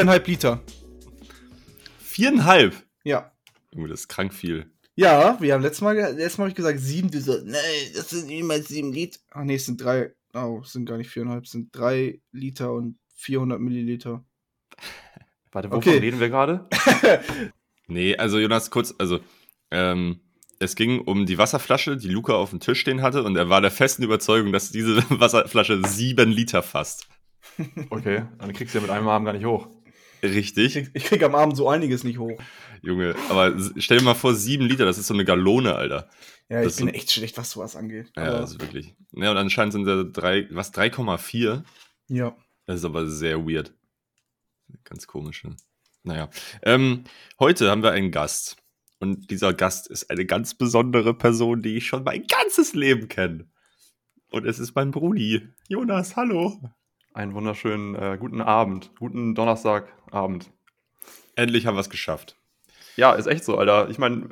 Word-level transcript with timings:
viereinhalb 0.00 0.26
Liter. 0.26 0.62
Viereinhalb? 1.98 2.74
Ja. 3.04 3.32
Junge, 3.74 3.88
das 3.88 4.00
ist 4.00 4.08
krank 4.08 4.32
viel. 4.32 4.70
Ja, 4.96 5.38
wir 5.40 5.54
haben 5.54 5.62
letztes 5.62 5.82
Mal, 5.82 5.94
letztes 5.94 6.38
Mal 6.38 6.44
habe 6.44 6.50
ich 6.50 6.54
gesagt 6.56 6.78
sieben. 6.80 7.10
Du 7.10 7.20
so, 7.20 7.36
nein, 7.44 7.60
das 7.94 8.10
sind 8.10 8.26
niemals 8.26 8.68
sieben 8.68 8.92
Liter. 8.92 9.18
Ach 9.32 9.44
nee, 9.44 9.54
es 9.56 9.66
sind 9.66 9.82
drei. 9.82 10.12
Oh, 10.32 10.60
es 10.64 10.72
sind 10.72 10.86
gar 10.86 10.96
nicht 10.96 11.10
viereinhalb, 11.10 11.44
es 11.44 11.50
sind 11.50 11.68
drei 11.76 12.20
Liter 12.32 12.72
und 12.72 12.98
400 13.16 13.60
Milliliter. 13.60 14.24
Warte, 15.52 15.68
wovon 15.68 15.78
Okay. 15.78 15.98
reden 15.98 16.20
wir 16.20 16.28
gerade? 16.28 16.68
Nee, 17.92 18.16
also 18.16 18.38
Jonas, 18.38 18.70
kurz, 18.70 18.94
also, 18.98 19.18
ähm, 19.72 20.20
es 20.60 20.76
ging 20.76 21.00
um 21.00 21.26
die 21.26 21.38
Wasserflasche, 21.38 21.96
die 21.96 22.06
Luca 22.06 22.34
auf 22.34 22.50
dem 22.50 22.60
Tisch 22.60 22.78
stehen 22.78 23.02
hatte, 23.02 23.24
und 23.24 23.34
er 23.34 23.48
war 23.48 23.60
der 23.60 23.72
festen 23.72 24.04
Überzeugung, 24.04 24.52
dass 24.52 24.70
diese 24.70 25.02
Wasserflasche 25.10 25.82
sieben 25.88 26.30
Liter 26.30 26.62
fasst. 26.62 27.08
Okay, 27.90 28.22
dann 28.38 28.52
kriegst 28.52 28.74
du 28.74 28.78
ja 28.78 28.82
mit 28.82 28.92
einem 28.92 29.08
Arm 29.08 29.24
gar 29.24 29.32
nicht 29.32 29.44
hoch. 29.44 29.66
Richtig, 30.22 30.76
Ich, 30.76 30.88
ich 30.92 31.04
krieg 31.04 31.22
am 31.22 31.34
Abend 31.34 31.56
so 31.56 31.68
einiges 31.68 32.04
nicht 32.04 32.18
hoch. 32.18 32.40
Junge. 32.82 33.14
Aber 33.28 33.54
stell 33.76 33.98
dir 33.98 34.04
mal 34.04 34.14
vor, 34.14 34.34
sieben 34.34 34.66
Liter, 34.66 34.84
das 34.84 34.98
ist 34.98 35.06
so 35.06 35.14
eine 35.14 35.24
Gallone, 35.24 35.74
Alter. 35.74 36.08
Ja, 36.48 36.62
Das 36.62 36.72
ich 36.74 36.78
bin 36.78 36.86
sind- 36.88 36.94
echt 36.94 37.10
schlecht, 37.12 37.36
was 37.38 37.50
sowas 37.50 37.76
angeht. 37.76 38.10
Ja, 38.16 38.24
Aber- 38.24 38.38
das 38.40 38.52
ist 38.52 38.60
wirklich. 38.60 38.94
Ja, 39.12 39.30
und 39.30 39.36
anscheinend 39.36 39.72
sind 39.72 39.84
da 39.84 40.02
drei, 40.04 40.46
was, 40.50 40.72
3,4? 40.72 41.64
ja. 42.08 42.36
Das 42.66 42.78
ist 42.80 42.84
aber 42.84 43.06
sehr 43.08 43.44
weird. 43.48 43.74
Ganz 44.84 45.06
komisch. 45.08 45.42
Ne? 45.42 45.56
Naja. 46.04 46.30
Ähm, 46.62 47.02
heute 47.40 47.68
haben 47.68 47.82
wir 47.82 47.90
einen 47.90 48.12
Gast. 48.12 48.56
Und 49.00 49.30
dieser 49.30 49.54
Gast 49.54 49.88
ist 49.88 50.08
eine 50.10 50.24
ganz 50.24 50.54
besondere 50.54 51.14
Person, 51.14 51.62
die 51.62 51.76
ich 51.78 51.86
schon 51.86 52.04
mein 52.04 52.26
ganzes 52.28 52.74
Leben 52.74 53.08
kenne. 53.08 53.48
Und 54.30 54.46
es 54.46 54.60
ist 54.60 54.76
mein 54.76 54.92
Brudi. 54.92 55.48
Jonas, 55.68 56.14
hallo. 56.14 56.60
Einen 57.12 57.34
wunderschönen 57.34 57.96
äh, 57.96 58.16
guten 58.20 58.40
Abend, 58.40 58.92
guten 58.98 59.34
Donnerstagabend. 59.34 60.50
Endlich 61.34 61.66
haben 61.66 61.74
wir 61.74 61.80
es 61.80 61.90
geschafft. 61.90 62.36
Ja, 62.96 63.14
ist 63.14 63.26
echt 63.26 63.44
so, 63.44 63.58
Alter. 63.58 63.90
Ich 63.90 63.98
meine, 63.98 64.28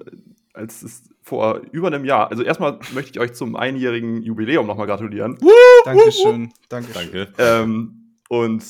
als 0.52 0.82
es 0.82 1.10
vor 1.22 1.62
über 1.72 1.88
einem 1.88 2.04
Jahr, 2.04 2.30
also 2.30 2.42
erstmal 2.44 2.78
möchte 2.94 3.10
ich 3.10 3.20
euch 3.20 3.34
zum 3.34 3.56
einjährigen 3.56 4.22
Jubiläum 4.22 4.66
nochmal 4.66 4.86
gratulieren. 4.86 5.38
Dankeschön. 5.84 6.52
Dankeschön. 6.68 7.10
Danke. 7.12 7.32
Ähm, 7.38 8.16
und 8.28 8.64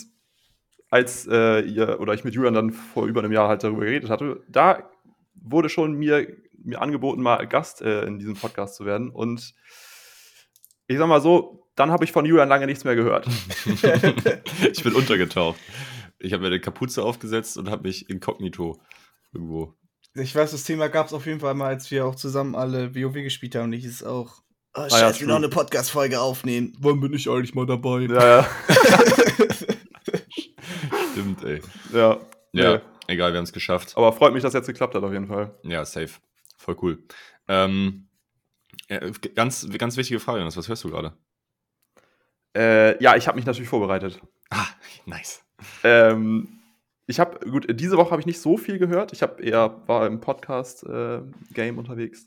als 0.91 1.27
äh, 1.31 1.61
ihr 1.61 2.01
oder 2.01 2.15
ich 2.15 2.25
mit 2.25 2.35
Julian 2.35 2.55
dann 2.55 2.71
vor 2.71 3.07
über 3.07 3.21
einem 3.21 3.33
Jahr 3.33 3.49
halt 3.49 3.63
darüber 3.63 3.85
geredet 3.85 4.09
hatte, 4.09 4.43
da 4.49 4.89
wurde 5.35 5.69
schon 5.69 5.95
mir, 5.95 6.35
mir 6.57 6.81
angeboten, 6.81 7.21
mal 7.21 7.47
Gast 7.47 7.83
äh, 7.83 8.07
in 8.07 8.19
diesem 8.19 8.35
Podcast 8.35 8.77
zu 8.77 8.87
werden. 8.87 9.11
Und 9.11 9.55
ich 10.87 10.97
sag 10.97 11.09
mal 11.09 11.21
so, 11.21 11.68
dann 11.79 11.93
habe 11.93 12.05
ich 12.05 12.13
von 12.13 12.27
Julian 12.27 12.49
lange 12.49 12.67
nichts 12.67 12.85
mehr 12.85 12.97
gehört. 12.97 13.27
ich 14.73 14.83
bin 14.83 14.95
untergetaucht. 14.95 15.59
Ich 16.19 16.33
habe 16.33 16.43
mir 16.43 16.49
eine 16.49 16.61
Kapuze 16.61 17.05
aufgesetzt 17.05 17.57
und 17.57 17.71
habe 17.71 17.85
mich 17.85 18.11
inkognito 18.11 18.81
irgendwo. 19.33 19.75
Ich 20.15 20.35
weiß, 20.35 20.51
das 20.51 20.65
Thema 20.65 20.89
gab 20.89 21.07
es 21.07 21.13
auf 21.13 21.27
jeden 21.27 21.39
Fall 21.41 21.55
mal, 21.55 21.69
als 21.69 21.91
wir 21.91 22.07
auch 22.07 22.17
zusammen 22.17 22.57
alle 22.57 22.95
WoW 22.95 23.13
gespielt 23.15 23.55
haben. 23.55 23.65
Und 23.67 23.73
ich 23.75 23.85
ist 23.85 24.03
auch. 24.03 24.41
Oh, 24.75 24.83
ja, 24.83 24.91
scheiße, 24.91 25.21
wir 25.21 25.27
true. 25.27 25.29
noch 25.29 25.37
eine 25.37 25.49
Podcast-Folge 25.49 26.21
aufnehmen. 26.21 26.77
Wann 26.81 27.01
bin 27.01 27.13
ich 27.13 27.29
eigentlich 27.31 27.55
mal 27.55 27.67
dabei? 27.67 28.01
ja, 28.03 28.41
ja. 28.41 28.49
Stimmt, 31.13 31.45
ey. 31.45 31.61
ja. 31.93 32.19
Ja, 32.53 32.77
Nee. 32.77 32.81
egal, 33.09 33.33
wir 33.33 33.39
haben 33.39 33.45
es 33.45 33.53
geschafft. 33.53 33.97
Aber 33.97 34.13
freut 34.13 34.33
mich, 34.33 34.43
dass 34.43 34.55
jetzt 34.55 34.67
geklappt 34.67 34.95
hat, 34.95 35.03
auf 35.03 35.13
jeden 35.13 35.27
Fall. 35.29 35.55
Ja, 35.63 35.85
safe. 35.85 36.11
Voll 36.57 36.77
cool. 36.83 37.03
Ähm, 37.47 38.09
ja, 38.89 39.01
ganz, 39.35 39.69
ganz 39.79 39.97
wichtige 39.97 40.21
Frage, 40.21 40.39
Jonas, 40.39 40.57
was 40.57 40.69
hörst 40.69 40.85
du 40.85 40.91
gerade? 40.91 41.13
Äh, 42.57 43.03
ja, 43.03 43.17
ich 43.17 43.27
habe 43.29 43.37
mich 43.37 43.47
natürlich 43.47 43.69
vorbereitet. 43.69 44.21
Ah, 44.51 44.67
nice. 45.07 45.43
Ähm, 45.85 46.49
ich 47.07 47.21
habe, 47.21 47.39
gut, 47.51 47.67
diese 47.79 47.97
Woche 47.97 48.11
habe 48.11 48.21
ich 48.21 48.27
nicht 48.27 48.41
so 48.41 48.57
viel 48.57 48.79
gehört. 48.79 49.13
Ich 49.13 49.23
habe 49.23 49.43
eher, 49.43 49.83
war 49.87 50.07
im 50.07 50.21
Podcast-Game 50.21 51.79
unterwegs. 51.79 52.27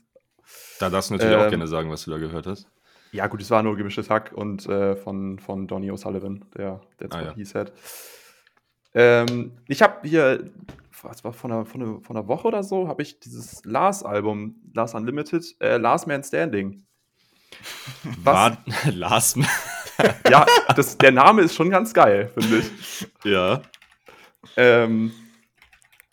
Da 0.78 0.90
darfst 0.90 1.10
du 1.10 1.14
natürlich 1.14 1.36
auch 1.36 1.44
Ähm, 1.44 1.50
gerne 1.50 1.66
sagen, 1.68 1.90
was 1.90 2.04
du 2.04 2.10
da 2.10 2.18
gehört 2.18 2.46
hast. 2.46 2.66
Ja, 3.12 3.26
gut, 3.26 3.42
es 3.42 3.50
war 3.50 3.62
nur 3.62 3.76
gemischtes 3.76 4.08
Hack 4.10 4.32
und 4.34 4.66
äh, 4.68 4.96
von, 4.96 5.38
von 5.38 5.66
Donny 5.68 5.90
O'Sullivan, 5.90 6.44
der 6.56 6.80
That's 6.98 7.14
Ah, 7.14 7.18
what 7.20 7.26
ja. 7.28 7.34
he 7.34 7.44
said. 7.44 7.72
Ähm, 8.94 9.52
ich 9.68 9.82
habe 9.82 10.06
hier, 10.08 10.50
was 11.02 11.22
war 11.24 11.32
von 11.32 11.52
einer, 11.52 11.64
von, 11.66 11.82
einer, 11.82 12.00
von 12.00 12.16
einer 12.16 12.26
Woche 12.28 12.48
oder 12.48 12.62
so, 12.62 12.88
habe 12.88 13.02
ich 13.02 13.20
dieses 13.20 13.64
Lars-Album, 13.64 14.56
Lars 14.74 14.94
Unlimited, 14.94 15.44
äh, 15.60 15.76
Last 15.76 16.06
Man 16.06 16.22
Standing. 16.24 16.84
Was? 18.24 18.34
War 18.34 18.58
Lars. 18.92 19.36
Ja, 20.30 20.46
das, 20.76 20.98
der 20.98 21.12
Name 21.12 21.42
ist 21.42 21.54
schon 21.54 21.70
ganz 21.70 21.92
geil, 21.94 22.30
finde 22.34 22.58
ich. 22.58 23.06
ja. 23.24 23.62
Ähm, 24.56 25.12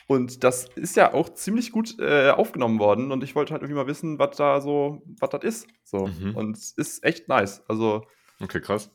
und 0.08 0.44
das 0.44 0.66
ist 0.76 0.96
ja 0.96 1.14
auch 1.14 1.30
ziemlich 1.34 1.72
gut 1.72 2.00
äh, 2.00 2.32
aufgenommen 2.32 2.80
worden 2.80 3.12
und 3.12 3.24
ich 3.24 3.36
wollte 3.36 3.54
halt 3.54 3.62
irgendwie 3.62 3.80
mal 3.80 3.88
wissen, 3.88 4.18
was 4.20 4.36
da 4.38 4.60
so, 4.60 5.04
was 5.20 5.30
das 5.30 5.44
ist. 5.44 5.68
So. 5.84 6.08
Mhm. 6.08 6.36
Und 6.36 6.58
es 6.58 6.72
ist 6.72 7.04
echt 7.04 7.28
nice. 7.28 7.62
Also 7.68 8.06
Okay, 8.40 8.60
krass. 8.60 8.90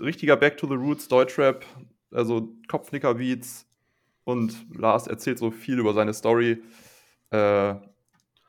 richtiger 0.00 0.36
Back 0.36 0.56
to 0.56 0.66
the 0.66 0.74
Roots 0.74 1.06
Deutschrap, 1.08 1.64
also 2.10 2.48
Kopfnicker-Beats 2.68 3.66
und 4.24 4.66
Lars 4.76 5.06
erzählt 5.06 5.38
so 5.38 5.50
viel 5.50 5.78
über 5.78 5.94
seine 5.94 6.12
Story. 6.14 6.62
Äh, 7.30 7.74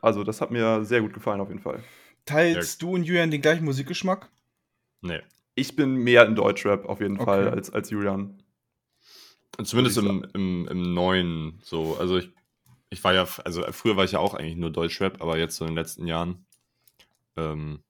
also 0.01 0.23
das 0.23 0.41
hat 0.41 0.51
mir 0.51 0.83
sehr 0.83 1.01
gut 1.01 1.13
gefallen 1.13 1.41
auf 1.41 1.49
jeden 1.49 1.61
Fall. 1.61 1.83
Teilst 2.25 2.81
du 2.81 2.91
und 2.95 3.03
Julian 3.03 3.31
den 3.31 3.41
gleichen 3.41 3.65
Musikgeschmack? 3.65 4.29
Nee. 5.01 5.21
Ich 5.55 5.75
bin 5.75 5.95
mehr 5.95 6.25
in 6.25 6.35
Deutschrap 6.35 6.85
auf 6.85 6.99
jeden 6.99 7.15
Okay. 7.15 7.25
Fall 7.25 7.49
als, 7.49 7.71
als 7.71 7.89
Julian. 7.89 8.41
Und 9.57 9.65
Zumindest 9.65 9.97
im, 9.97 10.25
im, 10.33 10.67
im 10.67 10.93
neuen 10.93 11.59
so. 11.63 11.95
Also 11.97 12.17
ich, 12.17 12.31
ich 12.89 13.03
war 13.03 13.13
ja, 13.13 13.27
also 13.43 13.63
früher 13.71 13.95
war 13.95 14.03
ich 14.03 14.13
ja 14.13 14.19
auch 14.19 14.33
eigentlich 14.33 14.55
nur 14.55 14.71
Deutschrap, 14.71 15.21
aber 15.21 15.37
jetzt 15.37 15.55
so 15.55 15.65
in 15.65 15.71
den 15.71 15.77
letzten 15.77 16.07
Jahren. 16.07 16.45
Ähm, 17.35 17.83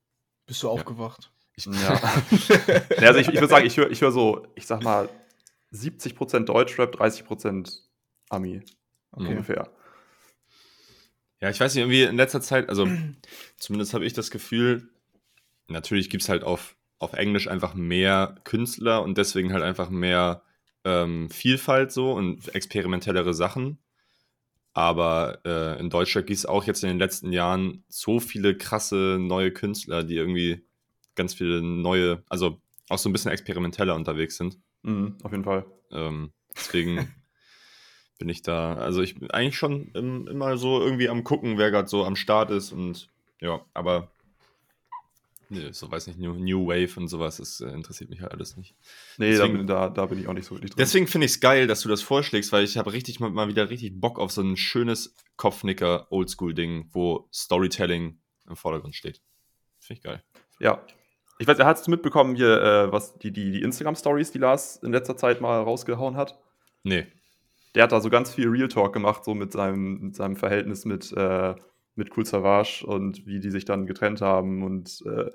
Bist 0.46 0.62
du 0.63 0.69
aufgewacht? 0.69 1.31
ich, 1.56 1.66
Ja. 1.66 1.72
Ja, 3.00 3.07
also 3.07 3.19
ich, 3.19 3.28
ich 3.29 3.35
würde 3.35 3.47
sagen, 3.47 3.66
ich 3.66 3.78
höre 3.78 3.91
ich 3.91 4.01
hör 4.01 4.12
so, 4.12 4.45
ich 4.56 4.66
sag 4.66 4.84
mal, 4.84 5.09
70% 5.72 6.45
Deutschrap, 6.45 6.95
30% 6.95 7.80
Ami. 8.30 8.62
Okay. 9.12 9.28
Ungefähr. 9.28 9.69
Ja, 11.40 11.50
ich 11.50 11.59
weiß 11.59 11.75
nicht, 11.75 11.81
irgendwie 11.81 12.03
in 12.03 12.16
letzter 12.16 12.41
Zeit, 12.41 12.69
also 12.69 12.88
zumindest 13.57 13.94
habe 13.94 14.06
ich 14.06 14.13
das 14.13 14.31
Gefühl, 14.31 14.90
natürlich 15.68 16.09
gibt 16.09 16.24
es 16.24 16.30
halt 16.30 16.44
auf, 16.44 16.75
auf 17.03 17.13
Englisch 17.13 17.47
einfach 17.47 17.73
mehr 17.73 18.35
Künstler 18.43 19.03
und 19.03 19.17
deswegen 19.17 19.53
halt 19.53 19.63
einfach 19.63 19.89
mehr 19.89 20.41
ähm, 20.85 21.29
Vielfalt 21.29 21.91
so 21.91 22.13
und 22.13 22.53
experimentellere 22.55 23.33
Sachen. 23.33 23.77
Aber 24.73 25.39
äh, 25.45 25.79
in 25.79 25.89
Deutschland 25.89 26.27
gibt 26.27 26.37
es 26.37 26.45
auch 26.45 26.63
jetzt 26.63 26.83
in 26.83 26.89
den 26.89 26.99
letzten 26.99 27.31
Jahren 27.31 27.83
so 27.89 28.19
viele 28.19 28.57
krasse 28.57 29.17
neue 29.19 29.51
Künstler, 29.51 30.03
die 30.03 30.15
irgendwie 30.15 30.65
ganz 31.15 31.35
viele 31.35 31.61
neue, 31.61 32.23
also 32.27 32.59
auch 32.89 32.97
so 32.97 33.09
ein 33.09 33.13
bisschen 33.13 33.31
experimenteller 33.31 33.95
unterwegs 33.95 34.37
sind. 34.37 34.57
Mhm, 34.81 35.17
auf 35.23 35.31
jeden 35.31 35.43
Fall. 35.43 35.65
Ähm, 35.91 36.31
deswegen 36.55 37.13
bin 38.17 38.29
ich 38.29 38.41
da, 38.41 38.75
also 38.75 39.01
ich 39.01 39.19
bin 39.19 39.29
eigentlich 39.29 39.57
schon 39.57 39.91
im, 39.93 40.27
immer 40.27 40.57
so 40.57 40.81
irgendwie 40.81 41.09
am 41.09 41.23
gucken, 41.23 41.57
wer 41.57 41.69
gerade 41.69 41.88
so 41.88 42.03
am 42.03 42.15
Start 42.15 42.49
ist 42.49 42.71
und 42.71 43.09
ja, 43.41 43.63
aber 43.73 44.12
nee, 45.50 45.72
so 45.72 45.90
weiß 45.92 46.07
nicht, 46.07 46.19
New, 46.19 46.34
New 46.34 46.68
Wave 46.68 47.00
und 47.00 47.07
sowas, 47.07 47.38
das 47.38 47.62
äh, 47.62 47.69
interessiert 47.69 48.10
mich 48.10 48.22
halt 48.22 48.31
alles 48.31 48.57
nicht. 48.57 48.75
Nee, 49.18 49.31
da 49.31 49.38
Deswegen- 49.44 49.57
bin, 49.60 49.68
da, 49.68 49.90
da 49.90 50.06
bin 50.06 50.19
ich 50.19 50.28
auch 50.28 50.34
nicht 50.34 50.45
so 50.45 50.56
wirklich 50.56 50.72
drin. 50.72 50.78
Deswegen 50.80 51.07
finde 51.07 51.25
ich 51.25 51.34
es 51.34 51.40
geil, 51.40 51.68
dass 51.68 51.81
du 51.81 51.90
das 51.90 52.01
vorschlägst, 52.01 52.51
weil 52.51 52.63
ich 52.63 52.78
habe 52.78 52.94
richtig 52.94 53.19
mal, 53.19 53.30
mal 53.30 53.48
wieder 53.48 53.69
richtig 53.69 54.00
Bock 54.00 54.19
auf 54.19 54.31
so 54.31 54.42
ein 54.42 54.57
schönes 54.57 55.16
Kopfnicker 55.38 56.07
Oldschool-Ding, 56.12 56.90
wo 56.92 57.28
Storytelling 57.34 58.19
im 58.50 58.56
Vordergrund 58.56 58.95
steht. 58.95 59.22
Finde 59.80 59.98
ich 60.00 60.04
geil. 60.04 60.24
Ja. 60.60 60.84
Ich 61.40 61.48
weiß, 61.48 61.57
hast 61.60 61.88
du 61.88 61.92
mitbekommen 61.92 62.36
hier, 62.36 62.62
äh, 62.62 62.92
was 62.92 63.18
die, 63.19 63.31
die, 63.31 63.51
die 63.51 63.62
Instagram-Stories, 63.63 64.31
die 64.31 64.38
Lars 64.40 64.78
in 64.78 64.92
letzter 64.92 65.18
Zeit 65.18 65.42
mal 65.42 65.62
rausgehauen 65.62 66.16
hat? 66.16 66.40
Nee. 66.84 67.07
Der 67.75 67.84
hat 67.84 67.92
da 67.92 68.00
so 68.01 68.10
ganz 68.10 68.31
viel 68.34 68.48
Real 68.48 68.68
Talk 68.68 68.94
gemacht, 68.94 69.25
so 69.25 69.34
mit 69.34 69.51
seinem, 69.51 70.00
mit 70.00 70.16
seinem 70.16 70.36
Verhältnis 70.36 70.86
mit, 70.86 71.12
äh, 71.13 71.56
mit 71.95 72.16
Cool 72.16 72.25
Savage 72.25 72.86
und 72.86 73.25
wie 73.25 73.40
die 73.40 73.51
sich 73.51 73.66
dann 73.66 73.86
getrennt 73.86 74.22
haben 74.22 74.63
und 74.63 75.04
äh, 75.06 75.30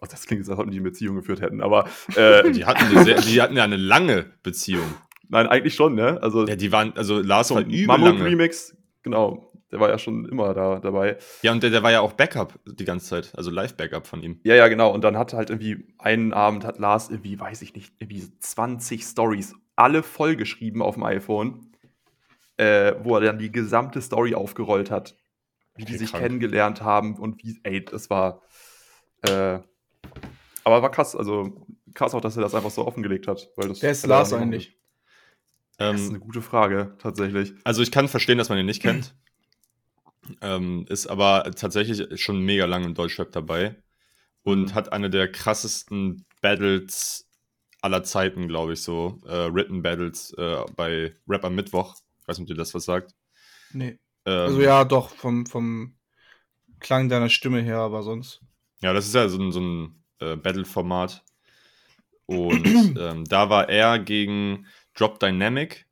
oh, 0.00 0.06
das 0.10 0.26
klingt 0.26 0.40
jetzt, 0.40 0.50
als 0.50 0.58
ob 0.58 0.70
die 0.70 0.76
eine 0.78 0.84
Beziehung 0.84 1.16
geführt 1.16 1.40
hätten, 1.40 1.60
aber 1.60 1.88
äh, 2.16 2.50
Die 2.52 2.64
hatten, 2.64 3.04
sehr, 3.04 3.20
die 3.20 3.40
hatten 3.40 3.56
ja 3.56 3.64
eine 3.64 3.76
lange 3.76 4.26
Beziehung. 4.42 4.86
nein, 5.28 5.46
eigentlich 5.46 5.74
schon, 5.74 5.94
ne? 5.94 6.18
Also 6.22 6.46
Ja, 6.46 6.56
die 6.56 6.72
waren, 6.72 6.92
also 6.96 7.20
Lars 7.20 7.50
war 7.54 7.62
übel 7.62 7.86
Mammut 7.86 8.18
lange. 8.18 8.24
Remix, 8.24 8.76
genau, 9.02 9.52
der 9.70 9.80
war 9.80 9.88
ja 9.88 9.98
schon 9.98 10.24
immer 10.26 10.54
da 10.54 10.78
dabei. 10.78 11.18
Ja, 11.42 11.50
und 11.52 11.62
der, 11.62 11.70
der 11.70 11.82
war 11.82 11.90
ja 11.90 12.00
auch 12.00 12.12
Backup 12.12 12.58
die 12.64 12.84
ganze 12.84 13.06
Zeit, 13.08 13.32
also 13.36 13.50
Live-Backup 13.50 14.06
von 14.06 14.22
ihm. 14.22 14.40
Ja, 14.44 14.54
ja, 14.54 14.68
genau. 14.68 14.92
Und 14.94 15.02
dann 15.02 15.18
hat 15.18 15.32
halt 15.32 15.50
irgendwie 15.50 15.88
einen 15.98 16.32
Abend 16.32 16.64
hat 16.64 16.78
Lars 16.78 17.10
irgendwie, 17.10 17.40
weiß 17.40 17.60
ich 17.62 17.74
nicht, 17.74 17.92
irgendwie 17.98 18.22
20 18.38 19.02
Stories, 19.02 19.54
alle 19.74 20.04
vollgeschrieben 20.04 20.80
auf 20.80 20.94
dem 20.94 21.02
iPhone, 21.02 21.72
äh, 22.56 22.94
wo 23.02 23.16
er 23.16 23.22
dann 23.22 23.38
die 23.38 23.50
gesamte 23.50 24.00
Story 24.00 24.36
aufgerollt 24.36 24.92
hat, 24.92 25.16
wie 25.76 25.84
die 25.84 25.96
sich 25.96 26.10
krank. 26.10 26.24
kennengelernt 26.24 26.82
haben 26.82 27.16
und 27.18 27.42
wie, 27.42 27.58
ey, 27.64 27.84
das 27.84 28.10
war, 28.10 28.42
äh, 29.22 29.58
aber 30.64 30.82
war 30.82 30.90
krass, 30.90 31.14
also 31.14 31.66
krass 31.94 32.14
auch, 32.14 32.20
dass 32.20 32.36
er 32.36 32.42
das 32.42 32.54
einfach 32.54 32.70
so 32.70 32.86
offengelegt 32.86 33.26
hat. 33.28 33.50
Weil 33.56 33.68
das 33.68 33.82
Wer 33.82 33.90
ist 33.90 34.06
Lars 34.06 34.32
eigentlich? 34.32 34.78
Das 35.78 36.00
ist 36.00 36.08
eine 36.10 36.18
Ähm, 36.18 36.20
gute 36.20 36.40
Frage, 36.42 36.96
tatsächlich. 36.98 37.52
also 37.64 37.82
ich 37.82 37.90
kann 37.90 38.08
verstehen, 38.08 38.38
dass 38.38 38.48
man 38.48 38.58
ihn 38.58 38.66
nicht 38.66 38.82
kennt. 38.82 39.14
ähm, 40.40 40.86
ist 40.88 41.06
aber 41.06 41.50
tatsächlich 41.54 42.20
schon 42.20 42.40
mega 42.40 42.64
lange 42.64 42.86
im 42.86 42.94
Deutschrap 42.94 43.30
dabei. 43.32 43.76
Und 44.42 44.66
Mhm. 44.66 44.74
hat 44.74 44.92
eine 44.92 45.10
der 45.10 45.30
krassesten 45.30 46.24
Battles 46.40 47.26
aller 47.80 48.02
Zeiten, 48.04 48.46
glaube 48.48 48.74
ich, 48.74 48.82
so. 48.82 49.18
Äh, 49.26 49.52
Written 49.52 49.82
Battles 49.82 50.32
äh, 50.38 50.64
bei 50.76 51.14
Rap 51.28 51.44
am 51.44 51.54
Mittwoch. 51.54 51.96
Ich 52.20 52.28
weiß 52.28 52.38
nicht, 52.38 52.44
ob 52.50 52.54
dir 52.56 52.60
das 52.60 52.74
was 52.74 52.84
sagt. 52.84 53.14
Nee. 53.72 53.98
Ähm, 54.26 54.40
Also 54.40 54.60
ja, 54.60 54.84
doch, 54.84 55.10
vom, 55.10 55.46
vom 55.46 55.96
Klang 56.80 57.08
deiner 57.08 57.28
Stimme 57.28 57.62
her, 57.62 57.78
aber 57.78 58.02
sonst. 58.02 58.40
Ja, 58.80 58.92
das 58.92 59.06
ist 59.06 59.14
ja 59.14 59.28
so 59.28 59.38
ein, 59.38 59.52
so 59.52 59.60
ein 59.60 60.04
äh, 60.20 60.36
Battle-Format. 60.36 61.24
Und 62.26 62.64
ähm, 62.98 63.24
da 63.24 63.50
war 63.50 63.68
er 63.68 63.98
gegen 63.98 64.66
Drop 64.94 65.18
Dynamic. 65.20 65.86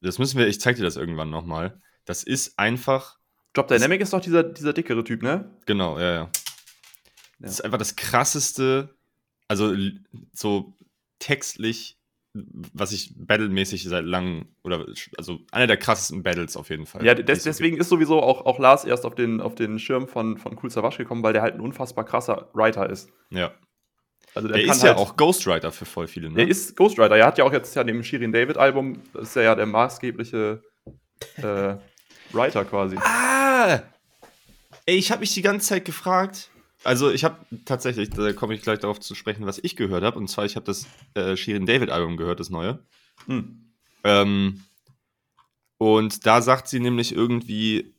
Das 0.00 0.18
müssen 0.18 0.38
wir, 0.38 0.46
ich 0.46 0.60
zeig 0.60 0.76
dir 0.76 0.84
das 0.84 0.96
irgendwann 0.96 1.30
nochmal. 1.30 1.80
Das 2.04 2.22
ist 2.22 2.58
einfach, 2.58 3.18
Job 3.54 3.68
Dynamic 3.68 4.00
ist 4.00 4.12
doch 4.12 4.20
dieser, 4.20 4.44
dieser 4.44 4.72
dickere 4.72 5.04
Typ, 5.04 5.22
ne? 5.22 5.50
genau, 5.66 5.98
ja, 5.98 6.12
ja. 6.12 6.30
Das 7.38 7.52
ist 7.52 7.60
einfach 7.60 7.78
das 7.78 7.96
krasseste, 7.96 8.94
also 9.46 9.74
so 10.32 10.76
textlich, 11.18 11.97
was 12.34 12.92
ich 12.92 13.14
battlemäßig 13.16 13.84
seit 13.84 14.04
langem, 14.04 14.46
oder 14.62 14.86
also 15.16 15.40
einer 15.50 15.66
der 15.66 15.76
krassesten 15.76 16.22
Battles 16.22 16.56
auf 16.56 16.70
jeden 16.70 16.86
Fall. 16.86 17.04
Ja, 17.04 17.14
des, 17.14 17.42
deswegen 17.44 17.76
ist 17.78 17.88
sowieso 17.88 18.22
auch, 18.22 18.44
auch 18.46 18.58
Lars 18.58 18.84
erst 18.84 19.04
auf 19.06 19.14
den, 19.14 19.40
auf 19.40 19.54
den 19.54 19.78
Schirm 19.78 20.06
von, 20.08 20.36
von 20.38 20.56
Cool 20.62 20.70
Savage 20.70 20.98
gekommen, 20.98 21.22
weil 21.22 21.32
der 21.32 21.42
halt 21.42 21.54
ein 21.54 21.60
unfassbar 21.60 22.04
krasser 22.04 22.50
Writer 22.52 22.88
ist. 22.88 23.10
Ja. 23.30 23.52
Also 24.34 24.48
Der 24.48 24.60
kann 24.60 24.76
ist 24.76 24.82
ja 24.82 24.90
halt- 24.90 24.98
auch 24.98 25.16
Ghostwriter 25.16 25.72
für 25.72 25.86
voll 25.86 26.06
viele, 26.06 26.28
ne? 26.28 26.36
Der 26.36 26.48
ist 26.48 26.76
Ghostwriter. 26.76 27.16
Er 27.16 27.26
hat 27.26 27.38
ja 27.38 27.44
auch 27.44 27.52
jetzt 27.52 27.74
ja 27.74 27.82
neben 27.82 28.04
Shirin 28.04 28.30
David 28.30 28.56
Album, 28.58 29.02
das 29.14 29.30
ist 29.30 29.36
ja, 29.36 29.42
ja 29.42 29.54
der 29.54 29.66
maßgebliche 29.66 30.62
äh, 31.36 31.74
Writer 32.32 32.64
quasi. 32.66 32.96
Ah! 32.98 33.80
Ey, 34.86 34.96
ich 34.96 35.10
habe 35.10 35.20
mich 35.20 35.32
die 35.34 35.42
ganze 35.42 35.66
Zeit 35.68 35.84
gefragt. 35.84 36.50
Also, 36.84 37.10
ich 37.10 37.24
habe 37.24 37.44
tatsächlich, 37.64 38.10
da 38.10 38.32
komme 38.32 38.54
ich 38.54 38.62
gleich 38.62 38.78
darauf 38.78 39.00
zu 39.00 39.14
sprechen, 39.14 39.46
was 39.46 39.58
ich 39.62 39.76
gehört 39.76 40.04
habe. 40.04 40.18
Und 40.18 40.28
zwar, 40.28 40.44
ich 40.44 40.56
habe 40.56 40.66
das 40.66 40.86
äh, 41.14 41.36
Shirin 41.36 41.66
David 41.66 41.90
Album 41.90 42.16
gehört, 42.16 42.40
das 42.40 42.50
neue. 42.50 42.84
Hm. 43.26 43.72
Ähm, 44.04 44.62
und 45.78 46.26
da 46.26 46.42
sagt 46.42 46.68
sie 46.68 46.80
nämlich 46.80 47.14
irgendwie, 47.14 47.94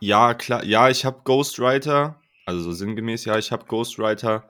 ja, 0.00 0.34
klar, 0.34 0.64
ja, 0.64 0.88
ich 0.88 1.04
habe 1.04 1.22
Ghostwriter. 1.24 2.20
Also 2.46 2.62
so 2.62 2.72
sinngemäß, 2.72 3.24
ja, 3.24 3.38
ich 3.38 3.52
habe 3.52 3.66
Ghostwriter. 3.66 4.48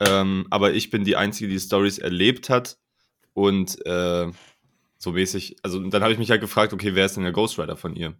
Ähm, 0.00 0.46
aber 0.50 0.72
ich 0.74 0.90
bin 0.90 1.04
die 1.04 1.16
Einzige, 1.16 1.48
die 1.48 1.60
Stories 1.60 1.98
erlebt 1.98 2.50
hat. 2.50 2.78
Und 3.34 3.84
äh, 3.86 4.30
so 4.98 5.12
mäßig, 5.12 5.56
also 5.62 5.78
dann 5.78 6.02
habe 6.02 6.12
ich 6.12 6.18
mich 6.18 6.30
halt 6.30 6.40
gefragt, 6.40 6.72
okay, 6.72 6.94
wer 6.94 7.06
ist 7.06 7.16
denn 7.16 7.22
der 7.22 7.32
Ghostwriter 7.32 7.76
von 7.76 7.94
ihr? 7.94 8.14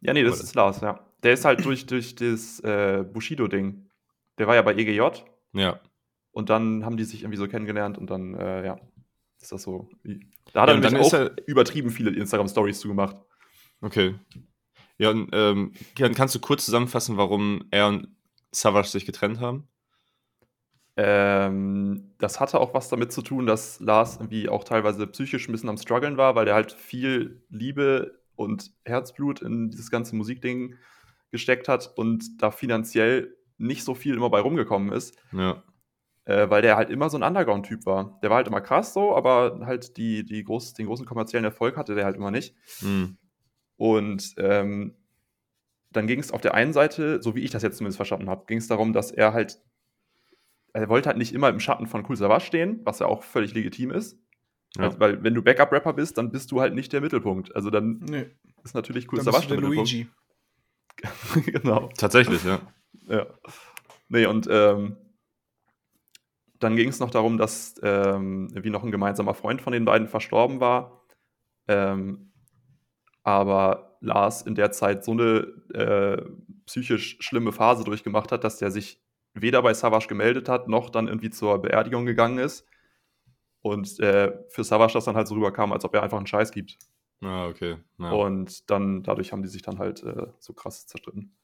Ja, 0.00 0.12
nee, 0.12 0.22
das 0.22 0.34
Oder- 0.34 0.44
ist 0.44 0.54
Lars, 0.54 0.80
ja. 0.80 1.04
Der 1.22 1.32
ist 1.32 1.44
halt 1.44 1.64
durch, 1.64 1.86
durch 1.86 2.14
das 2.14 2.60
äh, 2.60 3.04
Bushido-Ding. 3.04 3.87
Der 4.38 4.46
war 4.46 4.54
ja 4.54 4.62
bei 4.62 4.74
EGJ 4.74 5.00
Ja. 5.52 5.80
und 6.32 6.50
dann 6.50 6.84
haben 6.84 6.96
die 6.96 7.04
sich 7.04 7.22
irgendwie 7.22 7.38
so 7.38 7.48
kennengelernt 7.48 7.98
und 7.98 8.08
dann, 8.10 8.34
äh, 8.34 8.64
ja, 8.66 8.80
ist 9.40 9.52
das 9.52 9.62
so. 9.62 9.88
Da 10.52 10.62
hat 10.62 10.68
Ja, 10.68 10.74
er 10.74 10.80
dann 10.80 10.96
auch 10.96 11.30
übertrieben 11.46 11.90
viele 11.90 12.10
Instagram-Stories 12.10 12.80
zugemacht. 12.80 13.16
Okay. 13.80 14.14
Ja, 14.98 15.10
und 15.10 15.28
ähm, 15.32 15.72
kannst 15.94 16.34
du 16.34 16.40
kurz 16.40 16.64
zusammenfassen, 16.64 17.16
warum 17.16 17.64
er 17.70 17.88
und 17.88 18.08
Savage 18.50 18.88
sich 18.88 19.06
getrennt 19.06 19.38
haben? 19.40 19.68
Ähm, 20.96 22.10
das 22.18 22.40
hatte 22.40 22.58
auch 22.58 22.74
was 22.74 22.88
damit 22.88 23.12
zu 23.12 23.22
tun, 23.22 23.46
dass 23.46 23.78
Lars 23.78 24.16
irgendwie 24.16 24.48
auch 24.48 24.64
teilweise 24.64 25.06
psychisch 25.06 25.48
ein 25.48 25.52
bisschen 25.52 25.68
am 25.68 25.76
struggeln 25.76 26.16
war, 26.16 26.34
weil 26.34 26.44
der 26.44 26.54
halt 26.54 26.72
viel 26.72 27.44
Liebe 27.50 28.20
und 28.34 28.72
Herzblut 28.84 29.40
in 29.40 29.70
dieses 29.70 29.90
ganze 29.92 30.16
Musikding 30.16 30.74
gesteckt 31.30 31.68
hat 31.68 31.92
und 31.96 32.42
da 32.42 32.50
finanziell 32.50 33.36
nicht 33.58 33.84
so 33.84 33.94
viel 33.94 34.14
immer 34.14 34.30
bei 34.30 34.40
rumgekommen 34.40 34.92
ist, 34.92 35.16
Ja. 35.32 35.62
äh, 36.24 36.48
weil 36.50 36.62
der 36.62 36.76
halt 36.76 36.90
immer 36.90 37.10
so 37.10 37.16
ein 37.18 37.22
Underground-Typ 37.22 37.84
war. 37.86 38.18
Der 38.22 38.30
war 38.30 38.36
halt 38.38 38.48
immer 38.48 38.60
krass 38.60 38.94
so, 38.94 39.14
aber 39.14 39.60
halt 39.66 39.96
die, 39.96 40.24
die 40.24 40.44
groß, 40.44 40.74
den 40.74 40.86
großen 40.86 41.06
kommerziellen 41.06 41.44
Erfolg 41.44 41.76
hatte 41.76 41.94
der 41.94 42.04
halt 42.04 42.16
immer 42.16 42.30
nicht. 42.30 42.54
Hm. 42.80 43.16
Und 43.76 44.34
ähm, 44.38 44.94
dann 45.90 46.06
ging 46.06 46.20
es 46.20 46.32
auf 46.32 46.40
der 46.40 46.54
einen 46.54 46.72
Seite, 46.72 47.22
so 47.22 47.34
wie 47.34 47.40
ich 47.40 47.50
das 47.50 47.62
jetzt 47.62 47.78
zumindest 47.78 47.96
verstanden 47.96 48.28
habe, 48.28 48.44
ging 48.46 48.58
es 48.58 48.68
darum, 48.68 48.92
dass 48.92 49.10
er 49.10 49.32
halt, 49.32 49.60
er 50.72 50.88
wollte 50.88 51.08
halt 51.08 51.18
nicht 51.18 51.32
immer 51.32 51.48
im 51.48 51.60
Schatten 51.60 51.86
von 51.86 52.04
Cool 52.08 52.16
Savage 52.16 52.44
stehen, 52.44 52.80
was 52.84 52.98
ja 52.98 53.06
auch 53.06 53.22
völlig 53.22 53.54
legitim 53.54 53.90
ist. 53.90 54.18
Ja. 54.76 54.84
Also, 54.84 55.00
weil 55.00 55.22
wenn 55.24 55.34
du 55.34 55.42
Backup-Rapper 55.42 55.94
bist, 55.94 56.18
dann 56.18 56.30
bist 56.30 56.50
du 56.52 56.60
halt 56.60 56.74
nicht 56.74 56.92
der 56.92 57.00
Mittelpunkt. 57.00 57.56
Also 57.56 57.70
dann 57.70 58.00
Nee, 58.08 58.26
ist 58.64 58.74
natürlich 58.74 59.10
Cool 59.10 59.16
dann 59.20 59.24
Savage 59.32 59.48
der 59.48 59.56
Luigi. 59.60 60.08
Mittelpunkt. 61.00 61.46
genau. 61.62 61.88
Tatsächlich, 61.96 62.44
ja. 62.44 62.60
Ja. 63.08 63.26
Nee, 64.08 64.26
und 64.26 64.48
ähm, 64.50 64.96
dann 66.58 66.76
ging 66.76 66.88
es 66.88 67.00
noch 67.00 67.10
darum, 67.10 67.38
dass 67.38 67.74
ähm, 67.82 68.48
irgendwie 68.50 68.70
noch 68.70 68.82
ein 68.82 68.90
gemeinsamer 68.90 69.34
Freund 69.34 69.62
von 69.62 69.72
den 69.72 69.84
beiden 69.84 70.08
verstorben 70.08 70.60
war. 70.60 71.04
Ähm, 71.68 72.32
aber 73.22 73.98
Lars 74.00 74.42
in 74.42 74.54
der 74.54 74.72
Zeit 74.72 75.04
so 75.04 75.12
eine 75.12 75.46
äh, 75.74 76.24
psychisch 76.66 77.18
schlimme 77.20 77.52
Phase 77.52 77.84
durchgemacht 77.84 78.32
hat, 78.32 78.44
dass 78.44 78.58
der 78.58 78.70
sich 78.70 79.02
weder 79.34 79.62
bei 79.62 79.74
Savage 79.74 80.08
gemeldet 80.08 80.48
hat, 80.48 80.68
noch 80.68 80.90
dann 80.90 81.08
irgendwie 81.08 81.30
zur 81.30 81.60
Beerdigung 81.60 82.06
gegangen 82.06 82.38
ist. 82.38 82.66
Und 83.60 84.00
äh, 84.00 84.32
für 84.48 84.64
Savage 84.64 84.94
das 84.94 85.04
dann 85.04 85.16
halt 85.16 85.28
so 85.28 85.34
rüberkam, 85.34 85.72
als 85.72 85.84
ob 85.84 85.94
er 85.94 86.02
einfach 86.02 86.16
einen 86.16 86.26
Scheiß 86.26 86.52
gibt. 86.52 86.78
Ah, 87.20 87.48
okay. 87.48 87.78
Ja. 87.98 88.12
Und 88.12 88.70
dann, 88.70 89.02
dadurch 89.02 89.32
haben 89.32 89.42
die 89.42 89.48
sich 89.48 89.62
dann 89.62 89.78
halt 89.78 90.02
äh, 90.04 90.28
so 90.38 90.52
krass 90.52 90.86
zerstritten. 90.86 91.36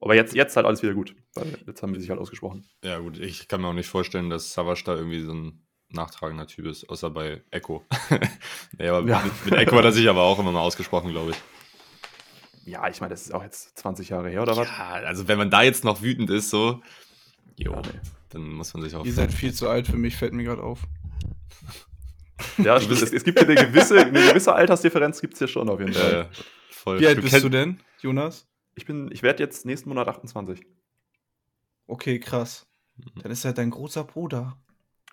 Aber 0.00 0.14
jetzt, 0.14 0.34
jetzt 0.34 0.56
halt 0.56 0.66
alles 0.66 0.82
wieder 0.82 0.94
gut, 0.94 1.14
weil 1.34 1.58
jetzt 1.66 1.82
haben 1.82 1.94
die 1.94 2.00
sich 2.00 2.10
halt 2.10 2.20
ausgesprochen. 2.20 2.66
ja, 2.84 2.98
gut, 2.98 3.18
ich 3.18 3.48
kann 3.48 3.60
mir 3.62 3.68
auch 3.68 3.72
nicht 3.72 3.88
vorstellen, 3.88 4.28
dass 4.30 4.52
Savage 4.52 4.82
da 4.84 4.94
irgendwie 4.94 5.22
so 5.22 5.32
ein 5.32 5.66
nachtragender 5.88 6.46
Typ 6.46 6.66
ist, 6.66 6.88
außer 6.88 7.10
bei 7.10 7.42
Echo. 7.50 7.84
ja, 8.78 8.96
aber 8.98 9.08
Ja. 9.08 9.22
Mit, 9.22 9.44
mit 9.46 9.54
Echo 9.54 9.76
hat 9.76 9.84
er 9.84 9.92
sich 9.92 10.08
aber 10.08 10.22
auch 10.22 10.38
immer 10.38 10.52
mal 10.52 10.60
ausgesprochen, 10.60 11.10
glaube 11.12 11.30
ich. 11.30 11.36
Ja, 12.66 12.88
ich 12.88 13.00
meine, 13.00 13.10
das 13.10 13.22
ist 13.22 13.32
auch 13.32 13.42
jetzt 13.44 13.78
20 13.78 14.08
Jahre 14.08 14.28
her, 14.28 14.42
oder 14.42 14.56
was? 14.56 14.66
Ja, 14.68 14.88
also 15.06 15.28
wenn 15.28 15.38
man 15.38 15.50
da 15.50 15.62
jetzt 15.62 15.84
noch 15.84 16.02
wütend 16.02 16.28
ist, 16.30 16.50
so, 16.50 16.82
jo, 17.56 17.72
Ja, 17.72 17.80
nee. 17.80 18.00
dann 18.30 18.42
muss 18.52 18.74
man 18.74 18.82
sich 18.82 18.94
auch. 18.96 19.04
Ihr 19.06 19.12
seid 19.12 19.32
viel 19.32 19.54
zu 19.54 19.68
alt 19.68 19.86
für 19.86 19.96
mich, 19.96 20.16
fällt 20.16 20.32
mir 20.32 20.42
gerade 20.44 20.62
auf. 20.62 20.80
Ja, 22.58 22.80
stimmt. 22.80 23.00
Es, 23.00 23.12
es 23.12 23.24
gibt 23.24 23.38
hier 23.38 23.48
eine 23.48 23.54
gewisse, 23.66 24.00
eine 24.00 24.20
gewisse 24.20 24.52
Altersdifferenz 24.54 25.20
gibt 25.20 25.34
es 25.34 25.38
hier 25.38 25.48
schon 25.48 25.68
auf 25.68 25.78
jeden 25.80 25.92
Fall. 25.94 26.28
äh, 26.30 26.36
voll. 26.70 27.00
Wie 27.00 27.06
alt 27.06 27.20
bist 27.22 27.42
du 27.42 27.48
denn, 27.48 27.80
Jonas? 28.02 28.46
Ich 28.76 28.84
bin, 28.84 29.10
ich 29.10 29.22
werde 29.22 29.42
jetzt 29.42 29.66
nächsten 29.66 29.88
Monat 29.88 30.06
28. 30.06 30.60
Okay, 31.86 32.20
krass. 32.20 32.66
Mhm. 32.96 33.22
Dann 33.22 33.32
ist 33.32 33.44
er 33.44 33.52
dein 33.52 33.70
großer 33.70 34.04
Bruder. 34.04 34.56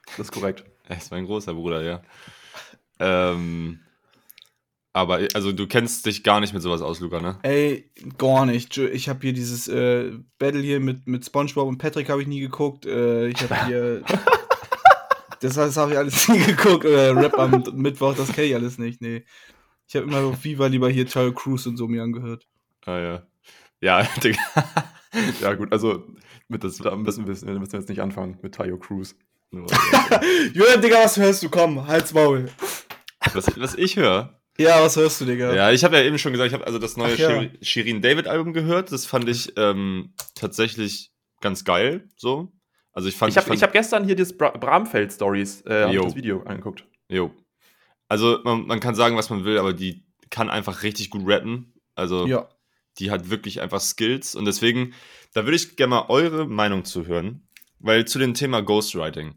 Das 0.05 0.19
ist 0.19 0.31
korrekt. 0.31 0.65
Er 0.85 0.97
ist 0.97 1.11
mein 1.11 1.25
großer 1.25 1.53
Bruder, 1.53 1.81
ja. 1.81 2.01
Ähm, 2.99 3.79
aber 4.91 5.19
also 5.33 5.53
du 5.53 5.65
kennst 5.65 6.05
dich 6.05 6.25
gar 6.25 6.41
nicht 6.41 6.53
mit 6.53 6.61
sowas 6.61 6.81
aus, 6.81 6.99
Luca, 6.99 7.21
ne? 7.21 7.39
Ey, 7.41 7.89
gar 8.17 8.45
nicht. 8.45 8.77
Ich 8.77 9.07
habe 9.07 9.21
hier 9.21 9.31
dieses 9.31 9.69
äh, 9.69 10.11
Battle 10.37 10.59
hier 10.59 10.81
mit, 10.81 11.07
mit 11.07 11.25
SpongeBob 11.25 11.69
und 11.69 11.77
Patrick 11.77 12.09
habe 12.09 12.21
ich 12.21 12.27
nie 12.27 12.41
geguckt. 12.41 12.85
Äh, 12.85 13.29
ich 13.29 13.41
habe 13.41 13.65
hier. 13.65 14.03
das 15.39 15.55
das 15.55 15.77
habe 15.77 15.93
ich 15.93 15.97
alles 15.97 16.27
nie 16.27 16.39
geguckt. 16.39 16.83
Oder 16.83 17.15
Rap 17.15 17.39
am 17.39 17.63
Mittwoch, 17.75 18.13
das 18.13 18.33
kenne 18.33 18.47
ich 18.47 18.55
alles 18.55 18.77
nicht. 18.77 19.01
Nee. 19.01 19.23
Ich 19.87 19.95
habe 19.95 20.05
immer 20.05 20.19
auf 20.19 20.43
Viva 20.43 20.67
lieber 20.67 20.89
hier 20.89 21.07
Charlie 21.07 21.33
Cruise 21.33 21.67
und 21.69 21.77
so 21.77 21.87
mir 21.87 22.03
angehört. 22.03 22.45
Ah 22.85 22.99
ja. 22.99 23.27
Ja, 23.83 24.03
Digga. 24.23 24.39
Ja, 25.41 25.53
gut, 25.55 25.71
also 25.73 26.03
mit 26.47 26.63
das, 26.63 26.77
da 26.77 26.95
müssen 26.95 27.25
wir, 27.27 27.33
müssen 27.33 27.47
wir 27.73 27.79
jetzt 27.79 27.89
nicht 27.89 28.01
anfangen 28.01 28.39
mit 28.41 28.55
Tayo 28.55 28.77
Cruz. 28.77 29.15
Julian, 29.51 30.81
Digga, 30.81 31.03
was 31.03 31.17
hörst 31.17 31.43
du? 31.43 31.49
Komm, 31.49 31.85
Hals 31.85 32.13
Maul. 32.13 32.49
was, 33.33 33.47
was 33.59 33.75
ich 33.75 33.95
höre. 33.97 34.39
Ja, 34.57 34.81
was 34.83 34.95
hörst 34.95 35.19
du, 35.21 35.25
Digga? 35.25 35.53
Ja, 35.53 35.71
ich 35.71 35.83
habe 35.83 35.97
ja 35.97 36.03
eben 36.03 36.17
schon 36.17 36.31
gesagt, 36.31 36.47
ich 36.47 36.53
habe 36.53 36.65
also 36.65 36.79
das 36.79 36.95
neue 36.97 37.13
Ach 37.13 37.17
ja. 37.19 37.29
Shir- 37.29 37.51
Shirin 37.63 38.01
David 38.01 38.27
Album 38.27 38.53
gehört. 38.53 38.91
Das 38.91 39.05
fand 39.05 39.27
ich 39.27 39.51
ähm, 39.57 40.13
tatsächlich 40.35 41.11
ganz 41.41 41.65
geil. 41.65 42.07
So. 42.15 42.51
Also 42.93 43.09
ich 43.09 43.15
fand. 43.15 43.31
Ich 43.31 43.37
habe 43.37 43.55
hab 43.55 43.73
gestern 43.73 44.05
hier 44.05 44.15
das 44.15 44.37
Bra 44.37 44.51
Bramfeld-Stories, 44.51 45.61
äh, 45.65 45.83
hab 45.83 45.89
ich 45.89 45.95
Jo. 45.95 46.03
das 46.03 46.15
Video 46.15 46.43
angeguckt. 46.43 46.85
Jo. 47.09 47.31
Also 48.07 48.39
man, 48.43 48.65
man 48.67 48.79
kann 48.79 48.95
sagen, 48.95 49.17
was 49.17 49.29
man 49.29 49.43
will, 49.43 49.57
aber 49.57 49.73
die 49.73 50.05
kann 50.29 50.49
einfach 50.49 50.83
richtig 50.83 51.09
gut 51.09 51.23
rappen. 51.25 51.73
Also 51.95 52.27
Ja. 52.27 52.47
Die 52.99 53.11
hat 53.11 53.29
wirklich 53.29 53.61
einfach 53.61 53.81
Skills 53.81 54.35
und 54.35 54.45
deswegen, 54.45 54.93
da 55.33 55.45
würde 55.45 55.55
ich 55.55 55.75
gerne 55.75 55.89
mal 55.91 56.05
eure 56.09 56.47
Meinung 56.47 56.85
zu 56.85 57.05
hören, 57.07 57.47
weil 57.79 58.05
zu 58.05 58.19
dem 58.19 58.33
Thema 58.33 58.61
Ghostwriting. 58.61 59.35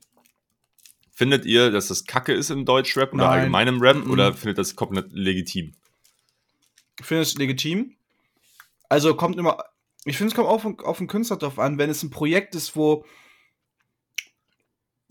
Findet 1.13 1.47
ihr, 1.47 1.71
dass 1.71 1.89
das 1.89 2.05
Kacke 2.05 2.35
ist 2.35 2.51
im 2.51 2.67
Deutschrap 2.67 3.15
oder 3.15 3.25
Nein. 3.29 3.39
allgemein 3.41 3.69
im 3.69 3.81
Rap 3.81 4.05
Mhm. 4.05 4.11
oder 4.11 4.35
findet 4.35 4.59
das 4.59 4.77
komplett 4.77 5.13
legitim? 5.13 5.75
Ich 7.01 7.07
finde 7.07 7.23
es 7.23 7.35
legitim. 7.37 7.97
Also 8.89 9.15
kommt 9.17 9.37
immer. 9.39 9.65
Ich 10.05 10.17
finde, 10.19 10.31
es 10.31 10.35
kommt 10.37 10.47
auch 10.49 10.65
auf, 10.65 10.79
auf 10.85 10.99
den 10.99 11.07
Künstler 11.09 11.37
drauf 11.39 11.59
an, 11.59 11.79
wenn 11.79 11.91
es 11.91 12.03
ein 12.03 12.11
Projekt 12.11 12.55
ist, 12.55 12.77
wo 12.77 13.05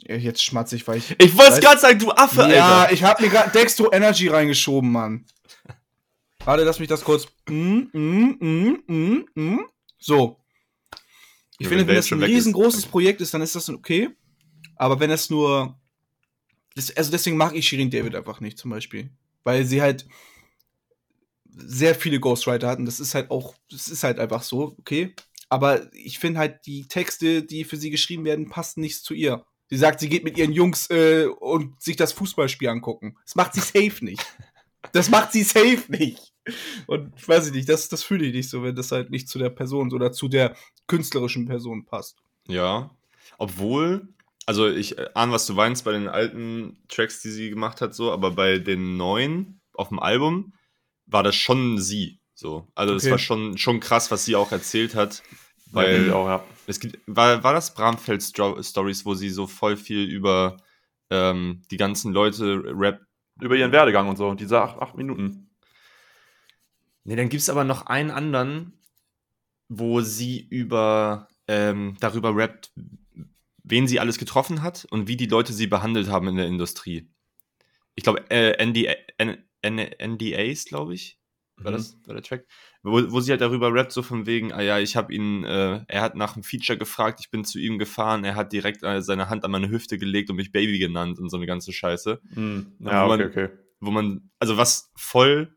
Ja, 0.08 0.16
jetzt 0.16 0.44
schmatzig, 0.44 0.88
weil 0.88 0.98
ich. 1.00 1.16
Ich 1.20 1.36
wollte 1.38 1.54
es 1.54 1.60
gerade 1.62 1.80
sagen, 1.82 1.98
du 2.00 2.12
Affe, 2.12 2.48
Ja, 2.54 2.82
Alter. 2.84 2.94
ich 2.94 3.04
hab 3.04 3.20
mir 3.20 3.30
gerade 3.30 3.50
Dextro 3.52 3.92
Energy 3.92 4.28
reingeschoben, 4.28 4.92
Mann. 4.92 5.26
Warte, 6.46 6.64
lass 6.64 6.80
mich 6.80 6.88
das 6.90 7.04
kurz. 7.04 7.28
Mm, 7.50 7.90
mm, 7.92 8.38
mm, 8.40 8.84
mm, 8.88 9.26
mm. 9.36 9.60
So. 9.98 10.40
Ich 11.58 11.68
Ja, 11.68 11.70
finde, 11.70 11.88
wenn 11.88 11.88
wenn 11.88 11.96
das 11.96 12.12
ein 12.12 12.22
weg 12.22 12.36
ist. 12.36 12.36
riesengroßes 12.38 12.86
Projekt 12.88 13.22
ist, 13.22 13.34
dann 13.34 13.42
ist 13.42 13.56
das 13.56 13.70
okay. 13.70 14.10
Aber 14.76 15.00
wenn 15.00 15.10
das 15.10 15.30
nur. 15.30 15.80
Das, 16.76 16.96
also 16.96 17.12
deswegen 17.12 17.38
mag 17.38 17.56
ich 17.56 17.68
Shirin 17.68 17.90
David 17.90 18.16
einfach 18.16 18.42
nicht, 18.42 18.58
zum 18.58 18.72
Beispiel. 18.72 19.12
Weil 19.44 19.66
sie 19.66 19.82
halt 19.82 20.06
sehr 21.50 21.96
viele 21.96 22.20
Ghostwriter 22.20 22.68
hat 22.68 22.80
und 22.80 22.86
das 22.86 23.00
ist 23.00 23.16
halt 23.16 23.32
auch, 23.32 23.56
das 23.72 23.88
ist 23.88 24.04
halt 24.04 24.20
einfach 24.20 24.44
so, 24.44 24.76
okay. 24.80 25.16
Aber 25.50 25.94
ich 25.94 26.20
finde 26.20 26.40
halt, 26.40 26.66
die 26.66 26.88
Texte, 26.88 27.44
die 27.44 27.64
für 27.64 27.78
sie 27.78 27.92
geschrieben 27.92 28.26
werden, 28.26 28.50
passen 28.50 28.82
nicht 28.82 29.04
zu 29.04 29.14
ihr. 29.14 29.46
Sie 29.70 29.78
sagt, 29.78 30.00
sie 30.00 30.10
geht 30.10 30.24
mit 30.24 30.38
ihren 30.38 30.52
Jungs 30.52 30.90
äh, 30.90 31.26
und 31.28 31.82
sich 31.82 31.96
das 31.96 32.14
Fußballspiel 32.14 32.68
angucken. 32.70 33.18
Das 33.26 33.36
macht 33.36 33.54
sie 33.54 33.62
safe 33.62 34.04
nicht. 34.04 34.26
Das 34.92 35.10
macht 35.10 35.32
sie 35.32 35.44
safe 35.44 35.84
nicht. 35.90 36.35
Und 36.88 37.12
ich 37.18 37.28
weiß 37.28 37.48
ich 37.48 37.54
nicht, 37.54 37.70
das, 37.70 37.90
das 37.90 38.04
fühle 38.04 38.26
ich 38.26 38.34
nicht 38.34 38.50
so, 38.50 38.64
wenn 38.64 38.76
das 38.76 38.92
halt 38.92 39.10
nicht 39.10 39.28
zu 39.30 39.40
der 39.40 39.50
Person 39.50 39.92
oder 39.94 40.12
zu 40.12 40.28
der 40.28 40.56
künstlerischen 40.88 41.46
Person 41.46 41.86
passt. 41.86 42.18
Ja. 42.48 42.92
Obwohl, 43.38 44.08
also 44.46 44.68
ich 44.70 44.98
äh, 44.98 45.10
ahne, 45.14 45.32
was 45.32 45.48
du 45.48 45.54
meinst 45.54 45.84
bei 45.86 45.92
den 45.92 46.08
alten 46.08 46.78
Tracks, 46.88 47.22
die 47.22 47.32
sie 47.32 47.50
gemacht 47.50 47.82
hat, 47.82 47.96
so, 47.96 48.12
aber 48.12 48.32
bei 48.32 48.60
den 48.60 48.98
neuen 48.98 49.60
auf 49.74 49.90
dem 49.90 50.00
Album 50.00 50.54
war 51.08 51.24
das 51.24 51.36
schon 51.36 51.80
sie. 51.80 52.20
So. 52.34 52.68
Also 52.76 52.94
Okay. 52.96 53.12
war 53.12 53.18
schon, 53.20 53.58
schon 53.58 53.80
krass, 53.80 54.12
was 54.12 54.26
sie 54.26 54.36
auch 54.36 54.52
erzählt 54.52 54.96
hat. 54.96 55.24
Ja, 55.68 55.82
Weil 55.82 56.06
ich 56.06 56.12
auch, 56.12 56.28
ja. 56.28 56.44
es 56.68 56.80
gibt, 56.80 57.00
war, 57.08 57.44
war 57.44 57.54
das 57.54 57.74
Bramfeld 57.74 58.24
Stories, 58.24 59.06
wo 59.06 59.14
sie 59.16 59.30
so 59.30 59.48
voll 59.48 59.78
viel 59.78 60.04
über 60.04 60.58
ähm, 61.10 61.62
die 61.72 61.78
ganzen 61.78 62.14
Leute 62.14 62.62
Rap. 62.66 63.02
Über 63.42 63.56
ihren 63.56 63.72
Werdegang 63.72 64.08
und 64.08 64.16
so. 64.18 64.34
Diese 64.34 64.62
acht, 64.62 64.78
acht 64.80 64.96
Minuten. 64.96 65.45
Ne, 67.06 67.16
dann 67.16 67.30
gibt 67.30 67.42
es 67.42 67.50
aber 67.50 67.64
noch 67.64 67.86
einen 67.86 68.12
anderen, 68.12 68.74
wo 69.70 70.02
sie 70.02 70.40
über 70.50 71.28
ähm, 71.48 71.96
darüber 72.00 72.36
rappt, 72.36 72.72
wen 73.64 73.88
sie 73.88 74.00
alles 74.00 74.18
getroffen 74.18 74.62
hat 74.64 74.86
und 74.90 75.08
wie 75.08 75.16
die 75.18 75.28
Leute 75.28 75.54
sie 75.54 75.68
behandelt 75.68 76.08
haben 76.10 76.28
in 76.28 76.36
der 76.38 76.48
Industrie. 76.48 77.08
Ich 77.96 78.04
glaube, 78.04 78.30
äh, 78.30 78.58
NDA, 78.64 78.96
NDAs, 79.62 80.66
glaube 80.66 80.94
ich, 80.94 81.20
war 81.58 81.72
Mhm. 81.72 81.76
das 81.78 81.98
war 82.06 82.14
der 82.16 82.24
Track, 82.24 82.46
wo, 82.84 83.12
wo 83.12 83.20
sie 83.22 83.32
halt 83.32 83.42
darüber 83.42 83.72
rappt, 83.74 83.92
so 83.92 84.02
von 84.02 84.26
wegen, 84.26 84.52
ah 84.52 84.62
ja, 84.62 84.80
ich 84.80 84.96
habe 84.96 85.14
ihn, 85.14 85.44
äh, 85.46 85.84
er 85.88 86.02
hat 86.02 86.16
nach 86.16 86.36
einem 86.36 86.44
Feature 86.44 86.78
gefragt, 86.78 87.20
ich 87.22 87.30
bin 87.32 87.46
zu 87.46 87.60
ihm 87.60 87.78
gefahren, 87.80 88.24
er 88.26 88.36
hat 88.36 88.52
direkt 88.52 88.84
äh, 88.84 89.02
seine 89.02 89.30
Hand 89.30 89.46
an 89.46 89.52
meine 89.52 89.70
Hüfte 89.70 89.98
gelegt 89.98 90.30
und 90.30 90.36
mich 90.36 90.52
Baby 90.52 90.78
genannt 90.80 91.18
und 91.20 91.30
so 91.30 91.38
eine 91.38 91.46
ganze 91.46 91.72
Scheiße 91.72 92.20
Mhm. 92.36 92.74
Ja, 92.80 92.92
Ja, 92.92 93.08
wo 93.08 93.14
okay, 93.14 93.18
man- 93.24 93.30
okay. 93.30 93.50
wo 93.80 93.92
man, 93.92 94.30
also 94.40 94.58
was 94.58 94.92
voll, 94.96 95.56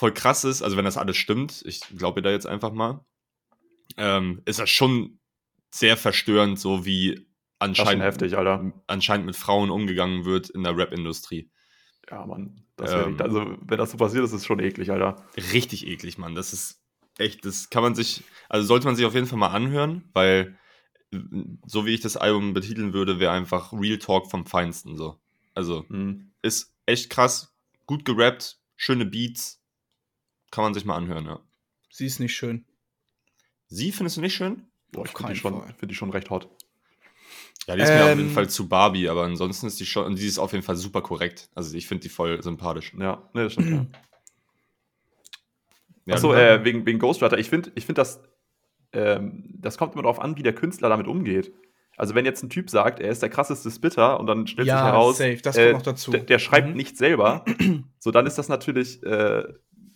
voll 0.00 0.14
krass 0.14 0.44
ist, 0.44 0.62
also 0.62 0.78
wenn 0.78 0.86
das 0.86 0.96
alles 0.96 1.18
stimmt, 1.18 1.62
ich 1.66 1.80
glaube 1.98 2.22
da 2.22 2.30
jetzt 2.30 2.46
einfach 2.46 2.72
mal, 2.72 3.04
ähm, 3.98 4.40
ist 4.46 4.58
das 4.58 4.70
schon 4.70 5.20
sehr 5.70 5.98
verstörend, 5.98 6.58
so 6.58 6.86
wie 6.86 7.28
anscheinend, 7.58 8.02
heftig, 8.02 8.34
Alter. 8.34 8.72
anscheinend 8.86 9.26
mit 9.26 9.36
Frauen 9.36 9.68
umgegangen 9.70 10.24
wird 10.24 10.48
in 10.48 10.62
der 10.62 10.74
Rap-Industrie. 10.74 11.50
Ja, 12.10 12.24
Mann. 12.24 12.64
Ähm. 12.80 13.10
nicht, 13.10 13.20
also, 13.20 13.58
wenn 13.60 13.76
das 13.76 13.90
so 13.90 13.98
passiert, 13.98 14.24
ist 14.24 14.32
es 14.32 14.46
schon 14.46 14.58
eklig, 14.58 14.90
Alter. 14.90 15.22
Richtig 15.52 15.86
eklig, 15.86 16.16
Mann. 16.16 16.34
Das 16.34 16.54
ist 16.54 16.82
echt, 17.18 17.44
das 17.44 17.68
kann 17.68 17.82
man 17.82 17.94
sich, 17.94 18.24
also 18.48 18.66
sollte 18.66 18.86
man 18.86 18.96
sich 18.96 19.04
auf 19.04 19.14
jeden 19.14 19.26
Fall 19.26 19.38
mal 19.38 19.48
anhören, 19.48 20.08
weil 20.14 20.58
so 21.66 21.84
wie 21.84 21.92
ich 21.92 22.00
das 22.00 22.16
Album 22.16 22.54
betiteln 22.54 22.94
würde, 22.94 23.20
wäre 23.20 23.32
einfach 23.32 23.74
Real 23.74 23.98
Talk 23.98 24.30
vom 24.30 24.46
Feinsten 24.46 24.96
so. 24.96 25.20
Also 25.54 25.84
Mhm. 25.90 26.32
ist 26.40 26.74
echt 26.86 27.10
krass, 27.10 27.54
gut 27.84 28.06
gerappt, 28.06 28.58
schöne 28.76 29.04
Beats, 29.04 29.59
kann 30.50 30.64
man 30.64 30.74
sich 30.74 30.84
mal 30.84 30.96
anhören, 30.96 31.26
ja. 31.26 31.40
Sie 31.90 32.06
ist 32.06 32.20
nicht 32.20 32.34
schön. 32.34 32.64
Sie 33.66 33.92
findest 33.92 34.16
du 34.16 34.20
nicht 34.20 34.34
schön? 34.34 34.66
Boah, 34.92 35.04
ich 35.04 35.12
finde 35.12 35.32
die, 35.32 35.38
schon- 35.38 35.62
find 35.78 35.90
die 35.90 35.94
schon 35.94 36.10
recht 36.10 36.30
hot. 36.30 36.48
Ja, 37.66 37.76
die 37.76 37.82
ist 37.82 37.92
mir 37.94 38.04
auf 38.04 38.10
jeden 38.16 38.22
Ähm. 38.28 38.30
Fall 38.30 38.48
zu 38.48 38.68
Barbie, 38.68 39.08
aber 39.08 39.24
ansonsten 39.24 39.66
ist 39.66 39.78
die 39.78 39.86
schon, 39.86 40.06
und 40.06 40.18
die 40.18 40.26
ist 40.26 40.38
auf 40.38 40.52
jeden 40.52 40.64
Fall 40.64 40.76
super 40.76 41.02
korrekt. 41.02 41.48
Also 41.54 41.76
ich 41.76 41.86
finde 41.86 42.02
die 42.02 42.08
voll 42.08 42.42
sympathisch. 42.42 42.92
Ja, 42.98 43.28
ne, 43.34 43.44
das 43.44 43.52
stimmt. 43.52 43.70
ja. 43.70 43.86
Ja, 46.06 46.14
Achso, 46.14 46.32
äh, 46.34 46.64
wegen, 46.64 46.86
wegen 46.86 46.98
Ghostwriter. 46.98 47.38
Ich 47.38 47.48
finde, 47.50 47.70
ich 47.74 47.84
find 47.86 47.98
das, 47.98 48.20
ähm, 48.92 49.54
das 49.58 49.78
kommt 49.78 49.92
immer 49.92 50.02
darauf 50.02 50.18
an, 50.18 50.36
wie 50.36 50.42
der 50.42 50.54
Künstler 50.54 50.88
damit 50.88 51.06
umgeht. 51.06 51.52
Also, 51.96 52.14
wenn 52.14 52.24
jetzt 52.24 52.42
ein 52.42 52.48
Typ 52.50 52.70
sagt, 52.70 52.98
er 53.00 53.10
ist 53.10 53.20
der 53.22 53.28
krasseste 53.28 53.70
Spitter 53.70 54.18
und 54.18 54.26
dann 54.26 54.46
stellt 54.46 54.66
Ja, 54.66 54.76
sich 54.78 54.84
heraus, 54.86 55.18
safe, 55.18 55.36
das 55.42 55.56
äh, 55.56 55.64
kommt 55.72 55.74
noch 55.86 55.92
dazu. 55.92 56.10
Der, 56.12 56.20
der 56.22 56.38
schreibt 56.38 56.68
Mhm. 56.70 56.74
nicht 56.74 56.96
selber, 56.96 57.44
so 57.98 58.10
dann 58.10 58.26
ist 58.26 58.38
das 58.38 58.48
natürlich, 58.48 59.02
äh, 59.02 59.44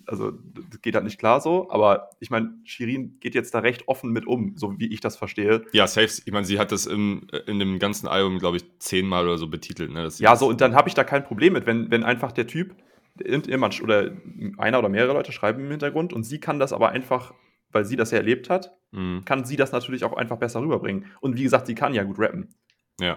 also 0.06 0.30
das 0.32 0.80
geht 0.82 0.94
halt 0.94 1.04
nicht 1.04 1.18
klar 1.18 1.40
so, 1.40 1.70
aber 1.70 2.10
ich 2.20 2.30
meine, 2.30 2.54
Shirin 2.64 3.18
geht 3.20 3.34
jetzt 3.34 3.54
da 3.54 3.60
recht 3.60 3.88
offen 3.88 4.10
mit 4.10 4.26
um, 4.26 4.56
so 4.56 4.78
wie 4.78 4.92
ich 4.92 5.00
das 5.00 5.16
verstehe. 5.16 5.64
ja, 5.72 5.86
safe. 5.86 6.22
Ich 6.24 6.32
meine, 6.32 6.44
sie 6.46 6.58
hat 6.58 6.72
das 6.72 6.86
im, 6.86 7.26
in 7.46 7.58
dem 7.58 7.78
ganzen 7.78 8.06
Album, 8.08 8.38
glaube 8.38 8.56
ich, 8.58 8.64
zehnmal 8.78 9.24
oder 9.24 9.38
so 9.38 9.48
betitelt. 9.48 9.90
Ne, 9.90 10.08
Ja, 10.18 10.36
so, 10.36 10.48
und 10.48 10.60
dann 10.60 10.74
habe 10.74 10.88
ich 10.88 10.94
da 10.94 11.04
kein 11.04 11.24
Problem 11.24 11.52
mit, 11.54 11.66
wenn, 11.66 11.90
wenn 11.90 12.04
einfach 12.04 12.32
der 12.32 12.46
Typ, 12.46 12.74
irgendjemand 13.18 13.80
oder 13.80 14.10
einer 14.58 14.78
oder 14.80 14.88
mehrere 14.88 15.12
Leute 15.12 15.30
schreiben 15.30 15.62
im 15.64 15.70
Hintergrund 15.70 16.12
und 16.12 16.24
sie 16.24 16.40
kann 16.40 16.58
das 16.58 16.72
aber 16.72 16.88
einfach, 16.90 17.32
weil 17.70 17.84
sie 17.84 17.94
das 17.96 18.10
ja 18.10 18.18
erlebt 18.18 18.50
hat, 18.50 18.76
Mhm. 18.92 19.24
kann 19.24 19.44
sie 19.44 19.56
das 19.56 19.72
natürlich 19.72 20.04
auch 20.04 20.12
einfach 20.12 20.36
besser 20.38 20.60
rüberbringen. 20.60 21.06
Und 21.20 21.36
wie 21.36 21.42
gesagt, 21.42 21.66
sie 21.66 21.74
kann 21.74 21.94
ja 21.94 22.04
gut 22.04 22.18
rappen. 22.20 22.54
Ja. 23.00 23.14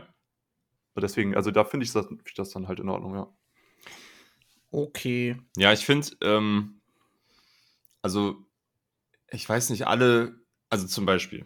Und 0.96 1.04
deswegen, 1.04 1.36
also 1.36 1.52
da 1.52 1.64
finde 1.64 1.86
ich 1.86 1.94
das, 1.94 2.08
find 2.08 2.22
ich 2.26 2.34
das 2.34 2.50
dann 2.50 2.68
halt 2.68 2.80
in 2.80 2.90
Ordnung, 2.90 3.14
ja. 3.14 3.28
Okay. 4.72 5.38
Ja, 5.56 5.72
ich 5.72 5.86
finde, 5.86 6.08
ähm, 6.22 6.77
also, 8.02 8.36
ich 9.32 9.48
weiß 9.48 9.70
nicht, 9.72 9.88
alle, 9.88 10.36
also 10.70 10.88
zum 10.88 11.06
Beispiel, 11.06 11.46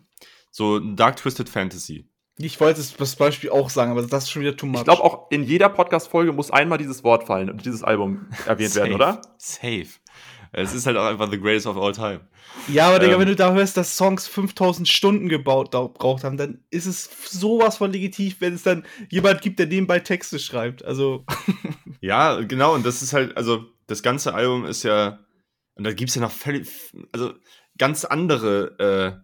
so 0.51 0.79
Dark 0.79 1.17
Twisted 1.17 1.49
Fantasy. 1.49 2.07
Ich 2.37 2.59
wollte 2.59 2.79
es 2.79 2.95
das 2.95 3.15
Beispiel 3.15 3.49
auch 3.51 3.69
sagen, 3.69 3.91
aber 3.91 4.01
das 4.01 4.23
ist 4.23 4.29
schon 4.31 4.41
wieder 4.41 4.55
too 4.57 4.65
much. 4.65 4.79
Ich 4.79 4.85
glaube 4.85 5.03
auch 5.03 5.29
in 5.31 5.43
jeder 5.43 5.69
Podcast-Folge 5.69 6.31
muss 6.31 6.49
einmal 6.49 6.77
dieses 6.77 7.03
Wort 7.03 7.25
fallen 7.25 7.49
und 7.49 7.65
dieses 7.65 7.83
Album 7.83 8.27
erwähnt 8.47 8.73
werden, 8.75 8.91
Safe. 8.91 8.95
oder? 8.95 9.21
Safe. 9.37 9.87
Es 10.53 10.73
ist 10.73 10.85
halt 10.85 10.97
auch 10.97 11.05
einfach 11.05 11.29
the 11.31 11.39
greatest 11.39 11.65
of 11.67 11.77
all 11.77 11.93
time. 11.93 12.21
Ja, 12.67 12.89
aber 12.89 12.99
Digga, 12.99 13.13
Ähm. 13.13 13.19
wenn 13.21 13.27
du 13.27 13.35
da 13.35 13.53
hörst, 13.53 13.77
dass 13.77 13.95
Songs 13.95 14.27
5000 14.27 14.87
Stunden 14.87 15.29
gebaut 15.29 15.73
da 15.73 15.83
braucht 15.83 16.23
haben, 16.25 16.35
dann 16.35 16.63
ist 16.69 16.87
es 16.87 17.09
sowas 17.29 17.77
von 17.77 17.91
legitim, 17.91 18.33
wenn 18.39 18.55
es 18.55 18.63
dann 18.63 18.85
jemand 19.09 19.41
gibt, 19.41 19.59
der 19.59 19.67
nebenbei 19.67 19.99
Texte 19.99 20.39
schreibt. 20.39 20.83
Also, 20.83 21.25
Ja, 22.01 22.41
genau, 22.41 22.73
und 22.73 22.85
das 22.85 23.01
ist 23.01 23.13
halt, 23.13 23.37
also 23.37 23.65
das 23.87 24.01
ganze 24.03 24.33
Album 24.33 24.65
ist 24.65 24.83
ja, 24.83 25.19
und 25.81 25.85
da 25.85 25.93
gibt 25.93 26.09
es 26.09 26.15
ja 26.15 26.21
noch 26.21 26.31
völlig, 26.31 26.69
also 27.11 27.33
ganz 27.75 28.05
andere, 28.05 29.23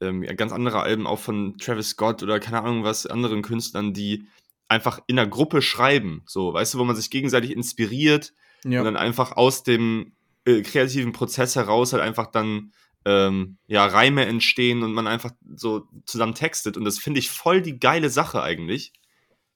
äh, 0.00 0.04
ähm, 0.04 0.24
ja, 0.24 0.32
ganz 0.32 0.50
andere 0.50 0.80
Alben 0.80 1.06
auch 1.06 1.20
von 1.20 1.56
Travis 1.58 1.90
Scott 1.90 2.24
oder 2.24 2.40
keine 2.40 2.60
Ahnung 2.60 2.82
was, 2.82 3.06
anderen 3.06 3.42
Künstlern, 3.42 3.94
die 3.94 4.26
einfach 4.66 4.98
in 5.06 5.16
einer 5.16 5.30
Gruppe 5.30 5.62
schreiben, 5.62 6.24
so, 6.26 6.52
weißt 6.52 6.74
du, 6.74 6.78
wo 6.78 6.84
man 6.84 6.96
sich 6.96 7.08
gegenseitig 7.08 7.52
inspiriert 7.52 8.32
und 8.64 8.72
ja. 8.72 8.82
dann 8.82 8.96
einfach 8.96 9.36
aus 9.36 9.62
dem 9.62 10.16
äh, 10.44 10.62
kreativen 10.62 11.12
Prozess 11.12 11.54
heraus 11.54 11.92
halt 11.92 12.02
einfach 12.02 12.32
dann 12.32 12.72
ähm, 13.04 13.58
ja, 13.68 13.86
Reime 13.86 14.26
entstehen 14.26 14.82
und 14.82 14.94
man 14.94 15.06
einfach 15.06 15.30
so 15.54 15.86
zusammen 16.04 16.34
textet 16.34 16.76
und 16.76 16.84
das 16.84 16.98
finde 16.98 17.20
ich 17.20 17.30
voll 17.30 17.62
die 17.62 17.78
geile 17.78 18.10
Sache 18.10 18.42
eigentlich. 18.42 18.92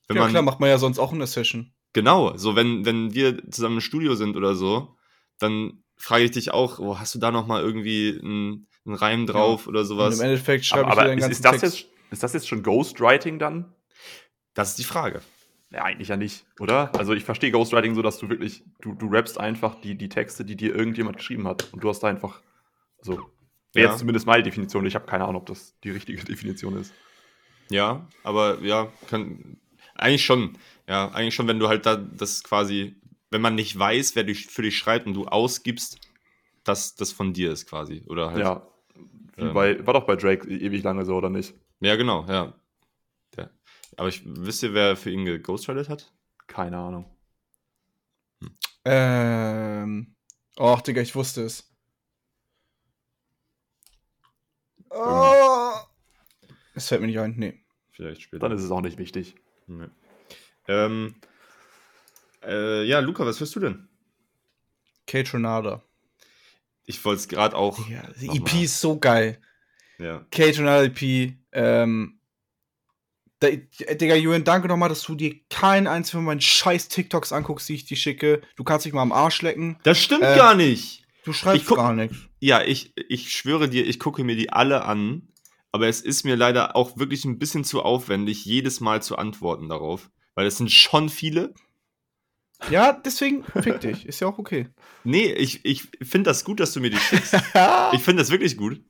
Wenn 0.07 0.17
ja, 0.17 0.23
man, 0.23 0.31
klar, 0.31 0.43
macht 0.45 0.61
man 0.61 0.71
ja 0.71 0.79
sonst 0.79 1.01
auch 1.01 1.13
in 1.13 1.19
der 1.19 1.27
Session. 1.27 1.73
Genau, 1.93 2.37
so 2.37 2.55
wenn, 2.55 2.85
wenn 2.85 3.15
wir 3.15 3.51
zusammen 3.51 3.79
im 3.79 3.81
Studio 3.81 4.15
sind 4.15 4.37
oder 4.37 4.55
so, 4.55 4.95
dann 5.41 5.83
frage 5.97 6.25
ich 6.25 6.31
dich 6.33 6.51
auch, 6.53 6.79
oh, 6.79 6.99
hast 6.99 7.15
du 7.15 7.19
da 7.19 7.31
noch 7.31 7.47
mal 7.47 7.63
irgendwie 7.63 8.19
einen, 8.23 8.67
einen 8.85 8.95
Reim 8.95 9.27
drauf 9.27 9.67
oder 9.67 9.81
Und 9.81 9.87
sowas? 9.87 10.19
im 10.19 10.25
Endeffekt 10.27 10.65
schreibe 10.65 10.87
Aber, 10.87 10.93
ich 10.95 10.99
aber 11.01 11.09
den 11.09 11.19
ist, 11.19 11.23
ganzen 11.23 11.33
ist, 11.33 11.45
das 11.45 11.61
Text. 11.61 11.77
jetzt, 11.81 11.89
ist 12.13 12.23
das 12.23 12.33
jetzt 12.35 12.49
schon 12.49 12.63
Ghostwriting 12.63 13.39
dann? 13.39 13.73
Das 14.55 14.71
ist 14.71 14.79
die 14.79 14.85
Frage. 14.85 15.23
Ja, 15.71 15.83
eigentlich 15.85 16.09
ja 16.09 16.17
nicht, 16.17 16.47
oder? 16.61 16.93
Also 16.97 17.13
ich 17.13 17.25
verstehe 17.25 17.51
Ghostwriting 17.51 17.95
so, 17.95 18.03
dass 18.03 18.19
du 18.19 18.29
wirklich, 18.29 18.63
du, 18.81 18.95
du 18.95 19.09
rappst 19.09 19.39
einfach 19.39 19.81
die, 19.81 19.97
die 19.97 20.09
Texte, 20.09 20.45
die 20.45 20.57
dir 20.57 20.75
irgendjemand 20.75 21.17
geschrieben 21.17 21.47
hat. 21.49 21.73
Und 21.73 21.83
du 21.83 21.89
hast 21.89 22.01
da 22.01 22.07
einfach, 22.07 22.41
also, 23.01 23.15
wäre 23.73 23.87
Ja. 23.87 23.91
jetzt 23.91 23.99
zumindest 23.99 24.27
meine 24.27 24.45
Definition. 24.45 24.87
Ich 24.87 24.95
habe 24.95 25.07
keine 25.07 25.25
Ahnung, 25.25 25.41
ob 25.43 25.47
das 25.47 25.75
die 25.83 25.91
richtige 25.91 26.23
Definition 26.25 26.77
ist. 26.77 26.95
Ja, 27.69 28.07
aber 28.23 28.61
ja, 28.63 28.93
kann, 29.09 29.59
eigentlich 29.97 30.25
schon. 30.25 30.57
Ja, 30.89 31.09
eigentlich 31.11 31.35
schon, 31.35 31.49
wenn 31.49 31.59
du 31.59 31.67
halt 31.67 31.85
da 31.85 31.97
das 31.97 32.45
quasi, 32.45 32.95
wenn 33.31 33.41
man 33.41 33.55
nicht 33.55 33.79
weiß, 33.79 34.17
wer 34.17 34.25
dich, 34.25 34.47
für 34.47 34.63
dich 34.63 34.77
schreibt 34.77 35.07
und 35.07 35.15
du 35.15 35.27
ausgibst, 35.27 36.01
dass 36.65 36.95
das 36.95 37.13
von 37.13 37.33
dir 37.33 37.53
ist 37.53 37.69
quasi. 37.69 38.03
Oder 38.09 38.31
halt. 38.31 38.41
Ja. 38.41 38.67
Ähm. 39.37 39.53
bei, 39.53 39.87
war 39.87 39.95
doch 39.95 40.07
bei 40.07 40.17
Drake 40.17 40.49
e- 40.49 40.57
ewig 40.57 40.83
lange 40.83 41.05
so, 41.05 41.15
oder 41.15 41.31
nicht? 41.31 41.55
Ja, 41.81 41.97
genau, 41.97 42.25
ja. 42.27 42.55
Der. 43.37 43.51
Aber 43.97 44.09
ich, 44.09 44.23
wisst 44.25 44.63
ihr, 44.63 44.73
wer 44.75 44.97
für 44.97 45.11
ihn 45.11 45.25
geghostwritet 45.25 45.89
hat? 45.89 46.13
Keine 46.47 46.79
Ahnung. 46.79 47.05
Ähm. 48.85 50.15
Och, 50.59 50.81
Digga, 50.81 51.03
ich 51.03 51.15
wusste 51.15 51.43
es. 51.43 51.71
Oh. 54.91 55.73
Es 56.75 56.89
fällt 56.89 57.01
mir 57.01 57.09
nicht 57.09 57.19
ein, 57.19 57.35
nee. 57.37 57.65
vielleicht 57.91 58.23
später. 58.23 58.49
Dann 58.49 58.57
ist 58.57 58.63
es 58.63 58.71
auch 58.71 58.81
nicht 58.81 58.99
wichtig. 58.99 59.35
Nee. 59.67 59.89
Ähm, 60.69 61.17
äh, 62.47 62.85
ja, 62.85 63.01
Luca, 63.01 63.25
was 63.27 63.41
hörst 63.41 63.55
du 63.57 63.61
denn? 63.61 63.89
Kate 65.07 65.33
Renata. 65.35 65.83
Ich 66.85 67.05
wollte 67.05 67.21
es 67.21 67.29
gerade 67.29 67.57
auch. 67.57 67.89
Ja, 67.89 68.03
die 68.21 68.29
EP 68.29 68.53
mal- 68.55 68.63
ist 68.63 68.81
so 68.81 68.99
geil. 68.99 69.41
Ja. 69.99 70.25
Kate 70.31 70.59
Renata 70.59 70.85
EP. 70.85 71.35
Ähm, 71.53 72.21
da, 73.41 73.49
Digga, 73.51 74.15
Julian, 74.15 74.45
danke 74.45 74.69
nochmal, 74.69 74.89
dass 74.89 75.03
du 75.03 75.15
dir 75.15 75.35
keinen 75.51 75.87
einzigen 75.87 76.19
von 76.19 76.25
meinen 76.25 76.41
scheiß 76.41 76.89
TikToks 76.89 77.33
anguckst, 77.33 77.69
die 77.69 77.75
ich 77.75 77.85
dir 77.85 77.97
schicke. 77.97 78.41
Du 78.57 78.65
kannst 78.65 78.87
dich 78.87 78.93
mal 78.93 79.03
am 79.03 79.13
Arsch 79.13 79.43
lecken. 79.43 79.79
Das 79.83 79.99
stimmt 79.99 80.23
Äh, 80.23 80.37
gar 80.37 80.55
nicht. 80.55 81.05
Du 81.25 81.33
schreibst 81.33 81.63
Ich 81.63 81.69
guck- 81.69 81.77
gar 81.79 81.93
nichts. 81.93 82.17
Ja, 82.41 82.63
ich, 82.63 82.93
ich 83.09 83.33
schwöre 83.33 83.69
dir, 83.69 83.87
ich 83.87 83.99
gucke 83.99 84.23
mir 84.25 84.37
die 84.37 84.51
alle 84.51 84.85
an, 84.85 85.29
aber 85.73 85.89
es 85.89 86.01
ist 86.01 86.25
mir 86.25 86.37
leider 86.37 86.77
auch 86.77 86.97
wirklich 86.99 87.25
ein 87.25 87.39
bisschen 87.39 87.65
zu 87.65 87.83
aufwendig, 87.83 88.45
jedes 88.45 88.81
Mal 88.81 89.03
zu 89.03 89.17
antworten 89.17 89.69
darauf. 89.69 90.11
Weil 90.35 90.47
es 90.47 90.57
sind 90.59 90.71
schon 90.71 91.09
viele. 91.09 91.53
Ja, 92.71 92.93
deswegen 92.93 93.45
fick 93.45 93.81
dich. 93.81 94.07
Ist 94.07 94.21
ja 94.21 94.29
auch 94.29 94.39
okay. 94.39 94.69
Nee, 95.05 95.33
ich, 95.33 95.65
ich 95.65 95.83
finde 96.03 96.31
das 96.31 96.45
gut, 96.45 96.59
dass 96.61 96.73
du 96.73 96.81
mir 96.81 96.91
die 96.91 96.99
schickst. 96.99 97.35
Ich 97.93 98.03
finde 98.03 98.23
das 98.23 98.31
wirklich 98.31 98.57
gut. 98.57 98.83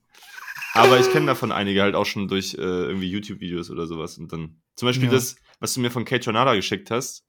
Aber 0.75 1.00
ich 1.00 1.11
kenne 1.11 1.26
davon 1.26 1.52
einige 1.52 1.82
halt 1.82 1.94
auch 1.94 2.04
schon 2.06 2.28
durch 2.28 2.54
äh, 2.54 2.58
irgendwie 2.61 3.11
YouTube-Videos 3.11 3.70
oder 3.70 3.87
sowas. 3.87 4.18
Und 4.18 4.32
dann 4.32 4.61
zum 4.76 4.87
Beispiel 4.88 5.06
Ja. 5.06 5.12
das, 5.14 5.37
was 5.58 5.73
du 5.75 5.80
mir 5.80 5.90
von 5.90 6.04
Kate 6.04 6.25
Jornada 6.25 6.54
geschickt 6.54 6.90
hast. 6.90 7.25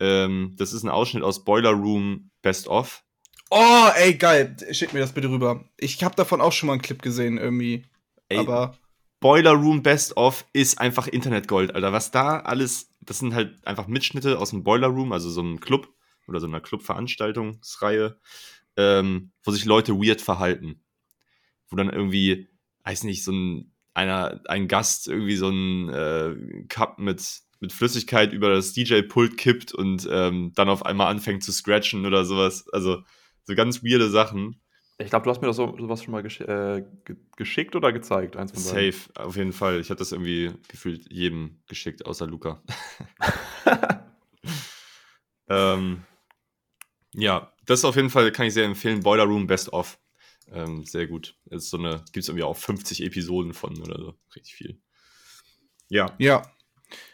Ähm, 0.00 0.54
das 0.58 0.72
ist 0.72 0.82
ein 0.82 0.88
Ausschnitt 0.90 1.22
aus 1.22 1.44
Boiler 1.44 1.70
Room 1.70 2.30
Best 2.42 2.66
of. 2.68 3.02
Oh, 3.50 3.88
ey, 3.96 4.14
geil. 4.14 4.56
Schick 4.72 4.92
mir 4.92 5.00
das 5.00 5.12
bitte 5.12 5.28
rüber. 5.30 5.64
Ich 5.78 6.02
habe 6.02 6.16
davon 6.16 6.40
auch 6.40 6.52
schon 6.52 6.66
mal 6.66 6.74
einen 6.74 6.82
Clip 6.82 7.00
gesehen, 7.00 7.38
irgendwie. 7.38 7.84
Ey, 8.28 8.38
Aber 8.38 8.76
Boiler 9.20 9.52
Room 9.52 9.82
Best 9.82 10.16
of 10.16 10.46
ist 10.52 10.78
einfach 10.78 11.06
Internetgold, 11.06 11.74
Alter. 11.74 11.92
Was 11.92 12.10
da 12.10 12.40
alles, 12.40 12.94
das 13.00 13.18
sind 13.18 13.34
halt 13.34 13.66
einfach 13.66 13.86
Mitschnitte 13.86 14.38
aus 14.38 14.50
dem 14.50 14.62
Boiler 14.62 14.88
Room, 14.88 15.12
also 15.12 15.30
so 15.30 15.40
einem 15.40 15.60
Club 15.60 15.88
oder 16.28 16.40
so 16.40 16.46
einer 16.46 16.60
Clubveranstaltungsreihe, 16.60 18.18
ähm, 18.76 19.32
wo 19.42 19.50
sich 19.50 19.64
Leute 19.64 19.94
weird 19.94 20.20
verhalten. 20.20 20.82
Wo 21.68 21.76
dann 21.76 21.90
irgendwie, 21.90 22.48
weiß 22.84 23.04
nicht, 23.04 23.24
so 23.24 23.32
ein, 23.32 23.72
einer, 23.94 24.42
ein 24.48 24.68
Gast 24.68 25.08
irgendwie 25.08 25.36
so 25.36 25.48
ein 25.48 25.88
äh, 25.88 26.64
Cup 26.68 26.98
mit, 26.98 27.40
mit 27.60 27.72
Flüssigkeit 27.72 28.32
über 28.32 28.50
das 28.50 28.74
DJ-Pult 28.74 29.38
kippt 29.38 29.72
und 29.72 30.06
ähm, 30.10 30.52
dann 30.54 30.68
auf 30.68 30.84
einmal 30.84 31.08
anfängt 31.08 31.42
zu 31.42 31.52
scratchen 31.52 32.04
oder 32.04 32.24
sowas. 32.24 32.68
Also 32.72 33.02
so 33.44 33.54
ganz 33.54 33.82
weirde 33.82 34.10
Sachen. 34.10 34.60
Ich 34.98 35.10
glaube, 35.10 35.24
du 35.24 35.30
hast 35.30 35.42
mir 35.42 35.48
das 35.48 35.56
so, 35.56 35.76
sowas 35.78 36.02
schon 36.02 36.12
mal 36.12 36.22
gesch 36.22 36.40
äh, 36.40 36.82
ge 37.04 37.16
geschickt 37.36 37.76
oder 37.76 37.92
gezeigt. 37.92 38.36
Eins 38.36 38.52
von 38.52 38.62
beiden. 38.62 38.92
Safe, 38.92 39.26
auf 39.26 39.36
jeden 39.36 39.52
Fall. 39.52 39.80
Ich 39.80 39.90
hatte 39.90 39.98
das 39.98 40.12
irgendwie 40.12 40.52
gefühlt 40.68 41.12
jedem 41.12 41.60
geschickt, 41.68 42.06
außer 42.06 42.26
Luca. 42.26 42.62
ähm, 45.48 46.02
ja, 47.12 47.52
das 47.66 47.84
auf 47.84 47.96
jeden 47.96 48.08
Fall 48.08 48.32
kann 48.32 48.46
ich 48.46 48.54
sehr 48.54 48.64
empfehlen. 48.64 49.02
Boiler 49.02 49.24
Room 49.24 49.46
Best 49.46 49.70
of. 49.72 49.98
Ähm, 50.50 50.84
sehr 50.86 51.06
gut. 51.06 51.36
Ist 51.50 51.70
so 51.70 51.76
eine, 51.76 52.02
gibt 52.12 52.22
es 52.22 52.28
irgendwie 52.28 52.44
auch 52.44 52.56
50 52.56 53.04
Episoden 53.04 53.52
von 53.52 53.78
oder 53.82 53.98
so. 53.98 54.14
Richtig 54.34 54.54
viel. 54.54 54.80
Ja. 55.88 56.14
ja. 56.18 56.50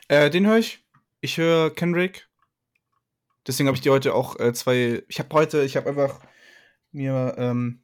Äh, 0.09 0.30
den 0.30 0.46
höre 0.46 0.59
ich. 0.59 0.85
Ich 1.20 1.37
höre 1.37 1.70
Kendrick. 1.70 2.28
Deswegen 3.46 3.66
habe 3.66 3.76
ich 3.76 3.83
dir 3.83 3.92
heute 3.92 4.14
auch 4.14 4.38
äh, 4.38 4.52
zwei. 4.52 5.02
Ich 5.09 5.18
habe 5.18 5.35
heute, 5.35 5.62
ich 5.64 5.76
habe 5.76 5.88
einfach 5.88 6.20
mir, 6.92 7.35
ähm, 7.38 7.81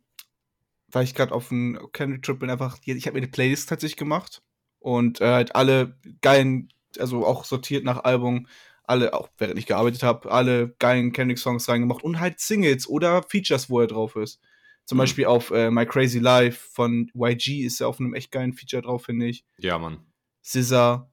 weil 0.90 1.04
ich 1.04 1.14
gerade 1.14 1.32
auf 1.34 1.48
dem 1.48 1.78
Kendrick-Trip 1.92 2.38
bin, 2.38 2.50
einfach, 2.50 2.78
ich 2.84 3.06
habe 3.06 3.14
mir 3.14 3.22
eine 3.22 3.28
Playlist 3.30 3.68
tatsächlich 3.68 3.96
gemacht. 3.96 4.42
Und 4.80 5.20
äh, 5.20 5.26
halt 5.26 5.54
alle 5.56 5.96
geilen, 6.22 6.72
also 6.98 7.26
auch 7.26 7.44
sortiert 7.44 7.84
nach 7.84 8.04
Album, 8.04 8.46
alle, 8.84 9.12
auch 9.12 9.28
während 9.36 9.58
ich 9.58 9.66
gearbeitet 9.66 10.02
habe, 10.02 10.30
alle 10.30 10.70
geilen 10.78 11.12
Kendrick-Songs 11.12 11.68
reingemacht 11.68 12.02
und 12.02 12.20
halt 12.20 12.40
Singles 12.40 12.88
oder 12.88 13.22
Features, 13.22 13.68
wo 13.68 13.80
er 13.80 13.86
drauf 13.86 14.16
ist. 14.16 14.40
Zum 14.86 14.96
Mhm. 14.96 15.00
Beispiel 15.00 15.24
auf 15.26 15.50
äh, 15.50 15.70
My 15.70 15.84
Crazy 15.84 16.20
Life 16.20 16.68
von 16.72 17.10
YG 17.14 17.64
ist 17.66 17.80
er 17.80 17.88
auf 17.88 18.00
einem 18.00 18.14
echt 18.14 18.30
geilen 18.32 18.54
Feature 18.54 18.82
drauf, 18.82 19.04
finde 19.04 19.26
ich. 19.26 19.44
Ja, 19.58 19.78
Mann. 19.78 19.98
Scissor. 20.42 21.10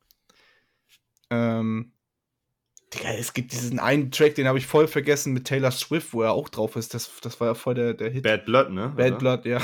Ähm. 1.29 1.91
Digga, 2.93 3.09
es 3.13 3.33
gibt 3.33 3.51
diesen 3.51 3.79
einen 3.79 4.11
Track, 4.11 4.35
den 4.35 4.47
habe 4.47 4.57
ich 4.57 4.67
voll 4.67 4.87
vergessen 4.87 5.33
mit 5.33 5.45
Taylor 5.45 5.71
Swift, 5.71 6.13
wo 6.13 6.21
er 6.21 6.31
auch 6.31 6.49
drauf 6.49 6.75
ist. 6.75 6.93
Das, 6.93 7.11
das 7.21 7.39
war 7.39 7.49
ja 7.49 7.53
voll 7.55 7.73
der, 7.73 7.93
der 7.93 8.09
Hit. 8.09 8.23
Bad 8.23 8.45
Blood, 8.45 8.71
ne? 8.71 8.89
Bad 8.95 9.07
oder? 9.07 9.17
Blood, 9.17 9.45
ja. 9.45 9.61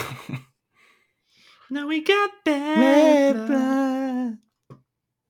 Now 1.70 1.88
we 1.88 2.04
got 2.04 2.44
bad, 2.44 2.76
Bad 2.76 3.48
blood. 3.48 4.82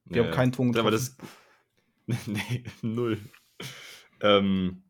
Wir 0.05 0.23
haben 0.23 0.31
keinen 0.31 0.51
Ton 0.51 0.75
Aber 0.75 0.89
getroffen. 0.89 1.17
das. 2.07 2.25
nee, 2.27 2.63
null. 2.81 3.19
Ähm, 4.21 4.83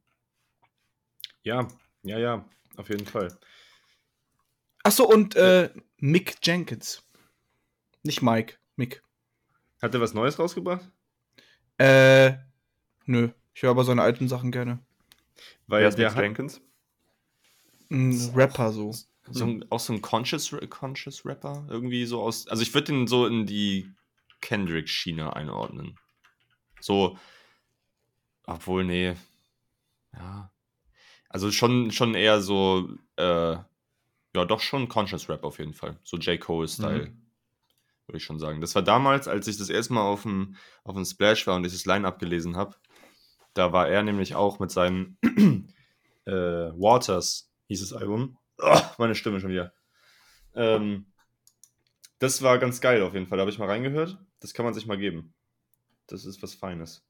ja, 1.43 1.67
ja, 2.03 2.17
ja, 2.19 2.49
auf 2.77 2.87
jeden 2.87 3.05
Fall. 3.05 3.37
Achso, 4.83 5.03
und 5.03 5.35
äh, 5.35 5.69
Mick 5.97 6.37
Jenkins. 6.41 7.03
Nicht 8.03 8.21
Mike, 8.21 8.55
Mick. 8.77 9.03
Hat 9.81 9.93
er 9.93 9.99
was 9.99 10.13
Neues 10.13 10.39
rausgebracht? 10.39 10.89
Äh, 11.77 12.33
nö. 13.12 13.30
Ich 13.54 13.62
höre 13.62 13.71
aber 13.71 13.84
seine 13.84 14.02
alten 14.02 14.28
Sachen 14.28 14.52
gerne. 14.52 14.80
Weil 15.67 15.82
Wer 15.82 15.89
ist 15.89 15.97
der 15.97 16.15
hat 16.15 16.21
Jenkins? 16.21 16.62
Ein 17.89 18.32
Rapper 18.34 18.71
so. 18.71 18.93
so 19.30 19.45
ein, 19.45 19.65
auch 19.69 19.80
so 19.80 19.93
ein 19.93 20.02
Conscious, 20.02 20.56
Conscious 20.69 21.26
Rapper 21.26 21.65
irgendwie 21.69 22.06
so 22.06 22.21
aus. 22.21 22.47
Also 22.47 22.63
ich 22.63 22.74
würde 22.74 22.93
den 22.93 23.08
so 23.08 23.28
in 23.28 23.45
die 23.45 23.91
Kendrick-Schiene 24.39 25.36
einordnen. 25.36 25.97
So, 26.80 27.17
obwohl, 28.45 28.86
nee. 28.86 29.15
Ja. 30.13 30.52
Also 31.30 31.52
schon, 31.52 31.91
schon 31.91 32.15
eher 32.15 32.41
so, 32.41 32.89
äh, 33.17 33.58
ja, 34.34 34.45
doch 34.45 34.62
schon 34.62 34.88
Conscious 34.89 35.30
Rap 35.30 35.43
auf 35.43 35.60
jeden 35.60 35.74
Fall. 35.74 35.97
So 36.04 36.17
J. 36.17 36.39
Cole-Style. 36.39 37.13
Würde 38.08 38.17
ich 38.17 38.24
schon 38.24 38.39
sagen. 38.39 38.62
Das 38.62 38.76
war 38.76 38.82
damals, 38.82 39.28
als 39.28 39.47
ich 39.47 39.58
das 39.58 39.69
erste 39.69 39.93
Mal 39.93 40.02
auf 40.02 40.24
dem, 40.24 40.56
auf 40.84 40.95
dem 40.95 41.06
Splash 41.06 41.45
war 41.47 41.56
und 41.56 41.65
ich 41.65 41.71
das 41.74 41.86
Line-Up 41.86 42.19
gelesen 42.19 42.58
habe. 42.58 42.76
Da 43.53 43.73
war 43.73 43.87
er 43.87 44.03
nämlich 44.03 44.35
auch 44.35 44.59
mit 44.59 44.71
seinem 44.71 45.17
äh, 46.25 46.31
Waters, 46.31 47.51
hieß 47.67 47.81
das 47.81 47.93
Album. 47.93 48.37
Oh, 48.59 48.79
meine 48.97 49.15
Stimme 49.15 49.39
schon 49.39 49.51
wieder. 49.51 49.73
Ähm, 50.55 51.05
das 52.19 52.41
war 52.41 52.59
ganz 52.59 52.81
geil 52.81 53.01
auf 53.01 53.13
jeden 53.13 53.27
Fall. 53.27 53.37
Da 53.37 53.41
habe 53.41 53.51
ich 53.51 53.59
mal 53.59 53.67
reingehört. 53.67 54.17
Das 54.39 54.53
kann 54.53 54.65
man 54.65 54.73
sich 54.73 54.85
mal 54.85 54.97
geben. 54.97 55.33
Das 56.07 56.25
ist 56.25 56.41
was 56.43 56.53
Feines. 56.53 57.03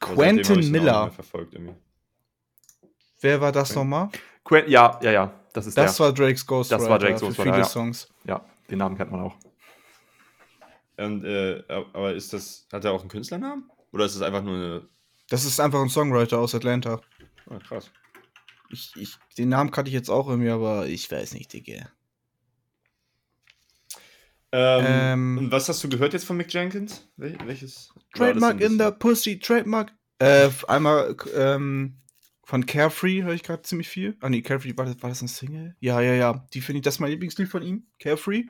Quentin 0.00 0.70
Miller. 0.70 1.10
Wer 3.20 3.40
war 3.40 3.52
das 3.52 3.74
nochmal? 3.74 4.10
Quen 4.44 4.68
ja, 4.68 4.98
ja, 5.02 5.10
ja. 5.10 5.40
Das 5.52 5.66
ist 5.66 5.76
Das 5.76 5.96
der. 5.96 6.06
war 6.06 6.12
Drake's 6.12 6.46
Ghostwriter 6.46 6.80
Das 6.80 6.90
war 6.90 6.98
Drake's 6.98 7.20
für 7.20 7.26
Ghostwriter, 7.26 7.52
viele 7.52 7.62
ja. 7.62 7.64
Songs. 7.64 8.08
Ja, 8.24 8.44
den 8.70 8.78
Namen 8.78 8.96
kennt 8.96 9.10
man 9.10 9.20
auch. 9.20 9.36
Und, 10.96 11.24
äh, 11.24 11.62
aber 11.68 12.14
ist 12.14 12.32
das, 12.32 12.66
hat 12.72 12.84
er 12.84 12.92
auch 12.92 13.00
einen 13.00 13.08
Künstlernamen? 13.08 13.70
Oder 13.92 14.04
ist 14.04 14.14
das 14.16 14.22
einfach 14.22 14.42
nur 14.42 14.54
eine. 14.54 14.88
Das 15.28 15.44
ist 15.44 15.60
einfach 15.60 15.80
ein 15.80 15.88
Songwriter 15.90 16.38
aus 16.38 16.54
Atlanta. 16.54 17.00
Ah, 17.48 17.58
krass. 17.58 17.90
Ich, 18.70 18.92
ich, 18.96 19.16
den 19.36 19.48
Namen 19.50 19.70
kannte 19.70 19.88
ich 19.88 19.94
jetzt 19.94 20.10
auch 20.10 20.28
irgendwie, 20.28 20.50
aber 20.50 20.86
ich 20.86 21.10
weiß 21.10 21.34
nicht, 21.34 21.52
Digga. 21.52 21.90
Ähm, 24.50 24.84
Ähm. 24.86 25.38
und 25.38 25.50
was 25.52 25.68
hast 25.68 25.84
du 25.84 25.88
gehört 25.88 26.14
jetzt 26.14 26.24
von 26.24 26.36
Mick 26.36 26.52
Jenkins? 26.52 27.06
Wel 27.16 27.36
welches? 27.44 27.92
Trademark 28.14 28.60
in 28.60 28.78
the 28.78 28.90
Pussy, 28.98 29.38
Trademark. 29.38 29.92
Äh, 30.20 30.48
einmal 30.66 31.14
ähm, 31.36 31.98
von 32.44 32.64
Carefree 32.64 33.22
höre 33.22 33.34
ich 33.34 33.42
gerade 33.42 33.62
ziemlich 33.62 33.88
viel. 33.88 34.16
Ah 34.20 34.30
nee, 34.30 34.40
Carefree, 34.40 34.74
war 34.76 34.86
das, 34.86 35.02
war 35.02 35.10
das 35.10 35.20
ein 35.20 35.28
Single? 35.28 35.76
Ja, 35.80 36.00
ja, 36.00 36.14
ja. 36.14 36.46
Die 36.54 36.62
finde 36.62 36.78
ich, 36.78 36.82
das 36.82 36.94
ist 36.94 37.00
mein 37.00 37.10
Lieblingslied 37.10 37.48
von 37.48 37.62
ihm, 37.62 37.86
Carefree. 37.98 38.44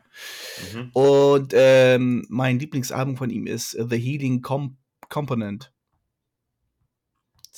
Mhm. 0.72 0.90
Und 0.92 1.52
ähm, 1.54 2.24
mein 2.28 2.60
Lieblingsalbum 2.60 3.16
von 3.16 3.30
ihm 3.30 3.48
ist 3.48 3.72
The 3.72 3.98
Healing 3.98 4.40
Com 4.40 4.78
Component. 5.08 5.72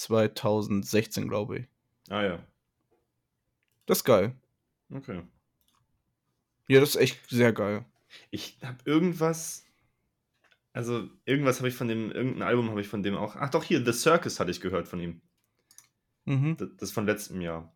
2016, 0.01 1.29
glaube 1.29 1.59
ich. 1.61 1.67
Ah 2.09 2.23
ja. 2.23 2.39
Das 3.87 3.99
ist 3.99 4.05
geil. 4.05 4.35
Okay. 4.93 5.23
Ja, 6.69 6.81
das 6.81 6.91
ist 6.91 6.97
echt 6.97 7.29
sehr 7.29 7.53
geil. 7.53 7.85
Ich 8.31 8.59
habe 8.63 8.79
irgendwas. 8.85 9.65
Also, 10.73 11.09
irgendwas 11.25 11.59
habe 11.59 11.69
ich 11.69 11.75
von 11.75 11.89
dem, 11.89 12.11
irgendein 12.13 12.43
Album 12.43 12.71
habe 12.71 12.81
ich 12.81 12.89
von 12.89 13.03
dem 13.03 13.17
auch. 13.17 13.37
Ach 13.37 13.51
doch, 13.51 13.65
hier, 13.65 13.85
The 13.85 13.93
Circus 13.93 14.39
hatte 14.41 14.51
ich 14.53 14.61
gehört 14.61 14.87
von 14.89 15.01
ihm. 15.01 15.21
Mhm. 16.25 16.57
Das, 16.57 16.69
das 16.79 16.93
von 16.93 17.07
letztem 17.07 17.41
Jahr. 17.41 17.75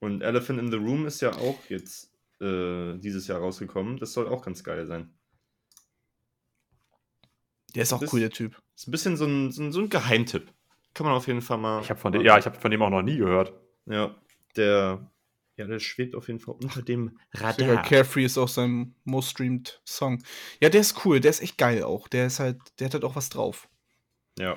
Und 0.00 0.22
Elephant 0.22 0.58
in 0.58 0.70
the 0.70 0.76
Room 0.76 1.06
ist 1.06 1.20
ja 1.20 1.32
auch 1.36 1.58
jetzt 1.68 2.10
äh, 2.40 2.96
dieses 2.98 3.26
Jahr 3.26 3.40
rausgekommen. 3.40 3.98
Das 3.98 4.12
soll 4.12 4.26
auch 4.28 4.42
ganz 4.44 4.64
geil 4.64 4.86
sein. 4.86 5.12
Der 7.74 7.82
ist 7.82 7.92
auch 7.92 8.00
Das- 8.00 8.12
cool, 8.12 8.20
der 8.20 8.30
Typ. 8.30 8.60
Ist 8.74 8.88
ein 8.88 8.90
bisschen 8.90 9.16
so 9.16 9.26
ein, 9.26 9.52
so 9.52 9.62
ein, 9.62 9.72
so 9.72 9.80
ein 9.80 9.88
Geheimtipp. 9.88 10.52
Kann 10.96 11.04
man 11.04 11.14
auf 11.14 11.26
jeden 11.26 11.42
Fall 11.42 11.58
mal. 11.58 11.82
Ich 11.82 11.90
habe 11.90 12.00
von 12.00 12.10
dem, 12.10 12.22
ja, 12.22 12.38
ich 12.38 12.46
habe 12.46 12.58
von 12.58 12.70
dem 12.70 12.80
auch 12.80 12.88
noch 12.88 13.02
nie 13.02 13.18
gehört. 13.18 13.52
Ja, 13.84 14.16
der 14.56 15.10
Ja, 15.58 15.66
der 15.66 15.78
schwebt 15.78 16.14
auf 16.14 16.28
jeden 16.28 16.40
Fall 16.40 16.54
unter 16.54 16.80
dem 16.80 17.18
Sogar 17.34 17.82
Carefree 17.82 18.24
ist 18.24 18.38
auch 18.38 18.48
sein 18.48 18.94
most 19.04 19.28
streamed 19.32 19.82
Song. 19.84 20.22
Ja, 20.58 20.70
der 20.70 20.80
ist 20.80 21.04
cool, 21.04 21.20
der 21.20 21.32
ist 21.32 21.42
echt 21.42 21.58
geil 21.58 21.82
auch. 21.82 22.08
Der 22.08 22.26
ist 22.26 22.40
halt, 22.40 22.56
der 22.78 22.86
hat 22.86 22.94
halt 22.94 23.04
auch 23.04 23.14
was 23.14 23.28
drauf. 23.28 23.68
Ja. 24.38 24.56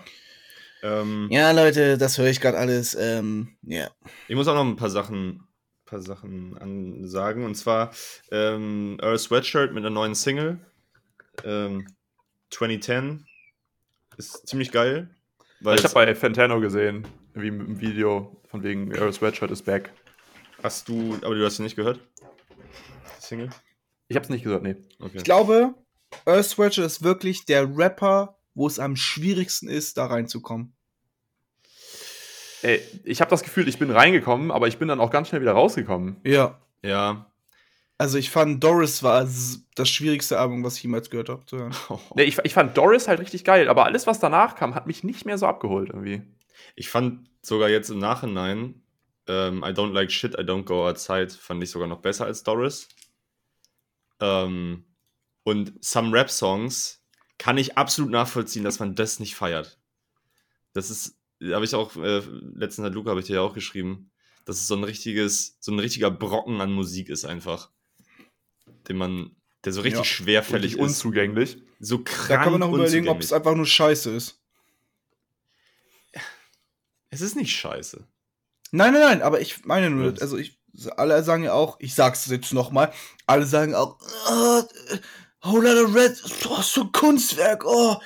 Ähm, 0.82 1.28
Ja, 1.30 1.52
Leute, 1.52 1.98
das 1.98 2.18
höre 2.18 2.28
ich 2.28 2.40
gerade 2.40 2.58
alles. 2.58 2.96
Ähm, 2.96 3.58
ja. 3.64 3.90
Ich 4.30 4.36
muss 4.36 4.48
auch 4.48 4.56
noch 4.56 4.64
ein 4.64 4.78
paar 4.78 4.90
Sachen, 4.90 5.46
paar 5.86 6.02
Sachen 6.02 6.58
ansagen. 6.58 7.44
Und 7.44 7.56
zwar 7.56 7.92
ähm, 8.32 8.98
Earl 9.02 9.20
Sweatshirt 9.20 9.74
mit 9.74 9.84
einer 9.84 9.90
neuen 9.90 10.16
Single. 10.16 10.58
Ähm, 11.44 11.86
2010. 12.52 13.26
Ist 14.16 14.48
ziemlich 14.48 14.72
geil. 14.72 15.14
Weil 15.62 15.76
ich 15.76 15.82
habe 15.84 15.88
es- 15.88 15.94
bei 15.94 16.16
Fantano 16.16 16.60
gesehen, 16.60 17.08
wie 17.34 17.48
im 17.50 17.80
Video, 17.82 18.42
von 18.48 18.64
wegen 18.64 18.92
Earl 18.92 19.14
Sweatshirt 19.14 19.52
is 19.52 19.62
back. 19.62 19.92
hast 20.64 20.88
du, 20.90 21.16
aber 21.22 21.36
du 21.36 21.46
hast 21.46 21.58
sie 21.58 21.64
nicht 21.64 21.76
gehört? 21.76 22.00
Single? 23.20 23.50
Ich 24.08 24.18
hab's 24.18 24.30
nicht 24.30 24.44
gehört, 24.44 24.64
nee. 24.64 24.76
Okay. 25.00 25.18
Ich 25.18 25.24
glaube, 25.24 25.74
Earth 26.26 26.46
Sweatshirt 26.46 26.86
ist 26.86 27.04
wirklich 27.04 27.46
der 27.46 27.78
Rapper, 27.78 28.38
wo 28.56 28.68
es 28.68 28.80
am 28.80 28.96
schwierigsten 28.96 29.70
ist, 29.70 29.98
da 29.98 30.08
reinzukommen. 30.08 30.74
Ey, 32.62 32.82
ich 33.06 33.22
habe 33.22 33.30
das 33.30 33.44
Gefühl, 33.44 33.68
ich 33.70 33.80
bin 33.80 33.90
reingekommen, 33.90 34.52
aber 34.52 34.68
ich 34.68 34.78
bin 34.80 34.88
dann 34.90 35.00
auch 35.00 35.12
ganz 35.12 35.30
schnell 35.30 35.42
wieder 35.42 35.54
rausgekommen. 35.54 36.18
Ja. 36.26 36.60
Ja. 36.84 37.29
Also 38.00 38.18
ich 38.18 38.30
fand 38.30 38.64
Doris 38.64 39.04
war 39.04 39.28
das 39.76 39.90
schwierigste 39.90 40.40
Album, 40.40 40.64
was 40.64 40.78
ich 40.78 40.84
jemals 40.84 41.10
gehört 41.10 41.28
habe. 41.28 41.44
Nee, 42.16 42.24
ich, 42.24 42.38
ich 42.40 42.54
fand 42.54 42.78
Doris 42.78 43.10
halt 43.10 43.20
richtig 43.20 43.44
geil, 43.44 43.68
aber 43.68 43.84
alles, 43.84 44.08
was 44.08 44.20
danach 44.20 44.56
kam, 44.56 44.74
hat 44.74 44.88
mich 44.88 45.04
nicht 45.04 45.26
mehr 45.26 45.38
so 45.38 45.46
abgeholt 45.46 45.90
irgendwie. 45.90 46.22
Ich 46.76 46.90
fand 46.90 47.30
sogar 47.42 47.70
jetzt 47.70 47.90
im 47.90 48.00
Nachhinein 48.00 48.82
ähm, 49.28 49.64
I 49.66 49.72
Don't 49.72 49.92
Like 49.92 50.12
Shit, 50.14 50.34
I 50.36 50.44
Don't 50.44 50.64
Go 50.64 50.88
Outside 50.88 51.30
fand 51.30 51.62
ich 51.62 51.72
sogar 51.72 51.90
noch 51.90 52.00
besser 52.00 52.26
als 52.26 52.42
Doris. 52.42 52.88
Ähm, 54.22 54.86
und 55.44 55.74
Some 55.84 56.18
Rap-Songs 56.18 57.04
kann 57.38 57.58
ich 57.58 57.78
absolut 57.78 58.12
nachvollziehen, 58.12 58.64
dass 58.64 58.80
man 58.80 58.96
das 58.96 59.20
nicht 59.20 59.36
feiert. 59.36 59.78
Das 60.72 60.90
ist, 60.90 61.18
habe 61.44 61.66
ich 61.66 61.76
auch, 61.76 61.98
äh, 61.98 62.22
letztens 62.56 62.86
hat 62.86 62.94
Luca, 62.94 63.10
habe 63.10 63.20
ich 63.20 63.28
dir 63.28 63.36
ja 63.36 63.42
auch 63.42 63.54
geschrieben, 63.54 64.10
dass 64.46 64.56
es 64.56 64.68
so 64.68 64.76
ein 64.76 64.86
richtiges, 64.86 65.58
so 65.60 65.74
ein 65.74 65.80
richtiger 65.80 66.12
Brocken 66.12 66.62
an 66.62 66.72
Musik 66.72 67.10
ist 67.10 67.26
einfach. 67.26 67.72
Den 68.88 68.98
man, 68.98 69.36
der 69.66 69.74
so 69.74 69.82
richtig 69.82 70.00
Ja. 70.00 70.06
schwerfällig 70.06 70.72
Richtig 70.74 70.80
ist. 70.82 70.88
unzugänglich. 70.88 71.58
So 71.80 72.00
krank 72.04 72.30
Da 72.30 72.38
kann 72.44 72.52
man 72.54 72.60
noch 72.62 72.74
überlegen, 72.74 73.08
ob 73.10 73.20
es 73.22 73.32
einfach 73.34 73.56
nur 73.56 73.66
scheiße 73.66 74.12
ist. 74.12 74.40
Es 77.10 77.22
ist 77.22 77.36
nicht 77.36 77.56
scheiße. 77.56 78.06
Nein, 78.72 78.94
nein, 78.94 79.02
nein, 79.02 79.22
aber 79.24 79.42
ich 79.42 79.66
meine 79.66 79.90
nur, 79.90 80.14
also 80.22 80.38
ich, 80.38 80.60
alle 80.96 81.24
sagen 81.24 81.44
ja 81.44 81.54
auch, 81.54 81.78
ich 81.80 81.96
sag's 81.96 82.28
jetzt 82.28 82.54
nochmal, 82.54 82.94
alle 83.26 83.46
sagen 83.46 83.74
auch, 83.74 83.98
oh, 84.30 84.62
Whole 85.44 85.74
Lotta 85.74 85.92
Red, 85.94 86.22
oh, 86.48 86.62
so 86.62 86.82
ein 86.82 86.92
Kunstwerk, 86.92 87.64
oh, 87.66 87.98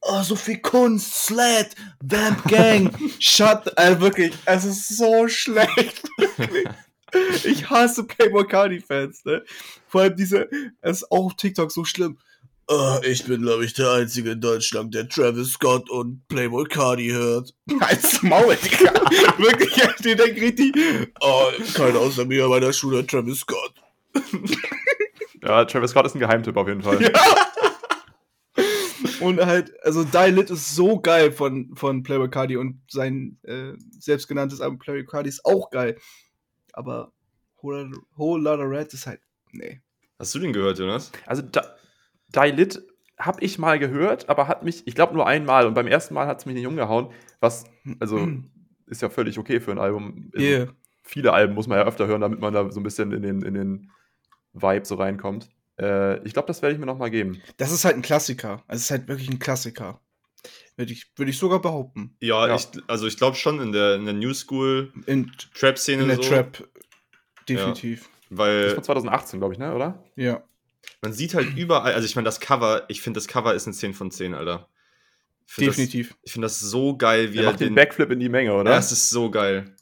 oh, 0.00 0.22
so 0.22 0.34
viel 0.34 0.58
Kunst, 0.58 1.26
Sled, 1.26 1.68
Vamp 2.02 2.42
Gang, 2.48 2.92
Shut, 3.20 3.72
äh, 3.78 4.00
wirklich, 4.00 4.32
es 4.46 4.64
ist 4.64 4.96
so 4.96 5.28
schlecht, 5.28 6.02
wirklich. 6.18 6.66
Ich 7.44 7.68
hasse 7.68 8.04
Playboy 8.04 8.46
Cardi 8.46 8.80
Fans, 8.80 9.24
ne? 9.24 9.44
Vor 9.86 10.02
allem 10.02 10.16
diese, 10.16 10.48
es 10.80 10.98
ist 10.98 11.10
auch 11.10 11.26
auf 11.26 11.34
TikTok 11.34 11.70
so 11.70 11.84
schlimm. 11.84 12.18
Äh, 12.70 13.10
ich 13.10 13.24
bin, 13.24 13.42
glaube 13.42 13.64
ich, 13.64 13.74
der 13.74 13.90
Einzige 13.92 14.32
in 14.32 14.40
Deutschland, 14.40 14.94
der 14.94 15.08
Travis 15.08 15.52
Scott 15.52 15.90
und 15.90 16.26
Playboy 16.28 16.64
Cardi 16.64 17.08
hört. 17.08 17.54
Als 17.80 18.22
Maul, 18.22 18.56
Digga. 18.56 18.92
Wirklich, 19.38 19.76
ja, 19.76 19.92
die 19.98 20.14
denken 20.14 20.40
richtig, 20.40 20.74
oh, 21.20 21.50
keiner 21.74 21.98
außer 21.98 22.24
mir 22.24 22.48
bei 22.48 22.60
der 22.60 22.72
Schule 22.72 23.06
Travis 23.06 23.40
Scott. 23.40 23.74
Ja, 25.42 25.64
Travis 25.64 25.90
Scott 25.90 26.06
ist 26.06 26.14
ein 26.14 26.20
Geheimtipp 26.20 26.56
auf 26.56 26.68
jeden 26.68 26.82
Fall. 26.82 27.12
Und 29.20 29.44
halt, 29.44 29.72
also 29.84 30.04
Die 30.04 30.30
Lit 30.30 30.50
ist 30.50 30.74
so 30.74 30.98
geil 30.98 31.32
von, 31.32 31.70
von 31.74 32.02
Playboy 32.02 32.30
Cardi 32.30 32.56
und 32.56 32.80
sein 32.88 33.38
äh, 33.42 33.72
selbstgenanntes 33.98 34.60
Album 34.60 34.78
Playboy 34.78 35.04
Cardi 35.04 35.28
ist 35.28 35.44
auch 35.44 35.70
geil. 35.70 35.96
Aber 36.80 37.12
Whole, 37.60 37.90
Whole 38.16 38.42
Lotta 38.42 38.62
Red 38.62 38.94
ist 38.94 39.06
halt, 39.06 39.20
nee. 39.52 39.82
Hast 40.18 40.34
du 40.34 40.38
den 40.38 40.54
gehört, 40.54 40.78
Jonas? 40.78 41.12
Also, 41.26 41.42
da, 41.42 41.76
Die 42.34 42.52
Lit 42.52 42.82
habe 43.18 43.42
ich 43.44 43.58
mal 43.58 43.78
gehört, 43.78 44.30
aber 44.30 44.48
hat 44.48 44.62
mich, 44.62 44.86
ich 44.86 44.94
glaube 44.94 45.12
nur 45.12 45.26
einmal 45.26 45.66
und 45.66 45.74
beim 45.74 45.86
ersten 45.86 46.14
Mal 46.14 46.26
hat 46.26 46.38
es 46.38 46.46
mich 46.46 46.54
nicht 46.54 46.66
umgehauen, 46.66 47.10
was, 47.38 47.64
also, 47.98 48.26
ist 48.86 49.02
ja 49.02 49.10
völlig 49.10 49.38
okay 49.38 49.60
für 49.60 49.72
ein 49.72 49.78
Album. 49.78 50.30
Also, 50.34 50.46
Yeah. 50.46 50.68
Viele 51.02 51.34
Alben 51.34 51.54
muss 51.54 51.66
man 51.66 51.78
ja 51.78 51.84
öfter 51.84 52.06
hören, 52.06 52.22
damit 52.22 52.40
man 52.40 52.54
da 52.54 52.70
so 52.70 52.80
ein 52.80 52.82
bisschen 52.82 53.12
in 53.12 53.22
den, 53.22 53.42
in 53.42 53.54
den 53.54 53.90
Vibe 54.54 54.86
so 54.86 54.94
reinkommt. 54.94 55.50
Äh, 55.78 56.22
ich 56.24 56.32
glaube, 56.32 56.46
das 56.46 56.62
werde 56.62 56.74
ich 56.74 56.80
mir 56.80 56.86
noch 56.86 56.98
mal 56.98 57.10
geben. 57.10 57.42
Das 57.58 57.72
ist 57.72 57.84
halt 57.84 57.96
ein 57.96 58.02
Klassiker. 58.02 58.62
Also 58.68 58.76
es 58.76 58.82
ist 58.82 58.90
halt 58.90 59.08
wirklich 59.08 59.28
ein 59.28 59.38
Klassiker. 59.38 60.00
Würde 60.76 60.92
ich, 60.92 61.10
würde 61.16 61.30
ich 61.30 61.38
sogar 61.38 61.60
behaupten. 61.60 62.16
Ja, 62.20 62.46
Ja. 62.46 62.56
Ich, 62.56 62.68
also 62.86 63.06
ich 63.06 63.16
glaube 63.16 63.36
schon 63.36 63.60
in 63.60 63.72
der, 63.72 63.96
in 63.96 64.04
der 64.04 64.14
New 64.14 64.32
School 64.32 64.92
In, 65.06 65.30
Trap-Szene 65.54 66.02
in 66.02 66.08
der 66.08 66.16
so, 66.16 66.22
Trap. 66.22 66.68
Definitiv. 67.48 68.08
Das 68.30 68.38
weil 68.38 68.76
war 68.76 68.82
2018, 68.82 69.40
glaube 69.40 69.54
ich, 69.54 69.58
ne, 69.58 69.74
oder? 69.74 70.04
Ja. 70.16 70.42
man 71.02 71.12
sieht 71.12 71.34
halt 71.34 71.56
überall, 71.56 71.94
also 71.94 72.06
ich 72.06 72.14
meine, 72.14 72.26
das 72.26 72.40
Cover, 72.40 72.84
ich 72.88 73.02
finde 73.02 73.18
das 73.18 73.26
Cover 73.26 73.54
ist 73.54 73.66
eine 73.66 73.74
10 73.74 73.94
von 73.94 74.10
10, 74.10 74.34
Alter. 74.34 74.68
Ich 75.46 75.54
find 75.54 75.68
Definitiv. 75.68 76.10
Das, 76.10 76.18
ich 76.22 76.32
finde 76.32 76.46
das 76.46 76.60
so 76.60 76.96
geil, 76.96 77.32
wie 77.32 77.38
Der 77.38 77.44
er 77.44 77.50
macht 77.50 77.60
den 77.60 77.74
Backflip 77.74 78.10
in 78.12 78.20
die 78.20 78.28
Menge, 78.28 78.54
oder? 78.54 78.70
Ja, 78.70 78.78
es 78.78 78.92
ist 78.92 79.10
so 79.10 79.30
geil. 79.30 79.74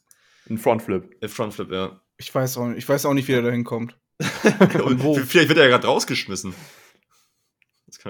Ein 0.49 0.57
Frontflip. 0.57 1.21
Der 1.21 1.29
Frontflip, 1.29 1.71
ja. 1.71 2.01
Ich 2.16 2.35
weiß 2.35 2.57
auch 2.57 2.68
nicht, 2.68 2.79
ich 2.79 2.88
weiß 2.88 3.05
auch 3.05 3.12
nicht, 3.12 3.29
wie 3.29 3.35
er 3.35 3.42
da 3.42 3.51
hinkommt. 3.51 3.99
Und 4.83 5.03
wo? 5.03 5.14
Vielleicht 5.14 5.49
wird 5.49 5.59
er 5.59 5.64
ja 5.64 5.71
gerade 5.71 5.87
rausgeschmissen. 5.87 6.55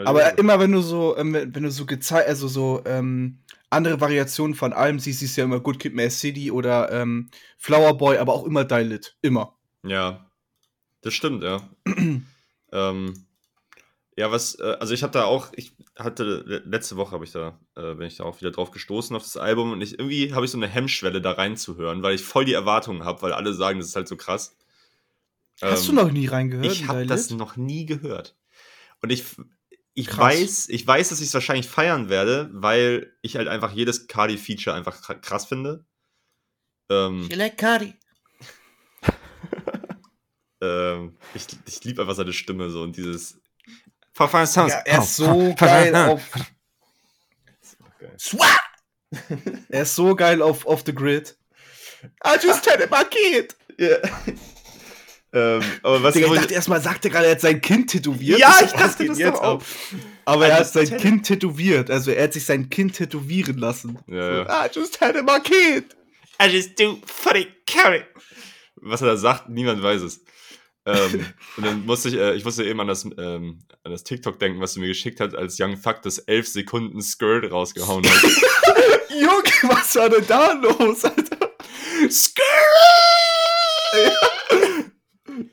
Aber 0.06 0.38
immer 0.38 0.58
wenn 0.61 0.72
du 0.72 0.80
so, 0.80 1.16
ähm, 1.16 1.32
wenn 1.34 1.62
du 1.62 1.70
so 1.70 1.87
gezeigt, 1.87 2.28
also 2.28 2.48
so 2.48 2.82
ähm, 2.87 3.38
andere 3.70 4.00
Variationen 4.00 4.54
von 4.54 4.72
allem 4.72 4.98
siehst, 4.98 5.20
siehst 5.20 5.37
du 5.37 5.40
ja 5.42 5.44
immer 5.46 5.61
Good 5.61 5.78
Kid, 5.78 5.94
Mad 5.94 6.11
City 6.11 6.50
oder 6.50 6.90
ähm, 6.92 7.30
Flower 7.58 7.96
Boy, 7.96 8.18
aber 8.18 8.32
auch 8.34 8.44
immer 8.44 8.64
Dilit. 8.64 9.16
Immer. 9.22 9.56
Ja, 9.84 10.30
das 11.02 11.14
stimmt, 11.14 11.42
ja. 11.44 11.68
ähm, 12.72 13.26
ja, 14.16 14.30
was, 14.32 14.56
äh, 14.58 14.76
also 14.80 14.94
ich 14.94 15.02
habe 15.02 15.12
da 15.12 15.24
auch, 15.24 15.52
ich 15.54 15.74
hatte, 15.96 16.24
le- 16.24 16.62
letzte 16.66 16.96
Woche 16.96 17.12
habe 17.12 17.24
ich 17.24 17.32
da, 17.32 17.61
äh, 17.76 17.94
bin 17.94 18.06
ich 18.08 18.16
da 18.18 18.24
auch 18.24 18.40
wieder 18.40 18.50
drauf 18.50 18.70
gestoßen 18.72 19.14
auf 19.16 19.22
das 19.22 19.37
Album 19.37 19.72
und 19.72 19.80
ich, 19.80 19.98
irgendwie 19.98 20.34
habe 20.34 20.44
ich 20.44 20.50
so 20.50 20.58
eine 20.58 20.68
Hemmschwelle 20.68 21.20
da 21.22 21.32
reinzuhören, 21.32 22.02
weil 22.02 22.14
ich 22.16 22.22
voll 22.24 22.44
die 22.44 22.52
Erwartungen 22.54 23.04
habe, 23.04 23.22
weil 23.22 23.32
alle 23.32 23.54
sagen, 23.54 23.78
das 23.78 23.88
ist 23.88 23.96
halt 23.96 24.08
so 24.08 24.16
krass. 24.16 24.56
Hast 25.61 25.88
Ähm, 25.88 25.96
du 25.96 26.02
noch 26.02 26.12
nie 26.12 26.26
reingehört? 26.26 26.72
Ich 26.72 26.88
habe 26.88 27.06
das 27.06 27.30
noch 27.30 27.56
nie 27.56 27.87
gehört. 27.87 28.37
Und 29.02 29.11
ich, 29.11 29.24
ich 29.98 30.06
Krass. 30.06 30.18
weiß, 30.18 30.68
ich 30.68 30.87
weiß, 30.87 31.08
dass 31.08 31.20
ich 31.20 31.26
es 31.26 31.34
wahrscheinlich 31.34 31.68
feiern 31.68 32.08
werde, 32.08 32.50
weil 32.52 33.12
ich 33.20 33.37
halt 33.37 33.48
einfach 33.48 33.72
jedes 33.72 34.06
Cardi-Feature 34.06 34.76
einfach 34.76 35.02
kr- 35.02 35.18
krass 35.20 35.46
finde. 35.46 35.84
Ähm, 36.88 37.28
like 37.30 37.58
Cardi. 37.58 37.94
ähm, 40.62 41.18
ich 41.34 41.46
ich 41.66 41.82
liebe 41.82 42.00
einfach 42.02 42.14
seine 42.14 42.32
Stimme 42.32 42.70
so 42.70 42.82
und 42.82 42.96
dieses. 42.96 43.40
Ja, 44.70 44.78
er 44.84 45.02
ist 45.02 45.16
so 45.16 45.54
geil 45.56 45.94
auf. 45.96 46.22
Swat! 48.18 48.48
er 49.68 49.82
ist 49.82 49.94
so 49.96 50.14
geil 50.14 50.42
auf 50.42 50.64
Off 50.66 50.82
the 50.87 50.94
Grid. 50.94 51.37
I 52.24 52.37
just 52.40 52.70
had 52.70 52.80
a 52.92 53.04
kid. 53.04 53.56
Ja. 53.78 53.96
ähm, 55.32 55.62
aber 55.82 56.02
was 56.02 56.14
Digga, 56.14 56.26
ich 56.28 56.40
dachte 56.40 56.54
erstmal, 56.54 56.80
sagt 56.80 57.04
er 57.04 57.10
gerade, 57.10 57.26
er 57.26 57.32
hat 57.32 57.40
sein 57.40 57.60
Kind 57.60 57.90
tätowiert. 57.90 58.38
Ja, 58.38 58.60
ich 58.64 58.72
dachte 58.72 59.02
geht 59.02 59.10
das 59.10 59.18
jetzt 59.18 59.40
auch. 59.40 59.62
Aber 60.24 60.46
er 60.46 60.50
I 60.50 60.52
hat 60.54 60.60
just 60.60 60.72
sein 60.74 60.90
had- 60.90 61.00
Kind 61.00 61.26
tätowiert. 61.26 61.90
Also 61.90 62.10
er 62.12 62.24
hat 62.24 62.32
sich 62.32 62.44
sein 62.44 62.70
Kind 62.70 62.94
tätowieren 62.96 63.58
lassen. 63.58 63.98
Ja, 64.06 64.42
ja. 64.44 64.66
I 64.66 64.70
just 64.72 65.00
had 65.00 65.16
a 65.16 65.40
kid. 65.40 65.96
I 66.42 66.46
just 66.46 66.78
do 66.78 66.98
funny 67.04 67.46
carry. 67.66 68.04
Was 68.76 69.02
er 69.02 69.08
da 69.08 69.16
sagt, 69.16 69.48
niemand 69.48 69.82
weiß 69.82 70.02
es. 70.02 70.20
ähm, 70.86 71.26
und 71.56 71.66
dann 71.66 71.84
musste 71.84 72.08
ich, 72.08 72.14
äh, 72.14 72.34
ich 72.34 72.44
musste 72.44 72.64
eben 72.64 72.80
an 72.80 72.86
das, 72.86 73.04
ähm, 73.04 73.60
an 73.84 73.92
das 73.92 74.04
TikTok 74.04 74.38
denken, 74.38 74.60
was 74.60 74.74
du 74.74 74.80
mir 74.80 74.88
geschickt 74.88 75.20
hast, 75.20 75.34
als 75.34 75.58
Young 75.60 75.76
Fuck 75.76 76.02
das 76.02 76.18
11 76.18 76.48
Sekunden 76.48 77.02
Skirt 77.02 77.50
rausgehauen 77.50 78.04
hat. 78.06 78.22
Junge, 79.10 79.74
was 79.74 79.94
war 79.96 80.08
denn 80.08 80.26
da 80.26 80.52
los, 80.52 81.04
Alter? 81.04 81.52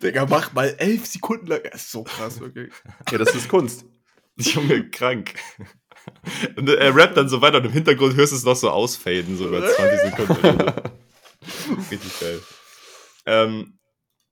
Digga, 0.05 0.25
mach 0.25 0.53
mal 0.53 0.75
elf 0.77 1.05
Sekunden 1.05 1.47
lang. 1.47 1.61
Das 1.63 1.81
ist 1.81 1.91
so 1.91 2.03
krass, 2.03 2.39
wirklich. 2.39 2.71
Ja, 3.11 3.17
das 3.17 3.33
ist 3.33 3.49
Kunst. 3.49 3.85
Junge, 4.37 4.89
krank. 4.89 5.33
Und 6.55 6.69
er 6.69 6.95
rappt 6.95 7.17
dann 7.17 7.29
so 7.29 7.41
weiter 7.41 7.57
und 7.57 7.65
im 7.65 7.71
Hintergrund 7.71 8.15
hörst 8.15 8.31
du 8.31 8.37
es 8.37 8.43
noch 8.43 8.55
so 8.55 8.69
ausfaden, 8.69 9.37
so 9.37 9.47
über 9.47 9.65
20 9.65 9.99
Sekunden. 9.99 10.61
Richtig 11.91 12.19
geil. 12.19 12.41
Ähm, 13.25 13.79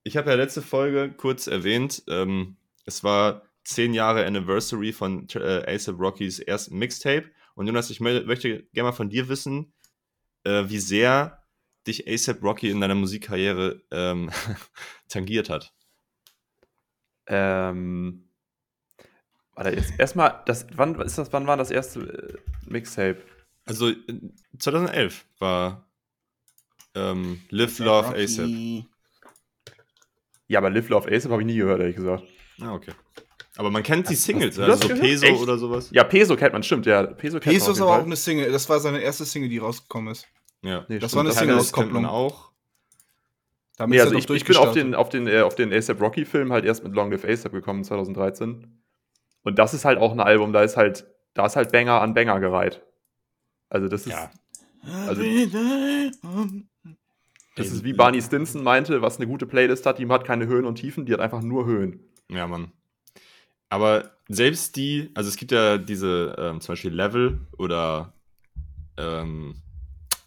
ich 0.04 0.18
habe 0.18 0.30
ja 0.30 0.36
letzte 0.36 0.62
Folge 0.62 1.12
kurz 1.16 1.48
erwähnt, 1.48 2.04
ähm, 2.08 2.58
es 2.86 3.04
war 3.04 3.44
10 3.64 3.94
Jahre 3.94 4.26
Anniversary 4.26 4.92
von 4.92 5.28
äh, 5.36 5.74
ASAP 5.74 6.00
Rockys 6.00 6.40
ersten 6.40 6.78
Mixtape. 6.78 7.32
Und 7.56 7.68
Jonas, 7.68 7.90
ich 7.90 8.02
mö 8.02 8.24
möchte 8.26 8.64
gerne 8.74 8.90
mal 8.90 8.96
von 8.96 9.10
dir 9.10 9.30
wissen, 9.30 9.74
äh, 10.44 10.66
wie 10.68 10.80
sehr 10.80 11.44
dich 11.88 12.08
ASAP 12.08 12.44
Rocky 12.44 12.70
in 12.70 12.82
deiner 12.82 12.96
Musikkarriere 12.96 13.82
ähm, 13.92 14.32
tangiert 15.14 15.50
hat? 15.50 15.74
Ähm, 17.28 18.30
warte, 19.54 19.72
jetzt 19.72 19.94
erstmal, 19.98 20.42
das, 20.46 20.68
wann 20.74 21.00
ist 21.02 21.18
das, 21.18 21.32
wann 21.32 21.48
war 21.48 21.58
das 21.58 21.72
erste 21.72 22.00
äh, 22.02 22.38
Mixtape? 22.70 23.22
Also 23.66 23.90
äh, 23.90 23.96
2011 24.60 25.26
war 25.40 25.90
ähm, 26.96 27.42
Live 27.50 27.80
Love 27.80 28.16
ASAP. 28.16 28.86
Ja, 30.48 30.60
aber 30.60 30.70
Live 30.70 30.90
Love 30.90 31.10
ASAP 31.10 31.32
habe 31.32 31.42
ich 31.42 31.46
nie 31.48 31.56
gehört, 31.58 31.80
ehrlich 31.80 31.96
gesagt. 31.96 32.24
Ah, 32.62 32.74
okay. 32.74 32.92
Aber 33.56 33.70
man 33.70 33.84
kennt 33.84 34.10
die 34.10 34.16
Singles, 34.16 34.58
also 34.60 34.88
so? 34.88 34.96
Peso 34.96 35.26
Echt? 35.28 35.40
oder 35.42 35.58
sowas. 35.58 35.90
Ja, 35.92 36.04
Peso 36.04 36.36
kennt 36.36 36.54
man, 36.54 36.64
stimmt, 36.64 36.86
ja. 36.88 37.04
Peso 37.06 37.40
kennt 37.40 37.54
Peso 37.54 37.68
man 37.68 37.76
ist 37.76 37.82
aber 37.82 37.98
auch 38.00 38.04
eine 38.06 38.16
Single. 38.16 38.52
Das 38.52 38.68
war 38.68 38.80
seine 38.80 39.00
erste 39.00 39.26
Single, 39.26 39.50
die 39.50 39.60
rausgekommen 39.60 40.12
ist. 40.12 40.28
Ja. 40.64 40.86
Nee, 40.90 40.98
das 41.00 41.12
stimmt, 41.12 41.14
war 41.14 41.20
eine 41.22 41.30
das- 41.30 41.38
Single 41.38 41.62
Single-Auskopplung. 41.62 42.06
auch. 42.06 42.52
Damit 43.78 43.96
Nee, 43.96 44.02
also 44.02 44.16
ich, 44.16 44.30
ich 44.30 44.46
bin 44.46 44.56
auf 44.58 44.72
den, 44.74 44.94
auf 44.96 45.10
den, 45.10 45.28
äh, 45.28 45.42
auf 45.42 45.56
den 45.56 45.74
ASAP 45.74 46.00
Rocky-Film 46.00 46.52
halt 46.54 46.64
erst 46.66 46.84
mit 46.84 46.94
Long 46.94 47.12
Live 47.12 47.26
ASAP 47.26 47.52
gekommen, 47.54 47.84
2013. 47.84 48.82
Und 49.44 49.60
das 49.60 49.74
ist 49.74 49.84
halt 49.86 49.98
auch 50.00 50.12
ein 50.12 50.20
Album, 50.20 50.54
da 50.54 50.62
ist 50.64 50.78
halt, 50.78 51.06
da 51.34 51.46
ist 51.46 51.56
halt 51.56 51.72
Banger 51.72 52.02
an 52.02 52.14
Banger 52.14 52.40
gereiht. 52.40 52.82
Also 53.70 53.88
das 53.88 54.06
ist, 54.06 54.12
Ja. 54.14 54.32
also- 55.08 55.22
das 57.56 57.68
ist 57.72 57.84
wie 57.84 57.94
Barney 57.94 58.22
Stinson 58.22 58.64
meinte, 58.64 59.02
was 59.02 59.18
eine 59.18 59.28
gute 59.28 59.46
Playlist 59.48 59.86
hat, 59.86 59.98
die 60.00 60.08
hat 60.08 60.26
keine 60.26 60.48
Höhen 60.48 60.66
und 60.66 60.76
Tiefen, 60.76 61.06
die 61.06 61.14
hat 61.14 61.20
einfach 61.20 61.42
nur 61.42 61.66
Höhen. 61.66 62.00
Ja, 62.30 62.48
Mann. 62.48 62.72
Aber 63.70 64.12
selbst 64.30 64.76
die, 64.76 65.10
also 65.16 65.30
es 65.30 65.36
gibt 65.36 65.52
ja 65.52 65.78
diese 65.80 66.36
ähm, 66.38 66.62
zum 66.62 66.74
Beispiel 66.74 66.94
Level 66.94 67.48
oder 67.58 68.14
ähm, 68.98 69.56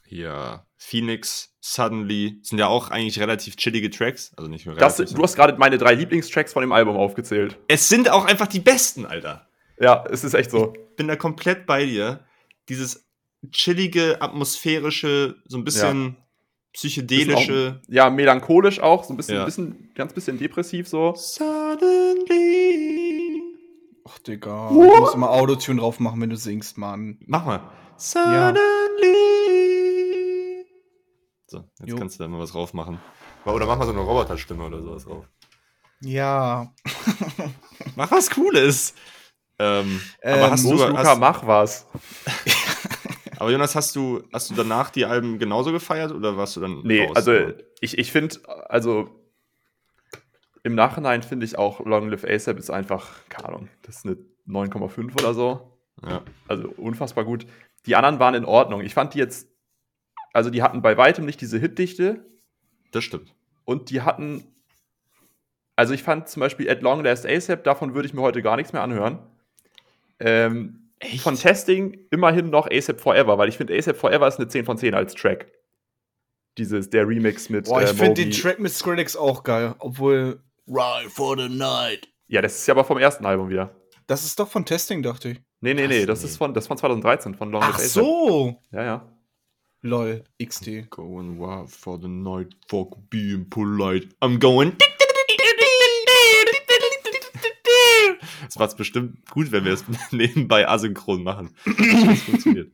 hier 0.04 0.65
Phoenix, 0.78 1.54
Suddenly, 1.60 2.38
sind 2.42 2.58
ja 2.58 2.68
auch 2.68 2.90
eigentlich 2.90 3.18
relativ 3.18 3.56
chillige 3.56 3.90
Tracks. 3.90 4.32
Also 4.36 4.48
nicht 4.48 4.66
nur 4.66 4.76
Das, 4.76 4.98
relativ, 4.98 5.16
du 5.16 5.22
hast 5.22 5.34
gerade 5.34 5.56
meine 5.58 5.78
drei 5.78 5.94
Lieblingstracks 5.94 6.52
von 6.52 6.60
dem 6.62 6.72
Album 6.72 6.96
aufgezählt. 6.96 7.58
es 7.68 7.88
sind 7.88 8.08
auch 8.10 8.24
einfach 8.24 8.46
die 8.46 8.60
besten, 8.60 9.04
Alter. 9.06 9.48
Ja, 9.80 10.04
es 10.10 10.22
ist 10.24 10.34
echt 10.34 10.50
so. 10.50 10.72
Bin 10.96 11.08
da 11.08 11.16
komplett 11.16 11.66
bei 11.66 11.84
dir. 11.84 12.20
Dieses 12.68 13.04
chillige, 13.50 14.20
atmosphärische, 14.22 15.36
so 15.46 15.56
ein 15.58 15.64
bisschen 15.64 16.16
psychedelische. 16.72 17.80
Ja, 17.88 18.10
melancholisch 18.10 18.80
auch, 18.80 19.04
so 19.04 19.12
ein 19.12 19.16
bisschen, 19.16 19.36
Ja. 19.36 19.44
bisschen 19.44 19.90
ganz 19.94 20.12
bisschen 20.12 20.38
depressiv 20.38 20.88
so. 20.88 21.14
Suddenly. 22.06 23.42
Ach, 24.08 24.18
Digga. 24.20 24.68
Du 24.68 24.84
musst 24.84 25.14
immer 25.14 25.30
Autotune 25.30 25.80
drauf 25.80 26.00
machen, 26.00 26.20
wenn 26.20 26.30
du 26.30 26.36
singst, 26.36 26.78
Mann. 26.78 27.18
Mach 27.26 27.44
mal. 27.44 27.60
Ja. 28.14 28.52
So, 31.56 31.64
jetzt 31.84 31.90
Jo. 31.92 31.96
kannst 31.96 32.18
du 32.18 32.24
da 32.24 32.28
mal 32.28 32.40
was 32.40 32.52
drauf 32.52 32.74
machen. 32.74 33.00
Oder 33.44 33.66
mach 33.66 33.78
mal 33.78 33.84
so 33.86 33.92
eine 33.92 34.00
Roboterstimme 34.00 34.64
oder 34.64 34.82
sowas 34.82 35.04
drauf. 35.04 35.28
Ja. 36.00 36.74
Mach 37.96 38.10
was 38.10 38.28
Cooles. 38.28 38.94
Ähm, 39.58 40.00
Ähm, 40.22 40.34
aber 40.34 40.50
hast 40.50 40.64
du, 40.64 40.72
Luca, 40.72 40.92
hast, 40.98 41.18
mach 41.18 41.46
was. 41.46 41.86
aber 43.38 43.50
Jonas, 43.50 43.74
hast 43.74 43.96
du, 43.96 44.22
hast 44.32 44.50
du 44.50 44.54
danach 44.54 44.90
die 44.90 45.06
Alben 45.06 45.38
genauso 45.38 45.72
gefeiert 45.72 46.12
oder 46.12 46.36
warst 46.36 46.56
du 46.56 46.60
dann 46.60 46.82
Nee, 46.84 47.06
raus? 47.06 47.16
also 47.16 47.32
ich, 47.80 47.96
ich 47.96 48.12
finde, 48.12 48.36
also 48.68 49.08
im 50.62 50.74
Nachhinein 50.74 51.22
finde 51.22 51.46
ich 51.46 51.56
auch 51.56 51.80
Long 51.80 52.10
Live 52.10 52.24
ASAP 52.24 52.58
ist 52.58 52.70
einfach, 52.70 53.26
keine 53.30 53.48
Ahnung, 53.48 53.68
das 53.82 53.96
ist 53.98 54.04
eine 54.06 54.16
9,5 54.46 55.12
oder 55.18 55.32
so. 55.32 55.78
ja. 56.06 56.22
Also 56.48 56.68
unfassbar 56.76 57.24
gut. 57.24 57.46
Die 57.86 57.94
anderen 57.96 58.18
waren 58.18 58.34
in 58.34 58.44
Ordnung. 58.44 58.82
Ich 58.82 58.92
fand 58.94 59.14
die 59.14 59.18
jetzt, 59.18 59.48
also 60.36 60.50
die 60.50 60.62
hatten 60.62 60.82
bei 60.82 60.96
weitem 60.96 61.24
nicht 61.24 61.40
diese 61.40 61.58
Hitdichte 61.58 62.24
Das 62.92 63.02
stimmt. 63.04 63.34
und 63.64 63.90
die 63.90 64.02
hatten, 64.02 64.44
also 65.76 65.94
ich 65.94 66.02
fand 66.02 66.28
zum 66.28 66.40
Beispiel 66.40 66.68
At 66.70 66.82
Long 66.82 67.02
Last 67.02 67.26
ASAP, 67.26 67.64
davon 67.64 67.94
würde 67.94 68.06
ich 68.06 68.14
mir 68.14 68.20
heute 68.22 68.42
gar 68.42 68.56
nichts 68.56 68.72
mehr 68.72 68.82
anhören. 68.82 69.18
Ähm, 70.20 70.90
Echt? 70.98 71.20
von 71.22 71.36
Testing 71.36 71.98
immerhin 72.10 72.50
noch 72.50 72.70
ASAP 72.70 73.00
Forever, 73.00 73.36
weil 73.38 73.48
ich 73.48 73.56
finde 73.56 73.76
ASAP 73.76 73.96
Forever 73.96 74.28
ist 74.28 74.38
eine 74.38 74.48
10 74.48 74.64
von 74.64 74.78
10 74.78 74.94
als 74.94 75.14
Track. 75.14 75.46
Dieses, 76.58 76.88
der 76.88 77.06
Remix 77.06 77.50
mit 77.50 77.66
Boah, 77.66 77.82
ich 77.82 77.90
äh, 77.90 77.94
finde 77.94 78.22
den 78.22 78.30
Track 78.30 78.58
mit 78.58 78.72
Skrillex 78.72 79.14
auch 79.16 79.42
geil. 79.42 79.74
Obwohl. 79.78 80.40
Ride 80.66 81.10
for 81.10 81.36
the 81.38 81.48
night. 81.50 82.08
Ja, 82.28 82.40
das 82.40 82.56
ist 82.56 82.66
ja 82.66 82.72
aber 82.74 82.84
vom 82.84 82.96
ersten 82.98 83.26
Album 83.26 83.50
wieder. 83.50 83.76
Das 84.06 84.24
ist 84.24 84.38
doch 84.40 84.48
von 84.48 84.64
Testing, 84.64 85.02
dachte 85.02 85.30
ich. 85.30 85.40
Nee, 85.60 85.74
nee, 85.74 85.86
nee, 85.86 86.06
das 86.06 86.20
Nee. 86.22 86.26
ist 86.28 86.36
von, 86.38 86.54
das 86.54 86.64
ist 86.64 86.68
von 86.68 86.78
2013, 86.78 87.34
von 87.34 87.50
Long 87.50 87.62
Ach 87.62 87.78
so. 87.78 88.60
Ja, 88.72 88.82
ja. 88.84 89.12
Lol, 89.86 90.24
XD. 90.42 90.90
Going 90.90 91.38
wild 91.38 91.70
for 91.70 91.98
the 92.00 92.08
night, 92.08 92.54
fuck 92.68 92.96
being 93.08 93.48
polite. 93.48 94.08
I'm 94.20 94.38
going. 94.38 94.76
Das 98.44 98.58
war 98.58 98.76
bestimmt 98.76 99.28
gut, 99.30 99.52
wenn 99.52 99.64
wir 99.64 99.72
es 99.72 99.84
nebenbei 100.10 100.68
asynchron 100.68 101.22
machen. 101.22 101.54
Das 101.64 102.22
funktioniert. 102.22 102.72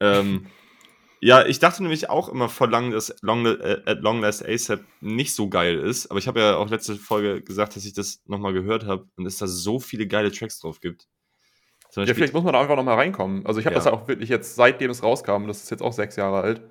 ähm, 0.00 0.46
ja, 1.20 1.44
ich 1.44 1.58
dachte 1.58 1.82
nämlich 1.82 2.08
auch 2.08 2.28
immer 2.28 2.48
vor 2.48 2.68
lang, 2.68 2.90
dass 2.90 3.14
Long, 3.20 3.44
äh, 3.46 3.82
At 3.84 4.00
Long 4.00 4.20
Last 4.20 4.44
ASAP 4.44 4.82
nicht 5.00 5.34
so 5.34 5.48
geil 5.48 5.78
ist. 5.78 6.10
Aber 6.10 6.18
ich 6.18 6.26
habe 6.26 6.40
ja 6.40 6.56
auch 6.56 6.70
letzte 6.70 6.96
Folge 6.96 7.42
gesagt, 7.42 7.76
dass 7.76 7.84
ich 7.84 7.92
das 7.92 8.22
nochmal 8.26 8.54
gehört 8.54 8.86
habe 8.86 9.08
und 9.16 9.26
es 9.26 9.36
da 9.36 9.46
so 9.46 9.78
viele 9.78 10.06
geile 10.06 10.32
Tracks 10.32 10.58
drauf 10.58 10.80
gibt. 10.80 11.06
Zum 11.90 12.02
Ja, 12.02 12.04
Beispiel, 12.06 12.14
vielleicht 12.14 12.34
muss 12.34 12.44
man 12.44 12.52
da 12.52 12.60
einfach 12.60 12.76
noch 12.76 12.84
mal 12.84 12.94
reinkommen. 12.94 13.44
Also 13.46 13.60
ich 13.60 13.66
habe 13.66 13.74
Ja. 13.74 13.78
das 13.78 13.86
ja 13.86 13.92
auch 13.92 14.06
wirklich 14.08 14.28
jetzt, 14.28 14.54
seitdem 14.54 14.90
es 14.90 15.02
rauskam, 15.02 15.46
das 15.46 15.62
ist 15.64 15.70
jetzt 15.70 15.82
auch 15.82 15.92
sechs 15.92 16.16
Jahre 16.16 16.40
alt. 16.40 16.62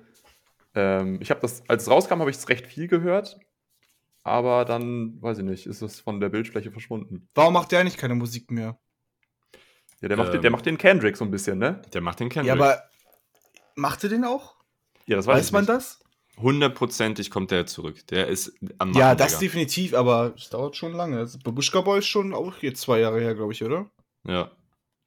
Ähm, 0.74 1.18
ich 1.20 1.30
habe 1.30 1.40
das, 1.40 1.62
als 1.68 1.82
es 1.84 1.90
rauskam, 1.90 2.20
habe 2.20 2.30
ich 2.30 2.36
es 2.36 2.48
recht 2.48 2.66
viel 2.66 2.88
gehört. 2.88 3.38
Aber 4.22 4.64
dann, 4.64 5.20
weiß 5.22 5.38
ich 5.38 5.44
nicht, 5.44 5.66
ist 5.66 5.82
es 5.82 6.00
von 6.00 6.20
der 6.20 6.28
Bildfläche 6.28 6.70
verschwunden. 6.70 7.28
Warum 7.34 7.54
macht 7.54 7.72
der 7.72 7.80
eigentlich 7.80 7.96
keine 7.96 8.14
Musik 8.14 8.50
mehr? 8.50 8.78
Ja, 10.00 10.08
der 10.08 10.16
macht, 10.16 10.28
den, 10.28 10.36
Ähm. 10.36 10.42
der 10.42 10.50
macht 10.50 10.66
den 10.66 10.78
Kendrick 10.78 11.16
so 11.16 11.24
ein 11.24 11.30
bisschen, 11.30 11.58
ne? 11.58 11.82
der 11.92 12.00
macht 12.00 12.20
den 12.20 12.28
Kendrick. 12.28 12.48
Ja, 12.56 12.62
aber. 12.62 12.82
Macht 13.76 14.02
er 14.04 14.10
den 14.10 14.24
auch? 14.24 14.56
Ja, 15.06 15.16
das 15.16 15.26
Weiß, 15.26 15.46
ich 15.46 15.52
man 15.52 15.66
das? 15.66 16.00
Hundertprozentig 16.38 17.30
kommt 17.30 17.50
der 17.50 17.66
zurück. 17.66 18.06
Der 18.08 18.26
ist 18.28 18.52
am 18.78 18.92
ja, 18.92 19.06
Machen, 19.08 19.18
das 19.18 19.28
Digga. 19.32 19.40
definitiv, 19.40 19.94
aber 19.94 20.34
es 20.36 20.48
dauert 20.50 20.76
schon 20.76 20.92
lange. 20.92 21.18
Also, 21.18 21.38
Babushka 21.38 21.80
Boy 21.82 21.98
ist 21.98 22.06
schon 22.06 22.32
auch 22.34 22.58
jetzt 22.62 22.80
zwei 22.82 23.00
Jahre 23.00 23.20
her, 23.20 23.34
glaube 23.34 23.52
ich, 23.52 23.62
oder? 23.64 23.90
Ja. 24.26 24.50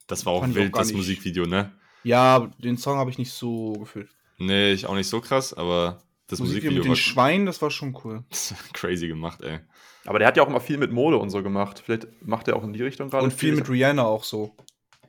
Das 0.06 0.26
war 0.26 0.34
auch 0.34 0.40
Fand 0.40 0.52
auch 0.52 0.56
wild, 0.56 0.72
gar 0.72 0.80
das 0.80 0.88
nicht. 0.88 0.96
Musikvideo, 0.96 1.46
ne? 1.46 1.72
Ja, 2.02 2.50
den 2.58 2.76
Song 2.76 2.98
habe 2.98 3.10
ich 3.10 3.18
nicht 3.18 3.32
so 3.32 3.72
gefühlt. 3.72 4.10
Nee, 4.38 4.72
ich 4.72 4.86
auch 4.86 4.94
nicht 4.94 5.08
so 5.08 5.20
krass, 5.20 5.54
aber 5.54 6.02
das 6.26 6.38
Musikvideo 6.38 6.70
Musikvideo 6.72 6.90
mit 6.90 6.98
den 6.98 7.02
Schweinen, 7.02 7.46
das 7.46 7.62
war 7.62 7.70
schon 7.70 7.96
cool. 8.04 8.24
crazy 8.72 9.08
gemacht, 9.08 9.42
ey. 9.42 9.60
Aber 10.04 10.18
der 10.18 10.28
hat 10.28 10.36
ja 10.36 10.42
auch 10.42 10.48
immer 10.48 10.60
viel 10.60 10.76
mit 10.76 10.92
Mode 10.92 11.16
und 11.16 11.30
so 11.30 11.42
gemacht. 11.42 11.82
Vielleicht 11.84 12.08
macht 12.22 12.48
er 12.48 12.56
auch 12.56 12.64
in 12.64 12.72
die 12.72 12.82
Richtung 12.82 13.08
gerade. 13.08 13.24
Und 13.24 13.32
viel 13.32 13.54
mit 13.54 13.68
Rihanna 13.68 14.04
auch 14.04 14.24
so. 14.24 14.54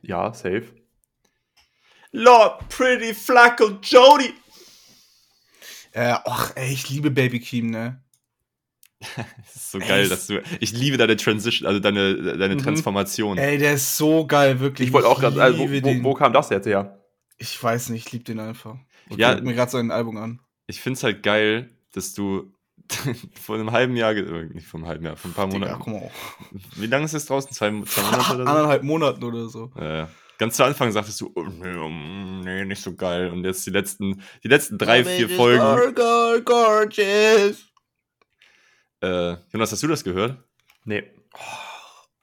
Ja, 0.00 0.32
safe. 0.32 0.64
Lord 2.12 2.66
Pretty 2.70 3.12
Flacco 3.12 3.78
Jody. 3.82 4.32
Äh, 5.92 6.14
ach, 6.24 6.52
ey, 6.54 6.72
ich 6.72 6.88
liebe 6.88 7.10
Baby 7.10 7.40
Keem, 7.40 7.70
ne? 7.70 8.02
Das 9.16 9.54
ist 9.56 9.70
so 9.72 9.78
geil, 9.78 10.04
Ey, 10.04 10.08
dass 10.08 10.26
du. 10.26 10.42
Ich 10.60 10.72
liebe 10.72 10.96
deine 10.96 11.16
Transition, 11.16 11.66
also 11.68 11.80
deine, 11.80 12.16
deine 12.36 12.54
Mhm. 12.54 12.58
Transformation. 12.62 13.36
Ey, 13.38 13.58
der 13.58 13.74
ist 13.74 13.96
so 13.96 14.26
geil, 14.26 14.58
wirklich. 14.60 14.88
Ich 14.88 14.94
wollte 14.94 15.08
auch 15.08 15.20
gerade, 15.20 15.40
also, 15.42 15.58
wo, 15.58 15.70
wo, 15.70 16.02
wo 16.04 16.14
kam 16.14 16.32
das 16.32 16.48
jetzt 16.50 16.66
her? 16.66 16.98
Ich 17.36 17.62
weiß 17.62 17.90
nicht, 17.90 18.06
ich 18.06 18.12
liebe 18.12 18.24
den 18.24 18.40
einfach. 18.40 18.76
Ich 19.10 19.18
Ja. 19.18 19.38
mir 19.40 19.54
gerade 19.54 19.70
sein 19.70 19.90
Album 19.90 20.16
an. 20.16 20.40
Ich 20.66 20.80
find's 20.80 21.02
halt 21.04 21.22
geil, 21.22 21.70
dass 21.92 22.14
du 22.14 22.52
vor 23.40 23.56
einem 23.56 23.72
halben 23.72 23.96
Jahr, 23.96 24.12
äh, 24.16 24.46
nicht 24.46 24.66
vor 24.66 24.80
einem 24.80 24.88
halben 24.88 25.04
Jahr, 25.04 25.16
vor 25.16 25.30
ein 25.30 25.34
paar 25.34 25.46
Digga, 25.48 25.58
Monaten. 25.76 25.82
guck 25.82 25.92
mal. 25.92 26.10
Wie 26.76 26.86
lange 26.86 27.04
ist 27.04 27.14
es 27.14 27.26
draußen? 27.26 27.52
Zwei, 27.52 27.70
zwei 27.84 28.02
Monate 28.02 28.34
oder 28.34 28.44
so? 28.44 28.50
Anderthalb 28.50 28.82
Monaten 28.82 29.24
oder 29.24 29.48
so. 29.48 29.70
Ja, 29.76 29.96
ja. 29.96 30.08
Ganz 30.38 30.56
zu 30.56 30.64
Anfang 30.64 30.92
sagtest 30.92 31.20
du, 31.22 31.32
oh, 31.34 31.42
nee, 31.44 31.68
mm, 31.68 32.40
nee, 32.40 32.64
nicht 32.66 32.82
so 32.82 32.94
geil. 32.94 33.30
Und 33.30 33.44
jetzt 33.44 33.66
die 33.66 33.70
letzten, 33.70 34.22
die 34.44 34.48
letzten 34.48 34.76
drei, 34.78 35.02
vier 35.04 35.28
Folgen. 35.30 35.94
Gorgeous. 36.44 37.65
Äh, 39.00 39.36
Jonas, 39.52 39.72
hast 39.72 39.82
du 39.82 39.88
das 39.88 40.04
gehört? 40.04 40.36
Nee. 40.84 41.04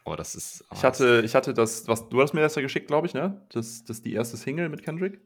Oh, 0.05 0.15
das 0.15 0.35
ist. 0.35 0.65
Ich 0.73 0.83
hatte, 0.83 1.21
ich 1.23 1.33
hatte 1.35 1.53
das, 1.53 1.87
was 1.87 2.09
du 2.09 2.21
hast 2.21 2.33
mir 2.33 2.41
das 2.41 2.55
ja 2.55 2.61
geschickt, 2.61 2.87
glaube 2.87 3.07
ich, 3.07 3.13
ne? 3.13 3.45
Das, 3.49 3.83
das 3.85 3.97
ist 3.97 4.05
die 4.05 4.13
erste 4.13 4.35
Single 4.37 4.69
mit 4.69 4.83
Kendrick. 4.83 5.21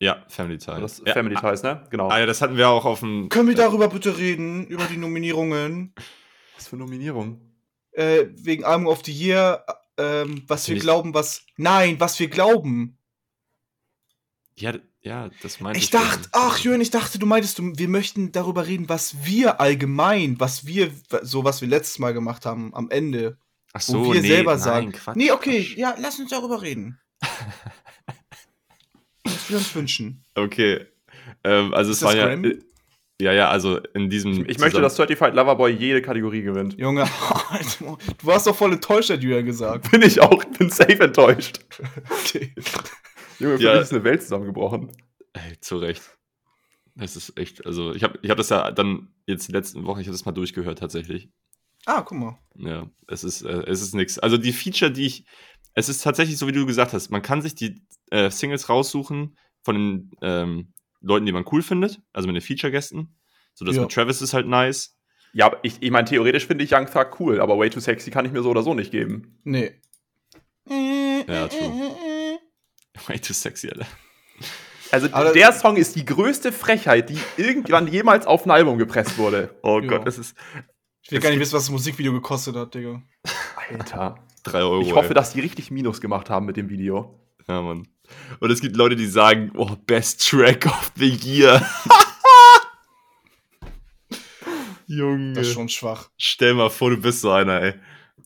Ja, 0.00 0.24
Family 0.28 0.58
Ties. 0.58 0.80
Das 0.80 1.02
ja, 1.04 1.12
Family 1.12 1.36
Ties, 1.36 1.62
ne? 1.62 1.86
Genau. 1.90 2.08
Ah, 2.08 2.18
ja, 2.20 2.26
das 2.26 2.40
hatten 2.40 2.56
wir 2.56 2.68
auch 2.68 2.84
auf 2.84 3.00
dem. 3.00 3.28
Können 3.28 3.48
wir 3.48 3.54
darüber 3.54 3.88
bitte 3.88 4.16
reden? 4.16 4.66
Über 4.66 4.84
die 4.84 4.96
Nominierungen? 4.96 5.94
Was 6.56 6.68
für 6.68 6.76
Nominierung? 6.76 7.40
Äh, 7.92 8.26
wegen 8.36 8.64
Album 8.64 8.86
of 8.86 9.02
the 9.04 9.12
Year, 9.12 9.64
ähm, 9.98 10.42
was 10.48 10.66
wir 10.68 10.74
Nicht- 10.74 10.82
glauben, 10.84 11.14
was. 11.14 11.46
Nein, 11.56 12.00
was 12.00 12.18
wir 12.18 12.28
glauben. 12.28 12.98
Ja, 14.56 14.72
ja, 15.04 15.28
das 15.42 15.60
meinte 15.60 15.78
Ich 15.78 15.90
dachte, 15.90 16.28
ach 16.32 16.58
Jürgen, 16.58 16.80
ich 16.80 16.90
dachte, 16.90 17.18
du 17.18 17.26
meintest, 17.26 17.58
du, 17.58 17.72
wir 17.76 17.88
möchten 17.88 18.32
darüber 18.32 18.66
reden, 18.66 18.88
was 18.88 19.24
wir 19.24 19.60
allgemein, 19.60 20.40
was 20.40 20.66
wir, 20.66 20.90
so 21.22 21.44
was 21.44 21.60
wir 21.60 21.68
letztes 21.68 21.98
Mal 21.98 22.14
gemacht 22.14 22.46
haben, 22.46 22.74
am 22.74 22.90
Ende. 22.90 23.36
Ach 23.74 23.82
Wo 23.88 24.14
wir 24.14 24.22
selber 24.22 24.58
sagen. 24.58 24.92
Quatsch, 24.92 25.16
nee, 25.16 25.30
okay, 25.30 25.64
Quatsch. 25.64 25.76
ja, 25.76 25.94
lass 25.98 26.18
uns 26.18 26.30
darüber 26.30 26.62
reden. 26.62 26.98
was 29.24 29.50
wir 29.50 29.58
uns 29.58 29.74
wünschen. 29.74 30.24
Okay. 30.34 30.86
Ähm, 31.42 31.74
also 31.74 31.90
Ist 31.90 31.98
es 31.98 32.02
war 32.04 32.16
ja. 32.16 32.26
Grammy? 32.26 32.58
Ja, 33.20 33.32
ja, 33.32 33.48
also 33.48 33.78
in 33.94 34.10
diesem. 34.10 34.42
Ich, 34.42 34.48
ich 34.48 34.58
möchte, 34.58 34.80
dass 34.80 34.96
Certified 34.96 35.34
Loverboy 35.34 35.70
jede 35.70 36.02
Kategorie 36.02 36.42
gewinnt. 36.42 36.76
Junge, 36.78 37.04
du 37.78 37.96
warst 38.22 38.46
doch 38.46 38.56
voll 38.56 38.72
enttäuscht, 38.72 39.10
hat 39.10 39.22
Julian 39.22 39.44
gesagt. 39.44 39.90
Bin 39.90 40.02
ich 40.02 40.20
auch, 40.20 40.42
bin 40.44 40.70
safe 40.70 41.04
enttäuscht. 41.04 41.60
Okay. 42.10 42.52
Junge, 43.38 43.58
für 43.58 43.64
Ja. 43.64 43.72
mich 43.74 43.82
ist 43.82 43.92
eine 43.92 44.04
Welt 44.04 44.22
zusammengebrochen. 44.22 44.92
Ey, 45.32 45.58
zu 45.60 45.76
Recht. 45.78 46.02
Das 46.96 47.16
ist 47.16 47.36
echt, 47.38 47.66
also 47.66 47.92
ich 47.92 48.04
habe 48.04 48.18
ich 48.22 48.30
hab 48.30 48.36
das 48.36 48.50
ja 48.50 48.70
dann 48.70 49.08
jetzt 49.26 49.48
die 49.48 49.52
letzten 49.52 49.84
Wochen, 49.84 50.00
ich 50.00 50.06
habe 50.06 50.14
das 50.16 50.24
mal 50.24 50.32
durchgehört 50.32 50.78
tatsächlich. 50.78 51.28
Ah, 51.86 52.02
guck 52.02 52.16
mal. 52.18 52.38
Ja, 52.56 52.88
es 53.08 53.24
ist, 53.24 53.42
äh, 53.42 53.64
es 53.66 53.82
ist 53.82 53.94
nix. 53.94 54.18
Also 54.18 54.36
die 54.38 54.52
Feature, 54.52 54.90
die 54.92 55.06
ich, 55.06 55.24
es 55.74 55.88
ist 55.88 56.02
tatsächlich 56.02 56.38
so, 56.38 56.46
wie 56.46 56.52
du 56.52 56.64
gesagt 56.66 56.92
hast, 56.92 57.10
man 57.10 57.20
kann 57.20 57.42
sich 57.42 57.54
die 57.56 57.82
äh, 58.10 58.30
Singles 58.30 58.68
raussuchen 58.68 59.36
von 59.62 59.74
den 59.74 60.10
ähm, 60.22 60.72
Leuten, 61.00 61.26
die 61.26 61.32
man 61.32 61.44
cool 61.50 61.62
findet, 61.62 62.00
also 62.12 62.28
mit 62.28 62.36
den 62.36 62.42
Feature-Gästen. 62.42 63.16
So 63.54 63.64
das 63.64 63.74
Ja. 63.76 63.82
mit 63.82 63.92
Travis 63.92 64.22
ist 64.22 64.32
halt 64.32 64.46
nice. 64.46 64.96
Ja, 65.32 65.46
aber 65.46 65.58
ich, 65.64 65.82
ich 65.82 65.90
meine, 65.90 66.06
theoretisch 66.08 66.46
finde 66.46 66.62
ich 66.64 66.72
Young 66.72 66.86
Thug 66.86 67.18
cool, 67.18 67.40
aber 67.40 67.58
Way 67.58 67.70
Too 67.70 67.80
Sexy 67.80 68.10
kann 68.12 68.24
ich 68.24 68.30
mir 68.30 68.42
so 68.42 68.50
oder 68.50 68.62
so 68.62 68.72
nicht 68.72 68.92
geben. 68.92 69.40
Nee. 69.42 69.80
Ja, 71.26 71.48
true. 71.48 71.96
Way 73.08 73.18
too 73.20 73.32
sexy, 73.32 73.68
Alter. 73.68 73.86
Also 74.90 75.08
Aber- 75.12 75.32
der 75.32 75.52
Song 75.52 75.76
ist 75.76 75.96
die 75.96 76.04
größte 76.04 76.52
Frechheit, 76.52 77.10
die 77.10 77.18
irgendwann 77.36 77.86
jemals 77.88 78.26
auf 78.26 78.46
ein 78.46 78.50
Album 78.50 78.78
gepresst 78.78 79.18
wurde. 79.18 79.54
Oh 79.62 79.80
Ja. 79.80 79.88
Gott, 79.88 80.06
das 80.06 80.18
ist 80.18 80.36
Ich 81.02 81.10
will 81.10 81.20
gar 81.20 81.30
nicht 81.30 81.40
wissen, 81.40 81.54
was 81.54 81.64
das 81.64 81.70
Musikvideo 81.70 82.12
gekostet 82.12 82.54
hat, 82.56 82.74
Digga. 82.74 83.02
Alter. 83.70 84.16
3 84.44 84.58
Euro. 84.58 84.82
Ich 84.82 84.94
hoffe, 84.94 85.08
ey. 85.08 85.14
dass 85.14 85.32
die 85.32 85.40
richtig 85.40 85.70
Minus 85.70 86.00
gemacht 86.00 86.30
haben 86.30 86.46
mit 86.46 86.56
dem 86.56 86.68
Video. 86.68 87.18
Ja, 87.48 87.60
Mann. 87.62 87.88
Und 88.40 88.50
es 88.50 88.60
gibt 88.60 88.76
Leute, 88.76 88.94
die 88.96 89.06
sagen, 89.06 89.50
oh, 89.56 89.74
Best 89.86 90.28
Track 90.28 90.66
of 90.66 90.92
the 90.96 91.08
Year. 91.08 91.66
Junge. 94.86 95.32
Das 95.32 95.46
ist 95.48 95.54
schon 95.54 95.68
schwach. 95.68 96.10
Stell 96.18 96.54
mal 96.54 96.68
vor, 96.70 96.90
du 96.90 96.98
bist 96.98 97.20
so 97.22 97.30
einer, 97.30 97.60
ey. 97.62 97.74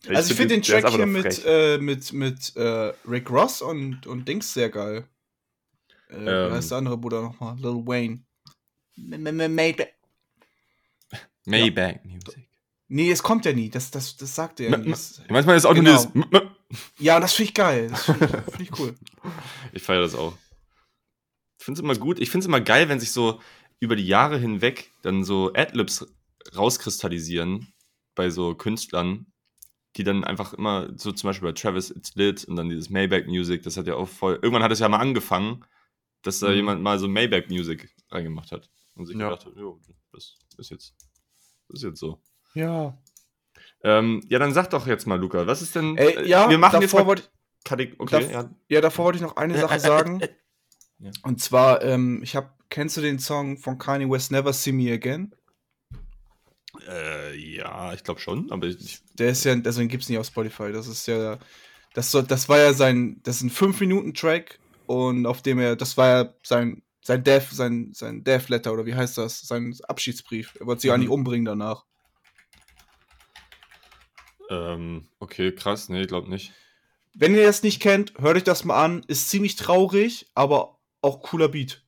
Also 0.07 0.31
ich 0.31 0.37
finde 0.37 0.55
den 0.55 0.63
Track 0.63 0.89
hier 0.91 1.07
mit, 1.07 1.43
äh, 1.45 1.79
mit, 1.79 2.13
mit 2.13 2.55
äh, 2.57 2.93
Rick 3.09 3.31
Ross 3.31 3.63
und, 3.63 4.07
und 4.07 4.27
Dings 4.29 4.53
sehr 4.55 4.71
geil. 4.71 5.09
Äh, 6.11 6.15
Ähm. 6.17 6.51
Wie 6.51 6.55
heißt 6.55 6.71
der 6.71 6.79
andere 6.79 6.97
Bruder 6.97 7.23
nochmal? 7.23 7.57
Lil 7.59 7.85
Wayne. 7.87 8.23
Maybach. 8.97 9.87
Maybach 11.47 11.95
Music. 12.05 12.49
Nee, 12.91 13.11
es 13.11 13.23
kommt 13.23 13.45
ja 13.45 13.53
nie. 13.53 13.69
Das, 13.69 13.91
das, 13.91 14.17
das 14.17 14.35
sagt 14.35 14.61
er 14.61 14.71
ja 14.71 14.77
nie. 14.79 14.95
Manchmal 15.29 15.57
ist 15.57 15.67
auch 15.67 15.75
Genau. 15.75 15.91
nur 15.91 15.99
dieses. 16.01 16.15
M- 16.15 16.25
m- 16.31 16.51
Ja, 16.99 17.21
das 17.21 17.35
finde 17.35 17.49
ich 17.51 17.55
geil. 17.55 17.89
Das 17.91 18.05
finde 18.05 18.25
ich, 18.25 18.55
find 18.55 18.61
ich 18.71 18.79
cool. 18.79 18.95
Ich 19.73 19.83
feiere 19.83 20.01
das 20.03 20.15
auch. 20.15 20.37
Ich 21.59 21.65
finde 21.65 21.81
es 21.81 21.85
immer 21.85 21.95
gut. 21.97 22.19
Ich 22.19 22.31
finde 22.31 22.45
es 22.45 22.47
immer 22.49 22.61
geil, 22.63 22.89
wenn 22.89 22.99
sich 23.01 23.13
so 23.13 23.41
über 23.81 23.95
die 23.97 24.07
Jahre 24.07 24.39
hinweg 24.39 24.91
dann 25.03 25.23
so 25.25 25.53
Adlibs 25.53 26.07
rauskristallisieren 26.57 27.73
bei 28.15 28.31
so 28.31 28.55
Künstlern, 28.55 29.27
die 29.97 30.05
dann 30.05 30.23
einfach 30.25 30.53
immer, 30.55 30.89
so 30.97 31.13
zum 31.13 31.29
Beispiel 31.29 31.49
bei 31.49 31.53
Travis 31.53 31.91
It's 31.91 32.15
Lit 32.15 32.45
und 32.45 32.57
dann 32.57 32.69
dieses 32.69 32.91
Maybach 32.91 33.27
Music, 33.27 33.63
das 33.63 33.77
hat 33.77 33.87
ja 33.87 33.95
auch 33.95 34.09
voll. 34.09 34.35
Irgendwann 34.43 34.63
hat 34.63 34.71
es 34.73 34.79
ja 34.81 34.89
mal 34.89 34.99
angefangen, 34.99 35.65
dass 36.23 36.39
da 36.41 36.49
Mhm. 36.51 36.55
jemand 36.55 36.83
mal 36.83 36.99
so 36.99 37.09
Maybach 37.09 37.49
Music 37.49 37.89
reingemacht 38.11 38.53
hat 38.53 38.71
und 38.95 39.07
sich 39.07 39.17
Ja. 39.17 39.29
gedacht 39.31 39.47
hat, 39.47 39.57
jo, 39.57 39.81
das 40.13 40.37
ist 40.59 40.71
jetzt, 40.71 40.95
das 41.69 41.79
ist 41.81 41.83
jetzt 41.85 42.01
so. 42.01 42.21
Ja. 42.55 42.97
Ähm, 43.83 44.23
ja, 44.29 44.39
dann 44.39 44.53
sag 44.53 44.71
doch 44.71 44.87
jetzt 44.87 45.07
mal, 45.07 45.19
Luca, 45.19 45.47
was 45.47 45.63
ist 45.63 45.75
denn. 45.75 45.97
Ey, 45.97 46.15
äh, 46.17 46.29
ja, 46.29 46.49
wir 46.51 46.59
machen 46.59 46.81
jetzt 46.81 46.95
mal. 46.95 47.07
wollte 47.07 47.25
okay, 47.65 47.95
Dav- 47.99 48.31
ja. 48.31 48.51
Ja, 48.69 48.81
davor 48.81 49.07
wollte 49.07 49.17
ich 49.19 49.23
noch 49.23 49.37
eine 49.37 49.59
Sache 49.59 49.79
sagen. 49.81 50.21
Ja. 50.99 51.11
Und 51.23 51.41
zwar, 51.41 51.83
ähm, 51.85 52.21
ich 52.23 52.35
habe, 52.37 52.51
kennst 52.71 52.97
du 52.97 53.01
den 53.01 53.19
Song 53.19 53.57
von 53.59 53.79
Kanye 53.79 54.09
West 54.11 54.33
Never 54.33 54.53
See 54.53 54.73
Me 54.73 54.93
Again? 54.93 55.35
Äh, 56.87 57.37
ja, 57.37 57.93
ich 57.95 58.05
glaube 58.05 58.21
schon, 58.21 58.51
aber 58.53 58.67
ich, 58.67 59.01
Der 59.15 59.31
ist 59.31 59.45
ja, 59.45 59.53
also 59.53 59.81
den 59.81 59.89
gibt's 59.89 60.09
nicht 60.09 60.19
auf 60.19 60.27
Spotify. 60.27 60.73
Das 60.73 60.87
ist 60.87 61.07
ja, 61.07 61.39
das, 61.95 62.11
soll, 62.11 62.23
das 62.25 62.49
war 62.49 62.59
ja 62.59 62.73
sein, 62.73 63.21
das 63.25 63.37
ist 63.37 63.43
ein 63.43 63.51
5-Minuten-Track 63.51 64.59
und 64.87 65.27
auf 65.27 65.43
dem 65.43 65.59
er, 65.59 65.77
das 65.77 65.97
war 65.97 66.09
ja 66.09 66.35
sein, 66.43 66.83
sein 67.03 67.25
Death, 67.25 67.49
sein, 67.51 67.93
sein 67.95 68.23
Death 68.25 68.49
Letter 68.49 68.73
oder 68.73 68.87
wie 68.87 68.95
heißt 68.95 69.19
das? 69.19 69.41
Sein 69.41 69.75
Abschiedsbrief. 69.89 70.55
Er 70.61 70.67
wollte 70.67 70.83
sich 70.83 70.89
Mhm. 70.91 70.95
eigentlich 70.95 71.11
umbringen 71.11 71.45
danach. 71.47 71.85
Ähm, 74.51 75.09
okay, 75.19 75.53
krass, 75.55 75.89
nee, 75.89 76.07
glaub 76.07 76.29
nicht. 76.29 76.53
Wenn 77.15 77.35
ihr 77.35 77.45
das 77.45 77.63
nicht 77.63 77.81
kennt, 77.81 78.15
hört 78.19 78.37
euch 78.37 78.45
das 78.45 78.65
mal 78.65 78.83
an. 78.83 79.03
Ist 79.09 79.29
ziemlich 79.29 79.57
traurig, 79.57 80.27
aber 80.35 80.79
auch 81.03 81.21
cooler 81.23 81.49
Beat. 81.49 81.83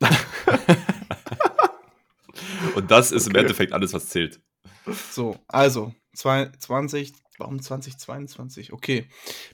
Und 2.76 2.90
das 2.90 3.10
ist 3.12 3.26
im 3.26 3.32
Okay. 3.32 3.40
Endeffekt 3.40 3.72
alles, 3.72 3.92
was 3.92 4.08
zählt. 4.08 4.40
So, 5.10 5.36
also, 5.48 5.92
zwei- 6.14 6.50
20, 6.58 7.12
warum 7.38 7.60
2022? 7.60 8.72
Okay. 8.72 9.08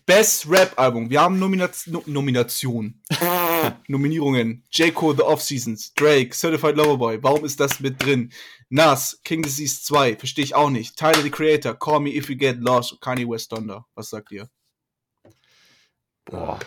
Best 0.05 0.49
Rap 0.51 0.79
Album. 0.79 1.09
Wir 1.09 1.23
haben 1.23 1.39
Nominaz 1.39 1.87
no 1.87 2.03
Nomination. 2.07 3.01
Nominierungen. 3.89 4.65
J. 4.71 4.93
Cole, 4.95 5.17
The 5.17 5.23
Off-Seasons, 5.23 5.95
Drake, 5.95 6.35
Certified 6.35 6.77
Lover 6.77 6.99
Boy. 6.99 7.23
Warum 7.23 7.45
ist 7.45 7.59
das 7.61 7.81
mit 7.81 8.03
drin? 8.03 8.33
Nas, 8.69 9.21
King 9.25 9.43
Disease 9.43 9.83
2, 9.83 10.17
verstehe 10.17 10.45
ich 10.45 10.55
auch 10.55 10.71
nicht. 10.71 10.97
Tyler, 10.97 11.23
the 11.23 11.31
Creator, 11.31 11.75
Call 11.75 12.01
Me 12.01 12.11
If 12.15 12.29
You 12.29 12.37
Get 12.37 12.59
Lost, 12.61 13.01
Kanye 13.01 13.27
West 13.29 13.51
Thunder. 13.51 13.87
Was 13.95 14.11
sagt 14.11 14.33
ihr? 14.33 14.49
Boah. 16.25 16.59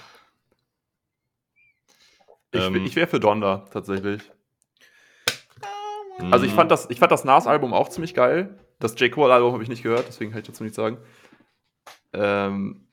Ich, 2.52 2.62
Ähm. 2.62 2.86
ich 2.86 2.96
wäre 2.96 3.08
für 3.08 3.20
Donda, 3.20 3.68
tatsächlich. 3.72 4.22
Mhm. 6.20 6.34
Also 6.34 6.46
ich 6.46 6.54
fand 6.54 6.72
das, 6.72 6.90
ich 6.90 7.00
fand 7.00 7.12
das 7.12 7.24
Nas-Album 7.26 7.74
auch 7.74 7.90
ziemlich 7.90 8.14
geil. 8.14 8.58
Das 8.80 9.00
J. 9.00 9.12
Cole-Album 9.12 9.54
habe 9.54 9.64
ich 9.64 9.70
nicht 9.70 9.84
gehört, 9.84 10.08
deswegen 10.08 10.32
kann 10.32 10.42
ich 10.42 10.48
dazu 10.48 10.64
nichts 10.64 10.76
sagen. 10.76 10.98
Ähm, 12.14 12.88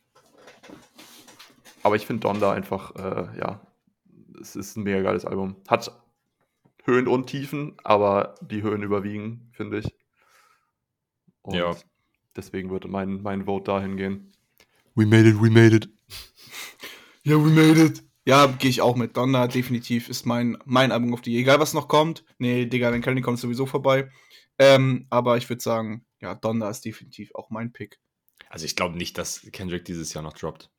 aber 1.83 1.97
ich 1.97 2.07
finde 2.07 2.21
Donda 2.21 2.53
einfach, 2.53 2.95
äh, 2.97 3.39
ja, 3.39 3.61
es 4.41 4.57
ist 4.57 4.77
ein 4.77 4.85
mega 4.85 5.03
geiles 5.03 5.25
Album. 5.25 5.57
Hat 5.69 5.91
Höhen 6.85 7.09
und 7.09 7.27
Tiefen, 7.27 7.77
aber 7.85 8.35
die 8.41 8.63
Höhen 8.63 8.83
überwiegen, 8.83 9.51
finde 9.53 9.79
ich. 9.79 9.95
Und 11.43 11.55
Ja. 11.55 11.75
deswegen 12.37 12.71
würde 12.71 12.89
mein, 12.89 13.23
mein 13.23 13.45
Vote 13.47 13.65
dahin 13.65 13.97
gehen. 13.97 14.33
We 14.95 15.07
made 15.07 15.29
it, 15.29 15.41
we 15.41 15.51
made 15.51 15.75
it. 15.75 15.89
Ja, 17.25 17.37
we 17.37 17.51
made 17.51 17.81
it. 17.81 18.03
Ja, 18.25 18.47
gehe 18.47 18.71
ich 18.71 18.81
auch 18.81 18.97
mit. 18.97 19.17
Donner 19.17 19.49
definitiv 19.49 20.09
ist 20.09 20.27
mein, 20.27 20.57
mein 20.65 20.93
Album 20.93 21.13
auf 21.13 21.23
die. 21.23 21.37
Egal 21.39 21.59
was 21.59 21.75
noch 21.75 21.89
kommt. 21.89 22.25
Nee, 22.39 22.67
Digga, 22.67 22.93
wenn 22.93 23.03
Kanye 23.03 23.21
kommt, 23.21 23.37
ist 23.37 23.43
sowieso 23.43 23.67
vorbei. 23.67 24.11
Ähm, 24.59 25.07
aber 25.11 25.37
ich 25.37 25.49
würde 25.49 25.63
sagen, 25.63 26.07
ja, 26.21 26.35
Donner 26.35 26.71
ist 26.71 26.85
definitiv 26.85 27.35
auch 27.35 27.51
mein 27.51 27.73
Pick. 27.73 27.99
Also 28.49 28.65
ich 28.65 28.77
glaube 28.77 28.97
nicht, 28.97 29.19
dass 29.19 29.49
Kendrick 29.53 29.85
dieses 29.85 30.15
Jahr 30.15 30.23
noch 30.23 30.35
droppt. 30.35 30.71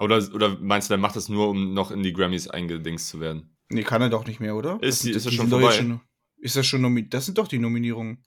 Oder, 0.00 0.16
oder 0.34 0.58
meinst 0.58 0.88
du, 0.88 0.92
der 0.92 0.98
macht 0.98 1.16
das 1.16 1.28
nur, 1.28 1.48
um 1.48 1.72
noch 1.72 1.90
in 1.90 2.02
die 2.02 2.12
Grammys 2.12 2.48
eingedingst 2.48 3.08
zu 3.08 3.20
werden? 3.20 3.56
Nee, 3.68 3.84
kann 3.84 4.02
er 4.02 4.10
doch 4.10 4.26
nicht 4.26 4.40
mehr, 4.40 4.56
oder? 4.56 4.82
Ist 4.82 5.04
ist 5.04 5.14
das 5.14 5.30
die 5.30 5.36
schon 5.36 5.48
sind 5.48 5.52
doch 5.52 5.60
vorbei? 5.60 5.76
Schon, 5.76 6.00
ist 6.38 6.56
das 6.56 6.66
schon 6.66 6.82
nomi 6.82 7.08
Das 7.08 7.26
sind 7.26 7.38
doch 7.38 7.48
die 7.48 7.58
Nominierungen. 7.58 8.24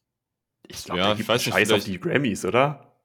Ich 0.67 0.86
Ja, 0.86 0.95
der 0.95 1.19
ich 1.19 1.27
weiß 1.27 1.45
nicht, 1.45 1.53
Scheiß 1.53 1.71
auf 1.71 1.84
die 1.84 1.99
Grammys, 1.99 2.45
oder? 2.45 2.99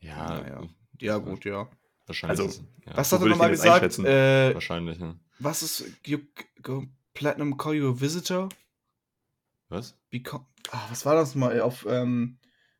Ja, 0.00 0.40
Naja. 0.40 0.62
Ja, 1.00 1.18
gut, 1.18 1.44
ja. 1.44 1.68
Wahrscheinlich. 2.12 2.40
Also, 2.40 2.60
ist 2.60 2.64
ja, 2.86 2.96
Was 2.96 3.10
so 3.10 3.16
hat 3.16 3.22
er 3.22 3.28
nochmal 3.28 3.50
gesagt? 3.50 3.98
Äh, 3.98 4.54
wahrscheinlich, 4.54 4.98
ne? 4.98 5.18
was 5.38 5.62
ist 5.62 5.84
you, 6.06 6.18
go, 6.62 6.84
Platinum 7.14 7.56
Call 7.56 7.74
You 7.74 7.90
a 7.90 8.00
Visitor? 8.00 8.48
Was? 9.68 9.94
Become, 10.10 10.46
ah, 10.70 10.86
was 10.90 11.04
war 11.06 11.14
das 11.14 11.34
mal 11.34 11.60
auf 11.60 11.86
ähm, 11.88 12.38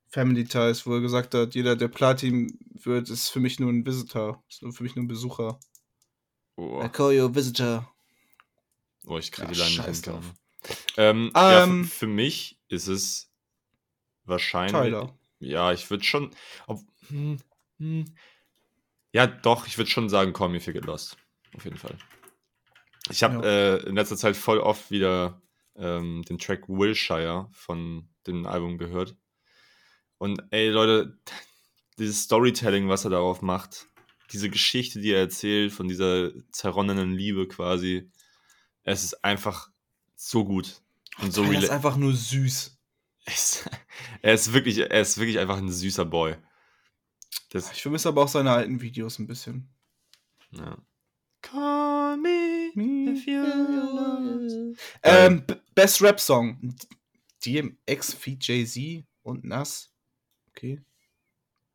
Family 0.09 0.45
Ties, 0.45 0.87
wo 0.87 0.95
er 0.95 1.01
gesagt 1.01 1.35
hat, 1.35 1.55
jeder, 1.55 1.75
der 1.75 1.89
Platin 1.89 2.59
wird, 2.75 3.09
ist 3.09 3.31
für 3.31 3.41
mich 3.41 3.59
nur 3.59 3.71
ein 3.71 3.87
Visitor. 3.87 4.43
Ist 4.49 4.63
nur 4.63 4.73
für 4.73 4.83
mich 4.83 4.95
nur 4.95 5.05
ein 5.05 5.09
Besucher. 5.09 5.59
Oh, 6.57 6.83
I 6.85 6.89
call 6.89 7.13
you 7.13 7.25
a 7.25 7.35
visitor. 7.35 7.91
oh 9.07 9.17
ich 9.17 9.33
kriege 9.33 9.53
Ja, 9.55 9.67
die 9.67 9.77
Line 9.77 9.89
nicht 9.89 10.07
drauf. 10.07 10.25
Ähm, 10.99 11.33
ja, 11.35 11.65
Ähm, 11.65 11.85
für, 11.85 11.91
für 12.01 12.07
mich 12.07 12.61
ist 12.69 12.89
es 12.89 13.31
wahrscheinlich. 14.25 14.73
Tyler. 14.93 15.19
Ja, 15.41 15.73
ich 15.73 15.89
würde 15.91 16.05
schon. 16.05 16.31
Ob, 16.67 16.81
hm, 17.09 17.39
hm. 17.79 18.05
Ja, 19.13 19.27
doch, 19.27 19.67
ich 19.67 19.77
würde 19.79 19.91
schon 19.91 20.09
sagen, 20.09 20.33
Call 20.33 20.49
Me 20.49 20.57
If 20.57 20.67
You 20.67 20.73
Get 20.73 20.87
Lost. 20.87 21.17
Auf 21.55 21.65
jeden 21.65 21.77
Fall. 21.77 21.97
Ich 23.11 23.23
habe 23.23 23.35
Ja. 23.37 23.43
äh, 23.43 23.77
in 23.89 23.95
letzter 23.95 24.17
Zeit 24.17 24.37
voll 24.37 24.59
oft 24.59 24.91
wieder 24.91 25.43
ähm, 25.77 26.23
den 26.29 26.39
Track 26.39 26.69
Wilshire 26.69 27.49
von 27.53 28.09
dem 28.27 28.47
Album 28.47 28.79
gehört. 28.79 29.17
Und 30.19 30.43
ey, 30.51 30.69
Leute, 30.69 31.19
dieses 31.99 32.23
Storytelling, 32.23 32.89
was 32.89 33.05
er 33.05 33.11
darauf 33.11 33.43
macht, 33.43 33.89
diese 34.33 34.49
Geschichte, 34.49 35.01
die 35.01 35.13
er 35.13 35.21
erzählt, 35.21 35.73
von 35.73 35.89
dieser 35.89 36.31
zerronnenen 36.53 37.13
Liebe 37.13 37.47
quasi, 37.49 38.11
es 38.83 39.05
ist 39.05 39.25
einfach 39.25 39.69
so 40.17 40.45
gut. 40.45 40.81
Und 41.19 41.35
so 41.35 41.45
Tyler 41.45 41.59
ist 41.59 41.71
einfach 41.71 41.97
nur 41.97 42.15
süß. 42.15 42.79
es, 43.27 43.69
er 44.23 44.33
ist 44.35 44.53
wirklich, 44.55 44.79
er 44.79 45.01
ist 45.01 45.19
wirklich 45.19 45.39
einfach 45.39 45.59
ein 45.59 45.71
süßer 45.71 46.07
Boy. 46.07 46.37
Das, 47.51 47.73
Ich 47.73 47.83
vermisse 47.83 48.09
aber 48.09 48.23
auch 48.23 48.29
seine 48.29 48.51
alten 48.51 48.81
Videos 48.81 49.19
ein 49.19 49.27
bisschen. 49.27 49.69
ja. 50.53 50.77
Call 51.43 52.17
me 52.19 52.71
if 53.13 53.27
you 53.27 53.43
lost. 53.43 54.79
Ähm, 55.03 55.45
B- 55.45 55.55
Best 55.75 56.01
Rap 56.01 56.21
Song. 56.21 56.77
DMX 57.45 58.15
feat 58.15 58.45
Jay-Z 58.47 59.05
und 59.23 59.45
Nas. 59.45 59.93
Okay. 60.51 60.81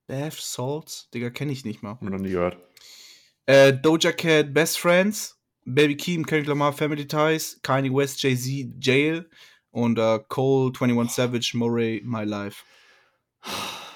Bath 0.07 0.33
Salts. 0.39 1.09
Digga, 1.13 1.29
kenne 1.31 1.51
ich 1.51 1.65
nicht 1.65 1.83
mal. 1.83 1.91
Hab 1.91 2.01
noch 2.01 2.17
nie 2.17 2.29
gehört. 2.29 2.57
Äh, 3.45 3.73
Doja 3.73 4.13
Cat, 4.13 4.53
Best 4.53 4.79
Friends. 4.79 5.37
Baby 5.65 5.97
Keem, 5.97 6.25
Kendrick 6.25 6.47
Lamar, 6.47 6.71
Family 6.71 7.05
Ties. 7.05 7.59
Kanye 7.61 7.93
West, 7.93 8.23
Jay-Z, 8.23 8.73
Jail. 8.79 9.29
Und 9.71 9.99
äh, 9.99 10.19
Cole, 10.29 10.71
21 10.79 11.13
Savage, 11.13 11.51
Moray, 11.55 12.01
My 12.05 12.23
Life. 12.23 12.63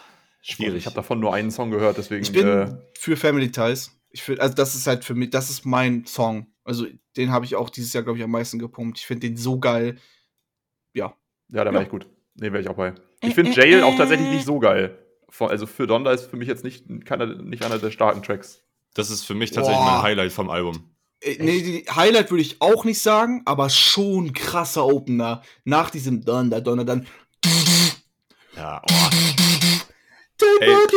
Schwierig. 0.41 0.77
Ich 0.79 0.85
habe 0.85 0.95
davon 0.95 1.19
nur 1.19 1.33
einen 1.33 1.51
Song 1.51 1.69
gehört, 1.71 1.97
deswegen. 1.97 2.23
Ich 2.23 2.31
bin 2.31 2.47
äh, 2.47 2.77
für 2.97 3.15
Family 3.15 3.51
Ties. 3.51 3.91
Ich 4.09 4.23
find, 4.23 4.39
also 4.39 4.53
das 4.55 4.75
ist 4.75 4.87
halt 4.87 5.05
für 5.05 5.13
mich, 5.15 5.29
das 5.29 5.49
ist 5.49 5.65
mein 5.65 6.05
Song. 6.05 6.47
Also 6.63 6.87
den 7.15 7.31
habe 7.31 7.45
ich 7.45 7.55
auch 7.55 7.69
dieses 7.69 7.93
Jahr, 7.93 8.03
glaube 8.03 8.17
ich, 8.17 8.23
am 8.23 8.31
meisten 8.31 8.59
gepumpt. 8.59 8.99
Ich 8.99 9.05
finde 9.05 9.27
den 9.27 9.37
so 9.37 9.59
geil. 9.59 9.97
Ja. 10.93 11.15
ja, 11.49 11.63
der 11.63 11.65
Ja. 11.67 11.73
war 11.73 11.81
echt 11.81 11.91
gut. 11.91 12.07
Nee, 12.35 12.51
wäre 12.51 12.61
ich 12.61 12.69
auch 12.69 12.75
bei. 12.75 12.93
Ich 13.21 13.35
finde 13.35 13.51
Jail 13.51 13.83
auch 13.83 13.95
tatsächlich 13.95 14.29
nicht 14.29 14.45
so 14.45 14.59
geil. 14.59 14.97
Also 15.39 15.65
für 15.65 15.87
Donda 15.87 16.11
ist 16.11 16.25
für 16.25 16.37
mich 16.37 16.47
jetzt 16.47 16.63
nicht, 16.63 16.85
keiner, 17.05 17.25
nicht 17.25 17.63
einer 17.63 17.77
der 17.77 17.91
starken 17.91 18.21
Tracks. 18.23 18.63
Das 18.93 19.09
ist 19.09 19.23
für 19.23 19.35
mich 19.35 19.51
tatsächlich 19.51 19.81
Boah. 19.83 19.91
mein 19.93 20.01
Highlight 20.01 20.31
vom 20.33 20.49
Album. 20.49 20.91
Äh, 21.21 21.37
Nee, 21.39 21.61
die 21.61 21.85
Highlight 21.89 22.31
würde 22.31 22.41
ich 22.41 22.61
auch 22.61 22.83
nicht 22.83 23.01
sagen, 23.01 23.43
aber 23.45 23.69
schon 23.69 24.33
krasser 24.33 24.85
Opener. 24.85 25.43
Nach 25.63 25.89
diesem 25.89 26.25
Donner, 26.25 26.59
Donner, 26.61 26.83
dann. 26.83 27.07
Ja, 28.55 28.81
oh. 28.89 29.09
Take 30.62 30.93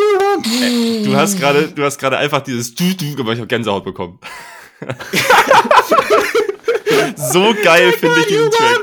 Ey. 0.60 0.98
Ey, 0.98 1.02
Du 1.04 1.16
hast 1.16 1.38
gerade, 1.38 1.68
du 1.68 1.84
hast 1.84 1.98
gerade 1.98 2.18
einfach 2.18 2.42
dieses 2.42 2.74
Du 2.74 2.92
Du 2.94 3.16
gemacht, 3.16 3.34
ich 3.34 3.40
habe 3.40 3.46
Gänsehaut 3.48 3.84
bekommen. 3.84 4.20
so 7.16 7.54
geil 7.62 7.92
finde 7.92 8.20
ich 8.20 8.26
diesen 8.26 8.50
Track. 8.50 8.80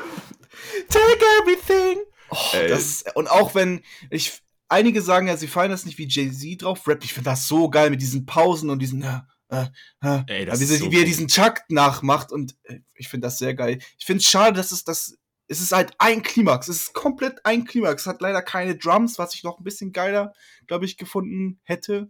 Take 0.90 1.24
everything. 1.42 2.00
Oh, 2.30 2.38
das, 2.68 3.04
und 3.14 3.30
auch 3.30 3.54
wenn 3.56 3.82
ich 4.10 4.42
einige 4.70 5.02
sagen 5.02 5.28
ja, 5.28 5.38
sie 5.38 5.48
feiern 5.48 5.70
das 5.70 5.86
nicht 5.86 5.98
wie 5.98 6.08
Jay-Z 6.08 6.64
drauf 6.64 6.88
rappt, 6.88 7.04
ich 7.04 7.14
finde 7.14 7.30
das 7.30 7.48
so 7.48 7.70
geil 7.70 7.90
mit 7.90 8.02
diesen 8.02 8.26
Pausen 8.26 8.70
und 8.70 8.80
diesen 8.80 9.04
äh, 9.04 9.20
äh, 9.50 9.66
äh, 10.04 10.24
Ey, 10.28 10.46
das 10.46 10.62
wie, 10.62 10.66
so 10.66 10.92
wie 10.92 10.96
er 10.96 11.00
cool. 11.02 11.06
diesen 11.06 11.28
Chuck 11.28 11.60
nachmacht 11.70 12.32
und 12.32 12.56
äh, 12.64 12.80
ich 12.96 13.10
finde 13.10 13.28
das 13.28 13.38
sehr 13.38 13.54
geil. 13.54 13.80
Ich 14.00 14.06
finde 14.06 14.22
es 14.22 14.28
schade, 14.30 14.54
dass 14.56 14.72
es 14.72 14.84
das 14.84 15.18
es 15.52 15.60
ist 15.60 15.74
halt 15.74 15.94
ein 15.98 16.24
Klimax, 16.24 16.70
es 16.70 16.84
ist 16.84 16.94
komplett 16.94 17.46
ein 17.46 17.66
Klimax, 17.66 18.04
es 18.04 18.08
hat 18.08 18.22
leider 18.22 18.42
keine 18.42 18.78
Drums, 18.78 19.20
was 19.20 19.36
ich 19.36 19.44
noch 19.44 19.60
ein 19.60 19.66
bisschen 19.66 19.92
geiler, 19.92 20.34
glaube 20.66 20.86
ich, 20.86 20.96
gefunden 20.96 21.60
hätte. 21.64 22.10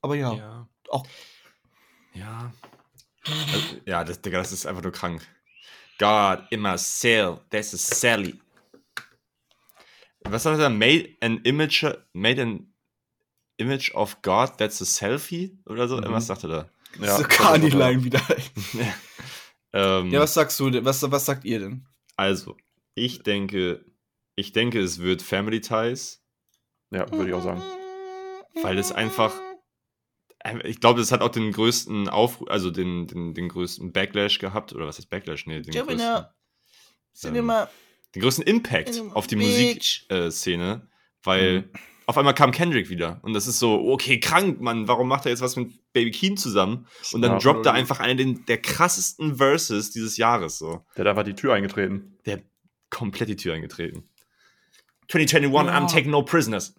Aber 0.00 0.14
ja, 0.14 0.32
Ja. 0.32 0.68
auch 0.88 1.06
Ja. 2.14 2.54
Also, 3.26 3.80
ja, 3.84 4.02
das, 4.02 4.20
Digga, 4.22 4.38
das 4.38 4.52
ist 4.52 4.66
einfach 4.66 4.82
nur 4.82 4.92
krank. 4.92 5.26
God 5.98 6.46
in 6.50 6.62
my 6.62 6.76
cell, 6.78 7.38
this 7.50 7.74
is 7.74 7.86
Sally. 7.86 8.40
Was 10.22 10.44
sagt 10.44 10.60
er? 10.60 10.70
Made 10.70 11.10
an 11.20 11.38
image, 11.44 11.84
made 12.14 12.40
an 12.40 12.72
image 13.58 13.94
of 13.94 14.22
God, 14.22 14.56
that's 14.56 14.80
a 14.80 14.86
selfie? 14.86 15.58
Oder 15.66 15.86
so? 15.86 15.98
Mhm. 15.98 16.12
Was 16.12 16.28
sagt 16.28 16.44
er 16.44 16.48
da? 16.48 16.68
Ja, 16.98 17.18
so 17.18 17.24
Carney-Line 17.24 18.04
wieder. 18.04 18.22
ähm, 19.74 20.10
Ja, 20.10 20.20
was 20.20 20.32
sagst 20.34 20.58
du 20.60 20.70
denn? 20.70 20.84
Was, 20.84 21.02
was 21.10 21.26
sagt 21.26 21.44
ihr 21.44 21.58
denn? 21.58 21.86
Also, 22.16 22.56
ich 22.94 23.22
denke, 23.22 23.84
ich 24.36 24.52
denke, 24.52 24.80
es 24.80 25.00
wird 25.00 25.20
Family 25.20 25.60
Ties, 25.60 26.22
Ja, 26.90 27.10
würde 27.12 27.28
ich 27.28 27.34
auch 27.34 27.42
sagen. 27.42 27.62
weil 28.62 28.78
es 28.78 28.92
einfach, 28.92 29.34
ich 30.64 30.80
glaube, 30.80 31.00
es 31.00 31.10
hat 31.10 31.22
auch 31.22 31.28
den 31.30 31.50
größten 31.52 32.08
Aufruhr, 32.08 32.50
also 32.50 32.70
den, 32.70 33.06
den, 33.08 33.34
den 33.34 33.48
größten 33.48 33.92
Backlash 33.92 34.38
gehabt, 34.38 34.72
oder 34.72 34.86
was 34.86 34.98
ist 34.98 35.06
Backlash? 35.10 35.46
Nee, 35.46 35.60
den 35.60 35.74
größten, 35.86 36.24
ähm, 37.24 37.52
den 38.14 38.22
größten 38.22 38.44
Impact 38.44 38.92
Cinema, 38.94 39.14
auf 39.14 39.26
die. 39.26 39.36
Musikszene, 39.36 40.88
weil 41.22 41.60
Mhm. 41.62 41.70
Auf 42.06 42.18
einmal 42.18 42.34
kam 42.34 42.50
Kendrick 42.50 42.88
wieder 42.90 43.18
und 43.22 43.32
das 43.34 43.46
ist 43.46 43.58
so, 43.58 43.90
okay, 43.92 44.20
krank, 44.20 44.60
Mann, 44.60 44.88
warum 44.88 45.08
macht 45.08 45.26
er 45.26 45.30
jetzt 45.30 45.40
was 45.40 45.56
mit 45.56 45.92
Baby 45.92 46.10
Keem 46.10 46.36
zusammen? 46.36 46.86
Und 47.12 47.22
dann 47.22 47.32
Ja. 47.32 47.38
droppt 47.38 47.66
er 47.66 47.72
einfach 47.72 48.00
einen 48.00 48.44
der 48.46 48.58
krassesten 48.58 49.36
Verses 49.36 49.90
dieses 49.90 50.16
Jahres, 50.16 50.58
so. 50.58 50.84
Der 50.96 51.04
hat 51.04 51.10
einfach 51.10 51.22
die 51.24 51.34
Tür 51.34 51.54
eingetreten. 51.54 52.18
Der 52.26 52.36
hat 52.38 52.44
komplett 52.90 53.28
die 53.28 53.36
Tür 53.36 53.54
eingetreten. 53.54 54.04
2021, 55.08 55.72
I'm 55.74 55.80
Ja. 55.82 55.86
taking 55.86 56.10
no 56.10 56.22
prisoners. 56.22 56.74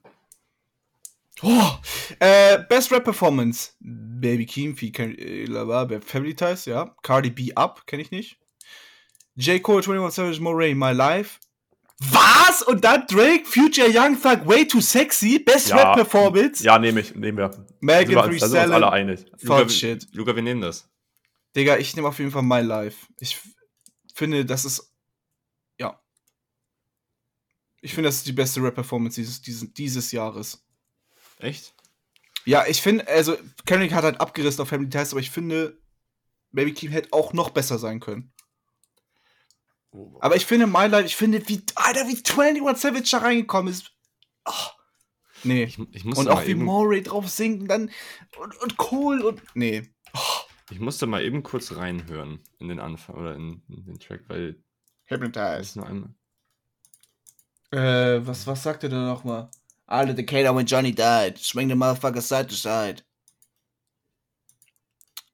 Oh, 1.41 1.71
äh, 2.19 2.59
Best 2.69 2.91
Rap 2.91 3.03
Performance. 3.03 3.71
Baby 3.81 4.45
Keem, 4.45 4.75
äh, 4.77 5.99
Family 6.01 6.33
Ties, 6.33 6.65
ja. 6.65 6.95
Cardi 7.03 7.29
B 7.29 7.53
Up, 7.55 7.85
kenne 7.87 8.01
ich 8.01 8.11
nicht. 8.11 8.37
J. 9.35 9.61
Cole, 9.61 9.83
21 9.83 10.15
Savage, 10.15 10.39
Moray, 10.41 10.73
My 10.73 10.91
Life. 10.93 11.39
Was? 11.99 12.61
Und 12.61 12.83
dann 12.83 13.07
Drake, 13.07 13.45
Future 13.45 13.87
Young 13.89 14.21
Thug, 14.21 14.45
Way 14.45 14.67
Too 14.67 14.81
Sexy, 14.81 15.39
Best 15.39 15.69
Ja. 15.69 15.77
Rap 15.77 15.95
Performance. 15.95 16.63
Ja, 16.63 16.77
nehme 16.77 16.99
ich, 16.99 17.15
nehmen 17.15 17.37
wir. 17.37 17.65
Megan 17.79 18.07
Thee 18.07 18.15
uns- 18.33 18.39
da 18.41 18.47
sind 18.47 18.55
wir 18.57 18.63
uns 18.65 18.71
alle 18.73 18.87
Stallion. 18.87 18.93
einig. 18.93 19.25
Luca, 19.41 19.69
shit. 19.69 20.07
Luca, 20.13 20.35
wir 20.35 20.43
nehmen 20.43 20.61
das. 20.61 20.89
Digga, 21.55 21.77
ich 21.77 21.95
nehme 21.95 22.07
auf 22.09 22.19
jeden 22.19 22.31
Fall 22.31 22.43
My 22.43 22.59
Life. 22.61 23.07
Ich 23.19 23.39
finde, 24.13 24.45
das 24.45 24.65
ist. 24.65 24.91
Ja. 25.79 26.01
Ich 27.81 27.93
finde, 27.93 28.09
das 28.09 28.17
ist 28.17 28.27
die 28.27 28.33
beste 28.33 28.61
Rap-Performance 28.61 29.19
dieses, 29.21 29.41
dieses, 29.41 29.73
dieses 29.73 30.11
Jahres. 30.11 30.65
Echt? 31.39 31.73
Ja, 32.43 32.65
ich 32.67 32.81
finde, 32.81 33.07
also, 33.07 33.37
Kendrick 33.65 33.93
hat 33.93 34.03
halt 34.03 34.19
abgerissen 34.19 34.61
auf 34.61 34.67
Family 34.69 34.89
Ties, 34.89 35.11
aber 35.11 35.19
ich 35.21 35.31
finde, 35.31 35.81
Baby 36.51 36.73
Keem 36.73 36.91
hätte 36.91 37.09
auch 37.13 37.31
noch 37.33 37.49
besser 37.51 37.79
sein 37.79 37.99
können. 37.99 38.33
Aber 40.19 40.35
ich 40.35 40.45
finde, 40.45 40.67
My 40.67 40.87
Life, 40.87 41.05
ich 41.05 41.15
finde, 41.15 41.47
wie, 41.47 41.61
Alter, 41.75 42.07
wie 42.07 42.21
21 42.23 42.81
Savage 42.81 43.09
da 43.11 43.17
reingekommen 43.19 43.71
ist. 43.71 43.91
Oh, 44.45 44.51
nee. 45.43 45.63
Ich, 45.63 45.79
ich 45.91 46.05
Und 46.05 46.29
auch 46.29 46.45
wie 46.45 46.55
Moray 46.55 47.01
drauf 47.01 47.29
singt 47.29 47.61
und 47.61 47.67
dann. 47.67 47.91
Und, 48.37 48.61
und 48.61 48.77
Cole 48.77 49.25
und. 49.25 49.41
Nee. 49.53 49.89
ich 50.71 50.79
musste 50.79 51.07
mal 51.07 51.23
eben 51.23 51.43
kurz 51.43 51.75
reinhören 51.75 52.39
in 52.59 52.67
den 52.67 52.79
Anfang 52.79 53.15
oder 53.15 53.35
in, 53.35 53.61
in 53.69 53.85
den 53.85 53.99
Track, 53.99 54.21
weil 54.27 54.61
ist 55.07 55.75
nur 55.75 55.85
einmal. 55.85 56.09
Äh, 57.71 58.25
was, 58.25 58.47
was 58.47 58.63
sagt 58.63 58.83
er 58.83 58.89
da 58.89 59.05
nochmal? 59.05 59.49
All 59.87 60.07
the 60.07 60.15
Decatur 60.15 60.55
when 60.55 60.65
Johnny 60.65 60.91
died. 60.91 61.37
Swing 61.37 61.69
the 61.69 61.75
motherfucker 61.75 62.21
side 62.21 62.47
to 62.47 62.55
side. 62.55 63.03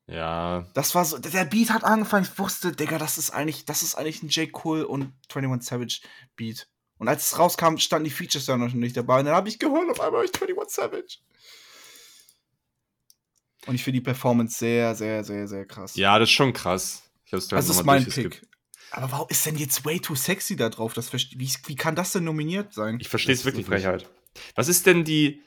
Ja, 0.08 0.68
Das 0.74 0.94
war 0.96 1.06
so, 1.06 1.18
der 1.20 1.46
Beat 1.46 1.70
hat 1.70 1.84
angefangen, 1.84 2.28
ich 2.30 2.38
wusste, 2.38 2.72
Digga, 2.74 2.98
das 2.98 3.18
ist 3.18 3.32
eigentlich, 3.32 3.66
das 3.66 3.82
ist 3.82 3.96
eigentlich 3.96 4.24
ein 4.24 4.30
J. 4.30 4.52
Cole 4.52 4.86
und 4.88 5.14
21 5.34 5.68
Savage 5.68 6.02
Beat. 6.36 6.68
Und 6.98 7.08
als 7.08 7.32
es 7.32 7.40
rauskam, 7.40 7.78
standen 7.78 8.06
die 8.06 8.12
Features 8.12 8.46
da 8.46 8.58
noch 8.58 8.74
nicht 8.74 8.98
dabei. 8.98 9.20
Und 9.20 9.26
dann 9.26 9.36
habe 9.36 9.50
ich 9.50 9.58
gehört, 9.58 9.90
auf 9.90 10.02
einmal 10.02 10.26
ich 10.26 10.32
21 10.40 10.76
Savage. 10.76 11.18
Und 13.68 13.76
ich 13.76 13.84
finde 13.84 14.00
die 14.00 14.04
Performance 14.04 14.58
sehr, 14.58 14.96
sehr, 14.96 15.24
sehr, 15.24 15.48
sehr 15.48 15.66
krass. 15.66 15.96
ja, 15.96 16.18
das 16.20 16.30
ist 16.30 16.34
schon 16.34 16.54
krass. 16.54 17.04
Ich 17.26 17.34
hab's 17.34 17.48
das 17.48 17.70
ist 17.70 17.78
nochmal 17.78 18.02
mein. 18.02 18.10
Pick. 18.10 18.42
Aber 18.92 19.12
warum 19.12 19.28
ist 19.30 19.46
denn 19.46 19.56
jetzt 19.56 19.86
Way 19.86 20.02
Too 20.02 20.16
Sexy 20.16 20.56
da 20.56 20.70
drauf? 20.70 20.94
Das 20.94 21.14
wie, 21.14 21.50
wie 21.66 21.76
kann 21.76 21.96
das 21.96 22.12
denn 22.12 22.26
nominiert 22.26 22.74
sein? 22.74 22.98
Ich 23.00 23.08
verstehe 23.08 23.36
es 23.36 23.46
wirklich. 23.46 23.66
Frechheit. 23.66 24.10
Was 24.56 24.68
ist 24.68 24.86
denn 24.86 25.06
die, 25.06 25.42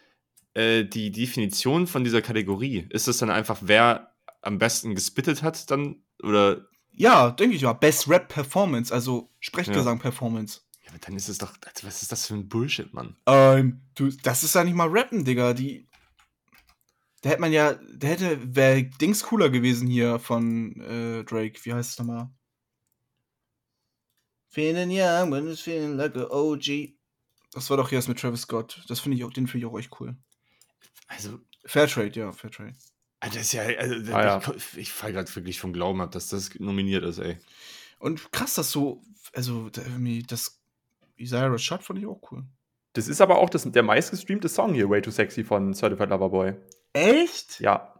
äh, 0.54 0.84
die 0.84 1.10
Definition 1.10 1.86
von 1.86 2.04
dieser 2.04 2.22
Kategorie? 2.22 2.86
Ist 2.90 3.08
es 3.08 3.18
dann 3.18 3.30
einfach, 3.30 3.58
wer 3.62 4.13
am 4.44 4.58
besten 4.58 4.94
gespittet 4.94 5.42
hat 5.42 5.70
dann? 5.70 6.02
Oder 6.22 6.66
Ja, 6.92 7.30
denke 7.30 7.56
ich 7.56 7.62
mal. 7.62 7.72
Best 7.72 8.08
Rap 8.08 8.28
Performance, 8.28 8.92
also 8.92 9.30
Sprechgesang 9.40 9.98
Performance. 9.98 10.60
ja, 10.82 10.90
aber 10.90 10.98
dann 10.98 11.16
ist 11.16 11.28
es 11.28 11.38
doch, 11.38 11.52
also 11.64 11.86
was 11.86 12.02
ist 12.02 12.12
das 12.12 12.26
für 12.26 12.34
ein 12.34 12.48
Bullshit, 12.48 12.92
Mann? 12.92 13.16
Ähm, 13.26 13.82
du, 13.94 14.10
das 14.22 14.44
ist 14.44 14.54
ja 14.54 14.64
nicht 14.64 14.74
mal 14.74 14.88
Rappen, 14.88 15.24
Digga. 15.24 15.54
Die. 15.54 15.88
Da 17.22 17.30
hätte 17.30 17.40
man 17.40 17.52
ja, 17.52 17.74
da 17.96 18.06
hätte, 18.08 18.54
wäre 18.54 18.84
Dings 18.84 19.22
cooler 19.22 19.48
gewesen 19.48 19.88
hier 19.88 20.18
von 20.18 20.78
äh, 20.80 21.24
Drake. 21.24 21.58
Wie 21.64 21.72
heißt 21.72 21.92
es 21.92 21.98
nochmal? 21.98 22.28
Feeling 24.50 24.90
young, 24.90 25.32
when 25.32 25.48
it's 25.50 25.62
feeling 25.62 25.96
like 25.96 26.14
a 26.16 26.26
OG. 26.30 26.94
Das 27.52 27.70
war 27.70 27.76
doch 27.76 27.88
hier 27.88 27.98
das 27.98 28.08
mit 28.08 28.18
Travis 28.18 28.42
Scott. 28.42 28.84
Das 28.88 29.00
finde 29.00 29.16
ich 29.16 29.24
auch, 29.24 29.32
den 29.32 29.46
finde 29.46 29.66
ich 29.66 29.72
auch 29.72 29.78
echt 29.78 29.90
cool. 30.00 30.16
Also, 31.08 31.40
Fairtrade, 31.64 32.18
ja, 32.18 32.32
Fairtrade. 32.32 32.74
Alter, 33.24 33.38
das 33.38 33.46
ist 33.46 33.52
ja, 33.52 33.62
also, 33.62 33.94
Ah, 34.14 34.22
ja. 34.24 34.42
ich, 34.56 34.76
ich 34.78 34.92
fall 34.92 35.12
gerade 35.12 35.34
wirklich 35.34 35.58
vom 35.60 35.72
Glauben 35.72 36.00
ab, 36.00 36.12
dass 36.12 36.28
das 36.28 36.54
nominiert 36.58 37.04
ist, 37.04 37.18
ey. 37.18 37.38
Und 37.98 38.30
krass, 38.32 38.54
dass 38.54 38.70
so, 38.70 39.02
also, 39.32 39.70
das 39.70 40.60
Isaiah 41.16 41.46
Rashad 41.46 41.82
fand 41.82 41.98
ich 42.00 42.06
auch 42.06 42.20
cool. 42.30 42.44
Das 42.92 43.08
ist 43.08 43.20
aber 43.20 43.38
auch 43.38 43.50
das, 43.50 43.64
der 43.70 43.82
meistgestreamte 43.82 44.48
Song 44.48 44.74
hier, 44.74 44.88
Way 44.90 45.02
Too 45.02 45.10
Sexy 45.10 45.42
von 45.44 45.74
Certified 45.74 46.10
Lover 46.10 46.28
Boy. 46.28 46.54
Echt? 46.92 47.60
Ja. 47.60 47.90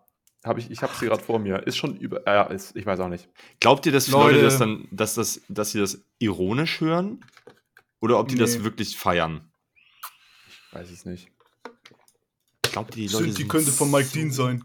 Hab 0.45 0.59
ich 0.59 0.71
ich 0.71 0.83
habe 0.83 0.93
sie 1.01 1.07
gerade 1.07 1.23
vor 1.23 1.39
mir. 1.39 1.67
Ist 1.67 1.77
schon 1.79 1.97
über. 1.97 2.23
Ja, 2.27 2.43
ist, 2.45 2.77
ich 2.77 2.85
weiß 2.85 3.01
auch 3.01 3.09
nicht. 3.09 3.29
Glaubt 3.61 3.87
ihr, 3.87 3.93
dass 3.93 4.09
Leute. 4.09 4.33
Leute 4.35 4.45
das 4.45 4.59
dann, 4.59 4.87
dass 4.91 5.15
das, 5.15 5.41
dass 5.49 5.71
sie 5.71 5.81
das 5.81 6.01
ironisch 6.19 6.81
hören? 6.83 7.25
Oder 8.01 8.19
ob 8.21 8.29
die 8.29 8.35
das 8.37 8.59
Nee. 8.59 8.65
wirklich 8.65 8.97
feiern? 8.99 9.51
Ich 10.49 10.75
weiß 10.75 10.91
es 10.91 11.07
nicht. 11.07 11.31
Glaubt 12.63 12.95
ihr, 12.97 13.07
die 13.09 13.13
Leute 13.13 13.25
Stimmt, 13.25 13.39
die 13.39 13.43
sind 13.43 13.49
könnte 13.51 13.73
von 13.73 13.91
Mike 13.91 14.05
so- 14.09 14.15
Dean 14.15 14.31
sein. 14.31 14.65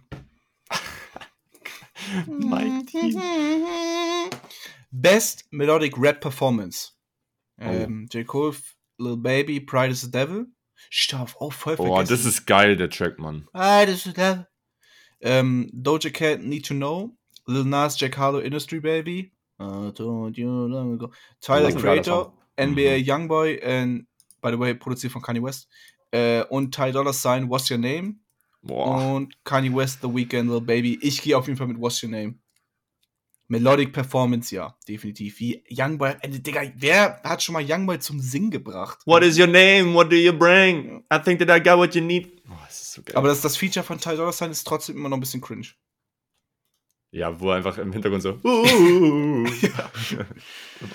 Team. 2.85 3.19
Best 4.91 5.45
Melodic 5.51 5.93
Rap 5.97 6.21
Performance. 6.21 6.93
Ähm, 7.59 8.07
J. 8.11 8.25
Cole, 8.25 8.55
Lil 8.97 9.17
Baby, 9.17 9.59
Pride 9.59 9.91
is 9.91 10.01
the 10.01 10.11
Devil. 10.11 10.47
Stoff, 10.89 11.35
auch 11.39 11.53
voll 11.53 11.75
Boah, 11.75 11.97
vergessen. 11.97 12.09
das 12.09 12.25
ist 12.25 12.45
geil, 12.45 12.77
der 12.77 12.89
Track, 12.89 13.19
Mann. 13.19 13.47
Pride 13.51 13.91
is 13.91 14.03
the 14.03 14.13
Devil. 14.13 14.47
Ähm, 15.21 15.69
Doja 15.73 16.09
Cat, 16.09 16.41
Need 16.41 16.65
to 16.65 16.73
Know. 16.73 17.17
Lil 17.45 17.65
Nas, 17.65 17.99
Jack 17.99 18.17
Harlow, 18.17 18.39
Industry 18.39 18.79
Baby. 18.79 19.33
I 19.59 19.91
told 19.91 20.37
you 20.37 20.67
long 20.67 20.93
ago. 20.93 21.11
Tyler 21.41 21.73
Creator, 21.73 22.31
NBA 22.57 23.05
Youngboy, 23.05 23.61
and 23.61 24.05
by 24.41 24.51
the 24.51 24.57
way, 24.57 24.73
produziert 24.73 25.11
von 25.11 25.21
Kanye 25.21 25.41
West. 25.41 25.67
Äh, 26.11 26.43
und 26.45 26.73
Ty 26.73 26.91
Dollar 26.91 27.13
Sign, 27.13 27.49
What's 27.49 27.69
Your 27.69 27.77
Name? 27.77 28.15
Boah. 28.61 29.15
Und 29.15 29.43
Kanye 29.43 29.73
West, 29.73 29.99
The 30.01 30.07
Weeknd, 30.07 30.49
Lil 30.49 30.61
Baby. 30.61 30.99
Ich 31.01 31.21
gehe 31.21 31.37
auf 31.37 31.47
jeden 31.47 31.57
Fall 31.57 31.67
mit 31.67 31.79
What's 31.79 32.03
Your 32.03 32.09
Name. 32.09 32.35
Melodic 33.51 33.93
Performance, 33.93 34.53
ja, 34.53 34.77
definitiv. 34.87 35.39
Wie 35.39 35.63
Youngboy, 35.71 36.11
äh, 36.21 36.29
Digga, 36.29 36.61
wer 36.75 37.19
hat 37.23 37.41
schon 37.41 37.53
mal 37.53 37.65
Youngboy 37.67 37.97
zum 37.97 38.19
Singen 38.19 38.51
gebracht? 38.51 38.99
What 39.05 39.23
is 39.23 39.39
your 39.39 39.47
name? 39.47 39.95
What 39.95 40.11
do 40.11 40.15
you 40.15 40.31
bring? 40.31 41.03
I 41.11 41.17
think 41.17 41.39
that 41.39 41.49
I 41.49 41.59
got 41.59 41.79
what 41.79 41.95
you 41.95 42.01
need. 42.01 42.43
Boah, 42.45 42.59
das 42.67 42.81
ist 42.81 42.93
so 42.93 43.01
geil. 43.01 43.15
Aber 43.15 43.27
das, 43.27 43.41
das 43.41 43.57
Feature 43.57 43.83
von 43.83 43.97
Ty 43.97 44.17
Dollar 44.17 44.33
Sign 44.33 44.51
ist 44.51 44.65
trotzdem 44.65 44.97
immer 44.97 45.09
noch 45.09 45.17
ein 45.17 45.21
bisschen 45.21 45.41
cringe. 45.41 45.65
ja, 47.11 47.39
wo 47.39 47.49
er 47.49 47.57
einfach 47.57 47.77
im 47.79 47.91
Hintergrund 47.91 48.21
so. 48.21 48.39
Uh, 48.43 49.45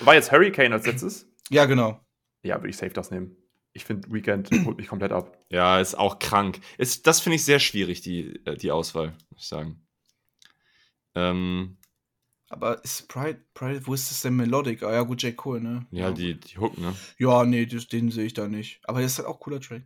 War 0.05 0.15
jetzt 0.15 0.31
Hurricane 0.31 0.71
als 0.73 0.85
letztes? 0.85 1.27
Ja, 1.49 1.65
genau. 1.65 1.99
Ja, 2.41 2.55
würde 2.57 2.69
ich 2.69 2.77
safe 2.77 2.93
das 2.93 3.11
nehmen. 3.11 3.35
Ich 3.75 3.83
finde, 3.83 4.11
Weekend 4.11 4.49
holt 4.65 4.77
mich 4.77 4.87
komplett 4.87 5.11
ab. 5.11 5.37
ja, 5.49 5.79
ist 5.79 5.95
auch 5.95 6.17
krank. 6.17 6.59
Ist, 6.77 7.05
das 7.07 7.19
finde 7.19 7.35
ich 7.35 7.43
sehr 7.45 7.59
schwierig, 7.59 8.01
die, 8.01 8.41
äh, 8.45 8.55
die 8.55 8.71
Auswahl, 8.71 9.09
muss 9.29 9.41
ich 9.41 9.47
sagen. 9.47 9.85
Ähm, 11.13 11.77
Aber 12.49 12.83
ist 12.83 13.09
Pride, 13.09 13.41
Pride, 13.53 13.85
wo 13.85 13.93
ist 13.93 14.09
das 14.09 14.21
denn 14.21 14.35
Melodic? 14.35 14.81
Ah 14.81 14.93
ja, 14.93 15.01
gut, 15.03 15.21
J. 15.23 15.35
Cole, 15.35 15.61
ne? 15.61 15.85
ja, 15.91 16.11
die, 16.11 16.39
die 16.39 16.57
Hook, 16.57 16.77
ne? 16.77 16.95
Ja, 17.17 17.43
nee, 17.45 17.65
das, 17.65 17.87
den 17.87 18.11
sehe 18.11 18.25
ich 18.25 18.33
da 18.33 18.47
nicht. 18.47 18.79
Aber 18.85 18.99
der 18.99 19.07
ist 19.07 19.17
halt 19.17 19.27
auch 19.27 19.39
cooler 19.39 19.59
Track. 19.59 19.83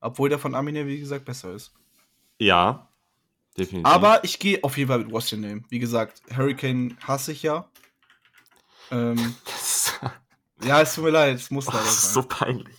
Obwohl 0.00 0.28
der 0.28 0.38
von 0.38 0.54
Amine, 0.54 0.86
wie 0.86 0.98
gesagt, 0.98 1.24
besser 1.24 1.54
ist. 1.54 1.72
Ja, 2.38 2.88
definitiv. 3.56 3.86
Aber 3.90 4.22
ich 4.24 4.38
gehe 4.38 4.62
auf 4.62 4.76
jeden 4.76 4.88
Fall 4.88 4.98
mit 4.98 5.10
What's 5.10 5.32
Your 5.32 5.38
Name. 5.38 5.62
Wie 5.70 5.78
gesagt, 5.78 6.22
Hurricane 6.36 6.96
hasse 7.02 7.32
ich 7.32 7.42
ja. 7.42 7.70
Ähm, 8.90 9.36
das 9.44 9.98
ja, 10.64 10.80
es 10.80 10.94
tut 10.94 11.04
mir 11.04 11.10
leid, 11.10 11.36
es 11.36 11.50
muss 11.50 11.66
leider 11.66 11.84
ist 11.84 12.12
so 12.12 12.22
peinlich. 12.22 12.76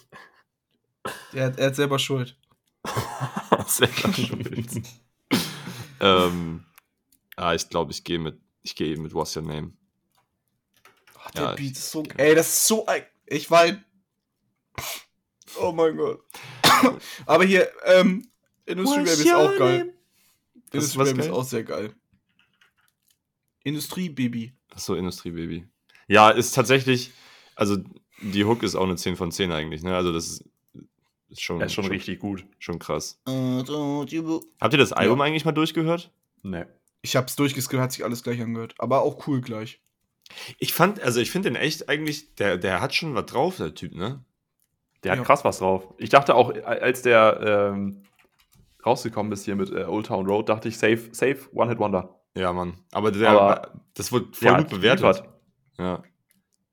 Er, 1.34 1.46
hat- 1.48 1.58
er 1.60 1.68
hat 1.68 1.76
selber 1.76 2.00
Schuld. 2.00 2.38
Selber 3.68 4.14
schuld. 4.14 4.82
ähm, 6.02 6.66
ah, 7.38 7.54
ich 7.54 7.70
glaube, 7.70 7.92
ich 7.92 8.04
gehe 8.04 8.20
mit, 8.20 8.40
ich 8.62 8.76
gehe 8.76 8.98
mit 8.98 9.14
What's 9.14 9.36
Your 9.38 9.44
Name. 9.44 9.72
Ach, 11.24 11.32
der 11.32 11.44
Ja, 11.44 11.54
Beat 11.56 11.72
ist 11.72 11.90
so. 11.92 12.04
Ey, 12.18 12.36
das 12.36 12.48
ist 12.50 12.68
so. 12.68 12.86
Ich 13.26 13.50
wein. 13.50 13.84
Oh 15.60 15.72
mein 15.72 15.96
Gott. 15.96 16.24
Aber 17.26 17.46
hier, 17.46 17.70
ähm, 17.86 18.28
Industry 18.66 19.04
Baby 19.04 19.12
ist 19.12 19.34
auch 19.34 19.58
geil. 19.58 19.94
Was- 20.56 20.74
Industry 20.74 21.00
was 21.00 21.10
Baby 21.10 21.22
ist 21.22 21.30
auch 21.30 21.44
sehr 21.46 21.64
geil. 21.64 21.94
Industrie 23.64 24.10
Baby. 24.10 24.54
Achso, 24.72 24.96
Industriebaby. 24.96 25.68
Ja, 26.08 26.32
ist 26.32 26.52
tatsächlich, 26.54 27.12
also 27.56 27.78
die 28.22 28.44
Hook 28.44 28.64
ist 28.64 28.76
auch 28.76 28.84
eine 28.84 28.96
10 28.98 29.16
von 29.16 29.32
10 29.32 29.52
eigentlich, 29.52 29.84
ne? 29.84 29.96
Also 29.96 30.12
das 30.12 30.28
ist, 30.28 30.44
ist 31.34 31.42
schon, 31.42 31.62
ist 31.62 31.74
schon 31.74 31.86
richtig 31.86 32.20
gut. 32.20 32.46
schon 32.60 32.80
krass. 32.80 33.20
Ich 33.28 33.34
Habt 34.62 34.74
ihr 34.74 34.78
das 34.78 34.94
Album 34.94 35.20
eigentlich 35.22 35.46
mal 35.46 35.52
durchgehört? 35.52 36.12
Nee. 36.44 36.66
hab's 37.06 37.36
durchgeskippt, 37.36 37.82
hat 37.82 37.92
sich 37.92 38.04
alles 38.06 38.24
gleich 38.24 38.42
angehört. 38.42 38.76
Aber 38.78 39.02
auch 39.02 39.28
cool 39.28 39.42
gleich. 39.42 39.82
Ich 40.58 40.74
fand, 40.74 41.02
also 41.02 41.20
ich 41.20 41.32
finde 41.32 41.50
den 41.50 41.56
echt 41.56 41.90
eigentlich, 41.90 42.36
der, 42.36 42.58
der 42.58 42.82
hat 42.82 42.96
schon 42.96 43.14
was 43.16 43.26
drauf, 43.26 43.58
der 43.58 43.74
Typ, 43.76 43.94
ne? 43.94 44.24
Der 45.04 45.12
hat 45.12 45.20
Ja. 45.20 45.26
krass 45.26 45.44
was 45.44 45.60
drauf. 45.60 45.94
Ich 45.98 46.10
dachte 46.10 46.34
auch, 46.36 46.54
als 46.64 47.02
der 47.02 47.72
ähm, 47.74 48.04
rausgekommen 48.86 49.32
ist 49.34 49.44
hier 49.46 49.56
mit 49.56 49.70
äh, 49.72 49.84
Old 49.84 50.06
Town 50.06 50.26
Road, 50.28 50.48
dachte 50.50 50.70
ich, 50.70 50.78
safe, 50.78 51.10
safe, 51.12 51.40
One-Hit-Wonder. 51.54 52.20
Ja, 52.38 52.54
Mann. 52.54 52.74
Aber 52.92 53.12
der, 53.12 53.30
Aber- 53.30 53.74
das 53.96 54.12
wurde 54.12 54.28
voll 54.32 54.48
Ja, 54.48 54.58
gut 54.60 54.70
bewertet. 54.70 55.06
liefert. 55.06 55.30
Ja. 55.78 56.04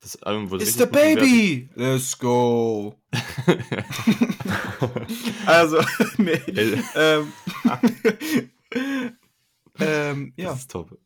Das 0.01 0.23
Album 0.23 0.51
wurde 0.51 0.65
It's 0.65 0.79
the 0.79 0.87
baby! 0.87 1.69
Let's 1.75 2.19
go! 2.19 2.95
also, 5.47 5.83
nee. 6.17 6.33
Ey. 6.33 6.83
ähm, 6.95 7.33
ähm, 9.79 10.33
ja. 10.37 10.51
Das 10.51 10.61
ist 10.61 10.71
top. 10.71 10.99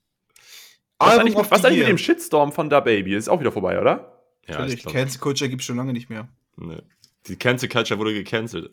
Was, 0.99 1.11
Album 1.11 1.27
eigentlich, 1.27 1.51
was 1.51 1.63
mit 1.63 1.89
dem 1.89 1.99
Shitstorm 1.99 2.53
von 2.53 2.71
Da 2.71 2.79
Baby? 2.79 3.17
Ist 3.17 3.29
auch 3.29 3.41
wieder 3.41 3.51
vorbei, 3.51 3.81
oder? 3.81 4.23
Ja, 4.47 4.59
Natürlich, 4.59 4.87
ich 4.87 4.93
Cancel 4.93 5.21
Culture 5.21 5.51
gibt's 5.51 5.65
schon 5.65 5.77
lange 5.77 5.93
nicht 5.93 6.09
mehr. 6.09 6.29
ne. 6.57 6.85
Die 7.27 7.37
Cancel 7.37 7.69
Culture 7.69 7.99
wurde 7.99 8.15
gecancelt. 8.15 8.71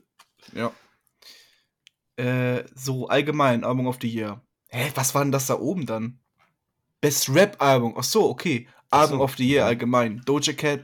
Ja. 0.54 0.72
Äh, 2.18 2.66
so, 2.76 3.08
allgemein, 3.08 3.64
Album 3.64 3.88
of 3.88 3.98
the 4.02 4.08
Year. 4.08 4.40
Hä, 4.70 4.92
was 4.94 5.16
war 5.16 5.24
denn 5.24 5.32
das 5.32 5.48
da 5.48 5.58
oben 5.58 5.88
dann? 5.88 6.20
Best 7.00 7.34
Rap-Album. 7.34 7.96
Ach 7.98 8.04
so, 8.04 8.30
okay. 8.30 8.68
Album 8.92 9.18
so, 9.20 9.24
of 9.24 9.36
the 9.38 9.48
Year 9.48 9.66
allgemein. 9.66 10.22
Doja 10.26 10.54
Cat 10.54 10.84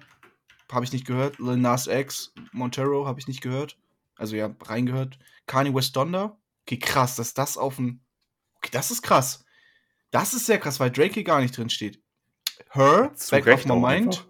habe 0.71 0.85
ich 0.85 0.91
nicht 0.93 1.05
gehört. 1.05 1.39
Lil 1.39 1.57
Nas 1.57 1.87
X, 1.87 2.33
Montero 2.51 3.05
habe 3.05 3.19
ich 3.19 3.27
nicht 3.27 3.41
gehört. 3.41 3.77
Also 4.15 4.35
ja, 4.35 4.53
reingehört. 4.63 5.19
Kanye 5.45 5.73
West 5.73 5.95
Donda. 5.95 6.37
Okay, 6.63 6.79
krass, 6.79 7.15
dass 7.15 7.33
das 7.33 7.57
auf 7.57 7.75
dem. 7.77 8.01
Okay, 8.55 8.69
das 8.71 8.91
ist 8.91 9.01
krass. 9.01 9.45
Das 10.11 10.33
ist 10.33 10.45
sehr 10.45 10.57
krass, 10.59 10.79
weil 10.79 10.91
Drake 10.91 11.13
hier 11.13 11.23
gar 11.23 11.39
nicht 11.41 11.55
drin 11.55 11.69
steht. 11.69 12.01
Her, 12.71 13.11
Zu 13.15 13.31
Back 13.31 13.45
Recht 13.45 13.69
of 13.69 13.75
My 13.75 13.81
Mind. 13.81 14.07
einfach. 14.17 14.25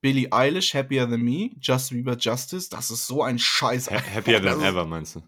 Billie 0.00 0.32
Eilish, 0.32 0.74
Happier 0.74 1.08
Than 1.08 1.22
Me. 1.22 1.50
Justin 1.60 1.98
Bieber, 1.98 2.16
Justice. 2.18 2.68
Das 2.68 2.90
ist 2.90 3.06
so 3.06 3.22
ein 3.22 3.38
Scheiß. 3.38 3.90
Ha 3.90 3.96
happier 4.14 4.42
than 4.42 4.58
ist- 4.60 4.64
ever, 4.66 4.84
meinst 4.86 5.16
du? 5.16 5.22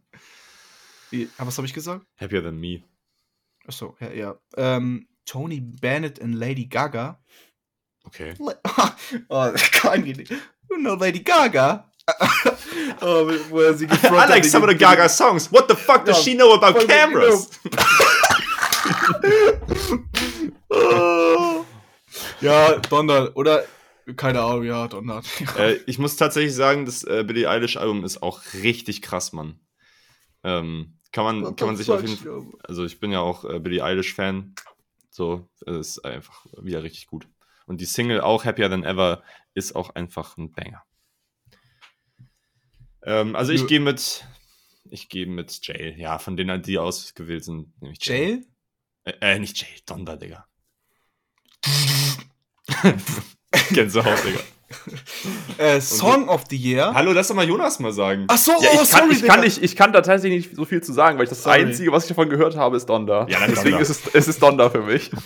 Wie- 1.11 1.29
Was 1.39 1.57
habe 1.59 1.67
ich 1.67 1.75
gesagt? 1.75 2.05
Happier 2.21 2.43
than 2.43 2.59
me. 2.59 2.83
Achso, 3.67 3.97
ja, 4.01 4.11
ja. 4.13 4.35
Ähm, 4.57 5.07
Tony 5.27 5.61
Bennett 5.61 6.19
und 6.19 6.33
Lady 6.33 6.67
Gaga. 6.67 7.23
Okay. 8.07 8.35
oh, 9.29 9.53
Idee. 9.95 10.27
You 10.71 10.79
know 10.79 10.95
Lady 10.95 11.21
Gaga? 11.21 11.91
oh, 13.01 13.31
wo 13.49 13.61
er 13.61 13.75
sie 13.75 13.87
gefrontet 13.87 14.29
I 14.29 14.31
like 14.31 14.45
some 14.45 14.63
of 14.65 14.71
the 14.71 14.77
Gaga 14.77 15.09
songs. 15.09 15.51
What 15.51 15.69
the 15.69 15.75
fuck 15.75 16.05
does 16.05 16.19
Ja, 16.19 16.23
she 16.23 16.37
know 16.37 16.53
about 16.53 16.87
cameras? 16.87 17.51
Oh. 20.69 21.65
ja, 22.41 22.77
Donner. 22.91 23.31
Oder, 23.35 23.65
keine 24.17 24.41
Ahnung, 24.43 24.65
ja, 24.65 24.87
Donner. 24.89 25.23
äh, 25.59 25.77
ich 25.87 25.99
muss 25.99 26.17
tatsächlich 26.17 26.55
sagen, 26.55 26.85
das 26.85 27.05
äh, 27.05 27.25
Billie 27.27 27.49
Eilish 27.49 27.77
Album 27.77 28.05
ist 28.05 28.23
auch 28.23 28.43
richtig 28.63 29.01
krass, 29.01 29.33
Mann. 29.33 29.59
Ähm, 30.43 30.99
kann 31.13 31.25
man, 31.25 31.57
kann 31.57 31.69
man 31.69 31.77
sich 31.77 31.91
auf 31.91 32.03
jeden 32.03 32.17
Fall. 32.17 32.43
Also 32.65 32.85
ich 32.85 33.01
bin 33.01 33.13
ja 33.13 33.21
auch 33.21 33.45
äh, 33.45 33.61
Billie 33.61 33.83
Eilish 33.83 34.15
Fan. 34.15 34.55
So, 35.11 35.49
es 35.65 35.77
ist 35.77 36.05
einfach 36.05 36.45
wieder 36.61 36.83
richtig 36.83 37.07
gut. 37.07 37.29
Und 37.67 37.81
die 37.81 37.87
Single 37.87 38.21
auch 38.21 38.45
Happier 38.45 38.69
Than 38.69 38.85
Ever 38.85 39.23
ist 39.55 39.75
auch 39.75 39.91
einfach 39.91 40.37
ein 40.37 40.53
Banger. 40.53 40.85
Ähm, 43.03 43.37
also 43.37 43.53
ich 43.53 43.67
gehe 43.67 43.81
mit, 43.81 44.25
ich 44.91 45.09
gehe 45.09 45.27
mit 45.27 45.67
Jail. 45.67 45.99
Ja, 45.99 46.19
von 46.19 46.37
denen 46.37 46.63
die 46.63 46.79
ausgewählt 46.79 47.45
sind, 47.45 47.81
nehme 47.81 47.93
ich 47.93 48.05
Jail. 48.05 48.45
Jail? 49.05 49.17
Äh, 49.21 49.35
äh, 49.35 49.39
nicht 49.39 49.61
Jail, 49.61 49.81
Donda, 49.87 50.17
Digga. 50.17 50.47
Gänsehaut, 53.71 54.25
Digga. 54.25 54.41
Äh, 55.59 55.81
Song 55.81 56.29
of 56.29 56.45
the 56.51 56.57
Year. 56.57 56.93
Hallo, 56.95 57.13
lass 57.13 57.29
doch 57.29 57.35
mal 57.35 57.47
Jonas 57.47 57.79
mal 57.79 57.93
sagen. 57.93 58.25
Ach 58.29 58.39
so, 58.39 58.53
Ja, 58.53 58.71
oh, 58.73 58.83
ich, 58.83 58.91
kann, 58.91 59.01
sorry, 59.01 59.13
ich, 59.13 59.23
kann 59.23 59.41
nicht, 59.41 59.63
ich 59.63 59.77
kann 59.77 59.93
da 59.93 60.01
tatsächlich 60.01 60.47
nicht 60.47 60.57
so 60.57 60.65
viel 60.65 60.83
zu 60.83 60.93
sagen, 60.93 61.17
weil 61.19 61.25
ich 61.25 61.31
das 61.31 61.43
Sorry. 61.43 61.61
Einzige, 61.61 61.93
was 61.93 62.05
ich 62.05 62.09
davon 62.09 62.29
gehört 62.29 62.57
habe, 62.57 62.77
ist 62.77 62.87
Donda. 62.87 63.27
Ja, 63.29 63.41
dann 63.41 63.51
Deswegen 63.51 63.71
Donda. 63.77 63.79
ist 63.83 63.91
es, 63.91 64.15
es 64.15 64.29
ist 64.29 64.43
Donda 64.43 64.71
für 64.71 64.83
mich. 64.83 65.11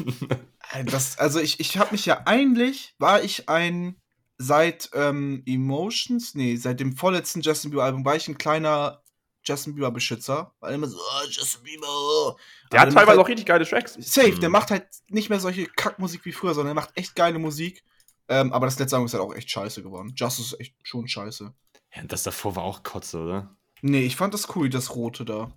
Äh, 0.75 0.85
Das, 0.85 1.19
also 1.19 1.41
ich, 1.41 1.61
ich 1.61 1.79
habe 1.79 1.93
mich 1.93 2.05
ja 2.05 2.23
eigentlich, 2.27 2.95
war 2.99 3.23
ich 3.23 3.49
ein, 3.49 3.97
seit 4.37 4.91
ähm, 4.93 5.43
Emotions, 5.47 6.35
nee, 6.35 6.57
seit 6.57 6.79
dem 6.81 6.95
vorletzten 6.95 7.41
Justin 7.41 7.71
Bieber 7.71 7.85
Album 7.85 8.05
war 8.05 8.17
ich 8.17 8.29
ein 8.29 8.37
kleiner 8.37 9.01
Justin 9.45 9.75
Bieber 9.75 9.91
Beschützer. 9.91 10.53
War 10.61 10.71
immer 10.71 10.87
so, 10.87 10.99
oh, 10.99 11.27
Justin 11.31 11.63
Bieber. 11.65 11.87
oh. 11.89 12.37
Der 12.71 12.81
Aber 12.81 12.89
hat 12.89 12.95
teilweise 12.95 13.11
halt, 13.13 13.21
auch 13.21 13.29
richtig 13.29 13.47
geile 13.47 13.65
Tracks. 13.67 13.95
Safe, 13.99 14.33
der 14.39 14.51
Mhm. 14.51 14.53
macht 14.53 14.71
halt 14.71 14.85
nicht 15.09 15.31
mehr 15.31 15.41
solche 15.41 15.65
Kackmusik 15.69 16.25
wie 16.27 16.33
früher, 16.33 16.53
sondern 16.53 16.73
er 16.77 16.81
macht 16.83 16.91
echt 16.97 17.17
geile 17.17 17.39
Musik. 17.39 17.83
Ähm, 18.29 18.53
aber 18.53 18.67
das 18.67 18.79
letzte 18.79 18.97
Album 18.97 19.07
ist 19.07 19.15
halt 19.15 19.23
auch 19.23 19.35
echt 19.35 19.51
scheiße 19.51 19.83
geworden. 19.83 20.13
Justice 20.17 20.55
ist 20.55 20.61
echt 20.61 20.75
schon 20.83 21.09
scheiße. 21.09 21.53
Ja, 21.95 22.03
das 22.05 22.23
davor 22.23 22.57
war 22.57 22.63
auch 22.65 22.83
Kotze, 22.83 23.19
oder? 23.21 23.57
Nee, 23.81 24.01
ich 24.03 24.17
fand 24.17 24.35
das 24.35 24.55
cool, 24.57 24.69
das 24.69 24.95
rote 24.95 25.25
da. 25.25 25.51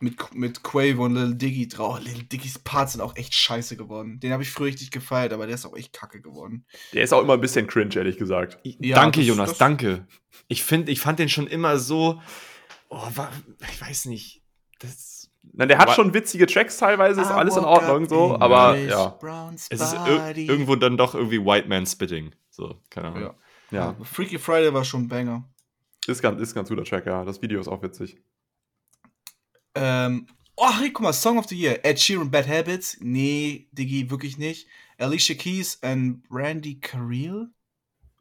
Mit, 0.00 0.34
mit 0.34 0.64
Quavo 0.64 1.04
und 1.04 1.14
Lil 1.14 1.36
Diggy 1.36 1.68
drauf. 1.68 2.00
Lil 2.02 2.24
Diggys 2.24 2.58
Parts 2.58 2.92
sind 2.92 3.00
auch 3.00 3.14
echt 3.14 3.32
scheiße 3.34 3.76
geworden. 3.76 4.18
Den 4.18 4.32
habe 4.32 4.42
ich 4.42 4.50
früher 4.50 4.66
richtig 4.66 4.90
gefeiert, 4.90 5.32
aber 5.32 5.46
der 5.46 5.54
ist 5.54 5.64
auch 5.64 5.76
echt 5.76 5.92
kacke 5.92 6.20
geworden. 6.20 6.66
Der 6.92 7.04
ist 7.04 7.12
auch 7.12 7.22
immer 7.22 7.34
ein 7.34 7.40
bisschen 7.40 7.68
cringe, 7.68 7.94
ehrlich 7.94 8.18
gesagt. 8.18 8.58
Ja, 8.64 8.96
danke, 8.96 9.20
das- 9.20 9.28
Jonas, 9.28 9.50
das- 9.50 9.58
danke. 9.58 10.06
Ich 10.48 10.64
finde, 10.64 10.90
ich 10.90 10.98
fand 11.00 11.20
den 11.20 11.28
schon 11.28 11.46
immer 11.46 11.78
so. 11.78 12.20
Oh, 12.88 13.06
wa- 13.14 13.30
ich 13.70 13.80
weiß 13.80 14.06
nicht. 14.06 14.42
Das, 14.80 15.21
Nein, 15.54 15.68
der 15.68 15.78
hat 15.78 15.88
Aber- 15.88 15.94
schon 15.94 16.14
witzige 16.14 16.46
Tracks 16.46 16.76
teilweise, 16.78 17.20
ist 17.20 17.26
alles 17.30 17.56
in 17.56 17.64
Ordnung 17.64 18.08
so, 18.08 18.38
aber 18.38 18.76
ja. 18.78 19.18
Es 19.54 19.68
ist 19.68 19.92
ir 19.92 20.36
irgendwo 20.36 20.76
dann 20.76 20.96
doch 20.96 21.14
irgendwie 21.14 21.44
White 21.44 21.68
Man 21.68 21.84
Spitting. 21.86 22.32
So, 22.50 22.80
keine 22.90 23.08
Ahnung. 23.08 23.22
Ja. 23.22 23.34
Ja, 23.70 23.96
Freaky 24.02 24.38
Friday 24.38 24.72
war 24.72 24.84
schon 24.84 25.02
ein 25.04 25.08
Banger. 25.08 25.48
ist 26.06 26.20
ganz, 26.22 26.40
ist 26.40 26.54
ganz 26.54 26.68
guter 26.68 26.84
Track, 26.84 27.06
ja. 27.06 27.24
Das 27.24 27.40
Video 27.40 27.58
ist 27.60 27.68
auch 27.68 27.82
witzig. 27.82 28.18
Ähm, 29.74 30.26
oh, 30.56 30.68
hey, 30.78 30.90
guck 30.90 31.02
mal, 31.02 31.12
Song 31.12 31.38
of 31.38 31.46
the 31.48 31.56
Year. 31.58 31.84
Ed 31.84 31.98
Sheeran, 31.98 32.30
Bad 32.30 32.46
Habits. 32.46 32.98
Nee, 33.00 33.68
Diggi, 33.72 34.10
wirklich 34.10 34.36
nicht. 34.38 34.68
Alicia 34.98 35.34
Keys 35.34 35.76
und 35.82 36.22
Randy 36.30 36.80
Carell. 36.80 37.48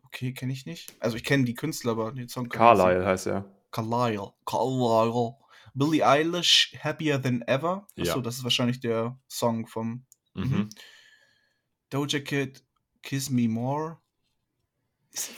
Okay, 0.05 0.33
kenne 0.33 0.53
ich 0.53 0.65
nicht. 0.65 0.93
Also 0.99 1.17
ich 1.17 1.23
kenne 1.23 1.43
die 1.43 1.53
Künstler, 1.53 1.91
aber 1.93 2.11
den 2.11 2.27
Song. 2.29 2.47
Carlyle 2.49 3.05
heißt 3.05 3.27
er. 3.27 3.45
Carlyle. 3.71 4.31
Carlyle. 4.45 5.35
Billie 5.73 6.05
Eilish, 6.05 6.75
Happier 6.83 7.21
Than 7.21 7.41
Ever. 7.43 7.87
Achso, 7.99 8.15
Ja. 8.17 8.21
das 8.21 8.37
ist 8.37 8.43
wahrscheinlich 8.43 8.79
der 8.79 9.17
Song 9.27 9.67
vom 9.67 10.05
Mhm. 10.33 10.69
Doja 11.89 12.19
Cat, 12.19 12.63
Kiss 13.03 13.29
Me 13.29 13.47
More. 13.49 13.97
Ist, 15.13 15.31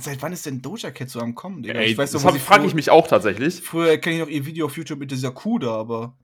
seit 0.00 0.22
wann 0.22 0.32
ist 0.32 0.46
denn 0.46 0.62
Doja 0.62 0.90
Cat 0.92 1.10
so 1.10 1.20
am 1.20 1.34
Kommen, 1.34 1.62
Digga? 1.62 1.80
Ey, 1.80 1.90
ich 1.90 1.98
weiß 1.98 2.12
das 2.12 2.22
noch, 2.22 2.36
frage 2.38 2.66
ich 2.66 2.74
mich 2.74 2.90
auch 2.90 3.08
tatsächlich. 3.08 3.60
Früher 3.60 3.98
kenne 3.98 4.16
ich 4.16 4.20
noch 4.22 4.28
ihr 4.28 4.46
Video 4.46 4.66
auf 4.66 4.76
YouTube 4.76 5.00
mit 5.00 5.10
dieser 5.10 5.32
Kuh 5.32 5.58
da, 5.58 5.72
aber. 5.74 6.16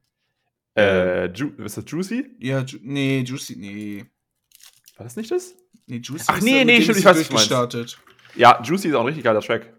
Äh, 0.76 1.26
Ju 1.32 1.48
ist 1.64 1.76
das 1.76 1.84
Juicy? 1.86 2.36
Ja, 2.38 2.60
Ju 2.62 2.78
nee, 2.82 3.20
Juicy, 3.22 3.56
nee. 3.56 4.04
War 4.96 5.04
das 5.04 5.16
nicht 5.16 5.30
das? 5.30 5.54
Nee, 5.86 5.96
Juicy 5.98 6.24
Ach, 6.28 6.38
ist 6.38 6.44
nee, 6.44 6.64
nee, 6.64 6.80
stimmt, 6.80 6.98
ich 6.98 7.04
weiß, 7.04 7.18
was 7.18 7.48
du 7.48 7.54
meinst. 7.54 7.98
Ja, 8.36 8.62
Juicy 8.62 8.88
ist 8.88 8.94
auch 8.94 9.00
ein 9.00 9.06
richtig 9.06 9.24
geiler 9.24 9.40
Track. 9.40 9.74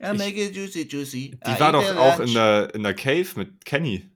I 0.00 0.12
make 0.16 0.34
it 0.36 0.54
juicy, 0.54 0.88
juicy. 0.88 1.38
Die 1.46 1.60
war 1.60 1.72
doch 1.72 1.96
auch 1.96 2.20
in 2.20 2.32
der, 2.34 2.74
in 2.74 2.82
der 2.82 2.94
Cave 2.94 3.26
mit 3.36 3.64
Kenny. 3.64 4.10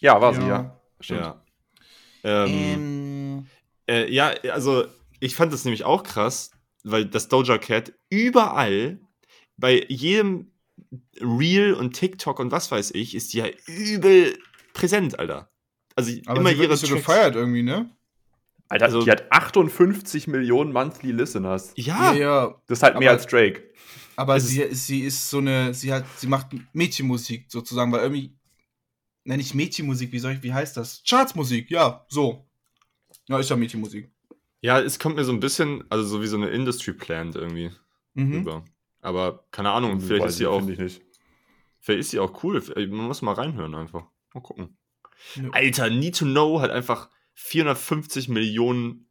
Ja, 0.00 0.20
war 0.20 0.32
Ja. 0.34 0.40
sie, 0.40 0.46
ja. 0.48 0.80
Stimmt. 1.00 1.20
Ja. 1.20 1.42
Ähm, 2.24 2.50
Ähm, 2.52 3.46
äh, 3.88 4.10
ja, 4.12 4.28
also 4.52 4.86
ich 5.20 5.34
fand 5.36 5.52
das 5.52 5.64
nämlich 5.64 5.84
auch 5.84 6.02
krass, 6.02 6.50
weil 6.84 7.06
das 7.06 7.28
Doja 7.28 7.58
Cat 7.58 7.92
überall, 8.10 9.00
bei 9.56 9.84
jedem 9.88 10.52
Reel 11.20 11.72
und 11.74 11.92
TikTok 11.94 12.38
und 12.40 12.50
was 12.52 12.70
weiß 12.70 12.92
ich, 12.94 13.14
ist 13.14 13.32
die 13.32 13.38
ja 13.38 13.46
übel 13.66 14.38
präsent, 14.74 15.18
Alter. 15.18 15.50
Also 15.94 16.12
aber 16.26 16.40
immer 16.40 16.50
sie 16.50 16.58
wird 16.58 16.68
ihre 16.68 16.76
so 16.76 16.94
gefeiert 16.94 17.34
irgendwie, 17.36 17.62
ne? 17.62 17.90
Alter, 18.68 18.84
Also- 18.86 19.02
die 19.02 19.10
hat 19.10 19.30
58 19.32 20.26
Millionen 20.26 20.72
Monthly 20.72 21.12
Listeners. 21.12 21.72
Ja, 21.76 22.12
ja. 22.12 22.60
Das 22.66 22.78
ist 22.78 22.82
halt 22.82 22.98
mehr 22.98 23.10
Aber- 23.10 23.18
als 23.20 23.26
Drake. 23.26 23.62
Aber 24.16 24.36
Es 24.36 24.44
ist- 24.44 24.50
sie, 24.50 24.74
sie 24.74 25.00
ist 25.02 25.28
so 25.30 25.38
eine, 25.38 25.74
sie 25.74 25.92
hat, 25.92 26.04
sie 26.18 26.26
macht 26.26 26.48
Mädchenmusik 26.72 27.46
sozusagen, 27.50 27.92
weil 27.92 28.00
irgendwie, 28.00 28.34
nenne 29.24 29.42
ich 29.42 29.54
Mädchenmusik, 29.54 30.10
wie 30.12 30.18
soll 30.18 30.32
ich, 30.32 30.42
wie 30.42 30.52
heißt 30.54 30.76
das? 30.76 31.02
Chartsmusik, 31.08 31.70
ja, 31.70 32.06
so. 32.08 32.48
Ja, 33.28 33.38
ist 33.38 33.50
ja 33.50 33.56
Mädchenmusik. 33.56 34.10
ja, 34.62 34.80
es 34.80 34.98
kommt 34.98 35.16
mir 35.16 35.24
so 35.24 35.32
ein 35.32 35.40
bisschen, 35.40 35.84
also 35.90 36.04
so 36.06 36.22
wie 36.22 36.26
so 36.26 36.36
eine 36.36 36.48
Industry 36.48 36.92
Plant 36.92 37.36
irgendwie 37.36 37.70
Mhm. 38.14 38.32
rüber. 38.38 38.64
Aber 39.02 39.44
keine 39.50 39.70
Ahnung, 39.70 40.00
vielleicht 40.00 40.22
Weiß 40.24 40.32
ist 40.32 40.38
sie 40.38 40.46
auch, 40.46 40.58
find 40.58 40.70
ich 40.70 40.78
nicht. 40.78 41.02
vielleicht 41.80 42.00
ist 42.00 42.10
sie 42.10 42.18
auch 42.18 42.42
cool. 42.42 42.60
Man 42.74 43.06
muss 43.06 43.22
mal 43.22 43.34
reinhören 43.34 43.74
einfach. 43.74 44.06
Mal 44.34 44.40
gucken. 44.40 44.76
Nö. 45.36 45.50
Alter, 45.52 45.90
Need 45.90 46.16
to 46.16 46.24
Know 46.24 46.60
hat 46.60 46.70
einfach 46.70 47.10
450 47.34 48.28
Millionen 48.28 49.08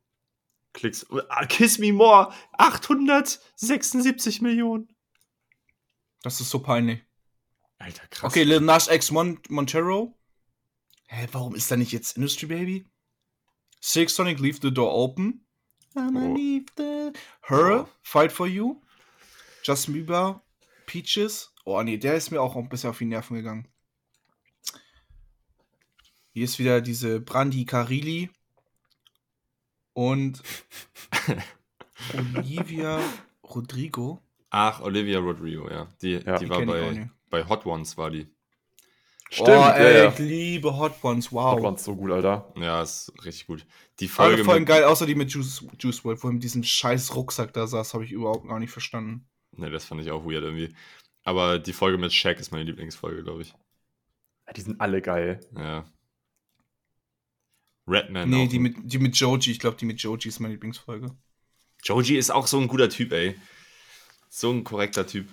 Klicks. 0.73 1.05
Ah, 1.29 1.45
Kiss 1.45 1.77
Me 1.79 1.93
More 1.93 2.33
876 2.57 4.41
Millionen. 4.41 4.89
Das 6.25 6.41
ist 6.41 6.49
so 6.49 6.57
peinlich. 6.57 7.03
Alter, 7.77 8.07
krass. 8.07 8.31
Okay, 8.31 8.41
Lil 8.41 8.59
Nas 8.61 8.87
X 8.87 9.11
Mon 9.11 9.39
Montero. 9.47 10.17
Hä, 11.05 11.27
warum 11.33 11.53
ist 11.53 11.69
da 11.69 11.77
nicht 11.77 11.91
jetzt 11.91 12.17
Industry 12.17 12.47
Baby? 12.47 12.85
Six 13.79 14.15
Sonic, 14.15 14.39
Leave 14.39 14.57
the 14.59 14.73
Door 14.73 14.91
Open. 14.95 15.45
I'ma 15.93 16.25
Oh. 16.25 16.33
leave 16.35 16.65
the... 16.77 17.11
Her, 17.43 17.81
Oh. 17.85 17.89
Fight 18.01 18.31
for 18.31 18.47
You. 18.47 18.81
Justin 19.61 19.93
Bieber, 19.93 20.41
Peaches. 20.87 21.53
Oh 21.63 21.83
nee, 21.83 21.97
der 21.97 22.15
ist 22.15 22.31
mir 22.31 22.41
auch 22.41 22.55
ein 22.55 22.69
bisschen 22.69 22.89
auf 22.89 22.97
die 22.97 23.05
Nerven 23.05 23.35
gegangen. 23.35 23.67
Hier 26.33 26.45
ist 26.45 26.57
wieder 26.57 26.81
diese 26.81 27.21
Brandi 27.21 27.65
Carili. 27.65 28.31
Und 29.93 30.41
Olivia 32.17 32.99
Rodrigo. 33.43 34.24
Ach, 34.57 34.79
Olivia 34.79 35.19
Rodrigo, 35.19 35.69
ja. 35.69 35.85
Die, 36.01 36.13
Ja, 36.13 36.37
die 36.37 36.45
die 36.45 36.49
war 36.49 36.65
bei, 36.65 37.09
bei 37.29 37.45
Hot 37.49 37.65
Ones, 37.65 37.97
war 37.97 38.09
die. 38.09 38.25
Stimmt, 39.29 39.49
oh, 39.49 39.51
ey, 39.51 39.97
ja. 39.97 40.09
ich 40.09 40.17
liebe 40.17 40.77
Hot 40.77 41.03
Ones, 41.03 41.29
wow. 41.33 41.57
Hot 41.57 41.63
Ones 41.63 41.83
so 41.83 41.93
gut, 41.93 42.09
Alter. 42.09 42.53
Ja, 42.55 42.81
ist 42.81 43.11
richtig 43.25 43.47
gut. 43.47 43.65
Die 43.99 44.05
Alle 44.05 44.13
Folge 44.13 44.43
Folgen 44.45 44.61
mit, 44.61 44.69
geil, 44.69 44.85
außer 44.85 45.05
die 45.05 45.15
mit 45.15 45.29
Juice, 45.29 45.65
Juice 45.77 46.05
WRLD, 46.05 46.23
wo 46.23 46.29
er 46.29 46.33
mit 46.35 46.43
diesem 46.43 46.63
scheiß 46.63 47.15
Rucksack 47.15 47.51
da 47.51 47.67
saß, 47.67 47.93
habe 47.95 48.05
ich 48.05 48.13
überhaupt 48.13 48.47
gar 48.47 48.59
nicht 48.59 48.69
verstanden. 48.69 49.27
Ne, 49.51 49.69
das 49.69 49.83
fand 49.83 49.99
ich 49.99 50.09
auch 50.11 50.23
weird 50.23 50.43
irgendwie. 50.43 50.73
Aber 51.25 51.59
die 51.59 51.73
Folge 51.73 51.97
mit 51.97 52.13
Shaq 52.13 52.39
ist 52.39 52.53
meine 52.53 52.63
Lieblingsfolge, 52.63 53.23
glaube 53.23 53.41
ich. 53.41 53.53
Ja, 54.47 54.53
Die 54.53 54.61
sind 54.61 54.79
alle 54.79 55.01
geil. 55.01 55.41
Ja. 55.57 55.83
Redman 57.87 58.29
nee, 58.29 58.47
die 58.47 58.59
mit, 58.59 58.77
die 58.83 58.99
mit 58.99 59.17
Joji, 59.17 59.51
ich 59.51 59.59
glaube, 59.59 59.75
die 59.75 59.85
mit 59.85 59.99
Joji 59.99 60.29
ist 60.29 60.39
meine 60.39 60.53
Lieblingsfolge. 60.53 61.13
Joji 61.83 62.15
ist 62.15 62.31
auch 62.31 62.47
so 62.47 62.57
ein 62.57 62.69
guter 62.69 62.87
Typ, 62.87 63.11
ey. 63.11 63.35
So 64.29 64.51
ein 64.51 64.63
korrekter 64.63 65.05
Typ. 65.07 65.27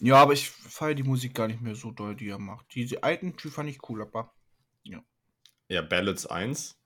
Ja, 0.00 0.16
aber 0.16 0.32
ich 0.32 0.50
feiere 0.50 0.94
die 0.94 1.02
Musik 1.04 1.34
gar 1.34 1.46
nicht 1.48 1.60
mehr 1.60 1.74
so 1.76 1.90
doll, 1.92 2.14
die 2.16 2.28
er 2.28 2.38
macht. 2.38 2.66
Diese 2.74 3.02
alten, 3.02 3.34
die 3.36 3.50
fand 3.50 3.68
ich 3.70 3.88
cool, 3.88 4.02
aber. 4.02 4.32
Ja, 5.68 5.80
Ballads 5.80 6.26
1. 6.26 6.76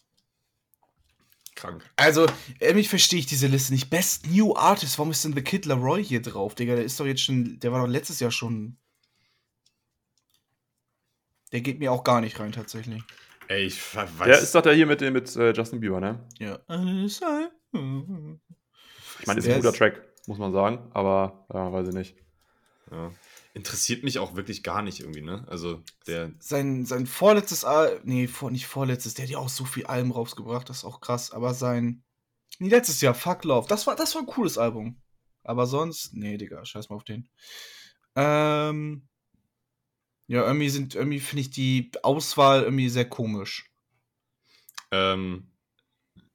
Krank. 1.57 1.83
Also, 1.97 2.27
irgendwie 2.61 2.85
verstehe 2.85 3.19
ich 3.19 3.27
diese 3.27 3.47
Liste 3.49 3.73
nicht. 3.73 3.91
Best 3.91 4.27
New 4.29 4.55
Artist, 4.55 4.97
warum 4.99 5.11
ist 5.11 5.25
denn 5.25 5.33
The 5.33 5.43
Kid 5.43 5.65
Laroi 5.67 6.05
hier 6.05 6.23
drauf, 6.23 6.55
Digga? 6.55 6.77
Der 6.77 6.85
ist 6.85 7.01
doch 7.01 7.07
jetzt 7.07 7.23
schon, 7.23 7.59
der 7.59 7.73
war 7.73 7.81
doch 7.81 7.89
letztes 7.91 8.21
Jahr 8.21 8.31
schon. 8.31 8.77
Der 11.53 11.63
geht 11.63 11.79
mir 11.79 11.91
auch 11.91 12.05
gar 12.05 12.21
nicht 12.21 12.39
rein, 12.39 12.53
tatsächlich. 12.53 13.03
Ey, 13.49 13.65
ich 13.65 13.95
weiß. 13.95 14.11
Der 14.25 14.39
ist 14.39 14.55
doch 14.55 14.63
der 14.63 14.75
hier 14.75 14.87
mit, 14.87 15.01
dem- 15.01 15.15
mit 15.15 15.35
äh, 15.37 15.53
Justin 15.53 15.81
Bieber, 15.81 15.99
ne? 16.01 16.25
Ja. 16.39 16.59
Ich 16.69 17.21
meine, 19.27 19.41
ist 19.41 19.49
ein 19.49 19.57
guter 19.57 19.71
ist- 19.71 19.79
Track, 19.79 20.03
muss 20.27 20.39
man 20.39 20.53
sagen. 20.53 20.91
Aber, 20.93 21.47
ja, 21.53 21.73
weiß 21.73 21.89
ich 21.89 21.95
nicht. 21.95 22.17
ja. 22.91 23.11
Interessiert 23.55 24.05
mich 24.05 24.19
auch 24.19 24.37
wirklich 24.37 24.63
gar 24.63 24.83
nicht 24.83 25.01
irgendwie, 25.01 25.23
ne? 25.23 25.47
Also, 25.49 25.83
der. 26.07 26.31
sein, 26.41 26.85
sein 26.85 27.07
vorletztes 27.07 27.65
Al 27.65 28.01
nee, 28.05 28.27
vor, 28.29 28.51
nicht 28.51 28.67
vorletztes, 28.67 29.15
der 29.15 29.25
hat 29.25 29.31
ja 29.31 29.39
auch 29.39 29.49
so 29.49 29.65
viel 29.65 29.87
Alben 29.87 30.13
rausgebracht, 30.13 30.69
das 30.69 30.79
ist 30.79 30.85
auch 30.85 31.01
krass, 31.01 31.31
aber 31.31 31.55
sein, 31.55 32.03
nee, 32.59 32.69
letztes 32.69 33.01
Jahr, 33.01 33.15
Fuck 33.15 33.45
Love, 33.45 33.69
das 33.69 33.87
war, 33.87 33.97
das 33.97 34.15
war 34.15 34.23
ein 34.23 34.27
cooles 34.27 34.59
Album. 34.59 35.01
Aber 35.45 35.67
sonst, 35.67 36.13
nee, 36.15 36.37
Digga, 36.37 36.65
scheiß 36.65 36.89
mal 36.91 36.97
auf 36.97 37.05
den. 37.05 37.29
Ähm, 38.17 39.09
ja, 40.29 40.45
irgendwie 40.47 40.69
sind, 40.69 40.95
irgendwie 40.95 41.21
finde 41.21 41.43
ich 41.43 41.51
die 41.51 41.91
Auswahl 42.03 42.63
irgendwie 42.65 42.89
sehr 42.89 43.09
komisch. 43.09 43.71
Ähm, 44.91 45.53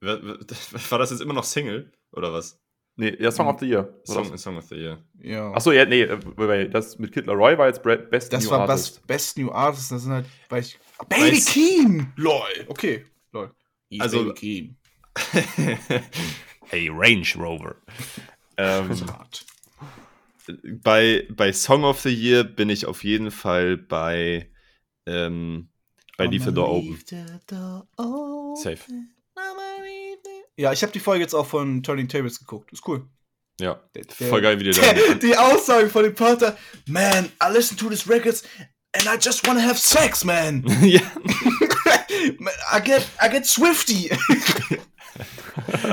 wa- 0.02 0.20
wa- 0.22 0.38
war 0.92 1.00
das 1.00 1.12
jetzt 1.12 1.22
immer 1.22 1.34
noch 1.34 1.44
Single? 1.44 1.92
Oder 2.12 2.34
was? 2.34 2.60
Nee, 2.98 3.16
ja, 3.20 3.32
Song 3.32 3.48
of 3.48 3.60
the 3.60 3.68
Year. 3.68 3.94
Song, 4.04 4.38
Song 4.38 4.58
of 4.58 4.66
the 4.66 4.76
Year. 4.76 4.98
Ja. 5.22 5.52
Achso, 5.54 5.72
ja, 5.72 5.86
nee, 5.86 6.02
äh, 6.02 6.70
das 6.70 7.00
mit 7.00 7.12
Kid 7.12 7.26
Laroi 7.26 7.58
war 7.58 7.68
jetzt 7.68 7.82
Best 7.82 8.34
das 8.34 8.44
New 8.44 8.52
war 8.52 8.70
Artist. 8.70 8.96
Best, 8.96 9.08
Best 9.08 9.38
New 9.38 9.50
Artist, 9.52 9.92
das 9.92 10.04
sind 10.04 10.12
halt, 10.12 10.26
weil 10.50 10.62
ich, 10.62 10.78
Baby 11.10 11.38
Weiß- 11.38 11.54
Keem! 11.54 12.12
LOL, 12.18 12.66
okay, 12.68 13.06
LOL. 13.32 13.52
He's 13.89 14.02
Also- 14.02 14.26
Baby 14.26 14.34
Keem. 14.34 14.76
hey, 16.70 16.89
Range 16.89 17.28
Rover. 17.38 17.76
ähm, 18.58 18.89
bei, 20.84 21.28
bei 21.32 21.54
Song 21.54 21.84
of 21.84 22.02
the 22.02 22.10
Year 22.14 22.44
bin 22.44 22.70
ich 22.70 22.86
auf 22.86 23.04
jeden 23.04 23.32
Fall 23.32 23.78
bei, 23.78 24.50
ähm, 25.06 25.70
bei 26.18 26.26
Leave 26.26 26.46
the 26.46 26.54
Door 26.54 26.70
Open. 27.98 28.56
Safe. 28.58 28.80
Ja, 30.62 30.72
ich 30.72 30.84
habe 30.84 30.91
die 30.93 30.99
Folge 30.99 31.24
jetzt 31.24 31.34
auch 31.34 31.47
von 31.47 31.82
Turning 31.82 32.07
Tables 32.07 32.38
geguckt. 32.38 32.72
Ist 32.72 32.88
cool. 32.88 33.07
Ja, 33.59 33.82
Der- 33.95 34.28
voll 34.28 34.41
geil, 34.41 34.59
wie 34.59 34.66
der 34.66 34.74
da. 34.76 34.93
Der, 34.93 35.16
die 35.16 35.36
Aussage 35.36 35.89
von 35.89 36.03
dem 36.03 36.14
Pater, 36.14 36.55
man, 36.88 37.26
I 37.43 37.51
listen 37.51 37.76
to 37.78 37.89
these 37.89 38.07
records 38.07 38.43
and 38.95 39.05
I 39.05 39.18
just 39.20 39.45
wanna 39.47 39.62
have 39.62 39.80
sex, 39.80 40.24
man. 40.24 40.64
ja, 40.84 41.01
I 42.72 42.80
get, 42.84 43.07
I 43.20 43.28
get 43.30 43.45
swifty. 43.47 44.12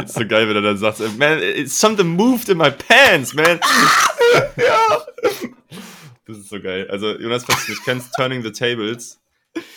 ist 0.05 0.15
so 0.15 0.27
geil, 0.27 0.47
wenn 0.49 0.57
er 0.57 0.63
dann 0.63 0.77
sagt, 0.79 0.99
man, 1.19 1.43
it's 1.43 1.79
something 1.79 2.07
moved 2.09 2.51
in 2.51 2.59
my 2.59 2.71
pants, 2.71 3.33
man. 3.35 3.59
ja. 4.57 5.07
Das 6.27 6.37
ist 6.37 6.51
so 6.51 6.61
geil. 6.61 6.87
Also, 6.91 7.19
Jonas, 7.19 7.45
falls 7.45 7.65
du 7.65 7.73
nicht 7.73 7.85
kennst, 7.85 8.13
Turning 8.17 8.43
the 8.43 8.53
Tables, 8.53 9.19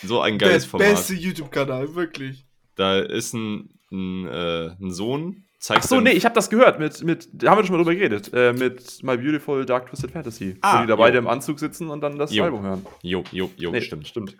so 0.02 0.20
ein 0.20 0.38
Der 0.38 0.48
geiles 0.50 0.66
Format. 0.66 0.90
beste 0.90 1.14
YouTube-Kanal, 1.14 1.94
wirklich. 1.94 2.44
Da 2.76 2.98
ist 3.00 3.32
ein, 3.32 3.70
ein, 3.92 4.26
äh, 4.26 4.70
ein 4.80 4.90
Sohn, 4.90 5.44
zeigt 5.58 5.82
Achso, 5.84 5.94
seinem- 5.96 6.04
nee, 6.04 6.10
ich 6.12 6.24
habe 6.24 6.34
das 6.34 6.50
gehört. 6.50 6.78
Mit, 6.80 7.02
mit, 7.04 7.28
da 7.32 7.50
haben 7.50 7.58
wir 7.58 7.64
schon 7.64 7.76
mal 7.76 7.82
drüber 7.84 7.94
geredet. 7.94 8.30
Äh, 8.32 8.52
mit 8.52 9.02
My 9.02 9.16
Beautiful 9.16 9.64
Dark 9.64 9.88
Twisted 9.88 10.10
Fantasy. 10.10 10.56
Ah, 10.62 10.78
wo 10.78 10.82
die 10.82 10.88
da 10.88 10.96
beide 10.96 11.18
im 11.18 11.28
Anzug 11.28 11.58
sitzen 11.60 11.88
und 11.90 12.00
dann 12.00 12.18
das 12.18 12.32
Jo. 12.34 12.44
Album 12.44 12.62
hören. 12.62 12.84
Jo, 13.02 13.22
jo, 13.30 13.50
jo, 13.56 13.70
Nee, 13.70 13.80
stimmt. 13.82 14.08
stimmt. 14.08 14.36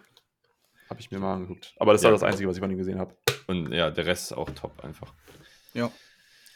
Habe 0.90 1.00
ich 1.00 1.11
mir 1.11 1.18
mal 1.20 1.34
angeguckt. 1.34 1.74
Aber 1.78 1.92
das 1.92 2.03
Ja. 2.03 2.07
war 2.09 2.12
das 2.12 2.22
Einzige, 2.22 2.48
was 2.48 2.57
ich 2.57 2.61
von 2.61 2.70
ihm 2.70 2.78
gesehen 2.78 2.98
habe. 2.98 3.14
Und 3.46 3.72
ja, 3.72 3.90
der 3.90 4.05
Rest 4.07 4.32
ist 4.32 4.36
auch 4.36 4.50
top 4.50 4.82
einfach. 4.84 5.12
Ja. 5.74 5.90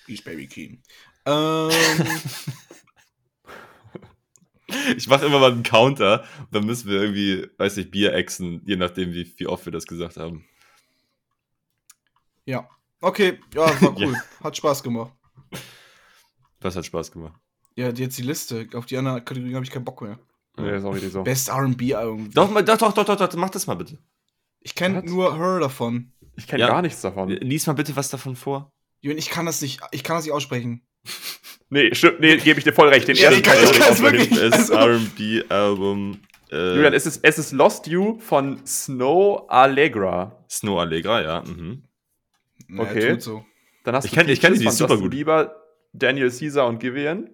East 0.09 0.25
Baby 0.25 0.47
Keen. 0.47 0.83
Ähm, 1.27 1.71
Ich 4.97 5.07
mache 5.09 5.27
immer 5.27 5.39
mal 5.39 5.53
einen 5.53 5.63
Counter, 5.63 6.25
dann 6.51 6.67
müssen 6.67 6.91
wir 6.91 7.01
irgendwie, 7.01 7.49
weiß 7.57 7.77
nicht, 7.77 7.93
Bier 7.93 8.13
exen, 8.15 8.63
je 8.67 8.75
nachdem, 8.75 9.13
wie, 9.13 9.33
wie 9.39 9.47
oft 9.47 9.65
wir 9.65 9.73
das 9.73 9.87
gesagt 9.87 10.17
haben. 10.17 10.45
ja. 12.45 12.69
Okay, 13.01 13.39
ja, 13.55 13.63
war 13.83 13.83
Ja. 13.99 14.07
cool. 14.07 14.15
Hat 14.43 14.57
Spaß 14.57 14.83
gemacht. 14.83 15.13
Das 16.61 16.77
hat 16.77 16.87
Spaß 16.87 17.13
gemacht. 17.13 17.35
Ja, 17.77 17.91
jetzt 17.91 18.17
die 18.19 18.23
Liste. 18.23 18.67
Auf 18.75 18.87
die 18.87 18.97
anderen 18.97 19.25
Kategorien 19.25 19.55
habe 19.57 19.65
ich 19.65 19.71
keinen 19.71 19.85
Bock 19.85 20.01
mehr. 20.03 20.19
Nee, 20.59 20.77
ist 20.77 20.85
auch 20.85 20.95
richtig 20.95 21.13
so. 21.13 21.23
Best 21.23 21.51
RB-Album. 21.51 22.31
Doch, 22.33 22.51
mal- 22.51 22.65
doch, 22.65 22.79
doch, 22.79 22.93
doch, 22.95 23.05
doch, 23.05 23.17
doch, 23.17 23.35
mach 23.37 23.51
das 23.51 23.67
mal 23.67 23.75
bitte. 23.75 23.99
Ich 24.61 24.75
kenne 24.75 25.03
nur 25.03 25.37
Her 25.37 25.61
davon. 25.61 26.13
Ich 26.37 26.47
kenne 26.47 26.63
Ja. 26.63 26.69
gar 26.69 26.81
nichts 26.83 27.03
davon. 27.03 27.29
Lies 27.29 27.67
mal 27.67 27.75
bitte 27.75 27.95
was 27.95 28.09
davon 28.09 28.35
vor. 28.37 28.73
Jürgen, 29.03 29.19
ich 29.19 29.29
kann 29.29 29.45
das 29.47 29.61
nicht, 29.61 29.81
ich 29.93 30.03
kann 30.03 30.17
das 30.17 30.25
nicht 30.25 30.33
aussprechen. 30.35 30.83
Nee, 31.69 31.93
stimmt, 31.97 32.21
nee, 32.21 32.37
gebe 32.37 32.61
ich 32.61 32.65
dir 32.65 32.73
voll 32.73 32.87
recht. 32.91 33.09
Den 33.09 33.17
Ja, 33.17 33.25
ersten 33.25 33.39
ich 33.41 33.43
kann- 33.45 33.57
Teil 33.57 33.65
ich 33.65 33.73
kann's 33.81 33.99
auch 33.99 34.03
wirklich- 34.05 34.31
Das 34.31 34.71
Also- 34.71 34.75
RB-Album. 34.77 36.21
Äh, 36.53 36.77
Julian, 36.77 36.95
es 36.95 37.07
ist, 37.07 37.19
es 37.25 37.39
ist 37.41 37.51
Lost 37.51 37.89
You 37.89 38.21
von 38.21 38.65
Snow 38.65 39.47
Allegra. 39.51 40.45
Snow 40.49 40.79
Allegra, 40.79 41.23
ja. 41.23 41.43
Mhm. 41.43 41.83
Na, 42.69 42.83
Okay. 42.83 43.11
Tut 43.13 43.23
so. 43.23 43.45
Dann 43.85 43.95
hast 43.95 44.05
Ich 44.07 44.11
du 44.13 44.17
kenn- 44.17 44.29
ich 44.29 44.41
kenn 44.41 44.55
die, 44.55 44.69
super 44.71 44.97
gut. 44.99 45.11
Bieber, 45.11 45.63
Daniel 45.93 46.31
Caesar 46.31 46.67
und 46.67 46.79
Givian. 46.81 47.31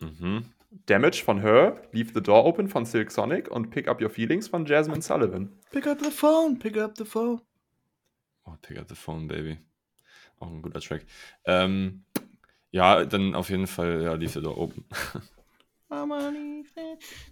Mhm. 0.00 0.46
Damage 0.86 1.22
von 1.24 1.40
Her, 1.40 1.80
Leave 1.92 2.10
the 2.12 2.20
Door 2.20 2.44
Open 2.46 2.68
von 2.68 2.84
Silk 2.84 3.12
Sonic 3.12 3.48
und 3.48 3.70
Pick 3.70 3.86
Up 3.86 4.02
Your 4.02 4.10
Feelings 4.10 4.48
von 4.48 4.66
Jasmine 4.66 5.00
Sullivan. 5.02 5.52
Pick 5.70 5.86
up 5.86 6.00
the 6.02 6.10
phone, 6.10 6.58
pick 6.58 6.76
up 6.76 6.94
the 6.98 7.04
phone. 7.04 7.40
Oh, 8.44 8.54
pick 8.60 8.76
up 8.78 8.88
the 8.88 8.96
phone, 8.96 9.28
baby. 9.28 9.58
Auch 10.40 10.48
ein 10.48 10.60
guter 10.62 10.80
Track. 10.80 11.06
Ähm, 11.44 12.04
ja, 12.72 13.04
dann 13.04 13.36
auf 13.36 13.50
jeden 13.50 13.68
Fall, 13.68 14.02
ja, 14.02 14.14
lief 14.14 14.34
er 14.34 14.42
da 14.42 14.50
oben. 14.50 14.84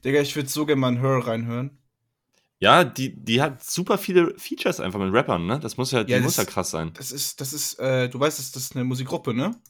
Digga, 0.05 0.21
ich 0.21 0.37
würde 0.37 0.49
so 0.49 0.65
gerne 0.65 0.81
mal 0.81 0.93
in 0.93 1.01
Her 1.01 1.19
reinhören. 1.27 1.79
Ja, 2.63 2.85
die, 2.85 3.13
die 3.25 3.43
hat 3.43 3.65
super 3.65 3.99
viele 3.99 4.39
Features 4.39 4.79
einfach 4.79 5.01
mit 5.01 5.13
Rappern, 5.13 5.47
ne? 5.47 5.59
Das 5.59 5.77
muss 5.77 5.91
ja, 5.91 6.05
die 6.05 6.13
Ja, 6.13 6.21
muss 6.21 6.37
ja 6.37 6.45
das- 6.45 6.53
krass 6.55 6.71
sein. 6.71 6.93
Das 6.95 7.11
ist, 7.11 7.41
das 7.41 7.53
ist, 7.53 7.77
äh, 7.81 8.09
du 8.09 8.21
weißt, 8.21 8.39
das 8.39 8.55
ist 8.55 8.77
eine 8.77 8.85
Musikgruppe, 8.85 9.35
ne? 9.35 9.61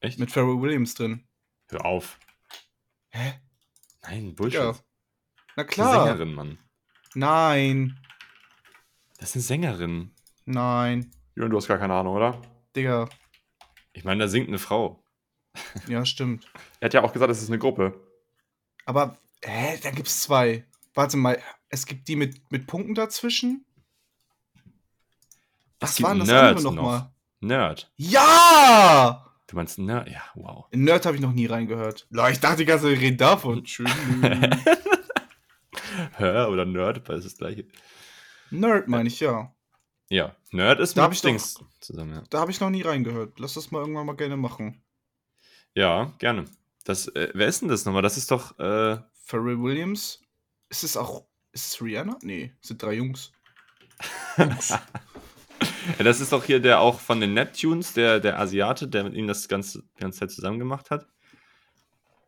Echt? 0.00 0.18
Mit 0.18 0.32
Pharrell 0.32 0.60
Williams 0.60 0.94
drin. 0.94 1.28
Hör 1.68 1.84
auf. 1.84 2.18
Hä? 3.10 3.34
Nein, 4.02 4.34
Bullshit. 4.34 4.58
Ja. 4.60 4.72
Das 4.72 4.82
Na 5.56 5.62
ist 5.62 5.68
klar. 5.70 5.92
eine 6.02 6.06
Sängerin, 6.10 6.34
Mann. 6.34 6.58
Nein. 7.14 8.00
Das 9.18 9.28
ist 9.30 9.36
eine 9.36 9.42
Sängerin. 9.42 10.14
Nein. 10.44 11.12
Julian, 11.36 11.50
du 11.52 11.56
hast 11.56 11.68
gar 11.68 11.78
keine 11.78 11.94
Ahnung, 11.94 12.16
oder? 12.16 12.42
Digga. 12.74 13.08
Ich 13.92 14.02
meine, 14.02 14.24
da 14.24 14.28
singt 14.28 14.48
eine 14.48 14.58
Frau. 14.58 15.04
Ja, 15.86 16.04
stimmt. 16.04 16.46
Er 16.80 16.86
hat 16.86 16.94
ja 16.94 17.02
auch 17.04 17.12
gesagt, 17.12 17.30
es 17.30 17.42
ist 17.42 17.48
eine 17.48 17.58
Gruppe. 17.60 17.94
Aber, 18.86 19.16
hä, 19.44 19.78
da 19.82 19.90
gibt's 19.92 20.20
zwei. 20.22 20.64
Warte 20.94 21.16
mal, 21.16 21.40
es 21.68 21.86
gibt 21.86 22.08
die 22.08 22.16
mit, 22.16 22.50
mit 22.50 22.66
Punkten 22.66 22.94
dazwischen? 22.94 23.64
Es 25.80 25.90
Was 25.90 25.96
gibt 25.96 26.06
war 26.06 26.14
denn 26.14 26.20
das 26.20 26.28
Nerd 26.28 26.56
andere 26.58 26.74
nochmal? 26.74 26.98
noch. 27.00 27.10
Nerd. 27.40 27.92
Ja! 27.96 29.24
Du 29.46 29.56
meinst 29.56 29.78
Nerd? 29.78 30.08
Ja, 30.08 30.22
wow. 30.34 30.66
In 30.72 30.84
Nerd 30.84 31.06
habe 31.06 31.16
ich 31.16 31.22
noch 31.22 31.32
nie 31.32 31.46
reingehört. 31.46 32.06
Ich 32.30 32.40
dachte 32.40 32.56
die 32.58 32.64
ganze 32.64 32.84
Zeit, 32.86 32.94
wir 32.96 33.00
reden 33.00 33.16
davon. 33.16 33.64
Tschüss. 33.64 33.90
Hör 36.12 36.50
oder 36.50 36.64
Nerd, 36.64 37.04
beides 37.04 37.24
das 37.24 37.36
gleiche. 37.36 37.66
Nerd 38.50 38.88
meine 38.88 39.08
ich, 39.08 39.20
ja. 39.20 39.54
Ja, 40.10 40.34
Nerd 40.50 40.80
ist 40.80 40.96
Da 40.96 41.04
mit 41.08 41.14
ich 41.16 41.20
doch- 41.22 41.28
Dings 41.28 41.58
zusammen, 41.80 42.14
ja. 42.14 42.22
Da 42.30 42.40
habe 42.40 42.50
ich 42.50 42.60
noch 42.60 42.70
nie 42.70 42.82
reingehört. 42.82 43.38
Lass 43.38 43.54
das 43.54 43.70
mal 43.70 43.80
irgendwann 43.80 44.06
mal 44.06 44.16
gerne 44.16 44.36
machen. 44.36 44.82
Ja, 45.74 46.12
gerne. 46.18 46.44
Das, 46.84 47.08
äh, 47.08 47.30
wer 47.34 47.46
ist 47.46 47.60
denn 47.62 47.68
das 47.68 47.84
nochmal? 47.84 48.02
Das 48.02 48.16
ist 48.16 48.30
doch, 48.30 48.58
äh, 48.58 48.98
Pharrell 49.24 49.60
Williams. 49.62 50.22
Ist 50.70 50.84
es 50.84 50.96
auch. 50.96 51.26
Ist 51.58 51.72
es 51.74 51.82
Rihanna? 51.82 52.16
Nee, 52.22 52.52
es 52.62 52.68
sind 52.68 52.80
drei 52.82 52.92
Jungs. 52.94 53.32
ja, 54.38 54.80
das 55.98 56.20
ist 56.20 56.30
doch 56.32 56.44
hier 56.44 56.60
der 56.60 56.80
auch 56.80 57.00
von 57.00 57.20
den 57.20 57.34
Neptunes, 57.34 57.92
der, 57.94 58.20
der 58.20 58.38
Asiate, 58.38 58.86
der 58.86 59.02
mit 59.04 59.14
ihm 59.14 59.26
das 59.26 59.48
ganze, 59.48 59.82
die 59.96 60.00
ganze 60.00 60.20
Zeit 60.20 60.30
zusammen 60.30 60.60
gemacht 60.60 60.90
hat. 60.90 61.08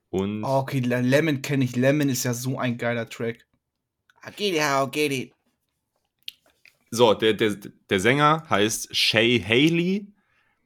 Und 0.09 0.43
Oh, 0.43 0.59
okay, 0.59 0.81
Le- 0.81 1.01
Lemon 1.03 1.43
kenne 1.43 1.63
ich. 1.65 1.77
Lemon 1.77 2.09
ist 2.09 2.25
ja 2.25 2.35
so 2.35 2.59
ein 2.59 2.77
geiler 2.77 3.09
Track. 3.09 3.47
I 4.27 4.31
get 4.37 4.55
it, 4.55 4.61
how 4.63 4.89
I 4.89 4.91
get 4.91 5.13
it. 5.13 5.33
so, 6.91 7.15
der, 7.15 7.35
der, 7.35 7.55
der 7.89 8.01
Sänger 8.01 8.45
heißt 8.51 8.95
Shay 8.95 9.39
Haley 9.41 10.13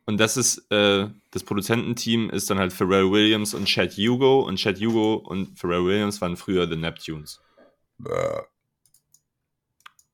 und 0.06 0.18
das 0.18 0.38
ist, 0.38 0.58
äh, 0.72 1.08
das 1.32 1.44
Produzententeam 1.44 2.30
ist 2.30 2.48
dann 2.48 2.58
halt 2.58 2.72
Pharrell 2.72 3.10
Williams 3.10 3.52
und 3.52 3.66
Chad 3.66 3.92
Hugo 3.92 4.40
und 4.40 4.56
Chad 4.56 4.80
Hugo 4.80 5.16
und 5.16 5.58
Pharrell 5.58 5.84
Williams 5.84 6.18
waren 6.22 6.38
früher 6.38 6.66
The 6.66 6.76
Neptunes. 6.76 7.42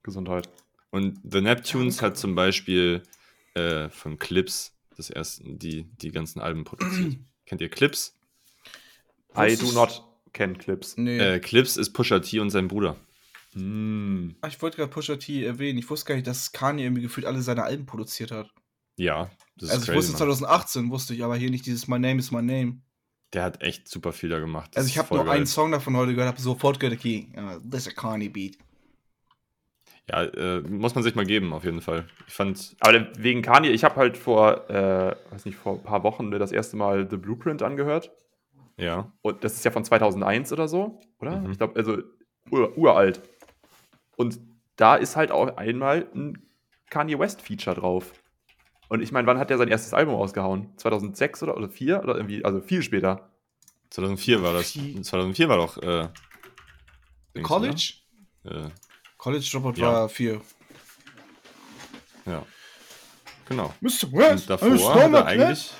Gesundheit. 0.02 0.48
Und 0.90 1.20
The 1.28 1.40
Neptunes 1.40 2.02
hat 2.02 2.16
zum 2.16 2.34
Beispiel 2.34 3.02
äh, 3.54 3.88
von 3.88 4.18
Clips 4.18 4.72
das 4.96 5.10
ersten, 5.10 5.58
die, 5.58 5.84
die 5.84 6.10
ganzen 6.10 6.40
Alben 6.40 6.64
produziert. 6.64 7.18
Kennt 7.46 7.60
ihr 7.60 7.68
Clips? 7.68 8.16
I 9.36 9.50
Das 9.50 9.58
do 9.60 9.72
not 9.72 10.04
can 10.32 10.58
clips. 10.58 10.96
Nee. 10.96 11.18
Äh, 11.18 11.38
Clips 11.40 11.76
ist 11.76 11.92
Pusha 11.92 12.18
T 12.20 12.38
und 12.40 12.50
sein 12.50 12.68
Bruder. 12.68 12.96
Mm. 13.54 14.30
Ich 14.46 14.60
wollte 14.62 14.76
gerade 14.76 14.90
Pusha 14.90 15.16
T 15.16 15.44
erwähnen. 15.44 15.78
Ich 15.78 15.88
wusste 15.90 16.06
gar 16.06 16.14
nicht, 16.14 16.26
dass 16.26 16.52
Kanye 16.52 16.84
irgendwie 16.84 17.02
gefühlt 17.02 17.26
alle 17.26 17.42
seine 17.42 17.64
Alben 17.64 17.86
produziert 17.86 18.30
hat. 18.30 18.48
Ja, 18.96 19.30
das 19.56 19.70
ist 19.70 19.74
also 19.74 19.92
ich 19.92 19.98
wusste 19.98 20.12
Mann. 20.12 20.18
2018, 20.18 20.90
wusste 20.90 21.14
ich, 21.14 21.24
aber 21.24 21.36
hier 21.36 21.50
nicht 21.50 21.66
dieses 21.66 21.88
My 21.88 21.98
Name 21.98 22.18
is 22.18 22.30
My 22.30 22.42
Name. 22.42 22.80
Der 23.32 23.44
hat 23.44 23.62
echt 23.62 23.88
super 23.88 24.12
viel 24.12 24.28
da 24.28 24.40
gemacht. 24.40 24.70
Das 24.74 24.82
Also 24.84 24.88
ich 24.88 24.98
habe 24.98 25.14
nur 25.14 25.24
geil. 25.24 25.36
einen 25.36 25.46
Song 25.46 25.70
davon 25.72 25.96
heute 25.96 26.14
gehört, 26.14 26.28
habe 26.28 26.40
sofort 26.40 26.80
gehört, 26.80 26.98
okay, 26.98 27.28
uh, 27.36 27.58
this 27.68 27.86
is 27.86 27.88
a 27.88 27.92
Kanye 27.92 28.28
Beat. 28.28 28.58
Ja, 30.10 30.24
äh, 30.24 30.60
muss 30.62 30.94
man 30.96 31.04
sich 31.04 31.14
mal 31.14 31.24
geben, 31.24 31.52
auf 31.52 31.62
jeden 31.64 31.80
Fall. 31.80 32.04
Ich 32.26 32.34
fand, 32.34 32.74
Aber 32.80 33.06
wegen 33.16 33.42
Kanye, 33.42 33.68
ich 33.68 33.84
habe 33.84 33.94
halt 33.94 34.16
vor, 34.16 34.68
äh, 34.68 35.14
weiß 35.30 35.44
nicht, 35.44 35.56
vor 35.56 35.74
ein 35.74 35.82
paar 35.84 36.02
Wochen 36.02 36.32
das 36.32 36.50
erste 36.50 36.76
Mal 36.76 37.06
The 37.08 37.16
Blueprint 37.16 37.62
angehört. 37.62 38.10
ja, 38.76 39.12
Und 39.22 39.44
das 39.44 39.54
ist 39.54 39.64
ja 39.64 39.70
von 39.70 39.84
2001 39.84 40.52
oder 40.52 40.66
so, 40.66 40.98
oder? 41.20 41.36
Mhm. 41.36 41.52
Ich 41.52 41.58
glaube, 41.58 41.76
also 41.78 41.98
ur, 42.50 42.76
uralt. 42.76 43.20
Und 44.16 44.40
da 44.74 44.96
ist 44.96 45.14
halt 45.14 45.30
auch 45.30 45.56
einmal 45.56 46.08
ein 46.14 46.42
Kanye 46.88 47.18
West 47.18 47.40
Feature 47.42 47.76
drauf. 47.76 48.12
Und 48.88 49.02
ich 49.02 49.12
meine, 49.12 49.28
wann 49.28 49.38
hat 49.38 49.50
er 49.52 49.58
sein 49.58 49.68
erstes 49.68 49.94
Album 49.94 50.14
ausgehauen? 50.16 50.72
2006 50.76 51.44
oder, 51.44 51.56
oder 51.56 51.68
4? 51.68 52.02
Oder 52.02 52.16
irgendwie, 52.16 52.44
also 52.44 52.60
viel 52.60 52.82
später. 52.82 53.30
2004 53.90 54.42
war 54.42 54.54
das. 54.54 54.74
Wie- 54.74 55.00
2004 55.00 55.48
war 55.48 55.56
doch. 55.58 55.76
Äh, 55.80 56.08
College? 57.42 57.92
oder? 58.44 58.66
Äh, 58.66 58.70
College 59.20 59.46
Dropout 59.52 59.74
Ja. 59.80 59.92
war 59.92 60.08
4. 60.08 60.40
ja. 62.26 62.44
Genau. 63.48 63.74
Mr. 63.80 64.04
Und 64.32 64.48
davor 64.48 64.94
hat 64.94 65.12
er 65.12 65.26
eigentlich. 65.26 65.72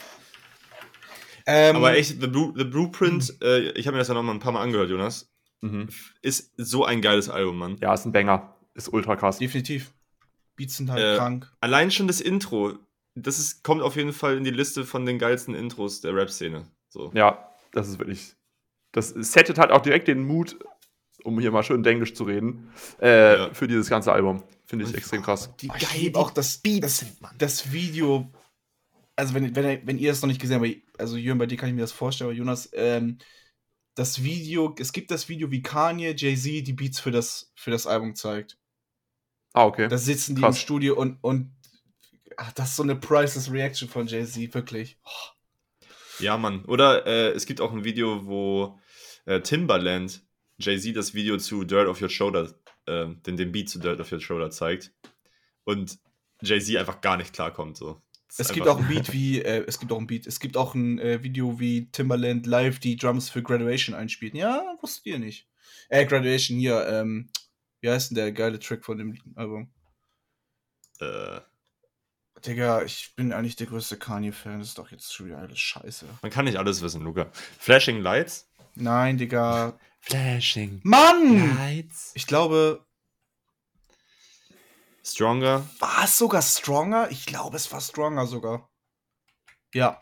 Ähm, 1.47 1.76
Aber 1.76 1.95
echt, 1.97 2.20
The, 2.20 2.26
Blue, 2.26 2.53
The 2.57 2.64
Blueprint, 2.64 3.36
äh, 3.43 3.70
ich 3.72 3.86
habe 3.86 3.95
mir 3.95 4.01
das 4.01 4.09
ja 4.09 4.14
noch 4.14 4.22
mal 4.22 4.32
ein 4.32 4.41
paar 4.41 4.53
Mal 4.53 4.62
angehört, 4.62 4.91
Jonas. 4.91 5.32
Mhm. 5.62 5.88
Ist 6.20 6.53
so 6.57 6.84
ein 6.84 7.01
geiles 7.01 7.28
Album, 7.28 7.59
Mann. 7.59 7.76
Ja, 7.80 7.95
ist 7.95 8.05
ein 8.05 8.12
Banger. 8.12 8.57
Ist 8.74 8.93
ultra 8.93 9.16
krass. 9.16 9.38
Definitiv. 9.38 9.93
Beats 10.57 10.76
sind 10.76 10.91
halt 10.91 11.03
Äh, 11.03 11.16
krank. 11.16 11.51
Allein 11.61 11.91
schon 11.91 12.09
das 12.09 12.20
Intro, 12.20 12.74
das 13.14 13.38
ist, 13.38 13.62
kommt 13.64 13.82
auf 13.82 13.97
jeden 13.97 14.12
Fall 14.12 14.36
in 14.36 14.45
die 14.45 14.51
Liste 14.51 14.84
von 14.84 15.07
den 15.07 15.18
geilsten 15.18 15.55
Intros 15.55 16.01
der 16.03 16.14
Rap-Szene. 16.14 16.66
So. 16.88 17.11
Ja, 17.14 17.49
das 17.72 17.88
ist 17.88 17.99
wirklich. 17.99 18.34
Das 18.93 19.09
settet 19.11 19.59
halt 19.59 19.70
auch 19.70 19.80
direkt 19.82 20.09
den 20.09 20.22
Mut, 20.26 20.57
um 21.25 21.39
hier 21.41 21.51
mal 21.51 21.62
schön 21.62 21.85
Englisch 21.85 22.14
zu 22.14 22.25
reden, 22.25 22.71
äh, 23.01 23.37
Ja. 23.37 23.55
für 23.55 23.66
dieses 23.68 23.89
ganze 23.89 24.12
Album. 24.12 24.43
Finde 24.66 24.85
ich 24.85 24.95
extrem 24.95 25.23
krass. 25.23 25.55
Die 25.57 25.68
Oh, 25.71 25.75
ich 25.79 25.95
liebe 25.95 26.18
auch 26.18 26.31
das, 26.31 26.59
Beats 26.59 27.01
das, 27.01 27.07
das 27.39 27.73
Video. 27.73 28.31
Also, 29.16 29.35
wenn, 29.35 29.55
wenn, 29.57 29.87
wenn 29.87 29.99
ihr 29.99 30.11
das 30.12 30.23
noch 30.23 30.29
nicht 30.29 30.41
gesehen 30.41 30.62
habt, 30.62 31.01
also 31.01 31.16
Jürgen, 31.16 31.39
bei 31.39 31.47
dir 31.47 31.57
kann 31.59 31.68
ich 31.68 31.75
mir 31.75 31.81
das 31.83 31.93
vorstellen, 31.93 32.31
aber 32.31 32.37
Jonas, 32.39 32.71
ähm, 32.73 33.18
das 33.97 34.23
Video, 34.23 34.75
es 34.79 34.93
gibt 34.93 35.11
das 35.11 35.29
Video, 35.29 35.51
wie 35.51 35.62
Kanye, 35.62 36.14
Jay-Z 36.16 36.66
die 36.66 36.73
Beats 36.73 37.01
für 37.01 37.11
das, 37.11 37.53
für 37.57 37.71
das 37.71 37.87
Album 37.87 38.14
zeigt. 38.14 38.57
Ah, 39.53 39.64
okay. 39.64 39.89
Da 39.89 39.99
sitzen 39.99 40.37
die 40.37 40.43
Krass. 40.43 40.57
im 40.57 40.61
Studio 40.61 40.95
und, 40.97 41.18
und 41.23 41.53
ach, 42.37 42.53
das 42.53 42.71
ist 42.71 42.77
so 42.77 42.85
eine 42.85 42.95
priceless 42.97 43.51
Reaction 43.51 43.89
von 43.89 44.07
Jay-Z, 44.07 44.55
wirklich. 44.55 44.97
Ja, 46.21 46.37
Mann. 46.39 46.64
Oder 46.66 47.07
äh, 47.07 47.31
es 47.33 47.47
gibt 47.47 47.61
auch 47.61 47.73
ein 47.73 47.83
Video, 47.85 48.27
wo 48.27 48.79
äh, 49.27 49.41
Timbaland 49.41 50.23
Jay-Z 50.61 50.97
das 50.97 51.15
Video 51.15 51.37
zu 51.39 51.65
Dirt 51.65 51.89
of 51.89 52.01
Your 52.01 52.09
Shoulder, 52.09 52.53
äh, 52.87 53.07
den, 53.27 53.37
den 53.37 53.53
Beat 53.53 53.69
zu 53.69 53.79
Dirt 53.79 54.01
of 54.01 54.13
Your 54.13 54.21
Shoulder 54.21 54.51
zeigt. 54.51 54.93
Und 55.65 55.99
Jay-Z 56.43 56.77
einfach 56.77 57.01
gar 57.01 57.17
nicht 57.17 57.33
klarkommt. 57.33 57.77
So. 57.77 58.03
Es 58.39 58.53
gibt 58.53 58.69
auch 58.69 58.79
ein 58.79 58.89
Beat 58.89 59.13
wie, 59.13 59.43
äh, 59.43 59.65
es 59.67 59.81
gibt 59.81 59.93
auch 59.93 59.99
ein 59.99 60.07
Beat, 60.07 60.27
es 60.27 60.39
gibt 60.41 60.57
auch 60.57 60.75
ein 60.75 60.99
äh, 60.99 61.23
Video, 61.23 61.59
wie 61.59 61.91
Timbaland 61.91 62.47
live 62.47 62.79
die 62.79 62.97
Drums 62.97 63.29
für 63.29 63.43
Graduation 63.43 63.95
einspielt. 63.95 64.35
Ja, 64.35 64.77
wusstet 64.81 65.07
ihr 65.07 65.19
nicht. 65.19 65.49
Äh, 65.89 66.07
Graduation 66.07 66.59
hier, 66.59 66.87
ähm, 66.87 67.31
Wie 67.81 67.91
heißt 67.91 68.11
denn 68.11 68.17
der 68.17 68.33
geile 68.33 68.59
Track 68.59 68.85
von 68.85 68.99
dem 68.99 69.19
Album? 69.35 69.73
Äh, 71.01 71.41
Digga, 72.47 72.83
ich 72.83 73.15
bin 73.17 73.33
eigentlich 73.33 73.57
der 73.57 73.67
größte 73.67 73.99
Kanye-Fan. 73.99 74.61
Das 74.61 74.69
ist 74.69 74.79
doch 74.79 74.91
jetzt 74.91 75.13
schon 75.13 75.27
wieder 75.27 75.39
alles 75.39 75.59
scheiße. 75.59 76.07
man 76.23 76.31
kann 76.31 76.45
nicht 76.45 76.57
alles 76.57 76.81
wissen, 76.83 77.03
Luca. 77.03 77.31
Flashing 77.59 78.01
Lights? 78.01 78.49
Nein, 78.75 79.19
Digga. 79.19 79.79
Flashing 80.01 80.80
Mann! 80.82 81.57
Lights. 81.57 82.12
Ich 82.14 82.26
glaube, 82.26 82.84
Stronger? 85.05 85.68
war 85.78 86.05
es 86.05 86.18
sogar 86.18 86.42
Stronger? 86.42 87.11
Ich 87.11 87.26
glaube, 87.26 87.57
es 87.57 87.70
war 87.72 87.80
Stronger 87.80 88.26
sogar. 88.26 88.68
Ja. 89.74 90.01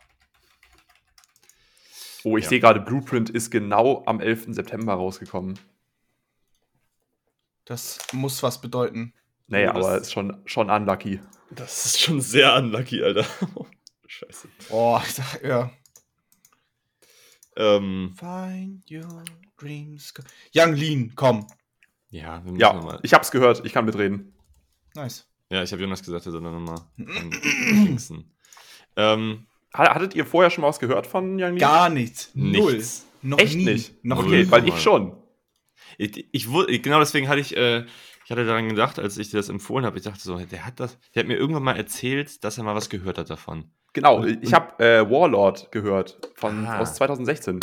Oh, 2.25 2.37
ich 2.37 2.45
Ja. 2.45 2.51
sehe 2.51 2.61
gerade, 2.61 2.81
Blueprint 2.81 3.31
ist 3.31 3.51
genau 3.51 4.03
am 4.07 4.21
11. 4.21 4.55
September 4.55 4.95
rausgekommen. 4.95 5.59
Das 7.65 7.99
muss 8.13 8.43
was 8.43 8.61
bedeuten. 8.61 9.15
Naja, 9.47 9.71
Oh, 9.71 9.75
das- 9.79 9.87
aber 9.87 9.99
ist 9.99 10.13
schon, 10.13 10.43
schon 10.47 10.71
unlucky. 10.71 11.21
Das 11.51 11.87
ist 11.87 12.01
schon 12.01 12.21
sehr 12.21 12.55
unlucky, 12.57 13.03
Alter. 13.03 13.25
Scheiße. 14.07 14.49
Boah, 14.69 15.03
ich 15.07 15.15
sag, 15.15 15.43
ja. 15.43 15.71
Ähm, 17.59 18.15
Find 18.17 18.91
your 18.91 19.25
dreams. 19.59 20.15
Young 20.55 20.75
Lean, 20.75 21.13
komm. 21.17 21.47
ja, 22.11 22.43
wir 22.45 22.53
müssen 22.53 22.61
Ja, 22.61 22.73
nochmal. 22.73 23.01
ich 23.03 23.13
hab's 23.13 23.31
gehört, 23.31 23.65
ich 23.67 23.73
kann 23.73 23.85
mitreden. 23.85 24.33
Nice. 24.95 25.27
Ja, 25.51 25.63
ich 25.63 25.73
habe 25.73 25.83
Jonas 25.83 26.03
gesagt, 26.03 26.25
er 26.27 26.33
soll 26.33 26.43
dann 26.43 26.53
nochmal 26.65 26.81
dingsen. 26.97 28.33
Ähm, 28.97 29.47
Ha- 29.77 29.95
Hattet 29.95 30.15
ihr 30.17 30.27
vorher 30.27 30.51
schon 30.51 30.63
mal 30.63 30.69
was 30.69 30.81
gehört 30.81 31.07
von 31.07 31.41
Young 31.41 31.53
Lee? 31.53 31.59
Gar 31.61 31.89
nichts. 31.89 32.31
Null. 32.35 32.73
nichts. 32.75 33.07
Noch 33.23 33.39
Echt 33.39 33.55
nie. 33.57 33.65
nicht? 33.65 34.05
Noch. 34.05 34.19
Okay, 34.25 34.43
nie. 34.45 34.51
weil 34.51 34.67
ich 34.67 34.81
schon. 34.81 35.17
Ich, 35.99 36.27
ich 36.33 36.83
genau 36.83 36.99
deswegen 36.99 37.29
hatte 37.29 37.41
ich, 37.41 37.57
äh, 37.57 37.85
ich 38.25 38.31
hatte 38.31 38.45
daran 38.45 38.69
gedacht, 38.69 38.99
als 38.99 39.17
ich 39.19 39.31
dir 39.31 39.37
das 39.37 39.49
empfohlen 39.51 39.85
habe, 39.87 39.97
ich 39.99 40.03
dachte 40.05 40.21
so, 40.21 40.37
der 40.37 40.67
hat 40.67 40.81
das, 40.81 40.99
der 41.15 41.21
hat 41.23 41.29
mir 41.29 41.37
irgendwann 41.37 41.63
mal 41.63 41.77
erzählt, 41.77 42.43
dass 42.43 42.59
er 42.59 42.65
mal 42.65 42.75
was 42.75 42.89
gehört 42.91 43.19
hat 43.19 43.31
davon. 43.31 43.71
Genau, 43.99 44.25
ich 44.25 44.55
habe 44.55 44.85
äh, 44.85 45.11
Warlord 45.11 45.73
gehört 45.73 46.19
von, 46.37 46.65
Ah. 46.67 46.79
aus 46.81 46.95
2016. 46.95 47.61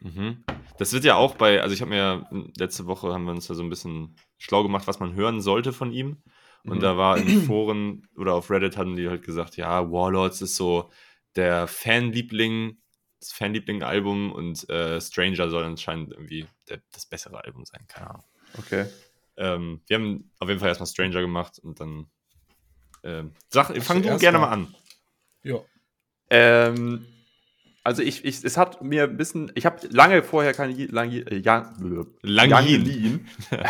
Mhm. 0.00 0.44
Das 0.78 0.92
wird 0.92 1.04
ja 1.04 1.16
auch 1.16 1.34
bei, 1.34 1.60
also 1.60 1.74
ich 1.74 1.80
habe 1.80 1.90
mir 1.90 1.96
ja, 1.96 2.26
letzte 2.56 2.86
Woche 2.86 3.12
haben 3.12 3.24
wir 3.24 3.32
uns 3.32 3.48
ja 3.48 3.54
so 3.54 3.62
ein 3.62 3.68
bisschen 3.68 4.16
schlau 4.38 4.62
gemacht, 4.62 4.86
was 4.86 5.00
man 5.00 5.14
hören 5.14 5.40
sollte 5.40 5.72
von 5.72 5.92
ihm. 5.92 6.22
Und 6.64 6.78
Mhm. 6.78 6.80
da 6.82 6.96
war 6.96 7.18
in 7.18 7.28
Foren 7.46 8.08
oder 8.16 8.34
auf 8.34 8.50
Reddit 8.50 8.76
hatten 8.76 8.96
die 8.96 9.08
halt 9.08 9.22
gesagt, 9.24 9.56
ja, 9.56 9.90
Warlords 9.90 10.40
ist 10.40 10.56
so 10.56 10.90
der 11.36 11.66
Fanliebling, 11.66 12.78
das 13.20 13.32
Fanliebling-Album 13.32 14.32
und 14.32 14.68
äh, 14.70 15.00
Stranger 15.00 15.50
soll 15.50 15.64
anscheinend 15.64 16.12
irgendwie 16.12 16.46
der, 16.68 16.80
das 16.92 17.06
bessere 17.06 17.44
Album 17.44 17.64
sein, 17.64 17.84
keine 17.88 18.10
Ahnung. 18.10 18.24
Okay. 18.56 18.86
Ähm, 19.36 19.82
wir 19.86 19.96
haben 19.96 20.30
auf 20.38 20.48
jeden 20.48 20.60
Fall 20.60 20.68
erstmal 20.68 20.86
Stranger 20.88 21.20
gemacht 21.20 21.58
und 21.58 21.78
dann 21.80 22.06
ähm, 23.04 23.32
sag, 23.50 23.66
fang 23.82 23.98
du 23.98 24.08
zuerst 24.08 24.20
gerne 24.20 24.38
mal. 24.38 24.46
mal 24.46 24.52
an. 24.52 24.74
Ja. 25.42 25.60
Ähm, 26.30 27.06
also 27.84 28.02
ich, 28.02 28.24
ich, 28.24 28.44
es 28.44 28.56
hat 28.56 28.82
mir 28.82 29.04
ein 29.04 29.16
bisschen, 29.16 29.50
ich 29.54 29.64
habe 29.64 29.86
lange 29.88 30.22
vorher 30.22 30.52
keine 30.52 30.74
lange, 30.86 31.20
äh, 31.20 31.42
Young, 31.44 32.06
Lang 32.22 32.52
Young 32.52 32.66
Yin. 32.66 32.84
Lean 32.84 33.28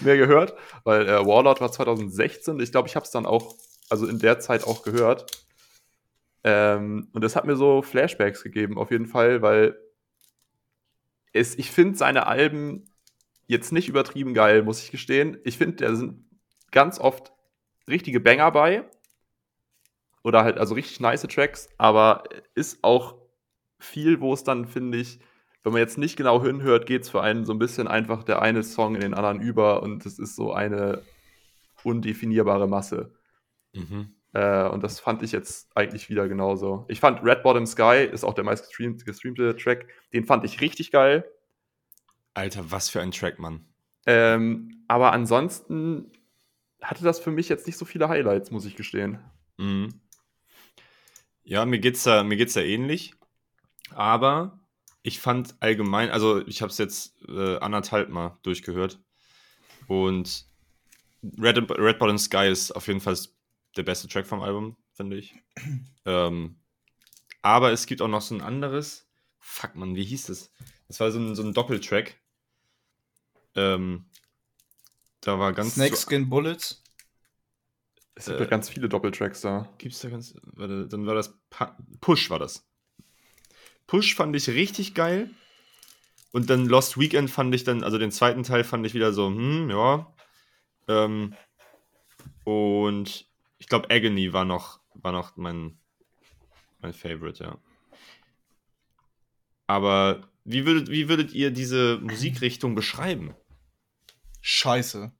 mehr 0.00 0.16
gehört, 0.16 0.54
weil 0.84 1.08
äh, 1.08 1.24
Warlord 1.24 1.60
war 1.60 1.70
2016. 1.70 2.58
Ich 2.60 2.72
glaube, 2.72 2.88
ich 2.88 2.96
habe 2.96 3.04
es 3.04 3.10
dann 3.10 3.26
auch, 3.26 3.54
also 3.88 4.06
in 4.06 4.18
der 4.18 4.40
Zeit 4.40 4.64
auch 4.64 4.82
gehört. 4.82 5.30
Ähm, 6.42 7.08
und 7.12 7.22
das 7.22 7.36
hat 7.36 7.44
mir 7.44 7.56
so 7.56 7.82
Flashbacks 7.82 8.42
gegeben, 8.42 8.78
auf 8.78 8.90
jeden 8.90 9.06
Fall, 9.06 9.42
weil 9.42 9.76
es, 11.32 11.56
ich 11.58 11.70
finde 11.70 11.96
seine 11.96 12.26
Alben 12.26 12.90
jetzt 13.46 13.72
nicht 13.72 13.88
übertrieben 13.88 14.34
geil, 14.34 14.62
muss 14.62 14.82
ich 14.82 14.90
gestehen. 14.90 15.38
Ich 15.44 15.58
finde, 15.58 15.76
da 15.84 15.94
sind 15.94 16.24
ganz 16.70 16.98
oft 16.98 17.32
richtige 17.88 18.20
Banger 18.20 18.50
bei. 18.52 18.84
Oder 20.22 20.44
halt, 20.44 20.58
also 20.58 20.74
richtig 20.74 21.00
nice 21.00 21.22
Tracks, 21.22 21.68
aber 21.78 22.24
ist 22.54 22.78
auch 22.82 23.16
viel, 23.78 24.20
wo 24.20 24.34
es 24.34 24.44
dann, 24.44 24.66
finde 24.66 24.98
ich, 24.98 25.18
wenn 25.62 25.72
man 25.72 25.80
jetzt 25.80 25.98
nicht 25.98 26.16
genau 26.16 26.42
hinhört, 26.42 26.86
geht 26.86 27.02
es 27.02 27.10
für 27.10 27.22
einen 27.22 27.44
so 27.44 27.52
ein 27.52 27.58
bisschen 27.58 27.88
einfach 27.88 28.24
der 28.24 28.42
eine 28.42 28.62
Song 28.62 28.94
in 28.94 29.00
den 29.00 29.14
anderen 29.14 29.40
über 29.40 29.82
und 29.82 30.04
es 30.06 30.18
ist 30.18 30.36
so 30.36 30.52
eine 30.52 31.02
undefinierbare 31.84 32.68
Masse. 32.68 33.12
Mhm. 33.74 34.14
Äh, 34.32 34.68
und 34.68 34.82
das 34.82 35.00
fand 35.00 35.22
ich 35.22 35.32
jetzt 35.32 35.70
eigentlich 35.76 36.08
wieder 36.08 36.28
genauso. 36.28 36.86
Ich 36.88 37.00
fand 37.00 37.22
Red 37.24 37.42
Bottom 37.42 37.66
Sky 37.66 38.08
ist 38.10 38.24
auch 38.24 38.34
der 38.34 38.44
meist 38.44 38.66
gestreamt, 38.66 39.04
gestreamte 39.04 39.56
Track. 39.56 39.88
Den 40.12 40.24
fand 40.24 40.44
ich 40.44 40.60
richtig 40.60 40.90
geil. 40.92 41.24
Alter, 42.34 42.70
was 42.70 42.88
für 42.88 43.00
ein 43.00 43.10
Track, 43.10 43.38
Mann. 43.38 43.66
Ähm, 44.06 44.84
aber 44.88 45.12
ansonsten 45.12 46.10
hatte 46.80 47.04
das 47.04 47.18
für 47.18 47.30
mich 47.30 47.48
jetzt 47.48 47.66
nicht 47.66 47.76
so 47.76 47.84
viele 47.84 48.08
Highlights, 48.08 48.50
muss 48.50 48.64
ich 48.64 48.76
gestehen. 48.76 49.18
Mhm. 49.58 50.00
Ja, 51.50 51.66
mir 51.66 51.80
geht's 51.80 52.04
da, 52.04 52.22
mir 52.22 52.36
geht's 52.36 52.52
da 52.52 52.60
ähnlich. 52.60 53.12
Aber 53.90 54.60
ich 55.02 55.18
fand 55.18 55.56
allgemein, 55.58 56.08
also 56.08 56.46
ich 56.46 56.62
habe 56.62 56.70
es 56.70 56.78
jetzt 56.78 57.20
äh, 57.26 57.56
anderthalb 57.56 58.08
Mal 58.08 58.38
durchgehört. 58.42 59.00
Und 59.88 60.46
Red, 61.40 61.68
Red 61.72 61.98
Bottom 61.98 62.18
Sky 62.18 62.46
ist 62.48 62.70
auf 62.70 62.86
jeden 62.86 63.00
Fall 63.00 63.18
der 63.76 63.82
beste 63.82 64.06
Track 64.06 64.28
vom 64.28 64.42
Album, 64.42 64.76
finde 64.92 65.16
ich. 65.16 65.34
ähm, 66.06 66.60
aber 67.42 67.72
es 67.72 67.86
gibt 67.86 68.00
auch 68.00 68.06
noch 68.06 68.22
so 68.22 68.36
ein 68.36 68.42
anderes. 68.42 69.08
Fuck, 69.40 69.74
man, 69.74 69.96
wie 69.96 70.04
hieß 70.04 70.26
das? 70.26 70.52
Das 70.86 71.00
war 71.00 71.10
so 71.10 71.18
ein, 71.18 71.34
so 71.34 71.42
ein 71.42 71.52
Doppeltrack. 71.52 72.14
Ähm, 73.56 74.04
da 75.20 75.40
war 75.40 75.52
ganz. 75.52 75.74
Snakeskin 75.74 76.30
Bullets. 76.30 76.79
Es 78.20 78.26
gibt 78.26 78.38
Äh, 78.38 78.44
ja 78.44 78.50
ganz 78.50 78.68
viele 78.68 78.88
Doppeltracks 78.90 79.40
da. 79.40 79.66
Gibt's 79.78 80.00
da 80.00 80.10
ganz. 80.10 80.34
Warte, 80.42 80.86
dann 80.86 81.06
war 81.06 81.14
das. 81.14 81.38
Pa 81.48 81.76
Push 82.02 82.28
war 82.28 82.38
das. 82.38 82.68
Push 83.86 84.14
fand 84.14 84.36
ich 84.36 84.46
richtig 84.48 84.94
geil. 84.94 85.30
Und 86.30 86.50
dann 86.50 86.66
Lost 86.66 86.98
Weekend 86.98 87.30
fand 87.30 87.54
ich 87.54 87.64
dann, 87.64 87.82
also 87.82 87.98
den 87.98 88.12
zweiten 88.12 88.42
Teil 88.42 88.62
fand 88.62 88.86
ich 88.86 88.94
wieder 88.94 89.12
so, 89.12 89.28
hm, 89.28 89.70
ja. 89.70 90.14
Ähm, 90.86 91.34
und 92.44 93.26
ich 93.58 93.66
glaube, 93.66 93.90
Agony 93.90 94.32
war 94.32 94.44
noch, 94.44 94.80
war 94.94 95.12
noch 95.12 95.36
mein, 95.36 95.78
mein 96.80 96.92
Favorite, 96.92 97.42
ja. 97.42 97.58
Aber 99.66 100.28
wie 100.44 100.66
würdet, 100.66 100.90
wie 100.90 101.08
würdet 101.08 101.32
ihr 101.32 101.50
diese 101.50 101.98
Musikrichtung 101.98 102.74
beschreiben? 102.74 103.34
Scheiße. 104.40 105.10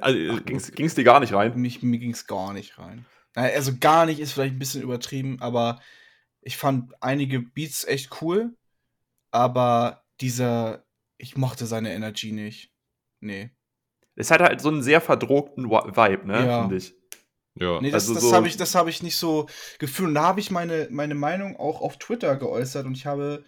Also, 0.00 0.18
äh, 0.18 0.40
ging's, 0.42 0.70
ging's 0.72 0.94
dir 0.94 1.04
gar 1.04 1.20
nicht 1.20 1.32
rein? 1.32 1.58
Mich, 1.60 1.82
mir 1.82 1.98
ging 1.98 2.10
es 2.12 2.26
gar 2.26 2.52
nicht 2.52 2.78
rein. 2.78 3.06
Also 3.34 3.72
gar 3.78 4.04
nicht 4.06 4.18
ist 4.20 4.32
vielleicht 4.32 4.54
ein 4.54 4.58
bisschen 4.58 4.82
übertrieben, 4.82 5.40
aber 5.40 5.80
ich 6.42 6.56
fand 6.56 6.92
einige 7.02 7.40
Beats 7.40 7.84
echt 7.84 8.20
cool, 8.22 8.56
aber 9.30 10.04
dieser, 10.20 10.84
ich 11.18 11.36
mochte 11.36 11.66
seine 11.66 11.92
Energy 11.94 12.32
nicht. 12.32 12.72
Nee. 13.20 13.50
Es 14.16 14.30
hat 14.30 14.40
halt 14.40 14.60
so 14.60 14.68
einen 14.68 14.82
sehr 14.82 15.00
verdrohten 15.00 15.70
Wa- 15.70 15.86
Vibe, 15.94 16.26
ne, 16.26 16.46
Ja. 16.46 16.60
finde 16.62 16.76
ich. 16.76 16.94
ja. 17.54 17.80
Nee, 17.80 17.90
das, 17.90 18.04
Also 18.04 18.14
das 18.14 18.22
so- 18.24 18.32
habe 18.34 18.48
ich, 18.48 18.56
das 18.56 18.74
hab 18.74 18.88
ich 18.88 19.02
nicht 19.02 19.16
so 19.16 19.46
gefühlt. 19.78 20.08
Und 20.08 20.14
da 20.16 20.22
habe 20.24 20.40
ich 20.40 20.50
meine, 20.50 20.88
meine 20.90 21.14
Meinung 21.14 21.56
auch 21.56 21.80
auf 21.80 21.98
Twitter 21.98 22.34
geäußert 22.36 22.84
und 22.86 22.96
ich 22.96 23.06
habe 23.06 23.44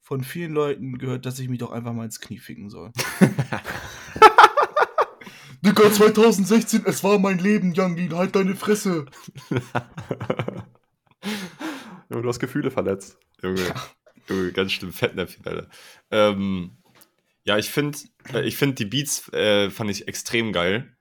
von 0.00 0.22
vielen 0.24 0.52
Leuten 0.52 0.98
gehört, 0.98 1.26
dass 1.26 1.38
ich 1.38 1.48
mich 1.48 1.58
doch 1.58 1.72
einfach 1.72 1.92
mal 1.92 2.04
ins 2.06 2.20
Knie 2.20 2.38
ficken 2.38 2.70
soll. 2.70 2.92
Digga, 5.62 5.90
2016, 5.90 6.84
es 6.86 7.02
war 7.04 7.18
mein 7.18 7.38
Leben, 7.38 7.74
Youngin, 7.76 8.14
halt 8.14 8.34
deine 8.36 8.54
Fresse. 8.54 9.06
Ja, 12.08 12.20
Du 12.20 12.28
hast 12.28 12.38
Gefühle 12.38 12.70
verletzt. 12.70 13.18
Junge, 13.42 13.74
Junge 14.28 14.52
ganz 14.52 14.72
schlimm 14.72 14.92
Fettnäpfchen, 14.92 15.44
Alter. 15.44 15.68
Ähm, 16.10 16.78
ja, 17.44 17.58
ich 17.58 17.70
finde, 17.70 17.98
äh, 18.32 18.46
ich 18.46 18.56
find 18.56 18.78
die 18.78 18.84
Beats 18.84 19.28
äh, 19.32 19.70
fand 19.70 19.90
ich 19.90 20.08
extrem 20.08 20.52
geil. 20.52 20.96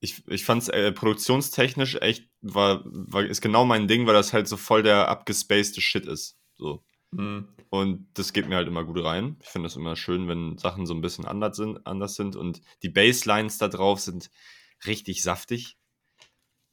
Ich, 0.00 0.26
ich 0.28 0.44
fand 0.44 0.62
es 0.62 0.68
äh, 0.68 0.92
produktionstechnisch 0.92 1.96
echt, 1.96 2.28
war, 2.40 2.82
war, 2.84 3.24
ist 3.24 3.40
genau 3.40 3.64
mein 3.64 3.88
Ding, 3.88 4.06
weil 4.06 4.14
das 4.14 4.32
halt 4.32 4.48
so 4.48 4.56
voll 4.56 4.82
der 4.82 5.08
abgespacede 5.08 5.80
Shit 5.80 6.06
ist. 6.06 6.38
So. 6.56 6.84
Mhm. 7.10 7.48
Und 7.70 8.08
das 8.14 8.32
geht 8.32 8.48
mir 8.48 8.56
halt 8.56 8.68
immer 8.68 8.84
gut 8.84 9.02
rein. 9.04 9.36
Ich 9.42 9.48
finde 9.48 9.66
das 9.66 9.76
immer 9.76 9.94
schön, 9.94 10.26
wenn 10.26 10.56
Sachen 10.56 10.86
so 10.86 10.94
ein 10.94 11.02
bisschen 11.02 11.26
anders 11.26 11.56
sind, 11.56 11.86
anders 11.86 12.14
sind. 12.14 12.34
Und 12.34 12.62
die 12.82 12.88
Basslines 12.88 13.58
da 13.58 13.68
drauf 13.68 14.00
sind 14.00 14.30
richtig 14.86 15.22
saftig. 15.22 15.76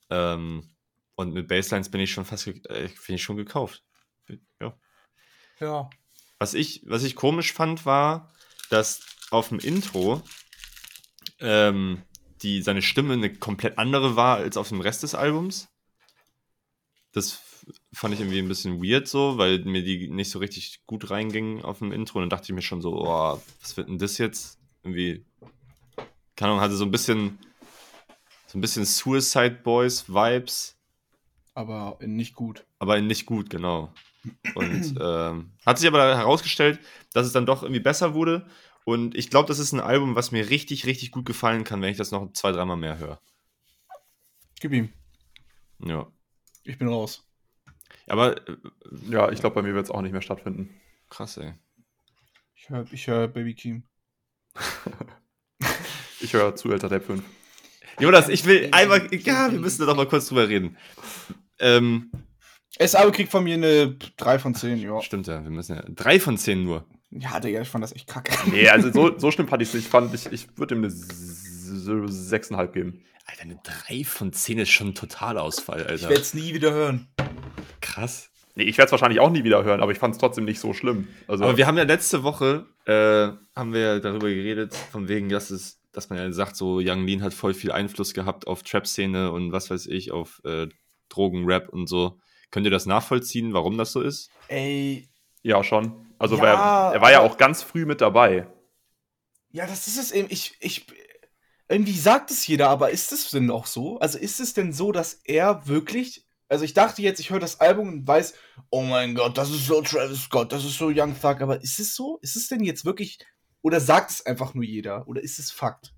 Ähm, 0.10 0.76
und 1.16 1.34
mit 1.34 1.48
Basslines 1.48 1.90
bin 1.90 2.02
ich 2.02 2.12
schon 2.12 2.26
fast, 2.26 2.48
äh, 2.48 2.90
ich 3.08 3.24
schon 3.24 3.38
gekauft. 3.38 3.84
Ja. 4.62 4.78
Ja. 5.60 5.90
Was 6.40 6.54
ich, 6.54 6.84
was 6.86 7.04
ich 7.04 7.16
komisch 7.16 7.54
fand, 7.54 7.86
war, 7.86 8.34
dass 8.70 9.02
auf 9.32 9.50
dem 9.50 9.60
Intro 9.60 10.22
ähm, 11.40 12.04
die, 12.42 12.62
seine 12.62 12.82
Stimme 12.82 13.14
eine 13.14 13.34
komplett 13.34 13.78
andere 13.78 14.16
war 14.16 14.38
als 14.38 14.58
auf 14.58 14.70
dem 14.70 14.82
Rest 14.82 15.04
des 15.04 15.16
Albums. 15.16 15.70
Das 17.12 17.32
fand 17.94 18.14
ich 18.14 18.20
irgendwie 18.20 18.40
ein 18.40 18.48
bisschen 18.48 18.84
weird 18.84 19.08
so, 19.08 19.38
weil 19.38 19.60
mir 19.66 19.84
die 19.84 20.08
nicht 20.10 20.30
so 20.30 20.40
richtig 20.40 20.86
gut 20.86 21.10
reinging 21.10 21.62
auf 21.64 21.80
dem 21.80 21.92
Intro. 21.92 22.20
Und 22.20 22.24
dann 22.24 22.30
dachte 22.30 22.46
ich 22.52 22.56
mir 22.56 22.62
schon 22.62 22.82
so, 22.82 22.94
oh, 23.06 23.42
was 23.62 23.78
wird 23.78 23.90
denn 23.90 23.98
das 23.98 24.18
jetzt? 24.18 24.60
Irgendwie 24.84 25.26
keine 26.36 26.52
Ahnung, 26.52 26.62
hatte 26.62 26.76
so 26.76 26.86
ein 26.86 26.92
bisschen, 26.92 27.40
so 28.48 28.58
ein 28.58 28.62
bisschen 28.62 28.86
Suicide 28.86 29.60
Boys 29.64 30.10
Vibes, 30.10 30.78
Aber 31.54 31.98
nicht 32.02 32.36
gut. 32.36 32.66
aber 32.80 33.00
nicht 33.02 33.26
gut, 33.26 33.50
genau. 33.50 33.94
Und 34.56 34.96
ähm, 35.02 35.52
hat 35.66 35.80
sich 35.80 35.88
aber 35.88 36.16
herausgestellt, 36.18 36.80
dass 37.14 37.26
es 37.26 37.34
dann 37.34 37.46
doch 37.46 37.64
irgendwie 37.64 37.82
besser 37.82 38.14
wurde. 38.14 38.46
Und 38.84 39.16
ich 39.16 39.30
glaube, 39.30 39.48
das 39.48 39.60
ist 39.60 39.72
ein 39.72 39.80
Album, 39.80 40.16
was 40.16 40.32
mir 40.32 40.50
richtig, 40.50 40.86
richtig 40.86 41.12
gut 41.12 41.26
gefallen 41.26 41.64
kann, 41.64 41.82
wenn 41.82 41.90
ich 41.90 41.98
das 41.98 42.12
noch 42.12 42.32
zwei, 42.34 42.52
dreimal 42.52 42.78
mehr 42.78 43.00
höre. 43.00 43.20
Gib 44.60 44.74
ihm. 44.74 44.90
Ja. 45.80 46.08
Ich 46.64 46.78
bin 46.78 46.88
raus. 46.88 47.25
Aber 48.08 48.38
äh, 48.48 48.56
Ja, 49.10 49.32
ich 49.32 49.40
glaube, 49.40 49.56
bei 49.56 49.62
mir 49.62 49.74
wird 49.74 49.86
es 49.86 49.92
auch 49.92 50.02
nicht 50.02 50.12
mehr 50.12 50.22
stattfinden. 50.22 50.70
krass, 51.10 51.38
ey. 51.38 51.54
Ich 52.56 52.70
höre 52.70 52.86
ich 52.92 53.08
hör 53.08 53.28
Baby 53.28 53.54
Keem. 53.56 53.84
Ich 56.22 56.34
höre 56.34 56.56
zu 56.56 56.72
Älter 56.72 56.90
Depp 56.90 57.06
5. 57.06 57.22
Jonas, 58.00 58.30
ich 58.30 58.46
will 58.46 58.70
einmal. 58.72 59.08
Ja, 59.14 59.52
wir 59.52 59.60
müssen 59.60 59.82
da 59.82 59.86
doch 59.86 59.96
mal 59.96 60.08
kurz 60.08 60.28
drüber 60.28 60.48
reden. 60.50 60.78
Ähm, 61.60 62.10
SAO 62.80 63.12
kriegt 63.12 63.32
von 63.32 63.44
mir 63.44 63.54
eine 63.56 63.96
3 64.18 64.40
von 64.40 64.56
10, 64.56 64.78
ja. 64.80 65.02
stimmt 65.02 65.28
ja, 65.28 65.44
wir 65.44 65.52
müssen 65.52 65.76
ja. 65.76 65.84
Drei 65.90 66.20
von 66.20 66.38
zehn 66.38 66.64
nur. 66.64 66.86
Ja, 67.12 67.40
Digga, 67.40 67.62
ich 67.62 67.70
fand 67.70 67.84
das 67.84 67.94
echt 67.94 68.08
kacke. 68.08 68.34
Nee, 68.50 68.68
also 68.70 68.92
so, 68.92 69.16
so 69.20 69.32
schlimm 69.32 69.48
fand 69.48 69.62
ich 69.62 69.70
es 69.70 69.76
nicht. 69.76 69.88
Fand 69.88 70.14
ich 70.14 70.26
ich 70.32 70.58
würde 70.58 70.76
ihm 70.76 70.84
eine 70.84 70.92
6,5 70.94 72.68
geben. 72.72 73.04
Alter, 73.28 73.42
eine 73.44 73.60
drei 73.64 74.04
von 74.04 74.34
zehn 74.34 74.58
ist 74.60 74.70
schon 74.72 74.88
ein 74.90 74.96
Totalausfall, 74.96 75.82
Ich 75.82 75.88
Alter. 75.88 76.10
werde 76.10 76.22
es 76.22 76.34
nie 76.34 76.54
wieder 76.54 76.72
hören. 76.72 77.08
Krass. 77.96 78.30
Nee, 78.56 78.64
ich 78.64 78.78
werde 78.78 78.88
es 78.88 78.92
wahrscheinlich 78.92 79.22
auch 79.22 79.30
nie 79.30 79.44
wieder 79.44 79.64
hören, 79.64 79.82
aber 79.82 79.92
ich 79.94 80.00
fand 80.00 80.16
es 80.16 80.20
trotzdem 80.20 80.44
nicht 80.44 80.60
so 80.60 80.74
schlimm. 80.74 81.08
Also, 81.28 81.46
Aber 81.46 81.58
wir 81.58 81.66
haben 81.66 81.78
ja 81.78 81.84
letzte 81.84 82.24
Woche 82.24 82.66
äh, 82.86 83.32
haben 83.56 83.74
wir 83.74 84.00
darüber 84.02 84.28
geredet, 84.28 84.76
von 84.92 85.08
wegen, 85.08 85.30
dass 85.30 85.50
es, 85.50 85.80
dass 85.94 86.10
man 86.10 86.20
ja 86.20 86.32
sagt, 86.32 86.58
so 86.58 86.80
Young 86.82 87.06
Lean 87.06 87.22
hat 87.22 87.34
voll 87.34 87.54
viel 87.54 87.72
Einfluss 87.72 88.14
gehabt 88.14 88.48
auf 88.48 88.64
Trap-Szene 88.64 89.32
und 89.32 89.52
was 89.54 89.70
weiß 89.70 89.88
ich, 89.88 90.12
auf 90.12 90.42
äh, 90.44 90.68
Drogen-Rap 91.10 91.70
und 91.70 91.88
so. 91.88 92.20
Könnt 92.52 92.66
ihr 92.66 92.72
das 92.72 92.86
nachvollziehen, 92.86 93.54
warum 93.54 93.78
das 93.78 93.94
so 93.94 94.02
ist? 94.02 94.30
Ey, 94.50 95.08
ja, 95.42 95.64
schon. 95.64 95.94
Also 96.20 96.36
Ja, 96.36 96.42
weil 96.42 96.50
er, 96.50 96.94
er 96.96 97.02
war 97.02 97.12
ja 97.12 97.20
auch 97.22 97.38
ganz 97.38 97.64
früh 97.64 97.86
mit 97.86 98.02
dabei. 98.02 98.48
ja, 99.52 99.66
das 99.68 99.88
ist 99.88 99.98
es 99.98 100.12
eben. 100.12 100.28
Ich, 100.30 100.58
ich, 100.60 100.86
irgendwie 101.70 101.98
sagt 101.98 102.30
es 102.30 102.46
jeder, 102.46 102.70
aber 102.70 102.92
ist 102.92 103.12
es 103.12 103.30
denn 103.32 103.50
auch 103.50 103.66
so? 103.66 104.00
Also 104.00 104.18
ist 104.18 104.40
es 104.40 104.54
denn 104.54 104.74
so, 104.74 104.92
dass 104.92 105.14
er 105.24 105.66
wirklich. 105.68 106.25
Also 106.48 106.64
ich 106.64 106.74
dachte 106.74 107.02
jetzt, 107.02 107.20
ich 107.20 107.32
höre 107.32 107.40
das 107.40 107.60
Album 107.60 107.90
und 107.90 108.08
weiß, 108.08 108.36
oh 108.70 108.84
mein 108.84 109.16
Gott, 109.16 109.38
das 109.38 109.50
ist 109.50 109.66
so 109.66 109.82
Travis 109.82 110.24
Scott, 110.24 110.52
das 110.52 110.64
ist 110.64 110.78
so 110.78 110.88
Young 110.94 111.20
Thug, 111.20 111.42
aber 111.42 111.62
ist 111.62 111.80
es 111.80 111.96
so? 111.96 112.20
Ist 112.22 112.36
es 112.36 112.48
denn 112.48 112.64
jetzt 112.64 112.86
wirklich. 112.86 113.20
Oder 113.62 113.80
sagt 113.80 114.12
es 114.12 114.26
einfach 114.26 114.54
nur 114.54 114.64
jeder? 114.64 115.08
Oder 115.08 115.24
ist 115.24 115.40
es 115.40 115.52
Fakt? 115.52 115.96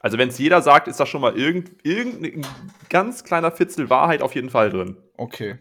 Also 0.00 0.16
wenn 0.16 0.30
es 0.30 0.38
jeder 0.38 0.62
sagt, 0.62 0.88
ist 0.88 0.98
da 0.98 1.04
schon 1.04 1.20
mal 1.20 1.36
irgend, 1.36 1.84
irgendein 1.84 2.46
ganz 2.88 3.22
kleiner 3.24 3.52
Fitzel 3.52 3.90
Wahrheit 3.90 4.22
auf 4.22 4.34
jeden 4.34 4.48
Fall 4.48 4.70
drin. 4.70 4.96
Okay. 5.18 5.58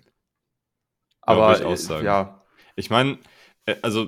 Aber 1.21 1.59
würde 1.59 1.73
ich 1.73 1.89
äh, 1.89 2.03
ja, 2.03 2.41
Ich 2.75 2.89
meine, 2.89 3.19
äh, 3.65 3.75
also, 3.81 4.07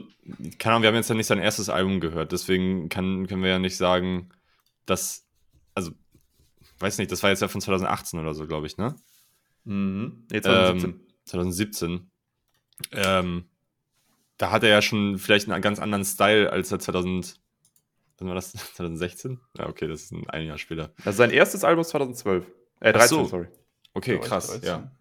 keine 0.58 0.76
Ahnung, 0.76 0.84
wir 0.84 0.88
haben 0.88 0.96
jetzt 0.96 1.10
ja 1.10 1.16
nicht 1.16 1.28
sein 1.28 1.40
erstes 1.40 1.70
Album 1.70 2.00
gehört, 2.00 2.32
deswegen 2.32 2.88
kann, 2.88 3.28
können 3.28 3.44
wir 3.44 3.50
ja 3.50 3.60
nicht 3.60 3.76
sagen, 3.76 4.30
dass, 4.86 5.28
also, 5.76 5.92
weiß 6.80 6.98
nicht, 6.98 7.12
das 7.12 7.22
war 7.22 7.30
jetzt 7.30 7.42
ja 7.42 7.50
von 7.50 7.62
2018 7.62 8.20
oder 8.20 8.34
so, 8.34 8.48
glaube 8.48 8.68
ich, 8.68 8.78
ne? 8.78 8.96
Mhm. 9.64 10.26
nee, 10.32 10.42
2017. 10.42 10.90
Ähm, 10.90 11.00
2017. 11.26 12.12
Ähm, 12.92 13.46
da 14.38 14.52
hat 14.52 14.64
er 14.64 14.70
ja 14.70 14.82
schon 14.82 15.18
vielleicht 15.18 15.50
einen 15.50 15.62
ganz 15.62 15.80
anderen 15.80 16.04
Style, 16.04 16.52
als 16.52 16.72
er 16.72 16.80
2000, 16.80 17.40
wann 18.18 18.28
war 18.28 18.36
das? 18.36 18.52
2016? 18.76 19.40
Ja, 19.58 19.70
okay, 19.70 19.88
das 19.88 20.04
ist 20.04 20.12
ein, 20.12 20.30
ein 20.30 20.46
Jahr 20.46 20.58
später. 20.58 20.94
also 21.04 21.18
sein 21.18 21.32
erstes 21.32 21.64
Album 21.64 21.82
ist 21.82 21.90
2012. 21.90 22.46
Äh, 22.80 22.90
Ach 22.90 22.94
13, 22.94 23.08
so. 23.08 23.26
sorry. 23.26 23.48
Okay, 23.94 24.16
ich 24.16 24.22
krass, 24.22 24.48
13. 24.48 24.68
ja. 24.68 24.92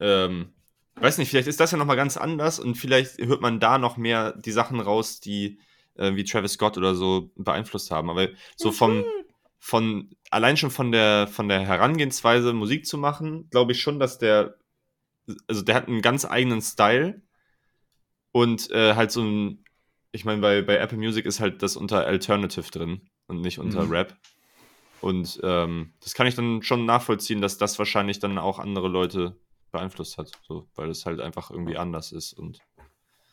Ähm, 0.00 0.52
weiß 0.96 1.18
nicht, 1.18 1.30
vielleicht 1.30 1.48
ist 1.48 1.60
das 1.60 1.70
ja 1.70 1.78
nochmal 1.78 1.96
ganz 1.96 2.16
anders 2.16 2.58
und 2.58 2.74
vielleicht 2.74 3.18
hört 3.18 3.40
man 3.40 3.60
da 3.60 3.78
noch 3.78 3.96
mehr 3.96 4.32
die 4.32 4.52
Sachen 4.52 4.80
raus, 4.80 5.20
die 5.20 5.60
äh, 5.94 6.14
wie 6.14 6.24
Travis 6.24 6.52
Scott 6.52 6.76
oder 6.76 6.94
so 6.94 7.30
beeinflusst 7.36 7.90
haben. 7.90 8.10
Aber 8.10 8.28
so 8.56 8.72
vom, 8.72 9.04
von, 9.64 10.10
allein 10.30 10.56
schon 10.56 10.72
von 10.72 10.90
der, 10.90 11.28
von 11.28 11.48
der 11.48 11.60
Herangehensweise, 11.60 12.52
Musik 12.52 12.84
zu 12.84 12.98
machen, 12.98 13.48
glaube 13.50 13.70
ich 13.70 13.80
schon, 13.80 14.00
dass 14.00 14.18
der, 14.18 14.56
also 15.46 15.62
der 15.62 15.76
hat 15.76 15.86
einen 15.86 16.02
ganz 16.02 16.24
eigenen 16.24 16.60
Style 16.60 17.22
und 18.32 18.72
äh, 18.72 18.96
halt 18.96 19.12
so 19.12 19.22
ein, 19.22 19.64
ich 20.10 20.24
meine, 20.24 20.40
bei, 20.40 20.62
bei 20.62 20.78
Apple 20.78 20.98
Music 20.98 21.26
ist 21.26 21.38
halt 21.38 21.62
das 21.62 21.76
unter 21.76 22.04
Alternative 22.04 22.68
drin 22.72 23.08
und 23.28 23.40
nicht 23.40 23.60
unter 23.60 23.84
Mhm. 23.84 23.90
Rap. 23.92 24.16
Und 25.00 25.38
ähm, 25.44 25.94
das 26.00 26.14
kann 26.14 26.26
ich 26.26 26.34
dann 26.34 26.62
schon 26.62 26.84
nachvollziehen, 26.84 27.40
dass 27.40 27.56
das 27.56 27.78
wahrscheinlich 27.78 28.18
dann 28.18 28.38
auch 28.38 28.58
andere 28.58 28.88
Leute 28.88 29.38
beeinflusst 29.70 30.18
hat, 30.18 30.32
so, 30.42 30.68
weil 30.74 30.90
es 30.90 31.06
halt 31.06 31.20
einfach 31.20 31.52
irgendwie 31.52 31.76
anders 31.76 32.10
ist. 32.10 32.32
Und 32.32 32.58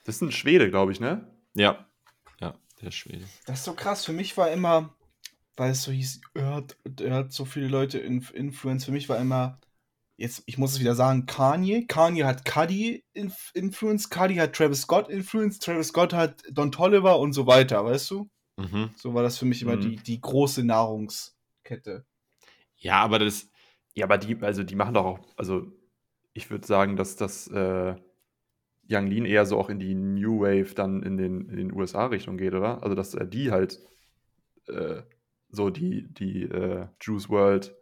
Das 0.06 0.18
ist 0.18 0.22
ein 0.22 0.32
Schwede, 0.32 0.70
glaube 0.70 0.92
ich, 0.92 1.00
ne? 1.00 1.28
ja, 1.56 1.88
ja, 2.40 2.54
der 2.82 2.92
Schwede. 2.92 3.26
Das 3.48 3.60
ist 3.60 3.66
so 3.66 3.74
krass. 3.74 4.06
Für 4.06 4.14
mich 4.14 4.38
war 4.38 4.52
immer, 4.52 4.96
weil 5.60 5.72
es 5.72 5.84
so 5.84 5.92
hieß, 5.92 6.22
er 6.36 6.56
hat, 6.56 6.78
er 7.02 7.14
hat 7.16 7.34
so 7.34 7.46
viele 7.46 7.68
Leute 7.68 8.00
inf 8.00 8.34
influenced. 8.34 8.86
Für 8.86 8.92
mich 8.94 9.10
war 9.10 9.20
immer, 9.20 9.60
jetzt, 10.18 10.44
ich 10.48 10.58
muss 10.58 10.74
es 10.74 10.80
wieder 10.80 10.96
sagen, 10.96 11.26
Kanye. 11.28 11.86
Kanye 11.88 12.26
hat 12.26 12.46
Cudi 12.46 13.06
inf 13.14 13.52
influenced, 13.56 14.12
Cudi 14.12 14.36
hat 14.38 14.54
Travis 14.56 14.82
Scott 14.84 15.10
influenced, 15.10 15.64
Travis 15.64 15.90
Scott 15.90 16.14
hat 16.14 16.44
Don 16.52 16.72
Tolliver 16.72 17.20
und 17.20 17.34
so 17.34 17.48
weiter, 17.48 17.86
weißt 17.86 18.12
du? 18.12 18.30
Mhm. 18.58 18.92
So 18.96 19.14
war 19.14 19.24
das 19.24 19.38
für 19.38 19.46
mich 19.46 19.62
immer 19.62 19.78
Mhm. 19.78 19.82
die, 19.82 19.96
die 19.98 20.22
große 20.22 20.64
Nahrungskette. 20.64 22.06
Ja, 22.78 23.02
aber 23.04 23.20
das, 23.20 23.50
Ja, 23.96 24.06
aber 24.06 24.18
die, 24.18 24.42
also 24.42 24.64
die 24.64 24.76
machen 24.76 24.94
doch 24.94 25.06
auch, 25.06 25.20
also 25.38 25.68
ich 26.34 26.50
würde 26.52 26.66
sagen, 26.66 26.96
dass 26.96 27.16
das 27.18 27.48
äh, 27.50 27.96
Young 28.90 29.08
Lean 29.08 29.26
eher 29.26 29.46
so 29.46 29.58
auch 29.60 29.70
in 29.70 29.80
die 29.80 29.96
New 29.96 30.42
Wave 30.42 30.74
dann 30.76 31.04
in 31.04 31.18
den, 31.18 31.50
in 31.50 31.58
den 31.58 31.74
USA-Richtung 31.74 32.38
geht, 32.38 32.54
oder? 32.54 32.84
Also 32.84 32.96
dass 32.96 33.14
er 33.14 33.26
die 33.26 33.52
halt 33.52 33.80
äh, 34.68 35.04
so 35.50 35.70
die, 35.70 36.08
die 36.14 36.44
äh, 36.44 36.88
Juice 37.02 37.30
World 37.30 37.74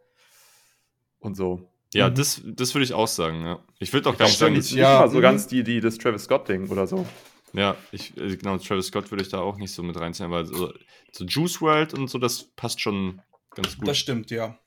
und 1.18 1.34
so. 1.36 1.70
ja, 1.94 2.08
Mhm. 2.08 2.14
das, 2.14 2.42
das 2.44 2.74
würde 2.74 2.84
ich 2.84 2.92
auch 2.94 3.08
sagen, 3.08 3.42
ja. 3.44 3.58
Ich 3.78 3.92
würde 3.92 4.08
auch 4.10 4.16
gar 4.16 4.26
Das 4.26 4.30
nicht 4.30 4.38
sagen, 4.38 4.54
Nicht 4.54 4.72
ja, 4.72 5.00
mal 5.00 5.10
so 5.10 5.18
mhm. 5.18 5.22
ganz 5.22 5.46
die, 5.46 5.62
die 5.64 5.80
das 5.80 5.98
Travis 5.98 6.24
Scott-Ding 6.24 6.68
oder 6.70 6.86
so. 6.86 7.06
ja, 7.52 7.76
ich, 7.92 8.16
äh, 8.16 8.36
genau, 8.36 8.58
Travis 8.58 8.86
Scott 8.86 9.10
würde 9.10 9.22
ich 9.22 9.28
da 9.30 9.38
auch 9.40 9.56
nicht 9.56 9.72
so 9.72 9.82
mit 9.82 9.98
reinziehen, 9.98 10.26
aber 10.26 10.44
so, 10.46 10.72
so 11.12 11.24
Juice 11.24 11.60
World 11.60 11.94
und 11.94 12.08
so, 12.08 12.18
das 12.18 12.44
passt 12.56 12.80
schon 12.80 13.20
ganz 13.54 13.76
gut. 13.78 13.88
Das 13.88 13.98
stimmt, 13.98 14.30
ja. 14.30 14.58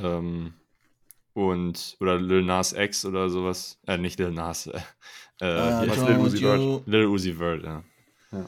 Ähm, 0.00 0.54
und, 1.34 1.96
oder 2.00 2.18
Lil 2.20 2.42
Nas 2.42 2.72
X 2.72 3.04
oder 3.04 3.28
sowas. 3.28 3.78
Äh, 3.86 3.98
nicht 3.98 4.18
Lil 4.18 4.30
Nas. 4.32 4.66
Äh, 4.68 4.80
äh, 5.40 5.88
don't 5.88 6.06
Lil 6.08 6.18
Uzi 6.18 6.38
Vert. 6.38 6.86
Lil 6.86 7.06
Uzi 7.06 7.34
Vert, 7.34 7.64
ja. 7.64 7.84
Ja. 8.32 8.46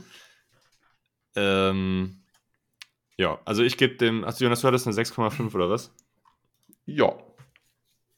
Ähm, 1.35 2.23
ja, 3.19 3.41
also 3.45 3.63
ich 3.63 3.77
gebe 3.77 3.97
dem. 3.97 4.25
Achso, 4.25 4.45
Jonas, 4.45 4.61
du 4.61 4.69
hattest 4.69 4.87
eine 4.87 4.97
6,5 4.97 5.55
oder 5.55 5.71
was? 5.71 5.93
Ja. 6.85 7.17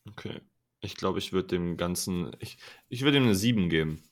Okay. 0.09 0.41
Ich 0.81 0.97
glaube, 0.97 1.19
ich 1.19 1.33
würde 1.33 1.49
dem 1.49 1.77
Ganzen. 1.77 2.31
Ich, 2.41 2.59
ich 2.89 3.03
würde 3.03 3.19
ihm 3.19 3.25
eine 3.25 3.35
7 3.35 3.69
geben. 3.69 4.03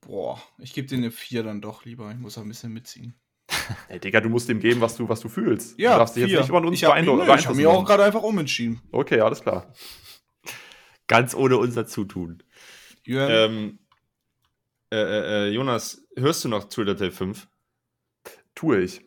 Boah, 0.00 0.42
ich 0.58 0.74
gebe 0.74 0.88
dir 0.88 0.96
eine 0.96 1.10
4 1.10 1.42
dann 1.44 1.60
doch 1.60 1.84
lieber. 1.84 2.10
Ich 2.10 2.18
muss 2.18 2.36
auch 2.36 2.42
ein 2.42 2.48
bisschen 2.48 2.72
mitziehen. 2.72 3.14
Ey, 3.88 4.00
Digga, 4.00 4.20
du 4.20 4.28
musst 4.28 4.48
dem 4.48 4.60
geben, 4.60 4.80
was 4.80 4.96
du, 4.96 5.08
was 5.08 5.20
du 5.20 5.28
fühlst. 5.28 5.78
Ja, 5.78 5.92
du 5.92 5.98
darfst 5.98 6.16
dich 6.16 6.28
jetzt 6.28 6.40
nicht 6.40 6.48
von 6.48 6.64
uns 6.66 6.78
ich 6.78 6.84
habe 6.84 6.94
beeindrucken. 6.94 7.20
mich, 7.20 7.28
nö, 7.28 7.34
ich 7.34 7.46
hab 7.46 7.54
beeinflussen 7.54 7.56
mich 7.58 7.66
auch 7.66 7.84
gerade 7.84 8.04
einfach 8.04 8.22
umentschieden. 8.22 8.80
Okay, 8.90 9.20
alles 9.20 9.42
klar. 9.42 9.72
Ganz 11.06 11.34
ohne 11.34 11.58
unser 11.58 11.86
Zutun. 11.86 12.42
Jürgen, 13.04 13.32
Ähm, 13.32 13.78
äh, 14.90 14.96
äh, 14.96 15.48
äh, 15.48 15.52
Jonas, 15.52 16.06
hörst 16.16 16.44
du 16.44 16.48
noch 16.48 16.64
Twitter 16.64 16.96
Tape 16.96 17.12
5? 17.12 17.48
Tue 18.54 18.80
ich. 18.80 19.04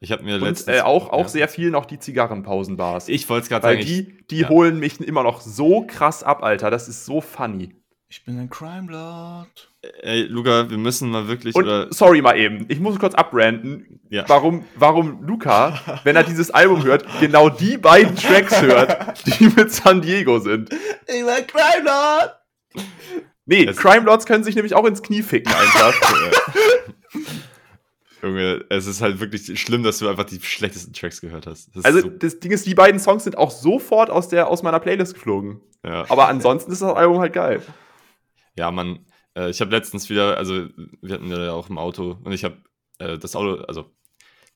Ich 0.00 0.12
habe 0.12 0.22
mir 0.22 0.36
Und 0.36 0.42
letztens. 0.42 0.76
äh, 0.78 0.80
auch, 0.82 1.10
auch 1.10 1.22
ja. 1.22 1.28
sehr 1.28 1.48
viel 1.48 1.70
noch 1.70 1.84
die 1.86 1.98
Zigarrenpausenbars. 1.98 3.08
Ich 3.08 3.28
wollte 3.28 3.42
es 3.44 3.48
gerade 3.48 3.62
sagen. 3.66 3.80
die, 3.80 4.16
die 4.28 4.40
ja. 4.40 4.48
holen 4.48 4.78
mich 4.78 5.00
immer 5.00 5.22
noch 5.24 5.40
so 5.40 5.84
krass 5.86 6.22
ab, 6.22 6.42
Alter. 6.42 6.70
Das 6.70 6.86
ist 6.88 7.04
so 7.04 7.20
funny. 7.20 7.74
ich 8.08 8.24
bin 8.24 8.38
ein 8.38 8.48
Crime 8.48 8.90
Lord. 8.92 9.72
Ey, 10.02 10.22
Luca, 10.22 10.70
wir 10.70 10.78
müssen 10.78 11.10
mal 11.10 11.26
wirklich. 11.28 11.54
Und 11.54 11.64
oder, 11.64 11.92
sorry 11.92 12.22
mal 12.22 12.36
eben, 12.38 12.66
ich 12.68 12.78
muss 12.80 12.98
kurz 12.98 13.14
abranten, 13.14 14.00
Ja. 14.10 14.24
warum, 14.28 14.64
warum 14.76 15.22
Luca, 15.24 16.00
wenn 16.04 16.14
er 16.16 16.24
dieses 16.24 16.50
Album 16.50 16.84
hört, 16.84 17.04
genau 17.20 17.48
die 17.48 17.76
beiden 17.76 18.14
Tracks 18.16 18.60
hört, 18.62 19.26
die 19.26 19.44
mit 19.48 19.72
San 19.72 20.00
Diego 20.00 20.38
sind. 20.38 20.70
Ich 20.72 21.06
bin 21.06 21.28
ein 21.28 21.46
Crime 21.46 21.84
Lord. 21.84 22.34
Nee, 23.46 23.66
Das- 23.66 23.76
Crime 23.76 24.04
Lords 24.04 24.26
können 24.26 24.44
sich 24.44 24.54
nämlich 24.54 24.74
auch 24.74 24.84
ins 24.84 25.02
Knie 25.02 25.22
ficken 25.22 25.52
einfach. 25.52 25.94
Junge, 28.22 28.64
es 28.68 28.86
ist 28.86 29.00
halt 29.00 29.20
wirklich 29.20 29.60
schlimm, 29.60 29.82
dass 29.82 29.98
du 29.98 30.08
einfach 30.08 30.24
die 30.24 30.40
schlechtesten 30.40 30.92
Tracks 30.92 31.20
gehört 31.20 31.46
hast. 31.46 31.74
Das 31.76 31.84
Also 31.84 32.00
so, 32.00 32.08
das 32.08 32.40
Ding 32.40 32.50
ist, 32.50 32.66
die 32.66 32.74
beiden 32.74 32.98
Songs 33.00 33.24
sind 33.24 33.38
auch 33.38 33.50
sofort 33.50 34.10
aus, 34.10 34.28
der, 34.28 34.48
aus 34.48 34.62
meiner 34.62 34.80
Playlist 34.80 35.14
geflogen. 35.14 35.60
ja. 35.84 36.04
Aber 36.08 36.28
ansonsten 36.28 36.72
ist 36.72 36.82
das 36.82 36.94
Album 36.94 37.20
halt 37.20 37.32
geil. 37.32 37.62
ja, 38.56 38.70
Mann, 38.70 39.06
äh, 39.36 39.50
ich 39.50 39.60
habe 39.60 39.70
letztens 39.70 40.10
wieder, 40.10 40.36
also 40.36 40.68
wir 41.00 41.14
hatten 41.14 41.30
ja 41.30 41.52
auch 41.52 41.70
im 41.70 41.78
Auto 41.78 42.18
und 42.24 42.32
ich 42.32 42.44
habe 42.44 42.56
äh, 42.98 43.18
das 43.18 43.36
Auto, 43.36 43.62
also 43.64 43.90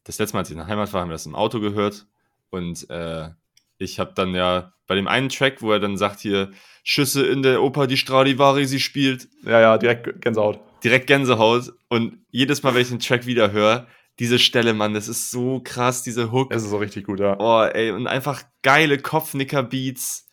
das 0.04 0.18
letzte 0.18 0.34
Mal, 0.34 0.40
als 0.40 0.48
ich 0.50 0.54
in 0.54 0.58
der 0.58 0.66
Heimat 0.66 0.92
war, 0.92 1.02
haben 1.02 1.08
wir 1.08 1.14
das 1.14 1.26
im 1.26 1.36
Auto 1.36 1.60
gehört. 1.60 2.06
Und 2.50 2.90
äh, 2.90 3.30
ich 3.78 4.00
habe 4.00 4.12
dann 4.14 4.34
ja 4.34 4.72
bei 4.86 4.94
dem 4.94 5.08
einen 5.08 5.28
Track, 5.28 5.62
wo 5.62 5.72
er 5.72 5.80
dann 5.80 5.96
sagt 5.96 6.20
hier, 6.20 6.50
Schüsse 6.82 7.24
in 7.24 7.42
der 7.42 7.62
Oper, 7.62 7.86
die 7.86 7.96
Stradivari 7.96 8.66
sie 8.66 8.80
spielt, 8.80 9.28
Ja, 9.44 9.60
ja, 9.60 9.78
direkt 9.78 10.20
Gänsehaut. 10.20 10.60
Direkt 10.84 11.06
Gänsehaut. 11.06 11.72
Und 11.88 12.18
jedes 12.30 12.62
Mal, 12.62 12.74
wenn 12.74 12.82
ich 12.82 12.88
den 12.88 12.98
Track 13.00 13.26
wieder 13.26 13.52
höre, 13.52 13.86
diese 14.18 14.38
Stelle, 14.38 14.74
Mann, 14.74 14.94
das 14.94 15.08
ist 15.08 15.30
so 15.30 15.60
krass, 15.64 16.02
diese 16.02 16.30
Hook. 16.32 16.52
Es 16.52 16.62
ist 16.62 16.70
so 16.70 16.78
richtig 16.78 17.06
gut, 17.06 17.20
ja. 17.20 17.36
Oh, 17.38 17.62
ey, 17.64 17.90
und 17.90 18.06
einfach 18.06 18.42
geile 18.62 18.98
Kopfnicker-Beats. 18.98 20.26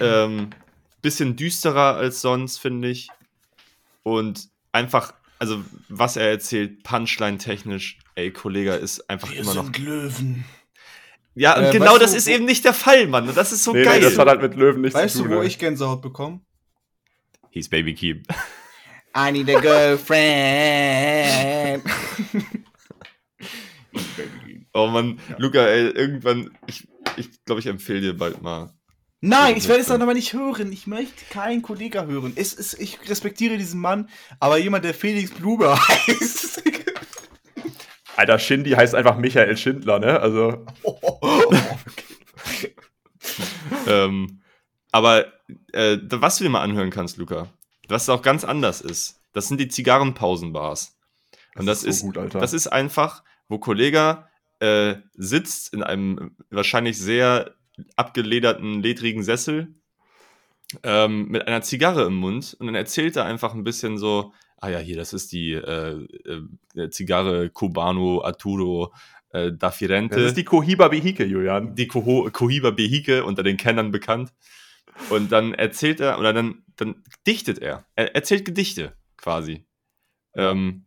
Ähm, 0.00 0.50
bisschen 1.02 1.36
düsterer 1.36 1.96
als 1.96 2.20
sonst, 2.20 2.58
finde 2.58 2.88
ich. 2.88 3.08
Und 4.02 4.48
einfach, 4.72 5.12
also, 5.38 5.62
was 5.88 6.16
er 6.16 6.30
erzählt, 6.30 6.82
Punchline-technisch, 6.84 7.98
ey, 8.14 8.30
Kollege, 8.32 8.72
ist 8.72 9.08
einfach 9.10 9.32
immer 9.32 9.54
noch. 9.54 9.72
Löwen. 9.76 10.44
Ja, 11.34 11.56
und 11.56 11.64
Äh, 11.66 11.70
genau 11.72 11.92
weißt 11.92 12.02
das 12.02 12.10
du, 12.12 12.16
ist 12.16 12.26
eben 12.28 12.44
nicht 12.46 12.64
der 12.64 12.74
Fall, 12.74 13.06
Mann. 13.06 13.28
Und 13.28 13.36
das 13.36 13.52
ist 13.52 13.62
so 13.62 13.72
nee, 13.72 13.84
geil. 13.84 13.98
nee, 14.00 14.04
das 14.06 14.18
hat 14.18 14.26
halt 14.28 14.42
mit 14.42 14.54
Löwen 14.54 14.80
nichts 14.80 14.98
Weißt 14.98 15.16
zu 15.16 15.22
du, 15.22 15.28
tun. 15.28 15.36
wo 15.38 15.40
ey. 15.42 15.46
ich 15.46 15.58
Gänsehaut 15.58 16.02
bekomme? 16.02 16.40
Hieß 17.50 17.68
Baby 17.68 17.94
Keep. 17.94 18.26
I 19.14 19.32
need 19.32 19.48
a 19.50 19.60
girlfriend. 19.60 20.08
Oh 24.74 24.86
Mann, 24.86 25.18
Luca, 25.38 25.66
ey, 25.66 25.88
irgendwann, 25.90 26.50
ich 26.66 26.86
ich, 27.18 27.44
glaube, 27.44 27.60
ich 27.60 27.66
empfehle 27.66 28.00
dir 28.00 28.16
bald 28.16 28.42
mal. 28.42 28.72
Nein, 29.20 29.56
ich 29.56 29.66
werde 29.66 29.80
es 29.80 29.88
dann 29.88 30.02
aber 30.02 30.14
nicht 30.14 30.32
hören. 30.32 30.70
Ich 30.70 30.86
möchte 30.86 31.24
keinen 31.30 31.62
Kollegen 31.62 32.06
hören. 32.06 32.32
Es 32.36 32.52
ist, 32.52 32.74
ich 32.74 32.98
respektiere 33.08 33.58
diesen 33.58 33.80
Mann, 33.80 34.08
aber 34.38 34.58
jemand, 34.58 34.84
der 34.84 34.94
Felix 34.94 35.32
Blume 35.32 35.76
heißt. 35.88 36.62
Alter, 38.16 38.38
Shindy 38.38 38.70
heißt 38.70 38.94
einfach 38.94 39.16
Michael 39.16 39.56
Schindler, 39.56 39.98
ne? 39.98 40.20
Also, 40.20 40.64
ähm, 43.86 44.40
aber 44.92 45.26
äh, 45.72 45.98
was 46.10 46.38
du 46.38 46.44
dir 46.44 46.50
mal 46.50 46.62
anhören 46.62 46.90
kannst, 46.90 47.16
Luca, 47.16 47.48
was 47.88 48.08
auch 48.08 48.22
ganz 48.22 48.44
anders 48.44 48.80
ist, 48.80 49.20
das 49.32 49.48
sind 49.48 49.58
die 49.60 49.68
Zigarrenpausenbars. 49.68 50.96
Und 51.56 51.66
das, 51.66 51.84
ist, 51.84 52.00
so 52.00 52.06
gut, 52.06 52.18
Alter. 52.18 52.38
das 52.38 52.52
ist 52.52 52.68
einfach, 52.68 53.24
wo 53.48 53.58
Kollege 53.58 54.24
äh, 54.60 54.96
sitzt 55.14 55.72
in 55.72 55.82
einem 55.82 56.36
wahrscheinlich 56.50 56.98
sehr 56.98 57.54
abgelederten, 57.96 58.82
ledrigen 58.82 59.22
Sessel 59.22 59.74
ähm, 60.82 61.28
mit 61.28 61.46
einer 61.46 61.62
Zigarre 61.62 62.04
im 62.04 62.14
Mund 62.14 62.56
und 62.58 62.66
dann 62.66 62.74
erzählt 62.74 63.16
er 63.16 63.24
einfach 63.24 63.54
ein 63.54 63.64
bisschen 63.64 63.98
so, 63.98 64.32
ah 64.58 64.68
ja, 64.68 64.78
hier, 64.78 64.96
das 64.96 65.12
ist 65.12 65.32
die 65.32 65.52
äh, 65.52 66.06
äh, 66.76 66.90
Zigarre 66.90 67.50
Cubano 67.50 68.22
Arturo 68.22 68.92
äh, 69.30 69.52
da 69.52 69.70
Firenze. 69.70 70.16
das 70.16 70.26
ist 70.28 70.36
die 70.36 70.44
Cohiba 70.44 70.88
Behike, 70.88 71.24
Julian. 71.24 71.74
die 71.74 71.86
Coho 71.86 72.28
Cohiba 72.32 72.70
Behike 72.70 73.24
unter 73.24 73.42
den 73.42 73.56
Kennern 73.56 73.90
bekannt. 73.90 74.32
Und 75.10 75.32
dann 75.32 75.54
erzählt 75.54 76.00
er, 76.00 76.18
oder 76.18 76.32
dann, 76.32 76.62
dann 76.76 77.02
dichtet 77.26 77.58
er. 77.58 77.84
Er 77.94 78.14
erzählt 78.14 78.44
Gedichte 78.44 78.94
quasi. 79.16 79.64
Ähm, 80.34 80.84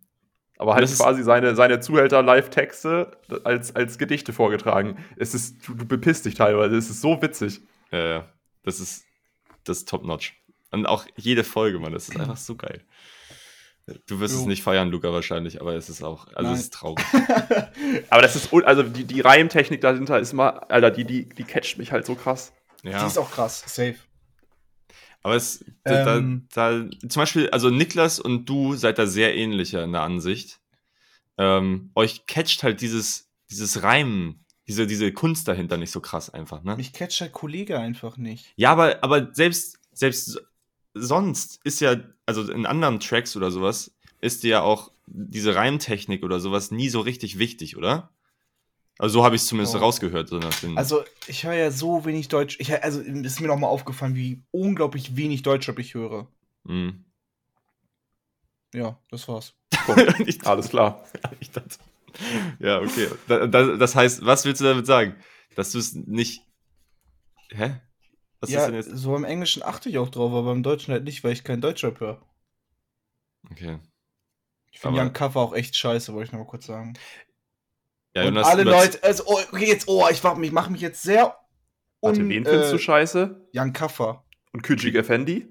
Aber 0.57 0.75
halt 0.75 0.87
quasi 0.95 1.23
seine, 1.23 1.55
seine 1.55 1.79
Zuhälter-Live-Texte 1.79 3.17
als, 3.43 3.75
als 3.75 3.97
Gedichte 3.97 4.33
vorgetragen. 4.33 4.97
Es 5.17 5.33
ist, 5.33 5.67
du, 5.67 5.73
du 5.73 5.85
bepisst 5.85 6.25
dich 6.25 6.35
teilweise, 6.35 6.75
es 6.75 6.89
ist 6.89 7.01
so 7.01 7.21
witzig. 7.21 7.61
äh, 7.91 8.21
das 8.63 8.79
ist 8.79 9.05
das 9.63 9.79
ist 9.79 9.89
top-notch. 9.89 10.33
Und 10.71 10.85
auch 10.85 11.05
jede 11.17 11.43
Folge, 11.43 11.79
Mann, 11.79 11.93
das 11.93 12.09
ist 12.09 12.19
einfach 12.19 12.37
so 12.37 12.55
geil. 12.55 12.81
Du 14.07 14.19
wirst 14.19 14.33
es 14.35 14.41
Jo. 14.41 14.47
nicht 14.47 14.63
feiern, 14.63 14.89
Luca, 14.89 15.11
wahrscheinlich, 15.11 15.59
aber 15.59 15.75
es 15.75 15.89
ist 15.89 16.01
auch, 16.03 16.27
also 16.27 16.43
Nein. 16.43 16.53
es 16.53 16.61
ist 16.61 16.73
traurig. 16.73 17.03
Aber 18.09 18.21
das 18.21 18.35
ist, 18.35 18.53
also 18.53 18.83
die, 18.83 19.03
die 19.03 19.19
Reimtechnik 19.21 19.81
dahinter 19.81 20.19
ist 20.19 20.33
mal, 20.33 20.49
Alter, 20.49 20.91
die, 20.91 21.03
die, 21.03 21.27
die 21.27 21.43
catcht 21.43 21.77
mich 21.77 21.91
halt 21.91 22.05
so 22.05 22.15
krass. 22.15 22.53
Die 22.83 22.89
Ja, 22.89 23.05
ist 23.07 23.17
auch 23.17 23.31
krass. 23.31 23.63
Safe. 23.67 23.95
aber 25.23 25.35
es, 25.35 25.63
da, 25.83 26.17
Ähm. 26.17 26.47
da, 26.53 26.79
da, 26.79 26.89
zum 27.07 27.21
Beispiel, 27.21 27.49
also 27.51 27.69
Niklas 27.69 28.19
und 28.19 28.45
du 28.47 28.75
seid 28.75 28.97
da 28.97 29.05
sehr 29.05 29.35
ähnlicher 29.35 29.83
in 29.83 29.91
der 29.91 30.01
Ansicht. 30.01 30.59
Ähm, 31.37 31.91
euch 31.95 32.25
catcht 32.25 32.63
halt 32.63 32.81
dieses, 32.81 33.29
dieses 33.49 33.83
Reimen, 33.83 34.45
diese, 34.67 34.87
diese 34.87 35.11
Kunst 35.11 35.47
dahinter 35.47 35.77
nicht 35.77 35.91
so 35.91 36.01
krass 36.01 36.29
einfach, 36.29 36.63
ne? 36.63 36.75
Mich 36.75 36.93
catcht 36.93 37.19
der 37.21 37.29
Kollege 37.29 37.79
einfach 37.79 38.17
nicht. 38.17 38.51
Ja, 38.55 38.71
aber, 38.71 39.03
aber 39.03 39.33
selbst, 39.33 39.79
selbst 39.93 40.41
sonst 40.93 41.59
ist 41.63 41.81
ja, 41.81 41.95
also 42.25 42.51
in 42.51 42.65
anderen 42.65 42.99
Tracks 42.99 43.35
oder 43.35 43.51
sowas, 43.51 43.95
ist 44.21 44.43
dir 44.43 44.49
ja 44.49 44.61
auch 44.61 44.91
diese 45.07 45.55
Reimtechnik 45.55 46.23
oder 46.23 46.39
sowas 46.39 46.71
nie 46.71 46.89
so 46.89 46.99
richtig 46.99 47.39
wichtig, 47.39 47.77
oder? 47.77 48.09
Also 49.01 49.13
so 49.13 49.25
habe 49.25 49.35
ich 49.35 49.41
es 49.41 49.47
zumindest 49.47 49.75
Oh. 49.75 49.79
rausgehört. 49.79 50.29
So 50.29 50.39
Also, 50.75 51.03
ich 51.25 51.43
höre 51.43 51.55
ja 51.55 51.71
so 51.71 52.05
wenig 52.05 52.27
Deutsch. 52.27 52.57
Ich, 52.59 52.71
also, 52.83 53.01
ist 53.01 53.41
mir 53.41 53.47
noch 53.47 53.57
mal 53.57 53.67
aufgefallen, 53.67 54.13
wie 54.13 54.43
unglaublich 54.51 55.15
wenig 55.15 55.41
Deutschrap 55.41 55.79
ich 55.79 55.95
höre. 55.95 56.27
Mm. 56.65 57.03
Ja, 58.75 58.99
das 59.09 59.27
war's. 59.27 59.55
ich, 60.27 60.45
Alles 60.45 60.69
klar. 60.69 61.03
ich 61.39 61.49
dachte, 61.49 61.77
ja, 62.59 62.79
okay. 62.79 63.07
Da, 63.27 63.47
da, 63.47 63.75
das 63.75 63.95
heißt, 63.95 64.23
was 64.23 64.45
willst 64.45 64.61
du 64.61 64.65
damit 64.65 64.85
sagen? 64.85 65.15
Dass 65.55 65.71
du 65.71 65.79
es 65.79 65.95
nicht. 65.95 66.43
Hä? 67.49 67.81
Was 68.39 68.51
ist 68.51 68.55
ja, 68.55 68.67
denn 68.67 68.75
jetzt? 68.75 68.95
so 68.95 69.15
im 69.15 69.23
Englischen 69.23 69.63
achte 69.63 69.89
ich 69.89 69.97
auch 69.97 70.09
drauf, 70.09 70.31
aber 70.31 70.51
im 70.51 70.61
Deutschen 70.61 70.91
halt 70.91 71.05
nicht, 71.05 71.23
weil 71.23 71.33
ich 71.33 71.43
keinen 71.43 71.61
Deutschrap 71.61 71.99
höre. 71.99 72.21
Okay. 73.49 73.79
Ich 74.71 74.79
finde 74.79 75.01
Young 75.01 75.11
Cover 75.11 75.39
auch 75.41 75.53
echt 75.55 75.75
scheiße, 75.75 76.13
wollte 76.13 76.27
ich 76.27 76.31
noch 76.33 76.39
mal 76.41 76.45
kurz 76.47 76.67
sagen. 76.67 76.93
Ja, 78.15 78.23
und 78.23 78.29
Jonas, 78.35 78.47
alle 78.47 78.63
Leute, 78.63 79.03
also, 79.03 79.23
oh, 79.25 79.39
okay, 79.51 79.67
jetzt, 79.67 79.87
oh, 79.87 80.05
ich 80.11 80.21
mach 80.21 80.35
mich, 80.35 80.51
mach 80.51 80.69
mich 80.69 80.81
jetzt 80.81 81.01
sehr 81.01 81.37
Warte, 82.01 82.21
un, 82.21 82.29
wen 82.29 82.43
findest 82.45 82.69
äh, 82.69 82.71
du 82.73 82.77
scheiße? 82.79 83.47
Young 83.55 83.73
Cover. 83.73 84.25
Und 84.53 84.63
Küjik 84.63 84.95
Effendi? 84.95 85.47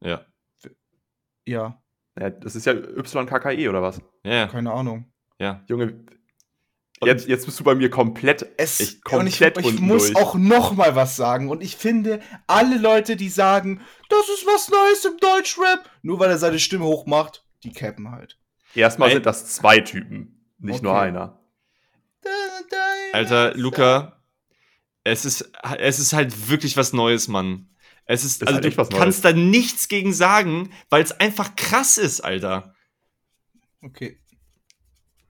Ja. 0.00 0.26
Ja, 1.46 1.80
Ja, 2.18 2.30
das 2.30 2.56
ist 2.56 2.66
ja 2.66 2.72
YKKE 2.74 3.68
oder 3.68 3.82
was? 3.82 4.00
Ja, 4.24 4.46
keine 4.48 4.72
Ahnung. 4.72 5.12
ja. 5.38 5.64
Junge, 5.68 6.04
jetzt, 7.04 7.28
jetzt 7.28 7.46
bist 7.46 7.60
du 7.60 7.64
bei 7.64 7.74
mir 7.74 7.88
komplett. 7.88 8.46
Es, 8.56 8.80
Ich 8.80 9.00
und 9.12 9.26
ich, 9.26 9.38
komplett 9.38 9.58
ich 9.58 9.80
muss 9.80 10.12
durch. 10.12 10.16
auch 10.16 10.34
noch 10.34 10.74
mal 10.74 10.96
was 10.96 11.14
sagen. 11.16 11.48
Und 11.48 11.62
ich 11.62 11.76
finde, 11.76 12.20
alle 12.46 12.78
Leute, 12.78 13.16
die 13.16 13.28
sagen, 13.28 13.80
das 14.08 14.28
ist 14.28 14.44
was 14.46 14.68
Neues 14.68 15.04
im 15.04 15.18
Deutschrap, 15.18 15.88
nur 16.02 16.18
weil 16.18 16.30
er 16.30 16.38
seine 16.38 16.58
Stimme 16.58 16.84
hochmacht, 16.84 17.46
die 17.62 17.72
cappen 17.72 18.10
halt. 18.10 18.38
Erstmal 18.74 19.08
Ey. 19.08 19.14
sind 19.14 19.26
das 19.26 19.46
zwei 19.54 19.78
Typen, 19.80 20.52
nicht 20.58 20.82
nur 20.82 20.92
Okay. 20.92 21.06
einer. 21.08 21.40
Alter, 23.12 23.54
Luca, 23.54 24.20
es 25.04 25.24
ist, 25.24 25.50
es 25.78 25.98
ist 25.98 26.12
halt 26.12 26.48
wirklich 26.48 26.76
was 26.76 26.92
Neues, 26.92 27.28
Mann. 27.28 27.68
Es 28.04 28.24
ist, 28.24 28.42
Ist 28.42 28.48
also 28.48 28.60
halt 28.60 28.92
du 28.92 28.96
kannst 28.96 29.24
da 29.24 29.32
nichts 29.32 29.88
gegen 29.88 30.12
sagen, 30.12 30.70
weil 30.90 31.02
es 31.02 31.12
einfach 31.12 31.56
krass 31.56 31.98
ist, 31.98 32.20
Alter. 32.20 32.74
Okay, 33.82 34.18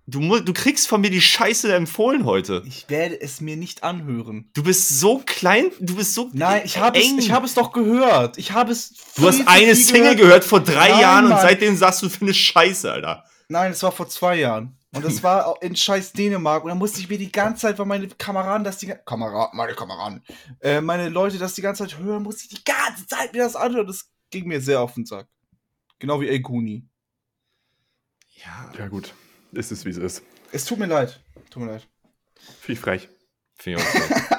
Du, 0.08 0.38
du 0.38 0.52
kriegst 0.52 0.86
von 0.86 1.00
mir 1.00 1.10
die 1.10 1.20
Scheiße 1.20 1.74
empfohlen 1.74 2.24
heute. 2.26 2.62
ich 2.64 2.88
werde 2.88 3.20
es 3.20 3.40
mir 3.40 3.56
nicht 3.56 3.82
anhören. 3.82 4.48
Du 4.54 4.62
bist 4.62 5.00
so 5.00 5.20
klein, 5.26 5.72
du 5.80 5.96
bist 5.96 6.14
so 6.14 6.30
Nein, 6.32 6.62
ich 6.64 6.78
habe 6.78 6.96
es, 6.96 7.06
ich 7.18 7.32
hab 7.32 7.42
es 7.44 7.54
doch 7.54 7.72
gehört. 7.72 8.38
Ich 8.38 8.52
habe 8.52 8.70
es. 8.70 8.94
du 9.16 9.26
hast 9.26 9.48
eine 9.48 9.74
Single 9.74 10.14
gehört 10.14 10.44
vor 10.44 10.60
drei 10.60 10.90
Nein, 10.90 11.00
Jahren 11.00 11.24
und 11.24 11.30
Mann. 11.30 11.40
seitdem 11.42 11.76
sagst 11.76 12.02
du, 12.02 12.08
findest 12.08 12.38
Scheiße, 12.38 12.92
Alter. 12.92 13.24
Nein, 13.48 13.72
es 13.72 13.82
war 13.82 13.90
vor 13.90 14.08
zwei 14.08 14.36
Jahren. 14.36 14.78
Und 14.96 15.04
das 15.04 15.22
war 15.22 15.60
in 15.62 15.76
scheiß 15.76 16.12
Dänemark. 16.12 16.64
Und 16.64 16.70
dann 16.70 16.78
musste 16.78 17.00
ich 17.00 17.08
mir 17.08 17.18
die 17.18 17.30
ganze 17.30 17.62
Zeit, 17.62 17.78
weil 17.78 17.86
meine 17.86 18.08
Kameraden 18.08 18.64
das 18.64 18.78
die 18.78 18.86
ganze 18.86 19.04
Kameraden, 19.04 19.56
meine 19.56 19.74
Kameraden, 19.74 20.24
äh, 20.60 20.80
meine 20.80 21.08
Leute 21.08 21.38
das 21.38 21.54
die 21.54 21.62
ganze 21.62 21.86
Zeit 21.86 21.98
hören, 21.98 22.22
musste 22.22 22.44
ich 22.44 22.48
die 22.48 22.64
ganze 22.64 23.06
Zeit 23.06 23.32
mir 23.32 23.42
das 23.42 23.56
anhören. 23.56 23.86
Das 23.86 24.10
ging 24.30 24.46
mir 24.48 24.60
sehr 24.60 24.80
auf 24.80 24.94
den 24.94 25.06
Sack. 25.06 25.28
Genau 25.98 26.20
wie 26.20 26.28
El 26.28 26.40
Guni. 26.40 26.88
Ja, 28.44 28.72
Ja, 28.78 28.88
gut. 28.88 29.14
Ist 29.52 29.72
es, 29.72 29.84
wie 29.84 29.90
es 29.90 29.96
ist. 29.96 30.22
Es 30.52 30.64
tut 30.64 30.78
mir 30.78 30.86
leid. 30.86 31.20
Tut 31.50 31.62
mir 31.62 31.72
leid. 31.72 31.88
Viel 32.60 32.76
frech. 32.76 33.08
finde 33.54 33.80
ich 33.80 33.86
auch 33.86 33.90
so. 33.90 34.35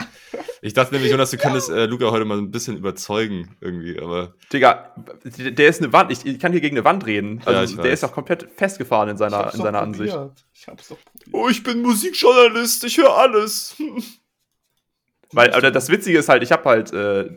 Ich 0.61 0.73
dachte 0.73 0.93
nämlich, 0.93 1.11
Jonas, 1.11 1.31
du 1.31 1.37
könntest 1.37 1.69
äh, 1.69 1.85
Luca 1.85 2.11
heute 2.11 2.25
mal 2.25 2.37
ein 2.37 2.51
bisschen 2.51 2.77
überzeugen, 2.77 3.55
irgendwie, 3.61 3.99
aber 3.99 4.33
Digga, 4.51 4.95
der 5.23 5.67
ist 5.69 5.81
eine 5.81 5.93
Wand. 5.93 6.11
Ich, 6.11 6.25
ich 6.25 6.39
kann 6.39 6.51
hier 6.51 6.61
gegen 6.61 6.75
eine 6.77 6.85
Wand 6.85 7.05
reden. 7.05 7.41
Ja, 7.45 7.47
Also, 7.59 7.73
ich 7.73 7.75
der 7.75 7.85
weiß. 7.85 7.93
ist 7.93 8.03
doch 8.03 8.13
komplett 8.13 8.47
festgefahren 8.55 9.09
in 9.09 9.17
seiner, 9.17 9.53
in 9.53 9.61
seiner 9.61 9.81
Ansicht. 9.81 10.17
Ich 10.53 10.67
hab's 10.67 10.87
doch 10.89 10.97
probiert. 11.03 11.29
Oh, 11.31 11.47
ich 11.49 11.61
bin 11.63 11.81
Musikjournalist, 11.81 12.83
ich 12.85 12.97
höre 12.97 13.15
alles. 13.15 13.75
Weil, 15.31 15.53
aber 15.53 15.71
das 15.71 15.89
Witzige 15.89 16.17
ist 16.19 16.29
halt, 16.29 16.41
ich 16.41 16.51
habe 16.51 16.63
halt 16.69 16.93
äh, 16.93 17.29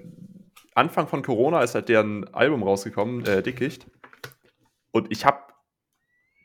Anfang 0.74 1.08
von 1.08 1.22
Corona 1.22 1.62
ist 1.62 1.74
halt 1.74 1.88
deren 1.88 2.32
Album 2.32 2.62
rausgekommen, 2.62 3.26
äh, 3.26 3.42
Dickicht. 3.42 3.86
Und 4.92 5.10
ich 5.10 5.24
habe, 5.26 5.38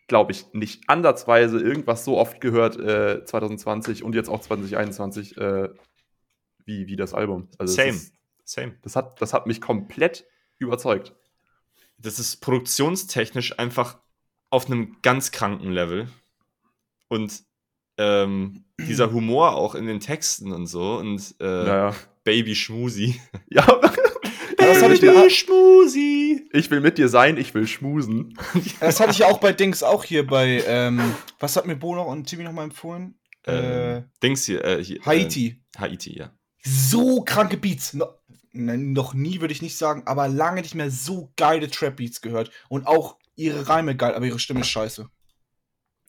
glaube 0.07 0.31
ich, 0.31 0.45
nicht 0.53 0.83
ansatzweise 0.87 1.59
irgendwas 1.59 2.03
so 2.03 2.17
oft 2.17 2.41
gehört 2.41 2.77
äh, 2.79 3.23
2020 3.23 4.03
und 4.03 4.13
jetzt 4.15 4.29
auch 4.29 4.41
2021 4.41 5.37
äh, 5.37 5.69
wie, 6.65 6.87
wie 6.87 6.95
das 6.95 7.13
Album. 7.13 7.47
Also 7.57 7.73
Same. 7.75 7.89
Ist, 7.89 8.13
Same. 8.43 8.75
das, 8.81 8.95
hat, 8.95 9.21
das 9.21 9.33
hat 9.33 9.47
mich 9.47 9.61
komplett 9.61 10.25
überzeugt. 10.57 11.13
Das 11.97 12.19
ist 12.19 12.37
produktionstechnisch 12.41 13.57
einfach 13.59 13.99
auf 14.49 14.65
einem 14.67 14.97
ganz 15.01 15.31
kranken 15.31 15.71
Level. 15.71 16.09
Und 17.07 17.43
ähm, 17.97 18.65
dieser 18.79 19.11
Humor 19.13 19.55
auch 19.55 19.73
in 19.75 19.85
den 19.85 19.99
Texten 19.99 20.51
und 20.51 20.67
so 20.67 20.97
und 20.97 21.35
äh, 21.39 21.43
Naja. 21.45 21.95
Baby 22.23 22.55
Schmusi. 22.55 23.19
Ja. 23.49 23.65
das 24.57 24.81
hatte 24.81 24.93
ich 24.95 25.01
will 25.01 25.11
mir- 25.13 25.15
mit 25.21 25.25
dir, 25.25 25.29
Schmusi. 25.29 26.49
ich 26.51 26.69
will 26.71 26.81
mit 26.81 26.97
dir 26.97 27.07
sein, 27.09 27.37
ich 27.37 27.53
will 27.53 27.67
schmusen. 27.67 28.37
Das 28.79 28.99
hatte 28.99 29.11
ich 29.11 29.19
ja 29.19 29.27
auch 29.27 29.39
bei 29.39 29.53
Dings 29.53 29.83
auch 29.83 30.03
hier 30.03 30.25
bei, 30.27 30.63
ähm, 30.67 30.99
was 31.39 31.55
hat 31.55 31.65
mir 31.67 31.75
Bo 31.75 31.95
noch 31.95 32.07
und 32.07 32.25
Timmy 32.27 32.43
noch 32.43 32.51
mal 32.51 32.63
empfohlen? 32.65 33.17
Äh, 33.47 33.97
Äh, 33.97 34.03
Dings 34.23 34.43
hier, 34.45 34.63
äh, 34.65 34.83
hier 34.83 34.99
Haiti. 35.05 35.61
Äh, 35.75 35.79
Haiti, 35.79 36.17
ja. 36.17 36.31
So 36.65 37.21
kranke 37.21 37.57
Beats. 37.57 37.93
No, 37.93 38.07
noch 38.53 39.13
nie 39.13 39.41
würde 39.41 39.53
ich 39.53 39.61
nicht 39.61 39.77
sagen, 39.77 40.03
aber 40.05 40.27
lange 40.27 40.61
nicht 40.61 40.75
mehr 40.75 40.89
so 40.89 41.31
geile 41.35 41.69
Trap-Beats 41.69 42.21
gehört. 42.21 42.51
Und 42.69 42.87
auch 42.87 43.17
ihre 43.35 43.67
Reime 43.67 43.95
geil, 43.95 44.15
aber 44.15 44.25
ihre 44.25 44.39
Stimme 44.39 44.61
ist 44.61 44.69
scheiße. 44.69 45.09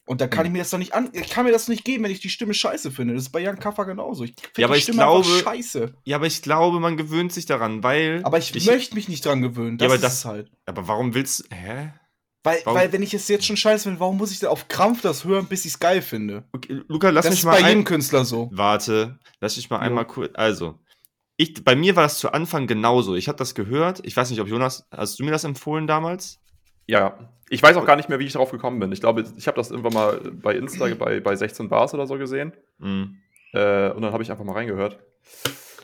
Und 0.05 0.21
da 0.21 0.27
kann 0.27 0.45
Hm. 0.45 0.47
ich 0.47 0.51
mir 0.53 0.59
das 0.59 0.69
doch 0.69 0.77
nicht 0.77 0.93
an. 0.93 1.09
Ich 1.11 1.29
kann 1.29 1.43
mir 1.45 1.51
das 1.51 1.67
nicht 1.67 1.83
geben, 1.83 2.05
wenn 2.05 2.11
ich 2.11 2.21
die 2.21 2.29
Stimme 2.29 2.53
scheiße 2.53 2.91
finde. 2.91 3.13
Das 3.13 3.23
ist 3.23 3.29
bei 3.31 3.41
Jan 3.41 3.59
Kaffer 3.59 3.83
genauso. 3.85 4.23
Ich 4.23 4.35
finde 4.35 4.61
Ja, 4.61 4.67
aber 4.67 4.75
die 4.75 4.77
ich 4.77 4.83
Stimme 4.85 4.99
glaube- 4.99 5.25
scheiße. 5.43 5.93
Ja, 6.05 6.15
aber 6.15 6.27
ich 6.27 6.41
glaube, 6.41 6.79
man 6.79 6.95
gewöhnt 6.95 7.33
sich 7.33 7.45
daran, 7.45 7.83
weil. 7.83 8.21
Aber 8.23 8.37
ich, 8.37 8.53
möchte 8.65 8.95
mich 8.95 9.09
nicht 9.09 9.25
dran 9.25 9.41
gewöhnen. 9.41 9.77
Das 9.77 9.85
Ja, 9.85 9.89
aber 9.89 9.95
ist 9.95 10.03
das- 10.03 10.23
halt. 10.25 10.49
Aber 10.65 10.87
warum 10.87 11.13
willst 11.13 11.39
du. 11.51 11.53
Hä? 11.53 11.91
Weil, 12.47 12.61
warum- 12.65 12.79
weil, 12.79 12.91
wenn 12.93 13.03
ich 13.03 13.13
es 13.13 13.27
jetzt 13.27 13.45
schon 13.45 13.57
scheiße 13.57 13.83
finde, 13.83 13.99
warum 13.99 14.17
muss 14.17 14.31
ich 14.31 14.39
denn 14.39 14.49
auf 14.49 14.67
Krampf 14.67 15.01
das 15.01 15.25
hören, 15.25 15.45
bis 15.47 15.65
ich 15.65 15.73
es 15.73 15.79
geil 15.79 16.01
finde? 16.01 16.43
Okay, 16.51 16.81
Luca, 16.87 17.09
lass 17.09 17.25
das 17.25 17.31
mich 17.33 17.39
ist 17.39 17.45
mal 17.45 17.51
bei 17.51 17.57
ein, 17.59 17.67
jedem 17.69 17.83
Künstler 17.83 18.25
so. 18.25 18.49
Warte, 18.53 19.19
lass 19.39 19.55
mich 19.57 19.69
mal 19.69 19.77
Jo. 19.77 19.81
einmal 19.83 20.05
kurz. 20.05 20.31
Also, 20.35 20.79
ich, 21.37 21.63
bei 21.63 21.75
mir 21.75 21.95
war 21.95 22.03
das 22.03 22.17
zu 22.19 22.31
Anfang 22.31 22.65
genauso. 22.67 23.15
Ich 23.15 23.27
habe 23.27 23.37
das 23.37 23.53
gehört. 23.55 24.01
Ich 24.03 24.17
weiß 24.17 24.29
nicht, 24.31 24.39
ob 24.41 24.47
Jonas, 24.47 24.87
hast 24.91 25.19
du 25.19 25.23
mir 25.23 25.31
das 25.31 25.43
empfohlen 25.43 25.85
damals? 25.87 26.39
Ja. 26.87 27.31
Ich 27.49 27.61
weiß 27.63 27.77
auch 27.77 27.85
gar 27.85 27.95
nicht 27.95 28.09
mehr, 28.09 28.19
wie 28.19 28.25
ich 28.25 28.33
darauf 28.33 28.51
gekommen 28.51 28.79
bin. 28.79 28.91
Ich 28.91 28.99
glaube, 28.99 29.23
ich 29.37 29.47
habe 29.47 29.55
das 29.55 29.69
irgendwann 29.71 29.93
mal 29.93 30.19
bei 30.41 30.55
Insta 30.55 30.87
bei, 30.99 31.19
bei 31.19 31.35
16 31.35 31.69
Bars 31.69 31.93
oder 31.93 32.07
so 32.07 32.17
gesehen. 32.17 32.53
Mhm. 32.79 33.17
Äh, 33.53 33.91
und 33.91 34.01
dann 34.01 34.11
habe 34.13 34.23
ich 34.23 34.31
einfach 34.31 34.43
mal 34.43 34.53
reingehört. 34.53 34.99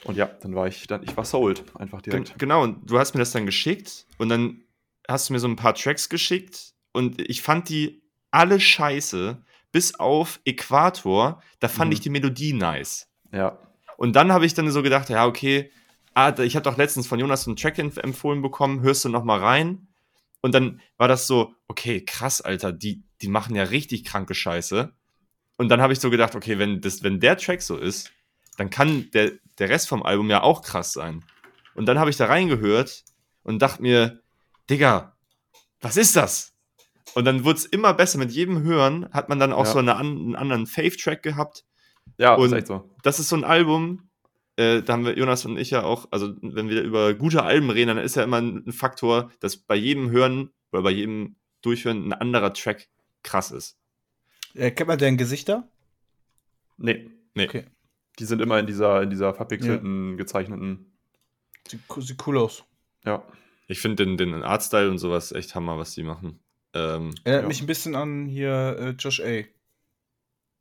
Und 0.06 0.18
ja, 0.18 0.26
dann 0.26 0.54
war 0.56 0.68
ich, 0.68 0.86
dann, 0.88 1.04
ich 1.04 1.16
war 1.16 1.24
sold, 1.24 1.64
einfach 1.80 2.02
Gen 2.02 2.24
direkt. 2.24 2.38
genau, 2.40 2.64
und 2.64 2.90
du 2.90 3.00
hast 3.00 3.14
mir 3.14 3.20
das 3.20 3.32
dann 3.32 3.46
geschickt 3.46 4.06
und 4.18 4.28
dann 4.28 4.63
hast 5.08 5.30
du 5.30 5.34
mir 5.34 5.40
so 5.40 5.48
ein 5.48 5.56
paar 5.56 5.76
Tracks 5.76 6.10
geschickt 6.10 6.74
und 6.92 7.22
ich 7.22 7.42
fand 7.42 7.70
die 7.70 8.04
alle 8.32 8.60
scheiße, 8.60 9.44
bis 9.72 9.96
auf 10.00 10.40
Äquator. 10.46 11.42
Da 11.60 11.68
fand 11.68 11.90
Mhm. 11.90 11.94
ich 11.94 12.00
die 12.02 12.10
Melodie 12.10 12.54
nice. 12.54 13.08
Ja. 13.32 13.58
Und 13.98 14.16
dann 14.16 14.32
habe 14.32 14.46
ich 14.46 14.54
dann 14.54 14.70
so 14.72 14.82
gedacht, 14.84 15.10
ja, 15.10 15.26
okay, 15.26 15.72
ah, 16.14 16.38
ich 16.40 16.56
habe 16.56 16.64
doch 16.64 16.78
letztens 16.78 17.08
von 17.08 17.20
Jonas 17.20 17.48
einen 17.48 17.56
Track 17.56 17.78
empf- 17.80 18.00
empfohlen 18.00 18.42
bekommen, 18.42 18.82
hörst 18.82 19.06
du 19.06 19.10
noch 19.10 19.24
mal 19.24 19.40
rein? 19.40 19.88
Und 20.42 20.54
dann 20.54 20.82
war 20.98 21.08
das 21.08 21.26
so, 21.28 21.54
okay, 21.68 22.04
krass, 22.04 22.42
Alter, 22.42 22.72
die, 22.74 23.04
die 23.22 23.28
machen 23.30 23.56
ja 23.56 23.64
richtig 23.64 24.04
kranke 24.04 24.36
Scheiße. 24.36 24.94
Und 25.58 25.70
dann 25.70 25.82
habe 25.82 25.94
ich 25.94 26.00
so 26.00 26.10
gedacht, 26.10 26.36
okay, 26.36 26.58
wenn, 26.60 26.82
das, 26.82 27.04
wenn 27.04 27.20
der 27.20 27.38
Track 27.38 27.62
so 27.62 27.78
ist, 27.78 28.12
dann 28.58 28.70
kann 28.70 29.10
der, 29.12 29.32
der 29.60 29.70
Rest 29.70 29.88
vom 29.88 30.04
Album 30.04 30.30
ja 30.30 30.42
auch 30.42 30.62
krass 30.64 30.94
sein. 30.94 31.24
Und 31.76 31.86
dann 31.86 31.98
habe 32.00 32.10
ich 32.10 32.18
da 32.18 32.26
reingehört 32.26 33.04
und 33.44 33.62
dachte 33.62 33.82
mir, 33.82 34.22
Digga, 34.70 35.16
was 35.82 35.98
ist 35.98 36.16
das? 36.16 36.54
Und 37.16 37.26
dann 37.26 37.44
wurde 37.44 37.60
es 37.60 37.66
immer 37.66 37.94
besser. 37.94 38.18
Mit 38.18 38.32
jedem 38.32 38.64
Hören 38.64 39.10
hat 39.12 39.30
man 39.30 39.40
dann 39.40 39.54
auch 39.54 39.66
Ja. 39.66 39.72
so 39.74 39.80
eine, 39.80 39.96
einen 39.98 40.36
anderen 40.36 40.66
Fave-Track 40.68 41.22
gehabt 41.24 41.66
Ja, 42.18 42.36
Und- 42.36 42.48
ist 42.48 42.52
echt 42.54 42.68
so. 42.68 42.90
das 43.04 43.20
ist 43.20 43.30
so 43.30 43.36
ein 43.36 43.44
Album, 43.44 44.10
äh, 44.56 44.82
da 44.82 44.94
haben 44.94 45.06
wir 45.06 45.18
Jonas 45.18 45.46
und 45.46 45.58
ich 45.58 45.70
ja 45.72 45.84
auch, 45.84 46.08
also 46.12 46.34
wenn 46.42 46.70
wir 46.70 46.82
über 46.82 47.14
gute 47.14 47.44
Alben 47.44 47.70
reden, 47.70 47.96
dann 47.96 47.98
ist 48.06 48.16
ja 48.16 48.24
immer 48.24 48.40
ein 48.42 48.72
Faktor, 48.72 49.32
dass 49.40 49.58
bei 49.58 49.76
jedem 49.76 50.10
Hören 50.12 50.52
oder 50.72 50.82
bei 50.84 50.92
jedem 50.92 51.36
Durchhören 51.62 52.08
ein 52.10 52.14
anderer 52.14 52.54
Track 52.54 52.88
krass 53.24 53.52
ist. 53.52 53.78
Äh, 54.54 54.72
kennt 54.72 54.88
man 54.88 54.98
deren 54.98 55.18
Gesichter? 55.18 55.68
Nee. 56.78 57.10
Nee. 57.36 57.46
Okay. 57.48 57.66
Die 58.20 58.26
sind 58.26 58.42
immer 58.42 58.60
in 58.60 58.68
dieser, 58.68 59.02
in 59.02 59.10
dieser 59.10 59.34
verpixelten, 59.34 60.18
gezeichneten. 60.18 60.94
Sieht, 61.68 61.88
co- 61.88 62.02
sieht 62.02 62.28
cool 62.28 62.38
aus. 62.38 62.64
Ja. 63.06 63.24
Ich 63.68 63.80
finde 63.80 64.06
den, 64.06 64.18
den 64.18 64.44
Artstyle 64.44 64.90
und 64.90 64.98
sowas 64.98 65.32
echt 65.32 65.56
Hammer, 65.56 65.78
was 65.78 65.94
die 65.94 66.04
machen. 66.04 66.40
Ähm, 66.74 67.14
Erinnert 67.24 67.44
Ja. 67.44 67.48
mich 67.48 67.62
ein 67.62 67.68
bisschen 67.68 67.96
an 67.96 68.26
hier 68.26 68.78
äh, 68.80 68.90
Josh 68.92 69.22
A. 69.22 69.44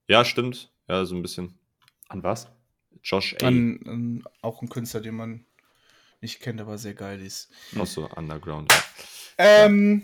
ja, 0.09 0.25
stimmt. 0.25 0.71
Ja, 0.89 1.05
so 1.05 1.15
ein 1.15 1.23
bisschen. 1.23 1.59
An 2.09 2.23
was? 2.23 2.49
Josh 3.03 3.35
A. 3.41 3.47
An, 3.47 3.81
an 3.87 4.25
auch 4.43 4.63
ein 4.63 4.69
Künstler, 4.69 5.01
den 5.01 5.17
man 5.17 5.45
nicht 6.21 6.41
kennt, 6.41 6.61
aber 6.61 6.79
sehr 6.79 6.95
geil 6.95 7.21
ist. 7.21 7.51
Auch 7.77 7.87
so 7.87 8.09
Underground. 8.09 8.73
Ähm, 9.39 10.03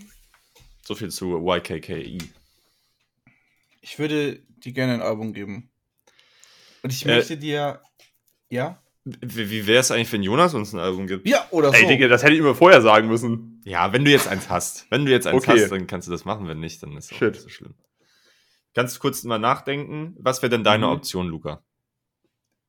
So 0.83 0.95
viel 0.95 1.09
zu 1.11 1.37
YKKI. 1.37 2.17
ich 3.81 3.99
würde 3.99 4.39
dir 4.57 4.73
gerne 4.73 4.95
ein 4.95 5.01
Album 5.01 5.33
geben. 5.33 5.69
Und 6.81 6.91
ich 6.91 7.05
Äh, 7.05 7.15
möchte 7.17 7.37
dir. 7.37 7.81
Ja? 8.49 8.81
Wie, 9.21 9.49
wie 9.49 9.67
wäre 9.67 9.79
es 9.79 9.91
eigentlich, 9.91 10.11
wenn 10.11 10.23
Jonas 10.23 10.53
uns 10.53 10.73
ein 10.73 10.79
Album 10.79 11.07
gibt? 11.07 11.27
Ja, 11.27 11.47
oder 11.51 11.69
so. 11.69 11.75
Ey, 11.75 11.87
Digga, 11.87 12.07
das 12.07 12.23
hätte 12.23 12.33
ich 12.33 12.41
mir 12.41 12.55
vorher 12.55 12.81
sagen 12.81 13.07
müssen. 13.07 13.61
Ja, 13.65 13.91
wenn 13.93 14.03
du 14.05 14.11
jetzt 14.11 14.27
eins 14.27 14.49
hast. 14.49 14.89
Wenn 14.91 15.05
du 15.05 15.11
jetzt 15.11 15.27
eins 15.27 15.47
Okay. 15.47 15.61
hast, 15.61 15.69
dann 15.71 15.87
kannst 15.87 16.07
du 16.07 16.11
das 16.11 16.25
machen. 16.25 16.47
Wenn 16.47 16.59
nicht, 16.59 16.81
dann 16.83 16.95
ist 16.97 17.11
es 17.11 17.19
nicht 17.21 17.41
so 17.41 17.49
schlimm. 17.49 17.75
Kannst 18.75 18.95
du 18.95 18.99
kurz 18.99 19.23
mal 19.23 19.39
nachdenken? 19.39 20.15
Was 20.19 20.41
wäre 20.41 20.49
denn 20.49 20.63
deine 20.63 20.85
Mhm. 20.87 20.91
Option, 20.93 21.27
Luca? 21.27 21.63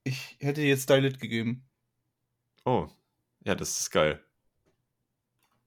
Ich 0.05 0.37
hätte 0.41 0.61
dir 0.63 0.69
jetzt 0.69 0.85
Stylit 0.85 1.21
gegeben. 1.21 1.69
Oh, 2.65 2.89
ja, 3.45 3.55
das 3.55 3.81
ist 3.81 3.91
geil. 3.91 4.25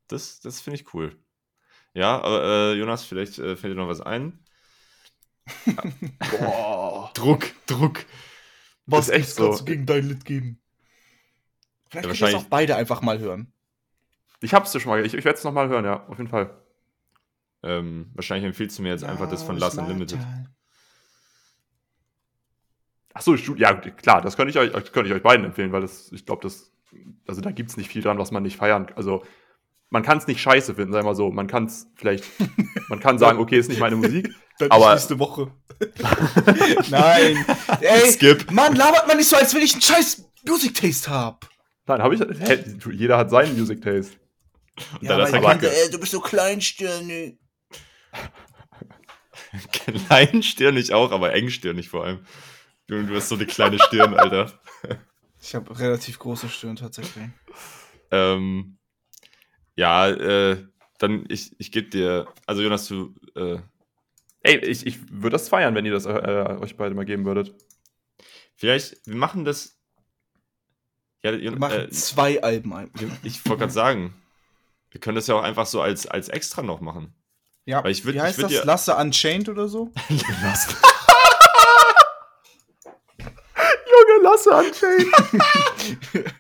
Das, 0.07 0.39
das 0.39 0.59
finde 0.61 0.79
ich 0.79 0.93
cool. 0.93 1.15
Ja, 1.93 2.19
aber 2.21 2.43
äh, 2.43 2.73
Jonas, 2.73 3.03
vielleicht 3.03 3.37
äh, 3.37 3.55
fällt 3.55 3.73
dir 3.73 3.77
noch 3.79 3.87
was 3.87 4.01
ein. 4.01 4.39
Boah. 6.31 7.11
Druck, 7.13 7.51
Druck. 7.67 8.05
Was 8.85 9.09
echt 9.09 9.29
so. 9.29 9.45
kannst 9.47 9.61
du 9.61 9.65
gegen 9.65 9.83
Stylit 9.83 10.25
geben? 10.25 10.59
Vielleicht 11.93 12.05
Ja, 12.05 12.11
könnt 12.11 12.21
ihr 12.21 12.37
das 12.37 12.45
auch 12.45 12.49
beide 12.49 12.75
einfach 12.75 13.01
mal 13.01 13.19
hören. 13.19 13.51
Ich 14.41 14.53
hab's 14.53 14.71
dir 14.71 14.79
schon 14.79 14.89
mal, 14.89 15.05
ich, 15.05 15.13
ich 15.13 15.23
werde 15.23 15.37
es 15.37 15.43
nochmal 15.43 15.69
hören, 15.69 15.85
ja, 15.85 16.05
auf 16.07 16.17
jeden 16.17 16.29
Fall. 16.29 16.49
Ähm, 17.61 18.09
wahrscheinlich 18.13 18.45
empfiehlst 18.45 18.77
du 18.77 18.81
mir 18.83 18.89
jetzt 18.89 19.03
einfach 19.03 19.29
das 19.29 19.43
von 19.43 19.57
Last 19.57 19.77
Unlimited. 19.77 20.19
Achso, 23.13 23.35
ja, 23.35 23.73
klar, 23.75 24.21
das 24.21 24.35
könnte 24.35 24.49
ich 24.49 24.57
euch, 24.57 24.91
könnte 24.91 25.07
ich 25.09 25.13
euch 25.15 25.21
beiden 25.21 25.45
empfehlen, 25.45 25.71
weil 25.71 25.81
das, 25.81 26.11
ich 26.11 26.25
glaube, 26.25 26.41
das, 26.41 26.71
also 27.27 27.41
da 27.41 27.51
gibt's 27.51 27.77
nicht 27.77 27.89
viel 27.89 28.01
dran, 28.01 28.17
was 28.17 28.31
man 28.31 28.43
nicht 28.43 28.57
feiern 28.57 28.87
kann. 28.87 28.97
Also, 28.97 29.23
man 29.91 30.01
kann 30.01 30.17
es 30.17 30.25
nicht 30.25 30.41
scheiße 30.41 30.73
finden, 30.73 30.91
sagen 30.91 31.05
wir 31.05 31.11
mal 31.11 31.15
so. 31.15 31.29
Man 31.31 31.45
kann 31.45 31.65
es 31.65 31.87
vielleicht, 31.95 32.25
man 32.89 32.99
kann 32.99 33.19
sagen, 33.19 33.37
okay, 33.37 33.59
ist 33.59 33.69
nicht 33.69 33.79
meine 33.79 33.95
Musik. 33.95 34.29
Dann 34.57 34.71
Aber- 34.71 34.91
nächste 34.93 35.19
Woche. 35.19 35.51
Nein. 36.89 37.45
Ey, 37.81 38.11
Skip. 38.11 38.51
Mann, 38.51 38.75
labert 38.75 39.07
man 39.07 39.17
nicht 39.17 39.29
so, 39.29 39.35
als 39.35 39.53
wenn 39.53 39.61
ich 39.61 39.73
einen 39.73 39.81
scheiß 39.81 40.23
Music 40.47 40.73
Taste 40.75 41.09
hab. 41.11 41.49
Nein, 41.85 42.01
habe 42.01 42.15
ich, 42.15 42.21
hä, 42.21 42.63
jeder 42.93 43.17
hat 43.17 43.29
seinen 43.29 43.57
Music 43.57 43.81
Taste. 43.81 44.17
dann 45.01 45.19
ist 45.21 45.31
er 45.33 45.39
aber- 45.39 45.49
kacke. 45.49 45.69
ey, 45.69 45.89
du 45.91 45.99
bist 45.99 46.11
so 46.11 46.21
kleinstirnig. 46.21 47.37
Kleinstirnig 50.07 50.93
auch, 50.93 51.11
aber 51.11 51.33
engstirnig 51.33 51.89
vor 51.89 52.05
allem. 52.05 52.25
Du, 52.87 53.03
du 53.05 53.15
hast 53.15 53.29
so 53.29 53.35
eine 53.35 53.45
kleine 53.45 53.79
Stirn, 53.79 54.13
Alter. 54.17 54.51
Ich 55.41 55.53
habe 55.55 55.77
relativ 55.77 56.19
große 56.19 56.49
Stirn 56.49 56.75
tatsächlich. 56.75 57.25
Ähm, 58.11 58.77
ja, 59.75 60.09
äh, 60.09 60.63
dann 60.99 61.25
ich, 61.29 61.51
ich 61.59 61.71
gebe 61.71 61.89
dir, 61.89 62.27
also 62.45 62.61
Jonas, 62.61 62.87
du, 62.87 63.13
äh, 63.35 63.59
Ey, 64.45 64.57
ich, 64.57 64.85
ich 64.85 65.09
würde 65.09 65.31
das 65.35 65.47
feiern, 65.47 65.73
wenn 65.73 65.85
ihr 65.85 65.93
das 65.93 66.05
äh, 66.05 66.09
euch 66.59 66.75
beide 66.75 66.93
mal 66.95 67.05
geben 67.05 67.23
würdet. 67.25 67.55
vielleicht, 68.55 69.05
wir 69.07 69.15
machen 69.15 69.45
das. 69.45 69.72
Ja, 71.23 71.31
Wir 71.39 71.51
machen 71.57 71.79
äh, 71.79 71.89
zwei 71.89 72.41
Alben 72.43 72.73
ein. 72.73 72.91
ich 73.23 73.45
wollte 73.45 73.59
gerade 73.61 73.71
sagen, 73.73 74.13
wir 74.91 74.99
können 74.99 75.15
das 75.15 75.27
ja 75.27 75.35
auch 75.35 75.43
einfach 75.43 75.65
so 75.65 75.81
als, 75.81 76.05
als 76.05 76.27
extra 76.29 76.61
noch 76.61 76.81
machen. 76.81 77.13
Ja, 77.65 77.81
Weil 77.83 77.91
ich 77.91 78.01
würd- 78.03 78.13
wie 78.15 78.21
heißt 78.21 78.43
das? 78.43 78.49
dir- 78.51 78.65
Lasse 78.65 78.93
Unchained 78.95 79.47
oder 79.49 79.67
so? 79.69 79.91
Junge, 83.17 84.23
lasse 84.23 84.49
Unchained. 84.51 85.13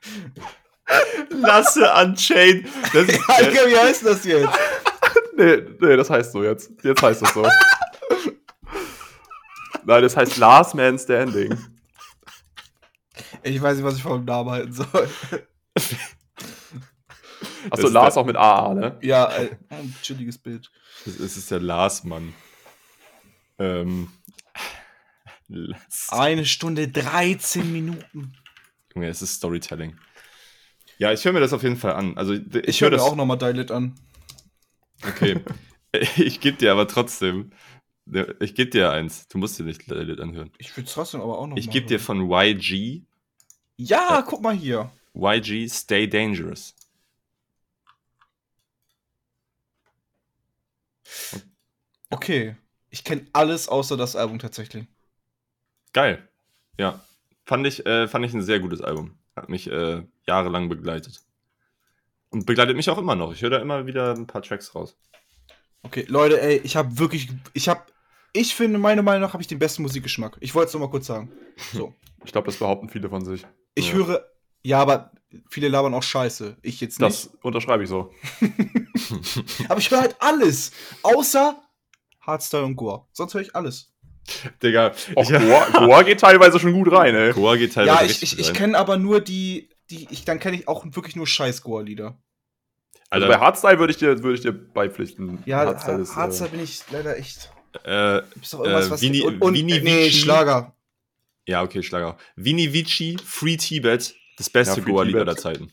Lasse 1.29 1.91
Unchained. 1.93 2.67
Das, 2.93 3.07
Alter, 3.29 3.67
wie 3.67 3.77
heißt 3.77 4.05
das 4.05 4.25
jetzt? 4.25 4.49
nee, 5.35 5.57
nee, 5.79 5.95
das 5.95 6.09
heißt 6.09 6.31
so 6.33 6.43
jetzt. 6.43 6.71
Jetzt 6.83 7.01
heißt 7.01 7.21
das 7.21 7.33
so. 7.33 7.43
Nein, 9.85 10.01
das 10.03 10.15
heißt 10.15 10.37
Last 10.37 10.75
Man 10.75 10.97
Standing. 10.99 11.57
Ich 13.43 13.61
weiß 13.61 13.77
nicht, 13.77 13.85
was 13.85 13.97
ich 13.97 14.03
vom 14.03 14.25
Namen 14.25 14.49
halten 14.49 14.73
soll. 14.73 14.87
Achso, 17.69 17.87
Lars 17.87 18.17
auch 18.17 18.25
mit 18.25 18.35
AA, 18.35 18.73
ne? 18.73 18.97
Ja, 19.01 19.31
äh, 19.31 19.55
ein 19.69 19.95
chilliges 20.01 20.37
Bild. 20.37 20.69
das 21.05 21.15
ist 21.15 21.49
ja 21.49 21.57
Lars, 21.57 22.03
Mann. 22.03 22.33
Ähm, 23.57 24.09
Lass. 25.47 26.09
Eine 26.09 26.45
Stunde 26.45 26.87
13 26.87 27.71
Minuten. 27.71 28.33
Junge, 28.93 29.07
es 29.07 29.21
ist 29.21 29.35
Storytelling. 29.35 29.97
Ja, 30.97 31.11
ich 31.11 31.25
höre 31.25 31.33
mir 31.33 31.39
das 31.39 31.53
auf 31.53 31.63
jeden 31.63 31.77
Fall 31.77 31.93
an. 31.93 32.17
Also 32.17 32.33
ich, 32.33 32.41
Ich 32.67 32.81
höre 32.81 32.89
höre 32.89 32.97
mir 32.97 32.97
das 32.97 33.05
auch 33.05 33.15
nochmal 33.15 33.37
Dilit 33.37 33.71
an. 33.71 33.95
Okay. 35.05 35.39
ich 36.17 36.39
gebe 36.39 36.57
dir 36.57 36.71
aber 36.71 36.87
trotzdem 36.87 37.51
Ich 38.39 38.55
gebe 38.55 38.69
dir 38.69 38.91
eins. 38.91 39.27
Du 39.27 39.37
musst 39.37 39.59
dir 39.59 39.63
nicht 39.63 39.87
Lied 39.87 40.19
anhören. 40.19 40.51
Ich 40.57 40.75
will 40.75 40.83
trotzdem 40.85 41.21
aber 41.21 41.37
auch 41.39 41.47
noch 41.47 41.57
Ich 41.57 41.69
gebe 41.69 41.87
dir 41.87 41.99
von 41.99 42.29
YG, 42.29 43.03
Ja, 43.77 44.23
guck 44.27 44.41
mal 44.41 44.55
hier. 44.55 44.91
YG 45.13 45.69
Stay 45.69 46.07
Dangerous. 46.07 46.75
Okay. 52.09 52.55
Ich 52.89 53.03
kenne 53.03 53.25
alles 53.33 53.67
außer 53.67 53.97
das 53.97 54.15
Album 54.15 54.39
tatsächlich. 54.39 54.85
Geil. 55.93 56.27
Ja. 56.77 57.03
Fand 57.45 57.65
ich, 57.65 57.85
äh, 57.85 58.07
fand 58.07 58.25
ich 58.25 58.33
ein 58.33 58.41
sehr 58.41 58.59
gutes 58.59 58.81
Album. 58.81 59.17
Hat 59.35 59.49
mich 59.49 59.69
äh, 59.69 60.03
jahrelang 60.27 60.69
begleitet. 60.69 61.21
Und 62.29 62.45
begleitet 62.45 62.75
mich 62.75 62.89
auch 62.89 62.97
immer 62.97 63.15
noch. 63.15 63.33
Ich 63.33 63.41
höre 63.41 63.49
da 63.49 63.59
immer 63.59 63.85
wieder 63.85 64.13
ein 64.13 64.27
paar 64.27 64.41
Tracks 64.41 64.73
raus. 64.75 64.95
Okay, 65.81 66.05
Leute, 66.07 66.41
ey, 66.41 66.57
ich 66.63 66.75
habe 66.75 66.97
wirklich, 66.97 67.29
ich 67.53 67.67
habe, 67.67 67.81
ich 68.31 68.55
finde, 68.55 68.79
meiner 68.79 69.01
Meinung 69.01 69.21
nach 69.21 69.33
habe 69.33 69.43
ich 69.43 69.47
den 69.47 69.59
besten 69.59 69.81
Musikgeschmack. 69.81 70.37
Ich 70.39 70.55
wollte 70.55 70.67
es 70.67 70.73
noch 70.73 70.81
mal 70.81 70.89
kurz 70.89 71.07
sagen. 71.07 71.31
So. 71.73 71.93
Ich 72.25 72.31
glaube, 72.31 72.45
das 72.45 72.55
behaupten 72.55 72.87
viele 72.87 73.09
von 73.09 73.25
sich. 73.25 73.45
Ich 73.75 73.89
Ja. 73.89 73.93
höre, 73.95 74.25
ja, 74.63 74.79
aber 74.79 75.11
viele 75.49 75.67
labern 75.67 75.93
auch 75.93 76.03
Scheiße. 76.03 76.57
Ich 76.61 76.79
jetzt 76.81 76.99
nicht. 76.99 77.09
Das 77.09 77.25
unterschreibe 77.41 77.83
ich 77.83 77.89
so. 77.89 78.11
Aber 79.69 79.79
ich 79.79 79.89
höre 79.89 80.01
halt 80.01 80.15
alles. 80.19 80.71
Außer 81.01 81.59
Hardstyle 82.21 82.63
und 82.65 82.75
Gore. 82.75 83.07
Sonst 83.11 83.33
höre 83.33 83.41
ich 83.41 83.55
alles. 83.55 83.91
Digga, 84.61 84.93
Och, 85.17 85.29
ich, 85.29 85.37
Goa, 85.39 85.67
Goa 85.85 86.03
geht 86.03 86.21
teilweise 86.21 86.57
schon 86.59 86.71
gut 86.73 86.91
rein, 86.93 87.13
ey. 87.13 87.33
Goa 87.33 87.55
geht 87.57 87.73
teilweise 87.73 87.97
ja, 87.97 88.03
ich, 88.05 88.11
richtig 88.11 88.33
ich, 88.39 88.47
ich 88.49 88.53
kenne 88.53 88.77
aber 88.77 88.97
nur 88.97 89.19
die, 89.19 89.69
die 89.89 90.07
ich, 90.11 90.23
dann 90.23 90.39
kenne 90.39 90.55
ich 90.57 90.67
auch 90.69 90.85
wirklich 90.85 91.15
nur 91.17 91.27
scheiß 91.27 91.61
Gore-Lieder. 91.61 92.17
Also 93.09 93.27
bei 93.27 93.37
Hardstyle 93.37 93.79
würde 93.79 93.91
ich, 93.91 93.97
dir- 93.97 94.23
würde 94.23 94.35
ich 94.35 94.41
dir 94.41 94.53
beipflichten. 94.53 95.43
Ja, 95.45 95.57
Hardstyle 95.65 96.01
ist, 96.01 96.15
Hardstyle 96.15 96.47
äh, 96.49 96.51
bin 96.51 96.63
ich 96.63 96.81
leider 96.91 97.17
echt. 97.17 97.51
äh, 97.85 98.19
Ist 98.41 98.53
doch 98.53 98.59
irgendwas, 98.61 98.87
Äh, 98.87 98.91
was 98.91 99.01
Vini- 99.01 99.21
und, 99.23 99.41
und, 99.41 99.53
Vini 99.55 99.81
nee, 99.81 100.05
Vici. 100.05 100.19
Schlager. 100.21 100.73
Ja, 101.47 101.61
okay, 101.63 101.83
Schlag 101.83 102.03
auch. 102.03 102.15
Vini 102.35 102.71
Vici, 102.73 103.17
Free 103.23 103.57
Tibet, 103.57 104.15
das 104.37 104.49
beste 104.49 104.79
Ja, 104.79 104.85
Goa-Lied 104.85 105.15
aller 105.15 105.35
Zeiten. 105.37 105.71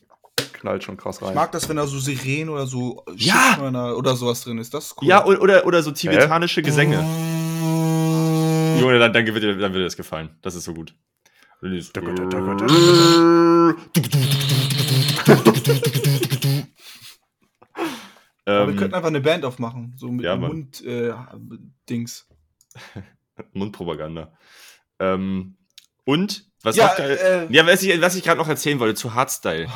knallt 0.52 0.84
schon 0.84 0.96
krass 0.96 1.16
Ich 1.20 1.22
rein. 1.26 1.34
mag 1.34 1.52
das, 1.52 1.68
wenn 1.68 1.76
da 1.76 1.86
so 1.86 1.98
Sirenen 1.98 2.48
oder 2.50 2.66
so 2.66 3.04
Ja! 3.16 3.58
Oder 3.94 4.16
sowas 4.16 4.42
drin 4.42 4.58
ist. 4.58 4.74
Das 4.74 4.86
ist 4.86 4.96
cool. 5.00 5.08
Ja, 5.08 5.24
oder, 5.24 5.66
oder 5.66 5.82
so 5.82 5.90
tibetanische 5.92 6.62
Gesänge. 6.62 6.98
Mm. 7.02 8.80
Junge, 8.80 8.98
dann, 8.98 9.12
dann, 9.12 9.26
wird 9.26 9.42
dir, 9.42 9.56
dann 9.56 9.72
wird 9.72 9.80
dir 9.80 9.84
das 9.84 9.96
gefallen. 9.96 10.30
Das 10.42 10.54
ist 10.54 10.64
so 10.64 10.74
gut. 10.74 10.94
Aber 18.44 18.66
wir 18.66 18.72
ähm, 18.72 18.76
könnten 18.76 18.94
einfach 18.94 19.08
eine 19.08 19.20
Band 19.20 19.44
aufmachen. 19.44 19.94
So 19.96 20.10
mit 20.10 20.24
Ja, 20.24 20.36
Mann. 20.36 20.50
Mund, 20.50 20.82
äh, 20.84 21.12
Dings. 21.88 22.26
Mundpropaganda. 23.52 24.32
Ähm, 24.98 25.56
und, 26.10 26.50
was 26.62 26.76
Ja, 26.76 26.94
geil, 26.94 27.48
äh, 27.50 27.54
ja, 27.54 27.66
was 27.66 27.82
ich, 27.82 28.00
was 28.00 28.14
ich 28.16 28.22
gerade 28.24 28.38
noch 28.38 28.48
erzählen 28.48 28.78
wollte 28.80 28.94
zu 28.94 29.14
Hardstyle. 29.14 29.68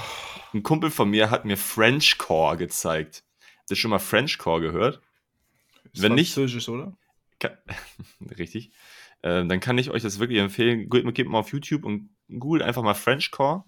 Ein 0.53 0.63
Kumpel 0.63 0.91
von 0.91 1.11
mir 1.11 1.31
hat 1.31 1.45
mir 1.45 1.57
Frenchcore 1.57 2.57
gezeigt. 2.57 3.25
Hast 3.61 3.71
du 3.71 3.75
schon 3.75 3.91
mal 3.91 3.99
Frenchcore 3.99 4.61
gehört? 4.61 5.01
ist 5.93 6.03
wenn 6.03 6.15
nicht- 6.15 6.35
Französisch, 6.35 6.69
oder? 6.69 6.97
Ka- 7.41 7.57
Richtig. 8.39 8.71
Ähm, 9.23 9.49
dann 9.49 9.61
kann 9.61 9.79
ich 9.79 9.91
euch 9.91 10.03
das 10.03 10.19
wirklich 10.19 10.39
empfehlen. 10.39 10.89
Geht, 10.91 11.13
geht 11.15 11.29
mal 11.29 11.39
auf 11.39 11.53
YouTube 11.53 11.85
und 11.85 12.11
googelt 12.39 12.63
einfach 12.63 12.83
mal 12.83 12.95
Frenchcore 12.95 13.65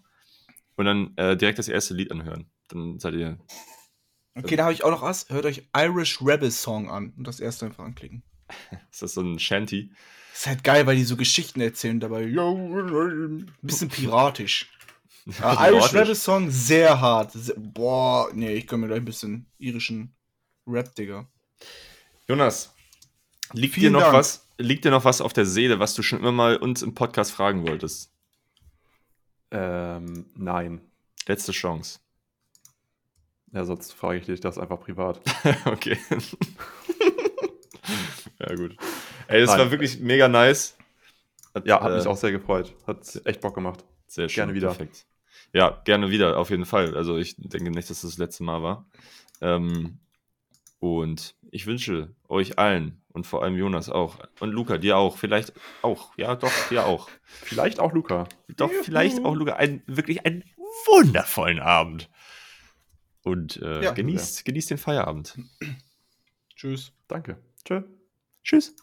und 0.76 0.84
dann 0.84 1.16
äh, 1.16 1.36
direkt 1.36 1.58
das 1.58 1.68
erste 1.68 1.94
Lied 1.94 2.10
anhören. 2.12 2.50
Dann 2.68 2.98
seid 2.98 3.14
ihr. 3.14 3.38
Okay, 4.34 4.56
da 4.56 4.64
habe 4.64 4.74
ich 4.74 4.84
auch 4.84 4.90
noch 4.90 5.02
was. 5.02 5.28
Hört 5.30 5.46
euch 5.46 5.66
Irish 5.74 6.20
Rebel 6.20 6.50
Song 6.50 6.90
an 6.90 7.14
und 7.16 7.26
das 7.26 7.40
erste 7.40 7.64
einfach 7.66 7.84
anklicken. 7.84 8.22
Ist 8.92 9.00
das 9.02 9.14
so 9.14 9.22
ein 9.22 9.38
Shanty? 9.38 9.92
Ist 10.36 10.46
halt 10.46 10.62
geil, 10.62 10.86
weil 10.86 10.96
die 10.96 11.04
so 11.04 11.16
Geschichten 11.16 11.62
erzählen 11.62 11.98
dabei. 11.98 12.26
Bisschen 13.62 13.88
piratisch. 13.88 14.70
Aber 15.40 15.66
Irish 15.70 15.94
Rebel 15.94 16.14
Song 16.14 16.50
sehr 16.50 17.00
hart. 17.00 17.32
Sehr, 17.32 17.54
boah, 17.56 18.28
nee, 18.34 18.52
ich 18.52 18.66
kann 18.66 18.80
mir 18.80 18.88
gleich 18.88 18.98
ein 18.98 19.06
bisschen 19.06 19.46
irischen 19.58 20.14
Rap, 20.66 20.94
Digga. 20.94 21.26
Jonas, 22.28 22.74
liegt 23.54 23.76
dir 23.76 23.90
noch 23.90 24.00
Dank. 24.00 24.12
was? 24.12 24.46
Liegt 24.58 24.84
dir 24.84 24.90
noch 24.90 25.06
was 25.06 25.22
auf 25.22 25.32
der 25.32 25.46
Seele, 25.46 25.78
was 25.78 25.94
du 25.94 26.02
schon 26.02 26.18
immer 26.18 26.32
mal 26.32 26.58
uns 26.58 26.82
im 26.82 26.94
Podcast 26.94 27.32
fragen 27.32 27.66
wolltest? 27.66 28.12
Ähm, 29.50 30.26
nein. 30.34 30.82
Letzte 31.26 31.52
Chance. 31.52 32.00
Ja, 33.52 33.64
sonst 33.64 33.94
frage 33.94 34.18
ich 34.18 34.26
dich 34.26 34.40
das 34.40 34.58
einfach 34.58 34.80
privat. 34.80 35.18
okay. 35.64 35.96
ja, 38.38 38.54
gut. 38.54 38.76
Ey, 39.28 39.40
das 39.40 39.50
Nein. 39.50 39.58
war 39.60 39.70
wirklich 39.70 40.00
mega 40.00 40.28
nice. 40.28 40.76
Hat, 41.54 41.66
Ja, 41.66 41.80
hat 41.82 41.92
äh, 41.92 41.96
mich 41.96 42.06
auch 42.06 42.16
sehr 42.16 42.32
gefreut. 42.32 42.74
Hat 42.86 43.20
echt 43.24 43.40
Bock 43.40 43.54
gemacht. 43.54 43.84
Sehr 44.06 44.28
schön. 44.28 44.36
Gerne 44.42 44.54
wieder. 44.54 44.68
Perfekt. 44.68 45.06
Ja, 45.52 45.80
gerne 45.84 46.10
wieder, 46.10 46.38
auf 46.38 46.50
jeden 46.50 46.66
Fall. 46.66 46.96
Also 46.96 47.16
ich 47.16 47.34
denke 47.38 47.70
nicht, 47.70 47.90
dass 47.90 48.00
das 48.02 48.10
das 48.10 48.18
letzte 48.18 48.44
Mal 48.44 48.62
war. 48.62 48.86
Ähm, 49.40 49.98
und 50.78 51.34
ich 51.50 51.66
wünsche 51.66 52.14
euch 52.28 52.58
allen 52.58 53.00
und 53.12 53.26
vor 53.26 53.42
allem 53.42 53.56
Jonas 53.56 53.88
auch 53.88 54.18
und 54.40 54.50
Luca, 54.50 54.76
dir 54.78 54.98
auch, 54.98 55.16
vielleicht 55.16 55.52
auch, 55.82 56.16
ja 56.18 56.34
doch, 56.36 56.52
dir 56.68 56.84
auch. 56.84 57.08
Vielleicht 57.42 57.80
auch 57.80 57.92
Luca. 57.92 58.28
Doch, 58.56 58.70
vielleicht 58.70 59.24
auch 59.24 59.34
Luca, 59.34 59.54
einen, 59.54 59.82
wirklich 59.86 60.26
einen 60.26 60.44
wundervollen 60.86 61.60
Abend. 61.60 62.10
Und 63.22 63.56
äh, 63.62 63.82
Ja. 63.84 63.92
genießt, 63.92 64.44
genießt 64.44 64.70
den 64.70 64.78
Feierabend. 64.78 65.38
Tschüss. 66.54 66.92
Danke. 67.08 67.38
Tschö. 67.64 67.82
Tschüss. 68.44 68.76